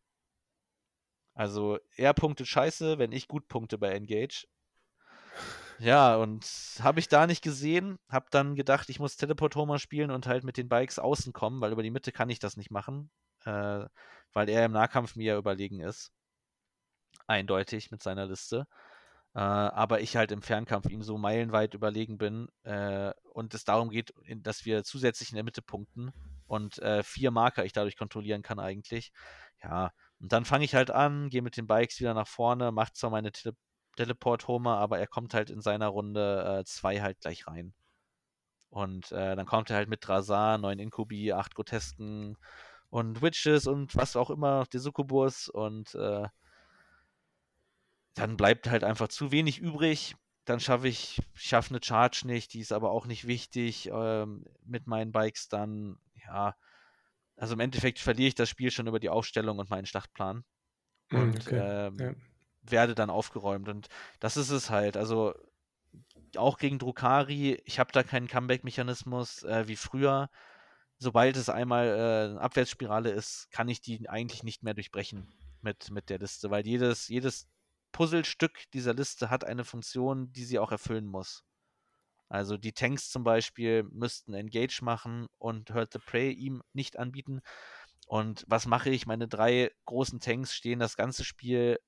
Also 1.34 1.78
er 1.96 2.12
punktet 2.14 2.46
scheiße, 2.46 2.98
wenn 2.98 3.12
ich 3.12 3.28
gut 3.28 3.48
punkte 3.48 3.78
bei 3.78 3.90
Engage. 3.92 4.46
Ja, 5.78 6.16
und 6.16 6.44
habe 6.82 7.00
ich 7.00 7.08
da 7.08 7.26
nicht 7.26 7.42
gesehen, 7.42 7.98
habe 8.08 8.26
dann 8.30 8.54
gedacht, 8.54 8.88
ich 8.90 9.00
muss 9.00 9.16
Teleport 9.16 9.56
Homer 9.56 9.78
spielen 9.78 10.10
und 10.12 10.26
halt 10.26 10.44
mit 10.44 10.56
den 10.56 10.68
Bikes 10.68 10.98
außen 11.00 11.32
kommen, 11.32 11.60
weil 11.60 11.72
über 11.72 11.82
die 11.82 11.90
Mitte 11.90 12.12
kann 12.12 12.30
ich 12.30 12.38
das 12.38 12.56
nicht 12.56 12.70
machen, 12.70 13.10
äh, 13.44 13.84
weil 14.32 14.48
er 14.48 14.64
im 14.64 14.72
Nahkampf 14.72 15.16
mir 15.16 15.36
überlegen 15.36 15.80
ist. 15.80 16.12
Eindeutig 17.26 17.90
mit 17.90 18.02
seiner 18.02 18.26
Liste. 18.26 18.66
Äh, 19.34 19.40
aber 19.40 20.00
ich 20.00 20.16
halt 20.16 20.30
im 20.30 20.42
Fernkampf 20.42 20.88
ihm 20.88 21.02
so 21.02 21.18
meilenweit 21.18 21.74
überlegen 21.74 22.18
bin 22.18 22.48
äh, 22.62 23.12
und 23.32 23.54
es 23.54 23.64
darum 23.64 23.90
geht, 23.90 24.12
dass 24.36 24.64
wir 24.64 24.84
zusätzlich 24.84 25.30
in 25.30 25.36
der 25.36 25.44
Mitte 25.44 25.62
punkten 25.62 26.12
und 26.46 26.78
äh, 26.80 27.02
vier 27.02 27.30
Marker 27.32 27.64
ich 27.64 27.72
dadurch 27.72 27.96
kontrollieren 27.96 28.42
kann 28.42 28.60
eigentlich. 28.60 29.12
Ja, 29.62 29.90
und 30.20 30.32
dann 30.32 30.44
fange 30.44 30.64
ich 30.64 30.74
halt 30.74 30.90
an, 30.90 31.30
gehe 31.30 31.42
mit 31.42 31.56
den 31.56 31.66
Bikes 31.66 31.98
wieder 32.00 32.14
nach 32.14 32.28
vorne, 32.28 32.70
macht 32.70 32.96
zwar 32.96 33.10
meine 33.10 33.32
Tele 33.32 33.56
Teleport-Homer, 33.96 34.78
aber 34.78 34.98
er 34.98 35.06
kommt 35.06 35.34
halt 35.34 35.50
in 35.50 35.60
seiner 35.60 35.88
Runde 35.88 36.60
äh, 36.60 36.64
zwei 36.64 37.00
halt 37.00 37.20
gleich 37.20 37.46
rein. 37.46 37.74
Und 38.70 39.12
äh, 39.12 39.36
dann 39.36 39.46
kommt 39.46 39.70
er 39.70 39.76
halt 39.76 39.88
mit 39.88 40.06
Drazar, 40.06 40.58
neun 40.58 40.78
Inkubi, 40.78 41.32
acht 41.32 41.54
Grotesken 41.54 42.36
und 42.90 43.22
Witches 43.22 43.66
und 43.66 43.96
was 43.96 44.16
auch 44.16 44.30
immer, 44.30 44.64
die 44.72 44.78
Succubus 44.78 45.48
und 45.48 45.94
äh, 45.94 46.28
dann 48.14 48.36
bleibt 48.36 48.68
halt 48.68 48.84
einfach 48.84 49.08
zu 49.08 49.32
wenig 49.32 49.58
übrig. 49.58 50.14
Dann 50.44 50.60
schaffe 50.60 50.88
ich, 50.88 51.22
schaffe 51.34 51.70
eine 51.70 51.82
Charge 51.82 52.22
nicht, 52.26 52.52
die 52.52 52.60
ist 52.60 52.72
aber 52.72 52.90
auch 52.90 53.06
nicht 53.06 53.26
wichtig 53.26 53.88
ähm, 53.92 54.44
mit 54.64 54.86
meinen 54.86 55.10
Bikes 55.12 55.48
dann, 55.48 55.98
ja, 56.26 56.54
also 57.36 57.54
im 57.54 57.60
Endeffekt 57.60 57.98
verliere 57.98 58.28
ich 58.28 58.34
das 58.36 58.50
Spiel 58.50 58.70
schon 58.70 58.86
über 58.86 59.00
die 59.00 59.10
Aufstellung 59.10 59.58
und 59.58 59.70
meinen 59.70 59.86
Schlachtplan 59.86 60.44
Mhm, 61.10 61.34
und 61.34 61.46
okay. 61.46 61.56
ähm, 61.56 61.96
Ja. 61.98 62.14
Werde 62.64 62.94
dann 62.94 63.10
aufgeräumt. 63.10 63.68
Und 63.68 63.88
das 64.20 64.36
ist 64.36 64.50
es 64.50 64.70
halt. 64.70 64.96
Also 64.96 65.34
auch 66.36 66.58
gegen 66.58 66.78
Drukari, 66.78 67.60
ich 67.64 67.78
habe 67.78 67.92
da 67.92 68.02
keinen 68.02 68.28
Comeback-Mechanismus 68.28 69.42
äh, 69.44 69.68
wie 69.68 69.76
früher. 69.76 70.30
sobald 70.98 71.36
es 71.36 71.48
einmal 71.48 71.86
äh, 71.88 72.30
eine 72.30 72.40
Abwärtsspirale 72.40 73.10
ist, 73.10 73.50
kann 73.50 73.68
ich 73.68 73.80
die 73.80 74.08
eigentlich 74.08 74.42
nicht 74.42 74.62
mehr 74.62 74.74
durchbrechen 74.74 75.28
mit, 75.60 75.90
mit 75.90 76.10
der 76.10 76.18
Liste, 76.18 76.50
weil 76.50 76.66
jedes, 76.66 77.08
jedes 77.08 77.48
Puzzlestück 77.92 78.70
dieser 78.72 78.94
Liste 78.94 79.30
hat 79.30 79.44
eine 79.44 79.64
Funktion, 79.64 80.32
die 80.32 80.44
sie 80.44 80.58
auch 80.58 80.72
erfüllen 80.72 81.06
muss. 81.06 81.44
Also 82.28 82.56
die 82.56 82.72
Tanks 82.72 83.10
zum 83.10 83.22
Beispiel 83.22 83.84
müssten 83.84 84.34
Engage 84.34 84.80
machen 84.82 85.28
und 85.38 85.72
Hurt 85.72 85.92
the 85.92 85.98
Prey 85.98 86.30
ihm 86.32 86.62
nicht 86.72 86.98
anbieten. 86.98 87.40
Und 88.06 88.44
was 88.48 88.66
mache 88.66 88.90
ich? 88.90 89.06
Meine 89.06 89.28
drei 89.28 89.70
großen 89.84 90.20
Tanks 90.20 90.54
stehen 90.54 90.80
das 90.80 90.96
ganze 90.96 91.24
Spiel 91.24 91.78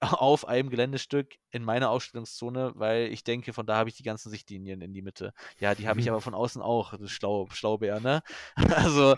auf 0.00 0.46
einem 0.46 0.70
Geländestück 0.70 1.36
in 1.50 1.64
meiner 1.64 1.90
Ausstellungszone, 1.90 2.72
weil 2.76 3.06
ich 3.12 3.24
denke, 3.24 3.52
von 3.52 3.66
da 3.66 3.76
habe 3.76 3.88
ich 3.88 3.96
die 3.96 4.02
ganzen 4.02 4.30
Sichtlinien 4.30 4.80
in 4.82 4.92
die 4.92 5.02
Mitte. 5.02 5.32
Ja, 5.58 5.74
die 5.74 5.88
habe 5.88 6.00
ich 6.00 6.06
Mhm. 6.06 6.12
aber 6.12 6.20
von 6.20 6.34
außen 6.34 6.62
auch. 6.62 6.92
Das 6.92 7.00
ist 7.00 7.12
schlau, 7.12 7.48
Schlaubär, 7.50 8.00
ne? 8.00 8.22
Also, 8.96 9.16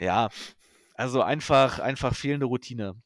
ja. 0.00 0.30
Also 0.94 1.22
einfach, 1.22 1.78
einfach 1.78 2.14
fehlende 2.14 2.46
Routine. 2.46 3.00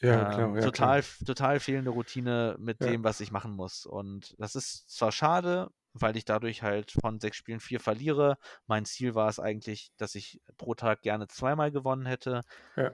Ja, 0.00 0.16
Ähm, 0.16 0.26
klar, 0.26 0.56
ja, 0.56 0.62
total, 0.62 1.02
klar. 1.02 1.26
total 1.26 1.60
fehlende 1.60 1.90
Routine 1.90 2.56
mit 2.58 2.80
Ja. 2.80 2.86
dem, 2.86 3.04
was 3.04 3.20
ich 3.20 3.30
machen 3.30 3.52
muss. 3.52 3.86
Und 3.86 4.34
das 4.38 4.54
ist 4.54 4.88
zwar 4.90 5.12
schade, 5.12 5.70
weil 5.92 6.16
ich 6.16 6.24
dadurch 6.24 6.62
halt 6.62 6.92
von 6.92 7.20
sechs 7.20 7.36
Spielen 7.36 7.60
vier 7.60 7.80
verliere. 7.80 8.36
Mein 8.66 8.84
Ziel 8.84 9.14
war 9.14 9.28
es 9.28 9.38
eigentlich, 9.40 9.92
dass 9.96 10.14
ich 10.14 10.40
pro 10.56 10.74
Tag 10.74 11.02
gerne 11.02 11.26
zweimal 11.28 11.70
gewonnen 11.70 12.06
hätte. 12.06 12.42
Ja. 12.76 12.92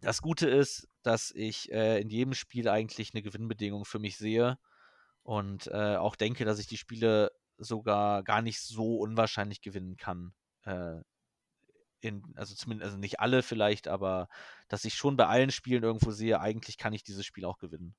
Das 0.00 0.22
Gute 0.22 0.48
ist, 0.48 0.88
dass 1.02 1.30
ich 1.34 1.70
äh, 1.72 2.00
in 2.00 2.08
jedem 2.10 2.34
Spiel 2.34 2.68
eigentlich 2.68 3.12
eine 3.14 3.22
Gewinnbedingung 3.22 3.84
für 3.84 3.98
mich 3.98 4.16
sehe 4.18 4.58
und 5.22 5.66
äh, 5.68 5.96
auch 5.96 6.16
denke, 6.16 6.44
dass 6.44 6.58
ich 6.58 6.66
die 6.66 6.78
Spiele 6.78 7.30
sogar 7.58 8.22
gar 8.24 8.42
nicht 8.42 8.60
so 8.60 8.98
unwahrscheinlich 8.98 9.60
gewinnen 9.62 9.96
kann. 9.96 10.34
Äh, 10.64 11.00
in, 12.00 12.22
also 12.36 12.54
zumindest, 12.54 12.86
also 12.86 12.98
nicht 12.98 13.20
alle 13.20 13.42
vielleicht, 13.42 13.88
aber 13.88 14.28
dass 14.68 14.84
ich 14.84 14.94
schon 14.94 15.16
bei 15.16 15.26
allen 15.26 15.50
Spielen 15.50 15.82
irgendwo 15.82 16.10
sehe, 16.10 16.40
eigentlich 16.40 16.78
kann 16.78 16.92
ich 16.92 17.02
dieses 17.04 17.26
Spiel 17.26 17.44
auch 17.44 17.58
gewinnen. 17.58 17.94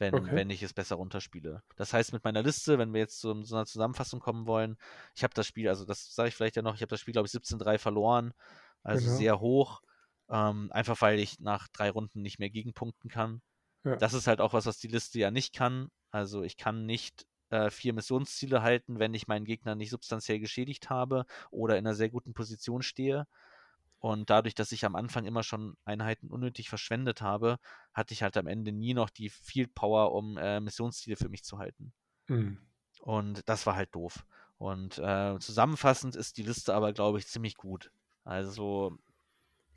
Wenn, 0.00 0.32
Okay. 0.32 0.34
wenn 0.36 0.48
ich 0.50 0.62
es 0.62 0.72
besser 0.74 0.94
runterspiele. 0.94 1.60
Das 1.74 1.92
heißt, 1.92 2.12
mit 2.12 2.22
meiner 2.22 2.44
Liste, 2.44 2.78
wenn 2.78 2.92
wir 2.92 3.00
jetzt 3.00 3.18
zu 3.18 3.42
so 3.42 3.56
einer 3.56 3.66
Zusammenfassung 3.66 4.20
kommen 4.20 4.46
wollen, 4.46 4.76
ich 5.16 5.24
habe 5.24 5.34
das 5.34 5.48
Spiel, 5.48 5.68
also 5.68 5.84
das 5.84 6.14
sage 6.14 6.28
ich 6.28 6.36
vielleicht 6.36 6.54
ja 6.54 6.62
noch, 6.62 6.76
ich 6.76 6.82
habe 6.82 6.90
das 6.90 7.00
Spiel, 7.00 7.12
glaube 7.12 7.26
ich, 7.26 7.32
17-3 7.32 7.78
verloren, 7.78 8.32
also 8.84 9.08
Genau. 9.08 9.10
sehr 9.10 9.40
hoch. 9.40 9.80
Ähm, 10.30 10.70
einfach 10.72 11.00
weil 11.00 11.18
ich 11.18 11.40
nach 11.40 11.68
drei 11.68 11.90
Runden 11.90 12.22
nicht 12.22 12.38
mehr 12.38 12.50
gegenpunkten 12.50 13.10
kann. 13.10 13.40
Ja. 13.84 13.96
Das 13.96 14.14
ist 14.14 14.26
halt 14.26 14.40
auch 14.40 14.52
was, 14.52 14.66
was 14.66 14.78
die 14.78 14.88
Liste 14.88 15.18
ja 15.18 15.30
nicht 15.30 15.54
kann. 15.54 15.90
Also 16.10 16.42
ich 16.42 16.56
kann 16.56 16.86
nicht 16.86 17.26
äh, 17.50 17.70
vier 17.70 17.92
Missionsziele 17.94 18.62
halten, 18.62 18.98
wenn 18.98 19.14
ich 19.14 19.28
meinen 19.28 19.44
Gegner 19.44 19.74
nicht 19.74 19.90
substanziell 19.90 20.38
geschädigt 20.38 20.90
habe 20.90 21.24
oder 21.50 21.78
in 21.78 21.86
einer 21.86 21.94
sehr 21.94 22.10
guten 22.10 22.34
Position 22.34 22.82
stehe. 22.82 23.26
Und 24.00 24.30
dadurch, 24.30 24.54
dass 24.54 24.70
ich 24.72 24.84
am 24.84 24.94
Anfang 24.94 25.24
immer 25.24 25.42
schon 25.42 25.76
Einheiten 25.84 26.28
unnötig 26.28 26.68
verschwendet 26.68 27.20
habe, 27.20 27.58
hatte 27.92 28.14
ich 28.14 28.22
halt 28.22 28.36
am 28.36 28.46
Ende 28.46 28.70
nie 28.70 28.94
noch 28.94 29.10
die 29.10 29.28
Field 29.28 29.74
Power, 29.74 30.12
um 30.12 30.36
äh, 30.36 30.60
Missionsziele 30.60 31.16
für 31.16 31.28
mich 31.28 31.42
zu 31.42 31.58
halten. 31.58 31.92
Mhm. 32.28 32.58
Und 33.00 33.48
das 33.48 33.66
war 33.66 33.74
halt 33.74 33.94
doof. 33.94 34.24
Und 34.58 34.98
äh, 34.98 35.38
zusammenfassend 35.40 36.14
ist 36.16 36.36
die 36.36 36.42
Liste 36.42 36.74
aber, 36.74 36.92
glaube 36.92 37.18
ich, 37.18 37.26
ziemlich 37.26 37.56
gut. 37.56 37.90
Also, 38.24 38.98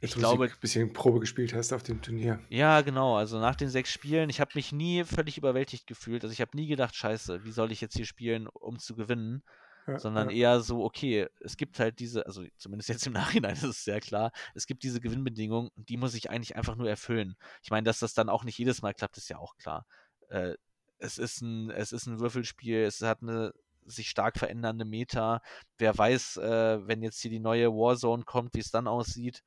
ich 0.01 0.15
glaube, 0.15 0.47
du 0.47 0.53
ein 0.53 0.59
bisschen 0.59 0.93
Probe 0.93 1.19
gespielt 1.19 1.53
hast 1.53 1.73
auf 1.73 1.83
dem 1.83 2.01
Turnier. 2.01 2.39
ja, 2.49 2.81
genau. 2.81 3.15
Also 3.15 3.39
nach 3.39 3.55
den 3.55 3.69
sechs 3.69 3.91
Spielen, 3.91 4.29
ich 4.29 4.41
habe 4.41 4.51
mich 4.55 4.71
nie 4.71 5.03
völlig 5.03 5.37
überwältigt 5.37 5.85
gefühlt. 5.85 6.23
Also 6.23 6.33
ich 6.33 6.41
habe 6.41 6.57
nie 6.57 6.67
gedacht, 6.67 6.95
scheiße, 6.95 7.43
wie 7.43 7.51
soll 7.51 7.71
ich 7.71 7.81
jetzt 7.81 7.95
hier 7.95 8.05
spielen, 8.05 8.47
um 8.47 8.79
zu 8.79 8.95
gewinnen? 8.95 9.43
Ja, 9.87 9.99
Sondern 9.99 10.29
ja. 10.29 10.35
eher 10.35 10.61
so, 10.61 10.83
okay, 10.83 11.27
es 11.39 11.57
gibt 11.57 11.79
halt 11.79 11.99
diese, 11.99 12.25
also 12.25 12.43
zumindest 12.57 12.89
jetzt 12.89 13.07
im 13.07 13.13
Nachhinein 13.43 13.53
ist 13.53 13.63
es 13.63 13.83
sehr 13.83 13.99
klar, 13.99 14.31
es 14.53 14.67
gibt 14.67 14.83
diese 14.83 15.01
Gewinnbedingungen 15.01 15.71
und 15.75 15.89
die 15.89 15.97
muss 15.97 16.13
ich 16.13 16.29
eigentlich 16.29 16.55
einfach 16.55 16.75
nur 16.75 16.87
erfüllen. 16.87 17.35
Ich 17.63 17.71
meine, 17.71 17.85
dass 17.85 17.99
das 17.99 18.13
dann 18.13 18.29
auch 18.29 18.43
nicht 18.43 18.57
jedes 18.57 18.81
Mal 18.81 18.93
klappt, 18.93 19.17
ist 19.17 19.29
ja 19.29 19.37
auch 19.37 19.55
klar. 19.57 19.85
Äh, 20.29 20.53
es, 20.99 21.17
ist 21.17 21.41
ein, 21.41 21.71
es 21.71 21.91
ist 21.91 22.05
ein 22.05 22.19
Würfelspiel, 22.19 22.83
es 22.83 23.01
hat 23.01 23.21
eine 23.21 23.53
sich 23.85 24.09
stark 24.09 24.37
verändernde 24.37 24.85
Meta. 24.85 25.41
Wer 25.77 25.97
weiß, 25.97 26.37
äh, 26.37 26.87
wenn 26.87 27.01
jetzt 27.01 27.19
hier 27.21 27.31
die 27.31 27.39
neue 27.39 27.69
Warzone 27.69 28.23
kommt, 28.23 28.53
wie 28.53 28.59
es 28.59 28.71
dann 28.71 28.87
aussieht. 28.87 29.43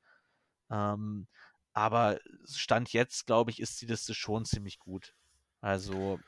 Ähm, 0.69 1.27
aber 1.73 2.19
Stand 2.49 2.93
jetzt, 2.93 3.25
glaube 3.27 3.51
ich, 3.51 3.59
ist 3.59 3.81
die 3.81 3.85
Liste 3.85 4.13
schon 4.13 4.45
ziemlich 4.45 4.79
gut. 4.79 5.13
Also, 5.61 6.19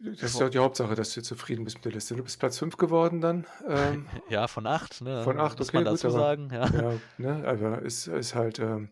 Das 0.00 0.22
ist 0.22 0.40
doch 0.40 0.50
die 0.50 0.58
Hauptsache, 0.58 0.94
dass 0.94 1.12
du 1.14 1.22
zufrieden 1.22 1.64
bist 1.64 1.76
mit 1.78 1.86
der 1.86 1.92
Liste. 1.92 2.14
Du 2.14 2.22
bist 2.22 2.38
Platz 2.38 2.58
5 2.58 2.76
geworden 2.76 3.20
dann. 3.20 3.46
Ähm, 3.66 4.06
ja, 4.28 4.46
von 4.48 4.66
acht, 4.66 5.00
ne? 5.00 5.24
Von 5.24 5.40
acht, 5.40 5.58
muss 5.58 5.68
okay, 5.68 5.78
man 5.78 5.84
gut, 5.84 5.94
dazu 5.94 6.08
aber- 6.08 6.18
sagen. 6.18 6.50
Ja. 6.52 6.66
ja, 6.68 6.98
ne, 7.18 7.48
aber 7.48 7.82
ist, 7.82 8.06
ist 8.06 8.34
halt 8.34 8.58
ähm, 8.58 8.90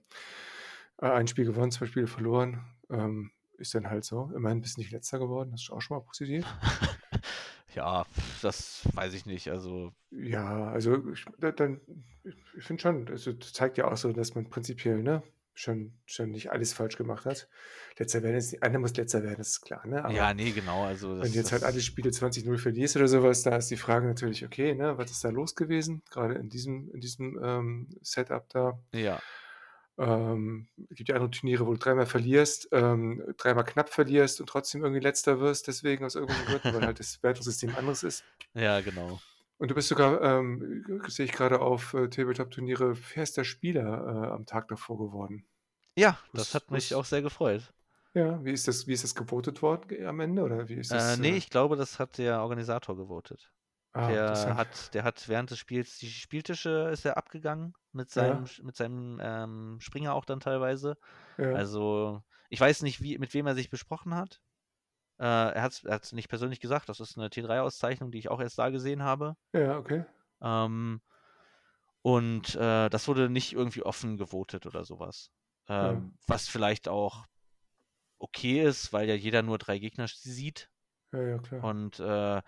ein 0.99 1.27
Spiel 1.29 1.45
gewonnen, 1.45 1.71
zwei 1.71 1.87
Spiele 1.87 2.07
verloren. 2.07 2.65
Ähm, 2.91 3.31
ist 3.59 3.75
dann 3.75 3.89
halt 3.89 4.05
so. 4.05 4.31
Immerhin 4.35 4.61
bist 4.63 4.77
du 4.77 4.81
nicht 4.81 4.91
letzter 4.91 5.19
geworden. 5.19 5.51
Das 5.53 5.63
ist 5.63 5.71
auch 5.71 5.81
schon 5.81 5.97
mal 5.99 6.03
positiv. 6.05 6.45
ja, 7.75 8.05
das 8.43 8.83
weiß 8.95 9.15
ich 9.15 9.27
nicht. 9.27 9.49
Also, 9.51 9.93
Ja, 10.11 10.69
also 10.71 11.07
ich, 11.13 11.25
da- 11.39 11.53
dann, 11.53 11.81
ich 12.57 12.65
finde 12.65 12.83
schon, 12.83 13.09
also 13.09 13.33
das 13.33 13.53
zeigt 13.53 13.79
ja 13.79 13.91
auch 13.91 13.97
so, 13.97 14.13
dass 14.13 14.35
man 14.35 14.49
prinzipiell 14.49 15.03
ne, 15.03 15.23
schon, 15.55 15.93
schon 16.05 16.31
nicht 16.31 16.51
alles 16.51 16.73
falsch 16.73 16.97
gemacht 16.97 17.25
hat. 17.25 17.49
Letzter 17.99 18.23
werden 18.23 18.37
ist, 18.37 18.61
einer 18.63 18.79
muss 18.79 18.97
letzter 18.97 19.23
werden, 19.23 19.39
das 19.39 19.51
ist 19.51 19.61
klar, 19.63 19.87
ne? 19.87 20.05
Aber 20.05 20.13
ja, 20.13 20.35
nee, 20.35 20.51
genau. 20.51 20.85
Also, 20.85 21.21
wenn 21.21 21.33
du 21.33 21.39
jetzt 21.39 21.53
halt 21.53 21.63
alle 21.63 21.81
Spiele 21.81 22.11
20-0 22.11 22.59
verlierst 22.59 22.97
oder 22.97 23.09
sowas, 23.09 23.43
da 23.43 23.57
ist 23.57 23.71
die 23.71 23.77
Frage 23.77 24.07
natürlich, 24.07 24.45
okay, 24.45 24.75
ne, 24.75 24.99
was 24.99 25.11
ist 25.11 25.25
da 25.25 25.31
los 25.31 25.55
gewesen? 25.55 26.03
Gerade 26.11 26.35
in 26.35 26.49
diesem, 26.49 26.91
in 26.93 27.01
diesem 27.01 27.39
ähm, 27.43 27.89
Setup 28.03 28.49
da. 28.51 28.79
ja, 28.93 29.21
Ähm, 29.97 30.67
es 30.91 30.97
gibt 30.97 31.09
ja 31.09 31.15
andere 31.15 31.31
Turniere, 31.31 31.67
wo 31.67 31.73
du 31.73 31.79
dreimal 31.79 32.07
verlierst, 32.07 32.69
ähm, 32.73 33.23
dreimal 33.37 33.65
knapp 33.65 33.91
verlierst 33.91 34.41
und 34.41 34.49
trotzdem 34.49 34.83
irgendwie 34.83 35.01
letzter 35.01 35.39
wirst, 35.39 35.69
deswegen 35.69 36.05
aus 36.05 36.17
irgendwelchen 36.17 36.47
Gründen, 36.47 36.77
weil 36.77 36.87
halt 36.87 36.99
das 36.99 37.23
Wertungssystem 37.23 37.77
anderes 37.77 38.03
ist. 38.03 38.25
ja, 38.55 38.81
genau. 38.81 39.21
Und 39.65 39.71
du 39.71 39.75
bist 39.75 39.89
sogar, 39.89 40.21
ähm, 40.21 40.85
sehe 41.09 41.25
ich 41.25 41.33
gerade 41.33 41.59
auf 41.61 41.95
äh, 41.95 42.09
Tabletop-Turniere, 42.11 42.95
fester 42.95 43.45
Spieler 43.45 44.27
äh, 44.27 44.31
am 44.35 44.45
Tag 44.45 44.69
davor 44.69 44.99
geworden. 44.99 45.47
Ja, 45.97 46.19
Was- 46.33 46.43
das 46.51 46.55
hat 46.55 46.71
mich 46.71 46.91
was- 46.91 46.99
auch 46.99 47.07
sehr 47.07 47.23
gefreut. 47.23 47.73
Ja, 48.13 48.45
wie 48.45 48.53
ist 48.53 48.69
das, 48.69 48.87
wie 48.87 48.93
ist 48.93 49.05
das 49.05 49.15
gewotet 49.15 49.63
worden 49.63 49.89
ge- 49.89 50.05
am 50.05 50.21
Ende? 50.21 50.43
Oder 50.43 50.69
wie 50.69 50.75
ist 50.75 50.91
das? 50.93 51.17
Äh, 51.17 51.21
nee, 51.23 51.35
ich 51.35 51.49
glaube, 51.49 51.77
das 51.77 51.99
hat 51.99 52.19
der 52.19 52.43
Organisator 52.43 52.95
gewotet. 52.95 53.51
ah, 53.95 54.07
der 54.09 54.55
hat, 54.55 54.93
der 54.93 55.03
hat 55.03 55.31
während 55.31 55.51
des 55.51 55.57
Spiels 55.59 55.97
die 55.97 56.11
Spieltische 56.11 56.91
ist 56.93 57.07
er 57.07 57.17
abgegangen 57.17 57.73
mit 57.93 58.15
Ja. 58.15 58.23
seinem, 58.23 58.47
mit 58.67 58.77
seinem 58.77 59.19
ähm, 59.23 59.77
Springer 59.81 60.13
auch 60.13 60.27
dann 60.27 60.41
teilweise. 60.41 60.99
ja. 61.39 61.53
Also 61.55 62.23
ich 62.51 62.61
weiß 62.61 62.83
nicht, 62.83 63.01
wie, 63.01 63.17
mit 63.17 63.33
wem 63.33 63.47
er 63.47 63.55
sich 63.55 63.71
besprochen 63.71 64.15
hat. 64.15 64.43
Äh, 65.25 65.55
er 65.55 65.63
hat 65.63 65.83
es 66.05 66.13
nicht 66.13 66.29
persönlich 66.29 66.61
gesagt. 66.61 66.91
Das 66.91 67.01
ist 67.01 67.17
eine 67.17 67.29
T3-Auszeichnung, 67.29 68.11
die 68.11 68.19
ich 68.19 68.31
auch 68.31 68.43
erst 68.43 68.59
da 68.59 68.69
gesehen 68.69 69.03
habe. 69.03 69.37
ja, 69.55 69.79
okay. 69.79 70.05
Ähm, 70.43 71.01
und 72.03 72.55
äh, 72.57 72.91
das 72.91 73.09
wurde 73.09 73.31
nicht 73.31 73.55
irgendwie 73.55 73.83
offen 73.83 74.19
gewotet 74.19 74.67
oder 74.67 74.85
sowas. 74.85 75.31
Ähm, 75.67 76.19
Was 76.27 76.47
vielleicht 76.47 76.89
auch 76.89 77.25
okay 78.19 78.63
ist, 78.63 78.93
weil 78.93 79.09
ja 79.09 79.15
jeder 79.15 79.41
nur 79.41 79.57
drei 79.57 79.79
Gegner 79.79 80.07
sieht. 80.09 80.69
Ja, 81.15 81.23
ja, 81.23 81.39
klar. 81.39 81.65
Und 81.65 82.01
äh, 82.01 82.43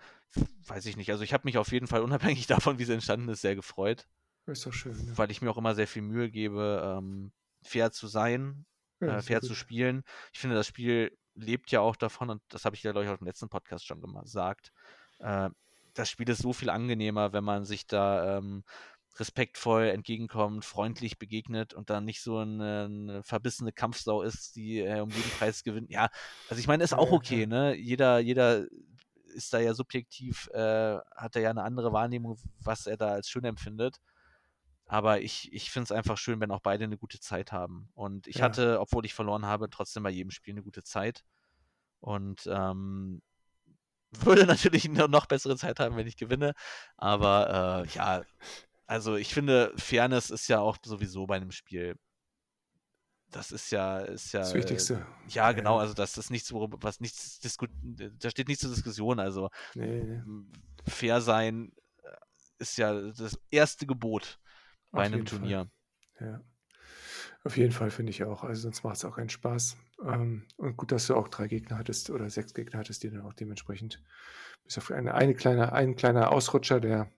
weiß 0.67 0.85
ich 0.85 0.97
nicht. 0.97 1.09
Also 1.09 1.23
ich 1.23 1.33
habe 1.33 1.45
mich 1.45 1.57
auf 1.57 1.71
jeden 1.71 1.87
Fall 1.87 2.01
unabhängig 2.03 2.45
davon, 2.45 2.77
wie 2.77 2.83
es 2.83 2.89
entstanden 2.89 3.29
ist, 3.29 3.41
sehr 3.41 3.55
gefreut, 3.55 4.07
ist 4.45 4.67
doch 4.67 4.73
schön. 4.73 4.93
Ne? 5.03 5.17
weil 5.17 5.31
ich 5.31 5.41
mir 5.41 5.49
auch 5.49 5.57
immer 5.57 5.73
sehr 5.73 5.87
viel 5.87 6.03
Mühe 6.03 6.29
gebe, 6.29 6.95
ähm, 6.99 7.31
fair 7.63 7.91
zu 7.91 8.05
sein, 8.05 8.67
Ja, 8.99 9.17
äh, 9.17 9.21
fair 9.21 9.41
zu 9.41 9.55
spielen. 9.55 10.03
Ich 10.33 10.39
finde, 10.39 10.55
das 10.55 10.67
Spiel 10.67 11.17
lebt 11.35 11.71
ja 11.71 11.81
auch 11.81 11.95
davon, 11.95 12.29
und 12.29 12.41
das 12.49 12.65
habe 12.65 12.75
ich 12.75 12.83
ja, 12.83 12.91
glaube 12.91 13.05
ich, 13.05 13.11
auch 13.11 13.19
im 13.19 13.27
letzten 13.27 13.49
Podcast 13.49 13.85
schon 13.85 14.01
gesagt. 14.01 14.71
Äh, 15.19 15.49
das 15.93 16.09
Spiel 16.09 16.29
ist 16.29 16.41
so 16.41 16.53
viel 16.53 16.69
angenehmer, 16.69 17.33
wenn 17.33 17.43
man 17.43 17.65
sich 17.65 17.87
da 17.87 18.37
ähm, 18.37 18.63
respektvoll 19.19 19.85
entgegenkommt, 19.85 20.63
freundlich 20.63 21.17
begegnet 21.17 21.73
und 21.73 21.89
dann 21.89 22.05
nicht 22.05 22.21
so 22.21 22.37
eine, 22.37 22.85
eine 22.85 23.23
verbissene 23.23 23.71
Kampfsau 23.71 24.21
ist, 24.21 24.55
die 24.55 24.79
äh, 24.79 24.99
um 24.99 25.09
jeden 25.09 25.31
Preis 25.31 25.63
gewinnt. 25.63 25.89
Ja, 25.89 26.09
also 26.49 26.59
ich 26.59 26.67
meine, 26.67 26.83
ist 26.83 26.93
auch 26.93 27.11
okay, 27.11 27.47
ne? 27.47 27.75
Jeder, 27.75 28.19
jeder 28.19 28.65
ist 29.33 29.53
da 29.53 29.59
ja 29.59 29.73
subjektiv, 29.73 30.47
äh, 30.53 30.97
hat 31.15 31.35
er 31.35 31.41
ja 31.41 31.49
eine 31.49 31.63
andere 31.63 31.93
Wahrnehmung, 31.93 32.37
was 32.59 32.87
er 32.87 32.97
da 32.97 33.09
als 33.09 33.29
schön 33.29 33.43
empfindet. 33.43 33.97
Aber 34.87 35.21
ich, 35.21 35.51
ich 35.53 35.69
finde 35.69 35.83
es 35.85 35.91
einfach 35.91 36.17
schön, 36.17 36.39
wenn 36.39 36.51
auch 36.51 36.61
beide 36.61 36.85
eine 36.85 36.97
gute 36.97 37.19
Zeit 37.19 37.51
haben. 37.51 37.89
Und 37.93 38.25
ich 38.27 38.37
Ja. 38.37 38.45
hatte, 38.45 38.79
obwohl 38.79 39.05
ich 39.05 39.13
verloren 39.13 39.45
habe, 39.45 39.69
trotzdem 39.69 40.03
bei 40.03 40.09
jedem 40.09 40.31
Spiel 40.31 40.53
eine 40.53 40.63
gute 40.63 40.83
Zeit. 40.83 41.23
Und 41.99 42.47
ähm, 42.51 43.21
würde 44.11 44.45
natürlich 44.47 44.87
noch, 44.89 45.09
noch 45.09 45.25
bessere 45.25 45.57
Zeit 45.57 45.79
haben, 45.79 45.97
wenn 45.97 46.07
ich 46.07 46.15
gewinne. 46.17 46.53
Aber 46.95 47.85
äh, 47.85 47.89
ja, 47.95 48.23
also 48.85 49.15
ich 49.17 49.33
finde, 49.33 49.73
Fairness 49.75 50.29
ist 50.29 50.47
ja 50.47 50.59
auch 50.59 50.77
sowieso 50.83 51.27
bei 51.27 51.35
einem 51.35 51.51
Spiel. 51.51 51.97
Das 53.29 53.51
ist 53.51 53.71
ja, 53.71 53.99
ist 53.99 54.31
ja. 54.31 54.39
Das 54.39 54.53
Wichtigste. 54.53 55.05
Ja, 55.27 55.51
genau, 55.51 55.79
also 55.79 55.93
das 55.93 56.17
ist 56.17 56.29
nichts, 56.31 56.53
worüber, 56.53 56.77
was 56.79 57.01
nichts 57.01 57.39
diskutiert, 57.39 58.13
da 58.23 58.29
steht 58.29 58.47
nichts 58.47 58.61
zur 58.61 58.73
Diskussion. 58.73 59.19
Also 59.19 59.49
Nee, 59.75 60.01
nee. 60.01 60.21
fair 60.87 61.19
sein, 61.19 61.73
äh, 62.03 62.15
ist 62.59 62.77
ja 62.77 62.93
das 63.11 63.37
erste 63.51 63.85
Gebot 63.85 64.39
bei 64.97 65.05
einem 65.05 65.25
Fall. 65.25 65.39
Turnier. 65.39 65.69
Ja. 66.19 66.41
Auf 67.43 67.57
jeden 67.57 67.71
Fall 67.71 67.91
finde 67.91 68.09
ich 68.09 68.23
auch. 68.23 68.43
Also 68.43 68.63
sonst 68.63 68.83
macht 68.83 68.97
es 68.97 69.05
auch 69.05 69.15
keinen 69.15 69.29
Spaß. 69.29 69.77
Ähm, 70.05 70.45
und 70.57 70.77
gut, 70.77 70.91
dass 70.91 71.07
du 71.07 71.15
auch 71.15 71.27
drei 71.27 71.47
Gegner 71.47 71.77
hattest 71.77 72.09
oder 72.09 72.29
sechs 72.29 72.53
Gegner 72.53 72.79
hattest, 72.79 73.03
die 73.03 73.09
dann 73.09 73.21
auch 73.21 73.33
dementsprechend 73.33 74.01
bis 74.65 74.77
auf 74.77 74.91
eine, 74.91 75.13
eine 75.13 75.33
kleine, 75.33 75.71
ein 75.71 75.95
kleiner 75.95 76.31
Ausrutscher, 76.31 76.79
der 76.79 77.09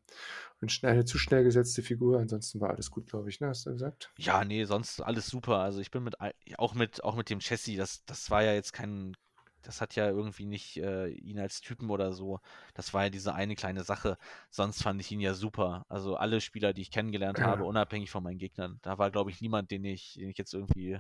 eine, 0.62 0.70
schnell, 0.70 0.92
eine 0.92 1.06
zu 1.06 1.18
schnell 1.18 1.44
gesetzte 1.44 1.82
Figur. 1.82 2.20
Ansonsten 2.20 2.60
war 2.62 2.70
alles 2.70 2.92
gut, 2.92 3.08
glaube 3.08 3.30
ich, 3.30 3.40
ne? 3.40 3.48
Hast 3.48 3.66
du 3.66 3.72
gesagt? 3.72 4.12
Ja, 4.18 4.44
nee, 4.46 4.66
sonst 4.66 5.02
alles 5.02 5.28
super. 5.28 5.58
Also 5.58 5.80
ich 5.80 5.90
bin 5.90 6.04
mit 6.04 6.16
auch 6.58 6.76
mit 6.76 7.04
auch 7.04 7.16
mit 7.16 7.30
dem 7.30 7.40
Chassis, 7.40 7.78
das 7.78 8.06
das 8.06 8.30
war 8.30 8.44
ja 8.44 8.54
jetzt 8.54 8.74
kein 8.74 9.16
das 9.62 9.82
hat 9.82 9.96
ja 9.96 10.08
irgendwie 10.10 10.46
nicht 10.46 10.78
äh, 10.78 11.08
ihn 11.10 11.40
als 11.40 11.62
Typen 11.62 11.90
oder 11.90 12.14
so. 12.14 12.40
Das 12.74 12.94
war 12.94 13.04
ja 13.06 13.10
diese 13.10 13.34
eine 13.36 13.56
kleine 13.56 13.84
Sache. 13.84 14.18
Sonst 14.50 14.82
fand 14.84 15.02
ich 15.02 15.12
ihn 15.12 15.20
ja 15.20 15.34
super. 15.34 15.86
Also 15.90 16.16
alle 16.16 16.42
Spieler, 16.42 16.74
die 16.74 16.82
ich 16.82 16.92
kennengelernt 16.92 17.40
habe, 17.42 17.64
Ja. 17.64 17.68
unabhängig 17.68 18.10
von 18.12 18.24
meinen 18.24 18.38
Gegnern, 18.38 18.80
da 18.82 18.98
war, 18.98 19.12
glaube 19.12 19.32
ich, 19.32 19.42
niemand, 19.42 19.72
den 19.72 19.84
ich, 19.86 20.14
den 20.14 20.30
ich 20.30 20.38
jetzt 20.38 20.54
irgendwie 20.54 21.00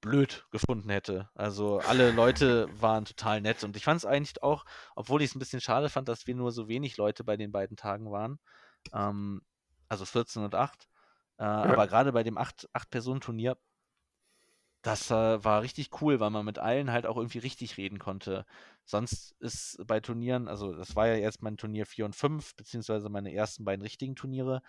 blöd 0.00 0.46
gefunden 0.50 0.90
hätte. 0.90 1.28
Also 1.34 1.80
alle 1.80 2.12
Leute 2.12 2.68
waren 2.80 3.04
total 3.04 3.40
nett 3.40 3.64
und 3.64 3.76
ich 3.76 3.84
fand 3.84 3.98
es 3.98 4.04
eigentlich 4.06 4.42
auch, 4.42 4.64
obwohl 4.94 5.22
ich 5.22 5.30
es 5.30 5.34
ein 5.34 5.40
bisschen 5.40 5.60
schade 5.60 5.88
fand, 5.88 6.08
dass 6.08 6.26
wir 6.26 6.34
nur 6.34 6.52
so 6.52 6.68
wenig 6.68 6.96
Leute 6.96 7.24
bei 7.24 7.36
den 7.36 7.50
beiden 7.50 7.76
Tagen 7.76 8.10
waren, 8.10 8.38
ähm, 8.92 9.42
also 9.88 10.04
14 10.04 10.44
und 10.44 10.54
8, 10.54 10.88
äh, 11.38 11.42
aber 11.44 11.86
gerade 11.88 12.12
bei 12.12 12.22
dem 12.22 12.38
8-Personen-Turnier, 12.38 13.58
das 14.82 15.10
äh, 15.10 15.44
war 15.44 15.62
richtig 15.62 15.90
cool, 16.02 16.20
weil 16.20 16.30
man 16.30 16.44
mit 16.44 16.58
allen 16.58 16.92
halt 16.92 17.06
auch 17.06 17.16
irgendwie 17.16 17.38
richtig 17.38 17.76
reden 17.76 17.98
konnte. 17.98 18.46
Sonst 18.84 19.34
ist 19.40 19.78
bei 19.86 20.00
Turnieren, 20.00 20.48
also 20.48 20.72
das 20.74 20.96
war 20.96 21.08
ja 21.08 21.14
jetzt 21.16 21.42
mein 21.42 21.56
Turnier 21.56 21.84
4 21.86 22.04
und 22.06 22.16
5, 22.16 22.54
beziehungsweise 22.56 23.08
meine 23.10 23.32
ersten 23.34 23.64
beiden 23.64 23.82
richtigen 23.82 24.16
Turniere, 24.16 24.62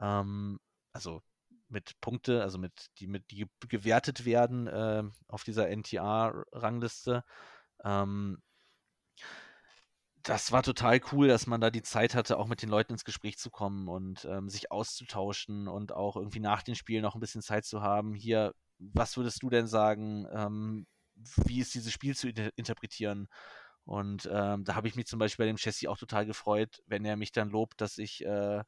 ähm, 0.00 0.58
also 0.92 1.22
mit 1.68 1.98
Punkte, 2.00 2.42
also 2.42 2.58
mit 2.58 2.72
die 2.98 3.06
mit 3.06 3.30
die 3.30 3.36
ge- 3.36 3.48
gewertet 3.68 4.24
werden 4.24 4.66
äh, 4.66 5.04
auf 5.28 5.44
dieser 5.44 5.68
NTA-Rangliste. 5.70 7.24
Ähm, 7.84 8.42
das 10.22 10.52
war 10.52 10.62
total 10.62 11.00
cool, 11.12 11.28
dass 11.28 11.46
man 11.46 11.60
da 11.60 11.70
die 11.70 11.82
Zeit 11.82 12.14
hatte, 12.14 12.38
auch 12.38 12.46
mit 12.46 12.62
den 12.62 12.68
Leuten 12.68 12.92
ins 12.92 13.04
Gespräch 13.04 13.38
zu 13.38 13.50
kommen 13.50 13.88
und 13.88 14.24
ähm, 14.24 14.48
sich 14.48 14.70
auszutauschen 14.70 15.68
und 15.68 15.92
auch 15.92 16.16
irgendwie 16.16 16.40
nach 16.40 16.62
den 16.62 16.74
Spielen 16.76 17.02
noch 17.02 17.14
ein 17.14 17.20
bisschen 17.20 17.42
Zeit 17.42 17.64
zu 17.64 17.82
haben. 17.82 18.14
Hier, 18.14 18.54
was 18.78 19.16
würdest 19.16 19.42
du 19.42 19.50
denn 19.50 19.66
sagen? 19.66 20.26
Ähm, 20.32 20.86
wie 21.46 21.60
ist 21.60 21.74
dieses 21.74 21.92
Spiel 21.92 22.16
zu 22.16 22.28
inter 22.28 22.50
interpretieren? 22.56 23.28
Und 23.84 24.28
ähm, 24.32 24.64
da 24.64 24.74
habe 24.76 24.88
ich 24.88 24.94
mich 24.96 25.06
zum 25.06 25.18
Beispiel 25.18 25.44
bei 25.44 25.48
dem 25.48 25.56
Chassis 25.58 25.88
auch 25.88 25.98
total 25.98 26.24
gefreut, 26.26 26.82
wenn 26.86 27.04
er 27.04 27.16
mich 27.16 27.32
dann 27.32 27.50
lobt, 27.50 27.80
dass 27.80 27.98
ich 27.98 28.24
äh, 28.24 28.62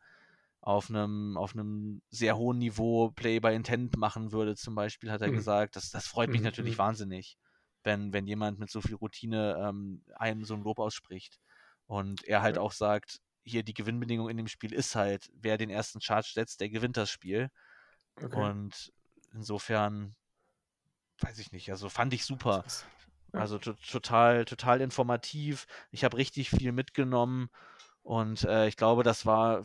auf 0.60 0.88
einem 0.88 1.36
auf 1.36 1.54
einem 1.54 2.02
sehr 2.10 2.36
hohen 2.36 2.58
Niveau 2.58 3.10
Play 3.10 3.38
by 3.40 3.54
Intent 3.54 3.96
machen 3.96 4.32
würde, 4.32 4.56
zum 4.56 4.74
Beispiel, 4.74 5.10
hat 5.12 5.20
er 5.22 5.30
Mhm. 5.30 5.30
gesagt. 5.30 5.76
Das, 5.76 5.90
das 5.90 6.06
freut 6.06 6.32
mich 6.32 6.42
Mhm, 6.42 6.42
natürlich 6.42 6.78
mhm. 6.78 6.78
wahnsinnig, 6.78 7.36
wenn, 7.84 8.12
wenn 8.12 8.26
jemand 8.26 8.58
mit 8.58 8.70
so 8.70 8.80
viel 8.80 8.94
Routine 8.94 9.56
ähm, 9.62 10.02
einem 10.16 10.44
so 10.44 10.54
ein 10.54 10.62
Lob 10.62 10.78
ausspricht. 10.78 11.38
Und 11.86 12.24
er 12.24 12.42
halt 12.42 12.56
Ja. 12.56 12.62
auch 12.62 12.72
sagt, 12.72 13.20
hier 13.44 13.62
die 13.62 13.74
Gewinnbedingung 13.74 14.28
in 14.30 14.36
dem 14.36 14.48
Spiel 14.48 14.72
ist 14.72 14.94
halt, 14.96 15.30
wer 15.34 15.58
den 15.58 15.70
ersten 15.70 16.00
Charge 16.00 16.30
setzt, 16.34 16.60
der 16.60 16.70
gewinnt 16.70 16.96
das 16.96 17.10
Spiel. 17.10 17.50
Okay. 18.22 18.36
Und 18.36 18.92
insofern, 19.32 20.14
weiß 21.20 21.38
ich 21.38 21.52
nicht, 21.52 21.70
also 21.70 21.88
fand 21.88 22.12
ich 22.14 22.24
super. 22.24 22.64
Ja. 23.32 23.40
Also 23.40 23.58
to 23.58 23.74
total, 23.74 24.44
total 24.44 24.80
informativ. 24.80 25.66
Ich 25.90 26.04
habe 26.04 26.16
richtig 26.16 26.50
viel 26.50 26.72
mitgenommen 26.72 27.48
und 28.02 28.44
äh, 28.44 28.68
ich 28.68 28.76
glaube, 28.76 29.02
das 29.02 29.26
war 29.26 29.64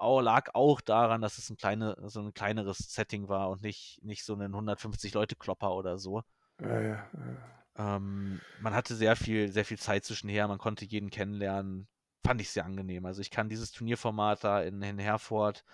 lag 0.00 0.50
auch 0.54 0.80
daran, 0.82 1.22
dass 1.22 1.38
es 1.38 1.50
ein 1.50 1.56
kleine, 1.56 1.96
so 2.08 2.20
ein 2.20 2.34
kleineres 2.34 2.78
Setting 2.78 3.28
war 3.28 3.50
und 3.50 3.62
nicht, 3.62 4.00
nicht 4.02 4.24
so 4.24 4.34
ein 4.34 4.54
150 4.54 5.14
Leute 5.14 5.36
Klopper 5.36 5.72
oder 5.74 5.98
so. 5.98 6.22
Ja, 6.60 6.80
ja, 6.80 7.10
ja. 7.12 7.63
Ähm, 7.76 8.42
man 8.56 8.74
hatte 8.74 8.94
sehr 8.94 9.16
viel, 9.16 9.50
sehr 9.52 9.64
viel 9.64 9.78
Zeit 9.78 10.04
zwischenher, 10.04 10.48
man 10.48 10.58
konnte 10.58 10.84
jeden 10.84 11.10
kennenlernen. 11.10 11.88
Fand 12.24 12.40
ich 12.40 12.50
sehr 12.50 12.64
angenehm. 12.64 13.04
Also 13.06 13.20
ich 13.20 13.30
kann 13.30 13.48
dieses 13.48 13.72
Turnierformat 13.72 14.44
da 14.44 14.62
in, 14.62 14.80
in 14.82 14.98
Herford 14.98 15.64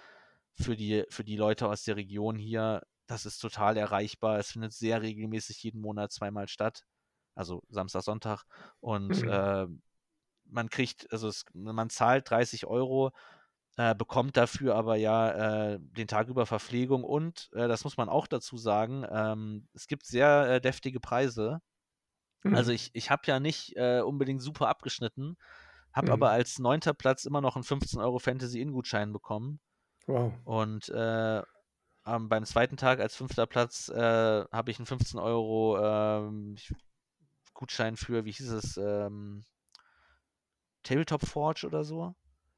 für 0.54 0.76
die, 0.76 1.04
für 1.10 1.24
die 1.24 1.36
Leute 1.36 1.68
aus 1.68 1.84
der 1.84 1.96
Region 1.96 2.36
hier, 2.38 2.82
das 3.06 3.26
ist 3.26 3.38
total 3.38 3.76
erreichbar. 3.76 4.38
Es 4.38 4.52
findet 4.52 4.72
sehr 4.72 5.02
regelmäßig 5.02 5.62
jeden 5.62 5.80
Monat 5.80 6.12
zweimal 6.12 6.48
statt. 6.48 6.84
Also 7.34 7.62
Samstag, 7.68 8.02
Sonntag. 8.02 8.44
Und 8.80 9.22
Mhm. 9.22 9.28
äh, 9.28 9.66
man 10.44 10.68
kriegt, 10.70 11.10
also 11.12 11.28
es, 11.28 11.44
man 11.54 11.90
zahlt 11.90 12.30
30 12.30 12.66
Euro, 12.66 13.12
äh, 13.76 13.94
bekommt 13.94 14.36
dafür 14.36 14.74
aber 14.76 14.96
ja 14.96 15.74
äh, 15.74 15.78
den 15.80 16.08
Tag 16.08 16.28
über 16.28 16.46
Verpflegung 16.46 17.04
und, 17.04 17.50
äh, 17.54 17.68
das 17.68 17.84
muss 17.84 17.96
man 17.96 18.08
auch 18.08 18.26
dazu 18.26 18.56
sagen, 18.58 19.06
ähm, 19.10 19.68
es 19.74 19.86
gibt 19.86 20.06
sehr 20.06 20.48
äh, 20.50 20.60
deftige 20.60 21.00
Preise. 21.00 21.60
Also 22.48 22.72
Mhm. 22.72 22.74
ich, 22.74 22.90
ich 22.94 23.10
habe 23.10 23.22
ja 23.26 23.40
nicht 23.40 23.76
äh, 23.76 24.00
unbedingt 24.00 24.42
super 24.42 24.68
abgeschnitten, 24.68 25.36
habe 25.92 26.06
Mhm. 26.06 26.12
aber 26.12 26.30
als 26.30 26.58
neunter 26.58 26.94
Platz 26.94 27.24
immer 27.24 27.40
noch 27.40 27.56
einen 27.56 27.64
15 27.64 28.00
Euro 28.00 28.18
Fantasy-In-Gutschein 28.18 29.12
bekommen. 29.12 29.60
Wow. 30.06 30.32
Und 30.44 30.88
äh, 30.90 31.42
am- 32.04 32.28
beim 32.28 32.44
zweiten 32.46 32.76
Tag 32.76 33.00
als 33.00 33.16
fünfter 33.16 33.46
Platz 33.46 33.88
äh, 33.90 34.44
habe 34.52 34.70
ich 34.70 34.78
einen 34.78 34.86
15 34.86 35.20
Euro 35.20 35.78
ähm, 35.80 36.56
Gutschein 37.54 37.96
für, 37.96 38.24
wie 38.24 38.32
hieß 38.32 38.50
es, 38.50 38.76
ähm, 38.76 39.44
Tabletop 40.82 41.22
Forge 41.26 41.64
oder 41.66 41.84
so. 41.84 42.14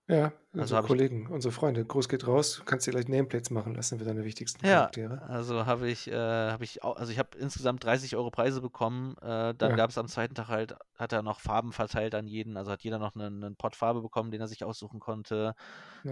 Ja, 0.09 0.33
Also 0.57 0.77
unsere 0.77 0.81
Kollegen, 0.81 1.27
unsere 1.27 1.51
Freunde. 1.53 1.85
Gruß 1.85 2.09
geht 2.09 2.27
raus. 2.27 2.57
Du 2.59 2.65
kannst 2.65 2.87
dir 2.87 2.93
gleich 2.93 3.09
Nameplates 3.09 3.51
machen 3.51 3.75
lassen 3.75 3.99
für 3.99 4.05
deine 4.05 4.25
wichtigsten 4.25 4.63
ja, 4.63 4.69
Charaktere. 4.69 5.23
also 5.29 5.67
habe 5.67 5.89
ich, 5.91 6.09
äh, 6.09 6.15
habe 6.15 6.65
ich, 6.65 6.83
auch, 6.85 6.97
also 6.97 7.11
ich 7.13 7.19
habe 7.19 7.37
insgesamt 7.39 7.85
30 7.85 8.17
Euro 8.17 8.31
Preise 8.31 8.61
bekommen. 8.61 9.17
Äh, 9.19 9.55
dann 9.55 9.71
Ja. 9.71 9.77
gab 9.77 9.91
es 9.91 9.99
am 9.99 10.09
zweiten 10.09 10.35
Tag 10.35 10.49
halt, 10.49 10.77
hat 10.95 11.13
er 11.13 11.23
noch 11.23 11.41
Farben 11.41 11.73
verteilt 11.73 12.15
an 12.15 12.27
jeden. 12.27 12.57
Also 12.57 12.71
hat 12.71 12.83
jeder 12.83 12.99
noch 12.99 13.15
einen, 13.15 13.43
einen 13.45 13.57
Pot 13.57 13.77
Farbe 13.77 14.03
bekommen, 14.03 14.31
den 14.31 14.41
er 14.41 14.49
sich 14.49 14.65
aussuchen 14.65 15.01
konnte. 15.01 15.55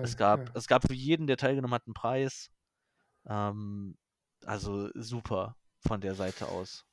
Es 0.00 0.16
Ja, 0.16 0.16
gab, 0.16 0.40
ja. 0.40 0.54
es 0.54 0.66
gab 0.66 0.84
für 0.86 0.94
jeden, 0.94 1.26
der 1.26 1.36
teilgenommen 1.36 1.74
hat, 1.74 1.86
einen 1.86 1.94
Preis. 1.94 2.50
Ähm, 3.28 3.96
also 4.46 4.90
super 4.94 5.56
von 5.80 6.00
der 6.00 6.14
Seite 6.14 6.48
aus. 6.48 6.86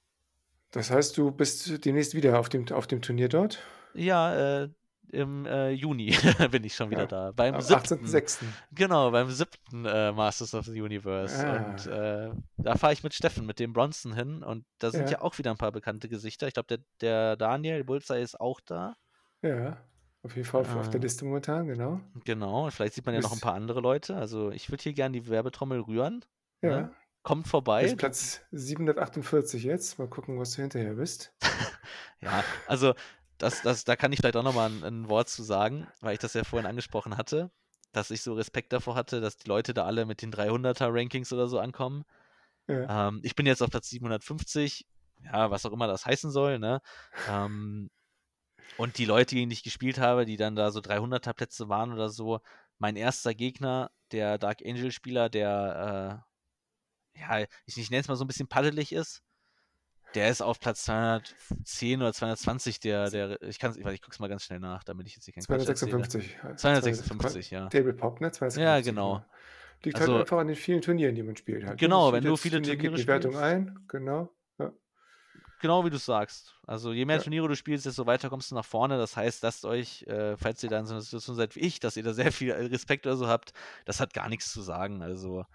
Das 0.72 0.92
heißt, 0.92 1.18
du 1.18 1.32
bist 1.32 1.84
demnächst 1.84 2.14
wieder 2.16 2.40
auf 2.40 2.48
dem, 2.48 2.70
auf 2.72 2.88
dem 2.88 3.02
Turnier 3.02 3.28
dort? 3.28 3.62
Ja, 3.94 4.64
äh, 4.64 4.70
im 5.12 5.46
äh, 5.46 5.70
Juni 5.72 6.16
bin 6.52 6.64
ich 6.64 6.76
schon 6.76 6.90
wieder 6.90 7.02
Ja, 7.02 7.08
da. 7.08 7.32
Beim 7.32 7.56
am 7.56 7.62
siebten. 7.62 8.06
18.06. 8.06 8.40
Genau, 8.72 9.12
beim 9.12 9.30
siebten 9.32 9.86
äh, 9.86 10.12
Masters 10.12 10.54
of 10.54 10.66
the 10.66 10.82
Universe. 10.82 11.48
Und 11.48 11.88
Ah, 11.88 12.28
äh, 12.28 12.32
da 12.58 12.76
fahre 12.76 12.94
ich 12.94 13.04
mit 13.04 13.14
Steffen, 13.14 13.46
mit 13.46 13.60
dem 13.60 13.74
Bronson 13.74 14.14
hin. 14.14 14.44
Und 14.44 14.66
da 14.80 14.92
sind 14.92 15.10
ja 15.10 15.18
ja, 15.18 15.22
auch 15.22 15.38
wieder 15.38 15.52
ein 15.52 15.58
paar 15.58 15.72
bekannte 15.72 16.10
Gesichter. 16.10 16.48
Ich 16.48 16.54
glaube, 16.56 16.68
der, 16.68 16.80
der 17.02 17.36
Daniel 17.38 17.84
Bullseye 17.84 18.22
ist 18.22 18.40
auch 18.40 18.60
da. 18.62 18.96
ja. 19.42 19.78
Auf 20.24 20.36
jeden 20.36 20.48
Fall 20.48 20.62
auf, 20.62 20.90
der 20.90 21.00
Äh, 21.00 21.04
Liste 21.04 21.24
momentan, 21.26 21.68
genau. 21.68 22.02
genau, 22.26 22.66
und 22.66 22.72
vielleicht 22.72 22.96
sieht 22.96 23.06
man 23.06 23.16
ja 23.16 23.22
noch 23.22 23.32
ein 23.32 23.40
paar 23.40 23.54
andere 23.54 23.80
Leute. 23.80 24.16
Also 24.18 24.52
ich 24.52 24.70
würde 24.70 24.84
hier 24.84 24.94
gerne 24.94 25.14
die 25.22 25.30
Werbetrommel 25.30 25.80
rühren. 25.80 26.26
Ne? 26.62 26.70
ja, 26.70 26.92
Kommt 27.24 27.44
bist 27.44 27.52
vorbei. 27.52 27.94
Platz 27.98 28.42
748 28.52 29.64
jetzt. 29.64 30.00
Mal 30.00 30.08
gucken, 30.10 30.38
was 30.40 30.54
du 30.54 30.62
hinterher 30.64 30.96
bist. 30.96 31.34
Ja, 32.20 32.44
also 32.66 32.96
das, 33.38 33.62
das, 33.62 33.84
da 33.84 33.96
kann 33.96 34.12
ich 34.12 34.20
vielleicht 34.20 34.36
auch 34.38 34.44
nochmal 34.44 34.70
ein, 34.70 34.84
ein 34.84 35.10
Wort 35.10 35.30
zu 35.30 35.44
sagen, 35.44 35.88
weil 36.02 36.14
ich 36.14 36.20
das 36.20 36.34
ja 36.34 36.44
vorhin 36.44 36.68
angesprochen 36.68 37.18
hatte, 37.18 37.52
dass 37.92 38.12
ich 38.12 38.22
so 38.22 38.34
Respekt 38.34 38.74
davor 38.74 38.96
hatte, 38.96 39.22
dass 39.22 39.38
die 39.38 39.48
Leute 39.48 39.74
da 39.74 39.86
alle 39.86 40.06
mit 40.06 40.22
den 40.22 40.32
300er 40.32 40.90
Rankings 40.94 41.32
oder 41.34 41.48
so 41.48 41.60
ankommen. 41.60 42.06
Ja, 42.68 43.10
Ähm, 43.10 43.22
ich 43.24 43.36
bin 43.36 43.46
jetzt 43.46 43.62
auf 43.62 43.70
Platz 43.70 43.90
750, 43.90 44.86
ja, 45.24 45.52
was 45.52 45.66
auch 45.66 45.74
immer 45.74 45.88
das 45.88 46.06
heißen 46.06 46.32
soll, 46.32 46.60
ne? 46.60 46.82
Ähm, 47.30 47.90
und 48.78 48.98
die 48.98 49.06
Leute, 49.06 49.36
gegen 49.36 49.50
die 49.50 49.56
ich 49.56 49.64
gespielt 49.64 50.00
habe, 50.00 50.26
die 50.26 50.38
dann 50.38 50.56
da 50.56 50.72
so 50.72 50.82
300er 50.82 51.34
Plätze 51.34 51.70
waren 51.70 51.94
oder 51.94 52.10
so, 52.10 52.42
mein 52.80 52.96
erster 52.96 53.34
Gegner, 53.34 53.92
der 54.12 54.38
Dark 54.38 54.60
Angel 54.66 54.92
Spieler, 54.92 55.30
der, 55.30 56.24
äh, 57.16 57.20
ja, 57.20 57.48
ich, 57.66 57.78
ich 57.78 57.90
nenne 57.90 58.02
es 58.02 58.08
mal 58.08 58.16
so 58.16 58.24
ein 58.24 58.28
bisschen 58.28 58.48
paddelig 58.48 58.92
ist, 58.92 59.24
der 60.18 60.30
ist 60.30 60.42
auf 60.42 60.60
Platz 60.60 60.84
210 60.86 62.02
oder 62.02 62.12
220, 62.12 62.80
der, 62.80 63.12
der, 63.12 63.42
ich 63.44 63.60
kann 63.60 63.76
ich, 63.78 63.86
ich 63.86 64.02
guck's 64.02 64.18
mal 64.18 64.28
ganz 64.28 64.44
schnell 64.44 64.60
nach, 64.60 64.84
damit 64.84 65.06
ich 65.06 65.14
jetzt 65.14 65.26
hier 65.26 65.34
keinen 65.34 65.44
Quatsch 65.44 65.68
erzähle. 65.70 65.92
256. 65.92 66.38
ja, 66.44 66.56
256, 66.56 67.52
ja. 67.52 67.68
Tablepop, 67.68 68.20
ne? 68.20 68.28
Ja, 68.28 68.32
256, 68.32 68.86
genau. 68.86 69.14
genau. 69.14 69.26
Liegt 69.84 70.00
halt 70.00 70.10
Also, 70.10 70.20
einfach 70.22 70.38
an 70.40 70.48
den 70.48 70.56
vielen 70.56 70.82
Turnieren, 70.82 71.14
die 71.14 71.22
man 71.22 71.36
spielt 71.36 71.64
halt. 71.64 71.74
Ne? 71.74 71.78
genau, 71.78 72.12
wenn 72.12 72.24
du 72.24 72.36
viele 72.36 72.58
Turnier 72.58 72.78
gibt 72.78 72.96
Turniere 72.96 73.02
die 73.04 73.08
Wertung 73.08 73.32
spielst, 73.34 73.46
ein, 73.46 73.80
genau. 73.88 74.32
Ja, 74.58 74.74
genau 75.62 75.86
wie 75.86 75.92
du 75.92 75.98
sagst. 75.98 76.56
Also 76.66 76.94
je 76.94 77.06
mehr 77.06 77.18
ja, 77.18 77.22
Turniere 77.22 77.48
du 77.48 77.56
spielst, 77.56 77.86
desto 77.86 78.08
weiter 78.08 78.30
kommst 78.30 78.50
du 78.50 78.56
nach 78.56 78.66
vorne. 78.66 78.98
Das 78.98 79.16
heißt, 79.16 79.44
lasst 79.44 79.66
euch, 79.66 80.02
äh, 80.08 80.36
falls 80.36 80.64
ihr 80.64 80.70
da 80.72 80.80
in 80.80 80.88
so 80.88 80.96
einer 80.96 81.02
Situation 81.02 81.36
seid 81.36 81.56
wie 81.56 81.60
ich, 81.60 81.80
dass 81.80 81.96
ihr 81.96 82.02
da 82.02 82.14
sehr 82.14 82.32
viel 82.32 82.52
Respekt 82.54 83.06
oder 83.06 83.18
so 83.18 83.28
habt, 83.28 83.54
das 83.86 84.00
hat 84.00 84.16
gar 84.16 84.30
nichts 84.30 84.52
zu 84.52 84.64
sagen. 84.64 85.04
Also 85.04 85.46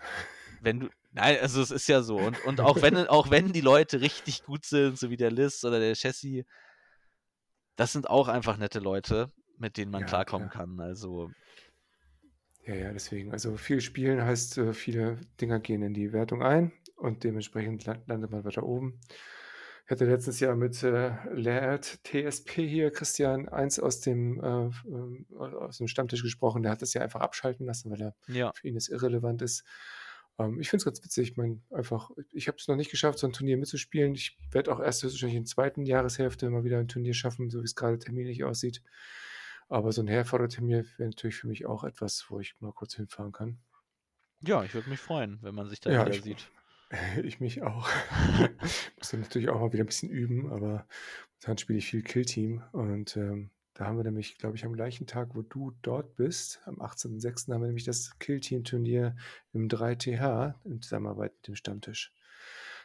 wenn 0.60 0.78
du, 0.78 0.88
nein, 1.12 1.38
also 1.40 1.62
es 1.62 1.70
ist 1.70 1.88
ja 1.88 2.02
so. 2.02 2.16
Und, 2.18 2.42
und 2.44 2.60
auch 2.60 2.82
wenn, 2.82 2.96
auch 3.08 3.30
wenn 3.30 3.52
die 3.52 3.60
Leute 3.60 4.00
richtig 4.00 4.42
gut 4.44 4.64
sind, 4.64 4.98
so 4.98 5.10
wie 5.10 5.16
der 5.16 5.30
Liz 5.30 5.64
oder 5.64 5.78
der 5.78 5.94
Chassis, 5.94 6.44
das 7.76 7.92
sind 7.92 8.08
auch 8.08 8.28
einfach 8.28 8.56
nette 8.56 8.80
Leute, 8.80 9.32
mit 9.58 9.76
denen 9.76 9.90
man 9.90 10.02
ja, 10.02 10.06
klarkommen 10.06 10.50
klar. 10.50 10.66
kann. 10.66 10.80
Also 10.80 11.30
Ja, 12.66 12.74
ja, 12.74 12.92
deswegen. 12.92 13.32
Also 13.32 13.56
viel 13.56 13.80
spielen 13.80 14.22
heißt, 14.22 14.58
äh, 14.58 14.72
viele 14.72 15.20
Dinger 15.40 15.60
gehen 15.60 15.82
in 15.82 15.94
die 15.94 16.12
Wertung 16.12 16.42
ein 16.42 16.72
und 16.96 17.24
dementsprechend 17.24 17.84
lan 17.86 18.02
landet 18.06 18.30
man 18.30 18.44
weiter 18.44 18.62
oben. 18.62 19.00
Ich 19.84 19.90
hatte 19.90 20.04
letztes 20.04 20.38
Jahr 20.38 20.54
mit 20.54 20.80
äh, 20.84 21.12
Laird 21.34 21.98
TSP 22.04 22.66
hier, 22.68 22.92
Christian, 22.92 23.48
eins 23.48 23.80
aus 23.80 24.00
dem, 24.00 24.40
äh, 24.40 24.70
ähm, 24.86 25.26
aus 25.36 25.78
dem 25.78 25.88
Stammtisch 25.88 26.22
gesprochen. 26.22 26.62
Der 26.62 26.72
hat 26.72 26.82
das 26.82 26.94
ja 26.94 27.02
einfach 27.02 27.20
abschalten 27.20 27.66
lassen, 27.66 27.90
weil 27.90 28.00
er 28.00 28.14
Ja. 28.28 28.52
für 28.54 28.68
ihn 28.68 28.76
es 28.76 28.88
irrelevant 28.88 29.42
ist. 29.42 29.64
Ähm, 30.38 30.60
ich 30.60 30.70
finde 30.70 30.82
es 30.82 30.84
ganz 30.84 31.04
witzig. 31.04 31.30
Ich 31.30 31.36
meine, 31.36 31.60
einfach, 31.70 32.10
ich 32.32 32.48
habe 32.48 32.58
es 32.58 32.68
noch 32.68 32.76
nicht 32.76 32.90
geschafft, 32.90 33.18
so 33.18 33.26
ein 33.26 33.32
Turnier 33.32 33.56
mitzuspielen. 33.56 34.14
Ich 34.14 34.38
werde 34.50 34.72
auch 34.72 34.80
erst 34.80 35.02
höchstwahrscheinlich 35.02 35.36
in 35.36 35.44
der 35.44 35.50
zweiten 35.50 35.84
Jahreshälfte 35.84 36.48
mal 36.50 36.64
wieder 36.64 36.78
ein 36.78 36.88
Turnier 36.88 37.14
schaffen, 37.14 37.50
so 37.50 37.60
wie 37.60 37.64
es 37.64 37.74
gerade 37.74 37.98
terminlich 37.98 38.44
aussieht. 38.44 38.82
Aber 39.68 39.92
so 39.92 40.02
ein 40.02 40.08
Herforderturnier 40.08 40.84
wäre 40.96 41.08
natürlich 41.08 41.36
für 41.36 41.48
mich 41.48 41.66
auch 41.66 41.84
etwas, 41.84 42.26
wo 42.28 42.40
ich 42.40 42.60
mal 42.60 42.72
kurz 42.72 42.94
hinfahren 42.94 43.32
kann. 43.32 43.58
Ja, 44.40 44.64
ich 44.64 44.74
würde 44.74 44.90
mich 44.90 45.00
freuen, 45.00 45.38
wenn 45.42 45.54
man 45.54 45.68
sich 45.68 45.80
da 45.80 45.90
Ja, 45.90 46.04
wieder 46.04 46.16
ich, 46.16 46.22
sieht. 46.22 46.50
ich 47.22 47.40
mich 47.40 47.62
auch. 47.62 47.88
Muss 48.98 49.10
dann 49.10 49.20
natürlich 49.20 49.48
auch 49.48 49.60
mal 49.60 49.72
wieder 49.72 49.84
ein 49.84 49.86
bisschen 49.86 50.10
üben, 50.10 50.52
aber 50.52 50.86
dann 51.40 51.58
spiele 51.58 51.78
ich 51.78 51.86
viel 51.86 52.02
Killteam 52.02 52.62
und 52.72 53.16
ähm, 53.16 53.50
da 53.74 53.86
haben 53.86 53.96
wir 53.96 54.04
nämlich, 54.04 54.36
glaube 54.38 54.56
ich, 54.56 54.64
am 54.64 54.74
gleichen 54.74 55.06
Tag, 55.06 55.34
wo 55.34 55.42
du 55.42 55.72
dort 55.82 56.14
bist, 56.16 56.60
am 56.66 56.80
18.06. 56.80 57.52
haben 57.52 57.60
wir 57.62 57.66
nämlich 57.68 57.84
das 57.84 58.18
Killteam-Turnier 58.18 59.16
im 59.52 59.68
3TH 59.68 60.54
in 60.64 60.82
Zusammenarbeit 60.82 61.32
mit 61.36 61.46
dem 61.48 61.54
Stammtisch. 61.56 62.12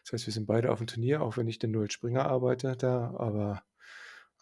Das 0.03 0.13
heißt, 0.13 0.25
wir 0.27 0.33
sind 0.33 0.45
beide 0.45 0.71
auf 0.71 0.77
dem 0.79 0.87
Turnier, 0.87 1.21
auch 1.21 1.35
wenn 1.37 1.47
ich 1.47 1.59
den 1.59 1.71
Noel 1.71 1.91
Springer 1.91 2.25
arbeite 2.25 2.77
da, 2.77 3.13
aber 3.17 3.63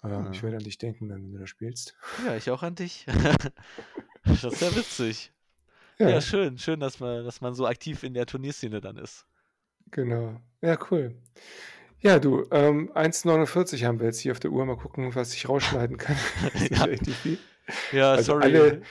ähm, 0.03 0.31
ich 0.31 0.39
Ah. 0.39 0.43
werde 0.43 0.57
an 0.57 0.63
dich 0.63 0.77
denken, 0.77 1.09
dann, 1.09 1.23
wenn 1.23 1.31
du 1.33 1.39
da 1.39 1.47
spielst. 1.47 1.95
Ja, 2.25 2.35
ich 2.35 2.49
auch 2.51 2.63
an 2.63 2.75
dich. 2.75 3.05
Das 4.23 4.43
ist 4.43 4.61
ja 4.61 4.75
witzig. 4.75 5.31
Ja, 5.99 6.09
Ja, 6.09 6.19
schön, 6.21 6.57
schön, 6.57 6.79
dass 6.79 6.99
man, 6.99 7.23
dass 7.23 7.41
man 7.41 7.53
so 7.53 7.67
aktiv 7.67 8.01
in 8.03 8.13
der 8.15 8.25
Turnierszene 8.25 8.81
dann 8.81 8.97
ist. 8.97 9.25
genau. 9.91 10.41
Ja, 10.61 10.77
cool. 10.89 11.15
Ja, 12.05 12.19
du, 12.19 12.45
ähm, 12.51 12.91
1,49 12.93 13.83
haben 13.83 13.99
wir 13.99 14.05
jetzt 14.05 14.19
hier 14.19 14.31
auf 14.31 14.39
der 14.39 14.51
Uhr. 14.51 14.63
Mal 14.63 14.77
gucken, 14.77 15.15
was 15.15 15.33
ich 15.33 15.49
rausschneiden 15.49 15.97
kann. 15.97 16.15
Ja, 16.69 16.87
ja, 17.91 18.11
Also 18.11 18.33
sorry. 18.33 18.43
alle, 18.43 18.81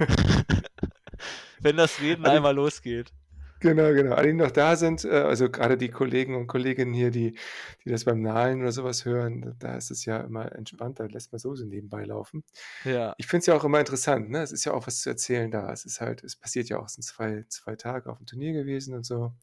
Wenn 1.60 1.76
das 1.76 2.00
Reden 2.00 2.26
alle, 2.26 2.38
einmal 2.38 2.56
losgeht. 2.56 3.12
genau, 3.60 3.92
genau, 3.92 4.16
alle, 4.16 4.26
die 4.26 4.32
noch 4.34 4.50
da 4.50 4.74
sind, 4.74 5.04
äh, 5.04 5.10
also 5.10 5.48
gerade 5.48 5.76
die 5.76 5.90
Kollegen 5.90 6.34
und 6.34 6.48
Kolleginnen 6.48 6.92
hier, 6.92 7.12
die, 7.12 7.38
die 7.84 7.88
das 7.90 8.04
beim 8.04 8.20
Nahlen 8.20 8.62
oder 8.62 8.72
sowas 8.72 9.04
hören, 9.04 9.54
da 9.60 9.76
ist 9.76 9.92
es 9.92 10.04
ja 10.04 10.18
immer 10.18 10.50
entspannt, 10.50 10.98
da 10.98 11.04
lässt 11.04 11.30
man 11.30 11.38
so 11.38 11.54
so 11.54 11.64
nebenbei 11.64 12.02
laufen. 12.04 12.42
Ja, 12.82 13.14
Ich 13.18 13.28
finde 13.28 13.42
es 13.42 13.46
ja 13.46 13.54
auch 13.54 13.62
immer 13.62 13.78
interessant, 13.78 14.28
ne? 14.28 14.42
Es 14.42 14.50
ist 14.50 14.64
ja 14.64 14.72
auch 14.72 14.88
was 14.88 15.02
zu 15.02 15.08
erzählen 15.08 15.52
da. 15.52 15.72
Es 15.72 15.84
ist 15.84 16.00
halt, 16.00 16.24
es 16.24 16.34
passiert 16.34 16.68
ja 16.68 16.80
auch, 16.80 16.86
es 16.86 16.94
sind 16.94 17.04
zwei, 17.04 17.44
zwei 17.48 17.76
Tage 17.76 18.10
auf 18.10 18.18
dem 18.18 18.26
Turnier 18.26 18.54
gewesen 18.54 18.94
und 18.94 19.06
so. 19.06 19.34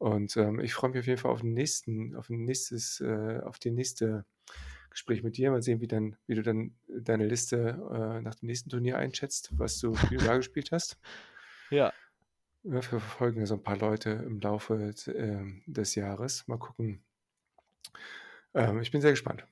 Und 0.00 0.34
ähm, 0.38 0.60
ich 0.60 0.72
freue 0.72 0.88
mich 0.90 1.00
auf 1.00 1.06
jeden 1.06 1.18
Fall 1.18 1.30
auf 1.30 1.42
den 1.42 1.52
nächsten, 1.52 2.16
auf 2.16 2.30
ein 2.30 2.42
nächstes, 2.46 3.02
äh, 3.02 3.40
auf 3.44 3.58
die 3.58 3.70
nächste 3.70 4.24
Gespräch 4.88 5.22
mit 5.22 5.36
dir. 5.36 5.50
Mal 5.50 5.60
sehen, 5.60 5.82
wie 5.82 5.88
dann, 5.88 6.16
wie 6.26 6.34
du 6.34 6.42
dann 6.42 6.74
deine 6.88 7.26
Liste 7.26 7.78
äh, 7.92 8.22
nach 8.22 8.34
dem 8.36 8.46
nächsten 8.46 8.70
Turnier 8.70 8.96
einschätzt, 8.96 9.50
was 9.58 9.78
du, 9.78 9.92
da 10.24 10.36
gespielt 10.38 10.72
hast. 10.72 10.98
ja. 11.70 11.92
Wir 12.62 12.80
verfolgen 12.80 13.40
ja 13.40 13.46
so 13.46 13.56
ein 13.56 13.62
paar 13.62 13.76
Leute 13.76 14.08
im 14.10 14.40
Laufe 14.40 14.78
des, 14.78 15.06
ähm, 15.08 15.62
des 15.66 15.94
Jahres. 15.94 16.48
Mal 16.48 16.58
gucken. 16.58 17.04
Ähm, 18.54 18.80
ich 18.80 18.90
bin 18.90 19.02
sehr 19.02 19.10
gespannt. 19.12 19.46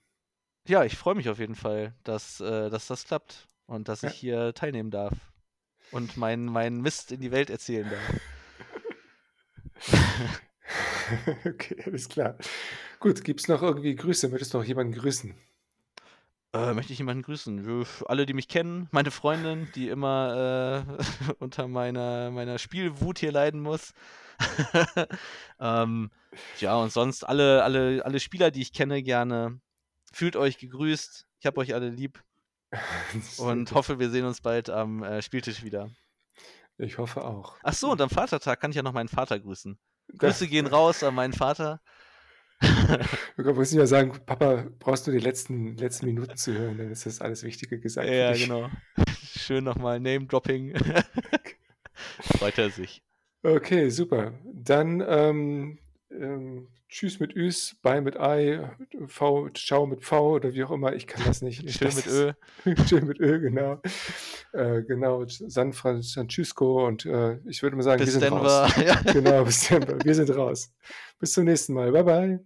Ja, 0.67 0.83
ich 0.85 0.97
freue 0.97 1.15
mich 1.15 1.29
auf 1.29 1.39
jeden 1.39 1.57
Fall, 1.57 1.95
dass, 2.05 2.41
äh, 2.41 2.71
dass 2.71 2.87
das 2.87 3.05
klappt 3.05 3.49
und 3.67 3.89
dass 3.89 4.01
Ja. 4.01 4.09
ich 4.09 4.15
hier 4.15 4.55
teilnehmen 4.55 4.91
darf 4.91 5.13
und 5.91 6.17
meinen 6.17 6.47
mein 6.47 6.81
Mist 6.81 7.13
in 7.13 7.21
die 7.21 7.33
Welt 7.33 7.51
erzählen 7.51 7.89
darf. 7.91 8.38
Okay, 11.47 11.83
alles 11.87 12.09
klar. 12.09 12.37
Gut, 13.01 13.25
gibt 13.25 13.41
es 13.41 13.49
noch 13.49 13.63
irgendwie 13.63 13.97
Grüße? 13.97 14.29
Möchtest 14.29 14.53
du 14.53 14.59
noch 14.59 14.65
jemanden 14.65 14.93
grüßen? 14.93 15.35
Äh, 16.53 16.75
möchte 16.75 16.93
ich 16.93 16.99
jemanden 16.99 17.23
grüßen? 17.23 17.87
Alle, 18.07 18.27
die 18.27 18.35
mich 18.35 18.49
kennen, 18.49 18.89
meine 18.91 19.11
Freundin, 19.11 19.69
die 19.75 19.89
immer 19.89 20.87
äh, 20.87 21.33
unter 21.39 21.69
meiner, 21.69 22.31
meiner 22.31 22.59
Spielwut 22.59 23.19
hier 23.19 23.33
leiden 23.33 23.61
muss. 23.61 23.93
ähm, 25.61 26.11
ja, 26.61 26.77
und 26.77 26.93
sonst 26.93 27.25
alle, 27.25 27.65
alle, 27.65 28.05
alle 28.05 28.21
Spieler, 28.21 28.51
die 28.51 28.63
ich 28.63 28.73
kenne, 28.73 29.03
gerne. 29.03 29.61
Fühlt 30.13 30.37
euch 30.37 30.59
gegrüßt. 30.59 31.27
Ich 31.41 31.47
habe 31.47 31.59
euch 31.59 31.75
alle 31.75 31.91
lieb 31.91 32.23
und 33.39 33.73
hoffe, 33.73 33.99
wir 33.99 34.11
sehen 34.11 34.25
uns 34.25 34.41
bald 34.41 34.71
am 34.71 35.03
äh, 35.03 35.23
Spieltisch 35.23 35.63
wieder. 35.63 35.91
Ich 36.77 36.99
hoffe 36.99 37.25
auch. 37.25 37.57
Ach 37.63 37.73
so, 37.73 37.91
und 37.93 38.01
am 38.01 38.11
Vatertag 38.11 38.61
kann 38.61 38.71
ich 38.71 38.77
ja 38.77 38.83
noch 38.83 38.93
meinen 38.93 39.09
Vater 39.09 39.39
grüßen. 39.39 39.79
Grüße 40.17 40.49
gehen 40.49 40.67
raus 40.67 41.03
an 41.03 41.15
meinen 41.15 41.33
Vater. 41.33 41.81
wir 43.37 43.55
müssen 43.55 43.79
ja 43.79 43.87
sagen, 43.87 44.13
Papa, 44.27 44.67
brauchst 44.79 45.07
du 45.07 45.13
die 45.13 45.19
letzten, 45.19 45.77
letzten 45.77 46.07
Minuten 46.07 46.37
zu 46.37 46.53
hören, 46.53 46.79
dann 46.79 46.91
ist 46.91 47.07
das 47.07 47.21
alles 47.21 47.45
Wichtige 47.45 47.79
gesagt 47.79 48.09
für 48.09 48.15
Ja, 48.15 48.33
genau. 48.33 48.69
Schön 49.39 49.65
nochmal 49.65 50.01
Name-Dropping. 50.01 50.75
Freut 52.21 52.59
er 52.59 52.71
sich. 52.71 53.03
Okay, 53.43 53.91
super. 53.91 54.33
Dann 54.45 55.05
ähm, 55.07 55.79
ähm, 56.11 56.69
Tschüss 56.89 57.21
mit 57.21 57.37
Üs, 57.37 57.77
Bye 57.83 58.01
mit 58.01 58.19
Ei, 58.19 58.71
V, 59.07 59.51
Ciao 59.51 59.87
mit 59.87 60.05
V 60.05 60.37
oder 60.37 60.55
wie 60.55 60.65
auch 60.65 60.71
immer. 60.71 60.95
Ich 60.95 61.07
kann 61.07 61.23
das 61.27 61.43
nicht. 61.43 61.65
Das 61.83 61.97
mit 61.97 62.07
Ö. 62.07 62.33
Schön 62.89 63.07
mit 63.07 63.21
Ö, 63.21 63.41
genau. 63.41 63.81
Äh, 64.53 64.83
genau, 64.83 65.25
San 65.27 65.73
Francisco 65.73 66.87
und 66.87 67.05
äh, 67.05 67.39
ich 67.47 67.63
würde 67.63 67.77
mal 67.77 67.83
sagen, 67.83 68.01
wir 68.01 68.07
Bis 68.07 68.15
sind 68.15 68.33
raus. 68.33 68.75
Denver. 68.75 68.87
Ja. 69.07 69.13
Genau, 69.13 69.45
bis 69.45 69.69
Denver. 69.69 69.99
Wir 70.03 70.15
sind 70.15 70.31
raus. 70.35 70.73
Bis 71.19 71.33
zum 71.33 71.45
nächsten 71.45 71.75
Mal. 71.75 71.93
Bye, 71.93 72.05
bye. 72.05 72.41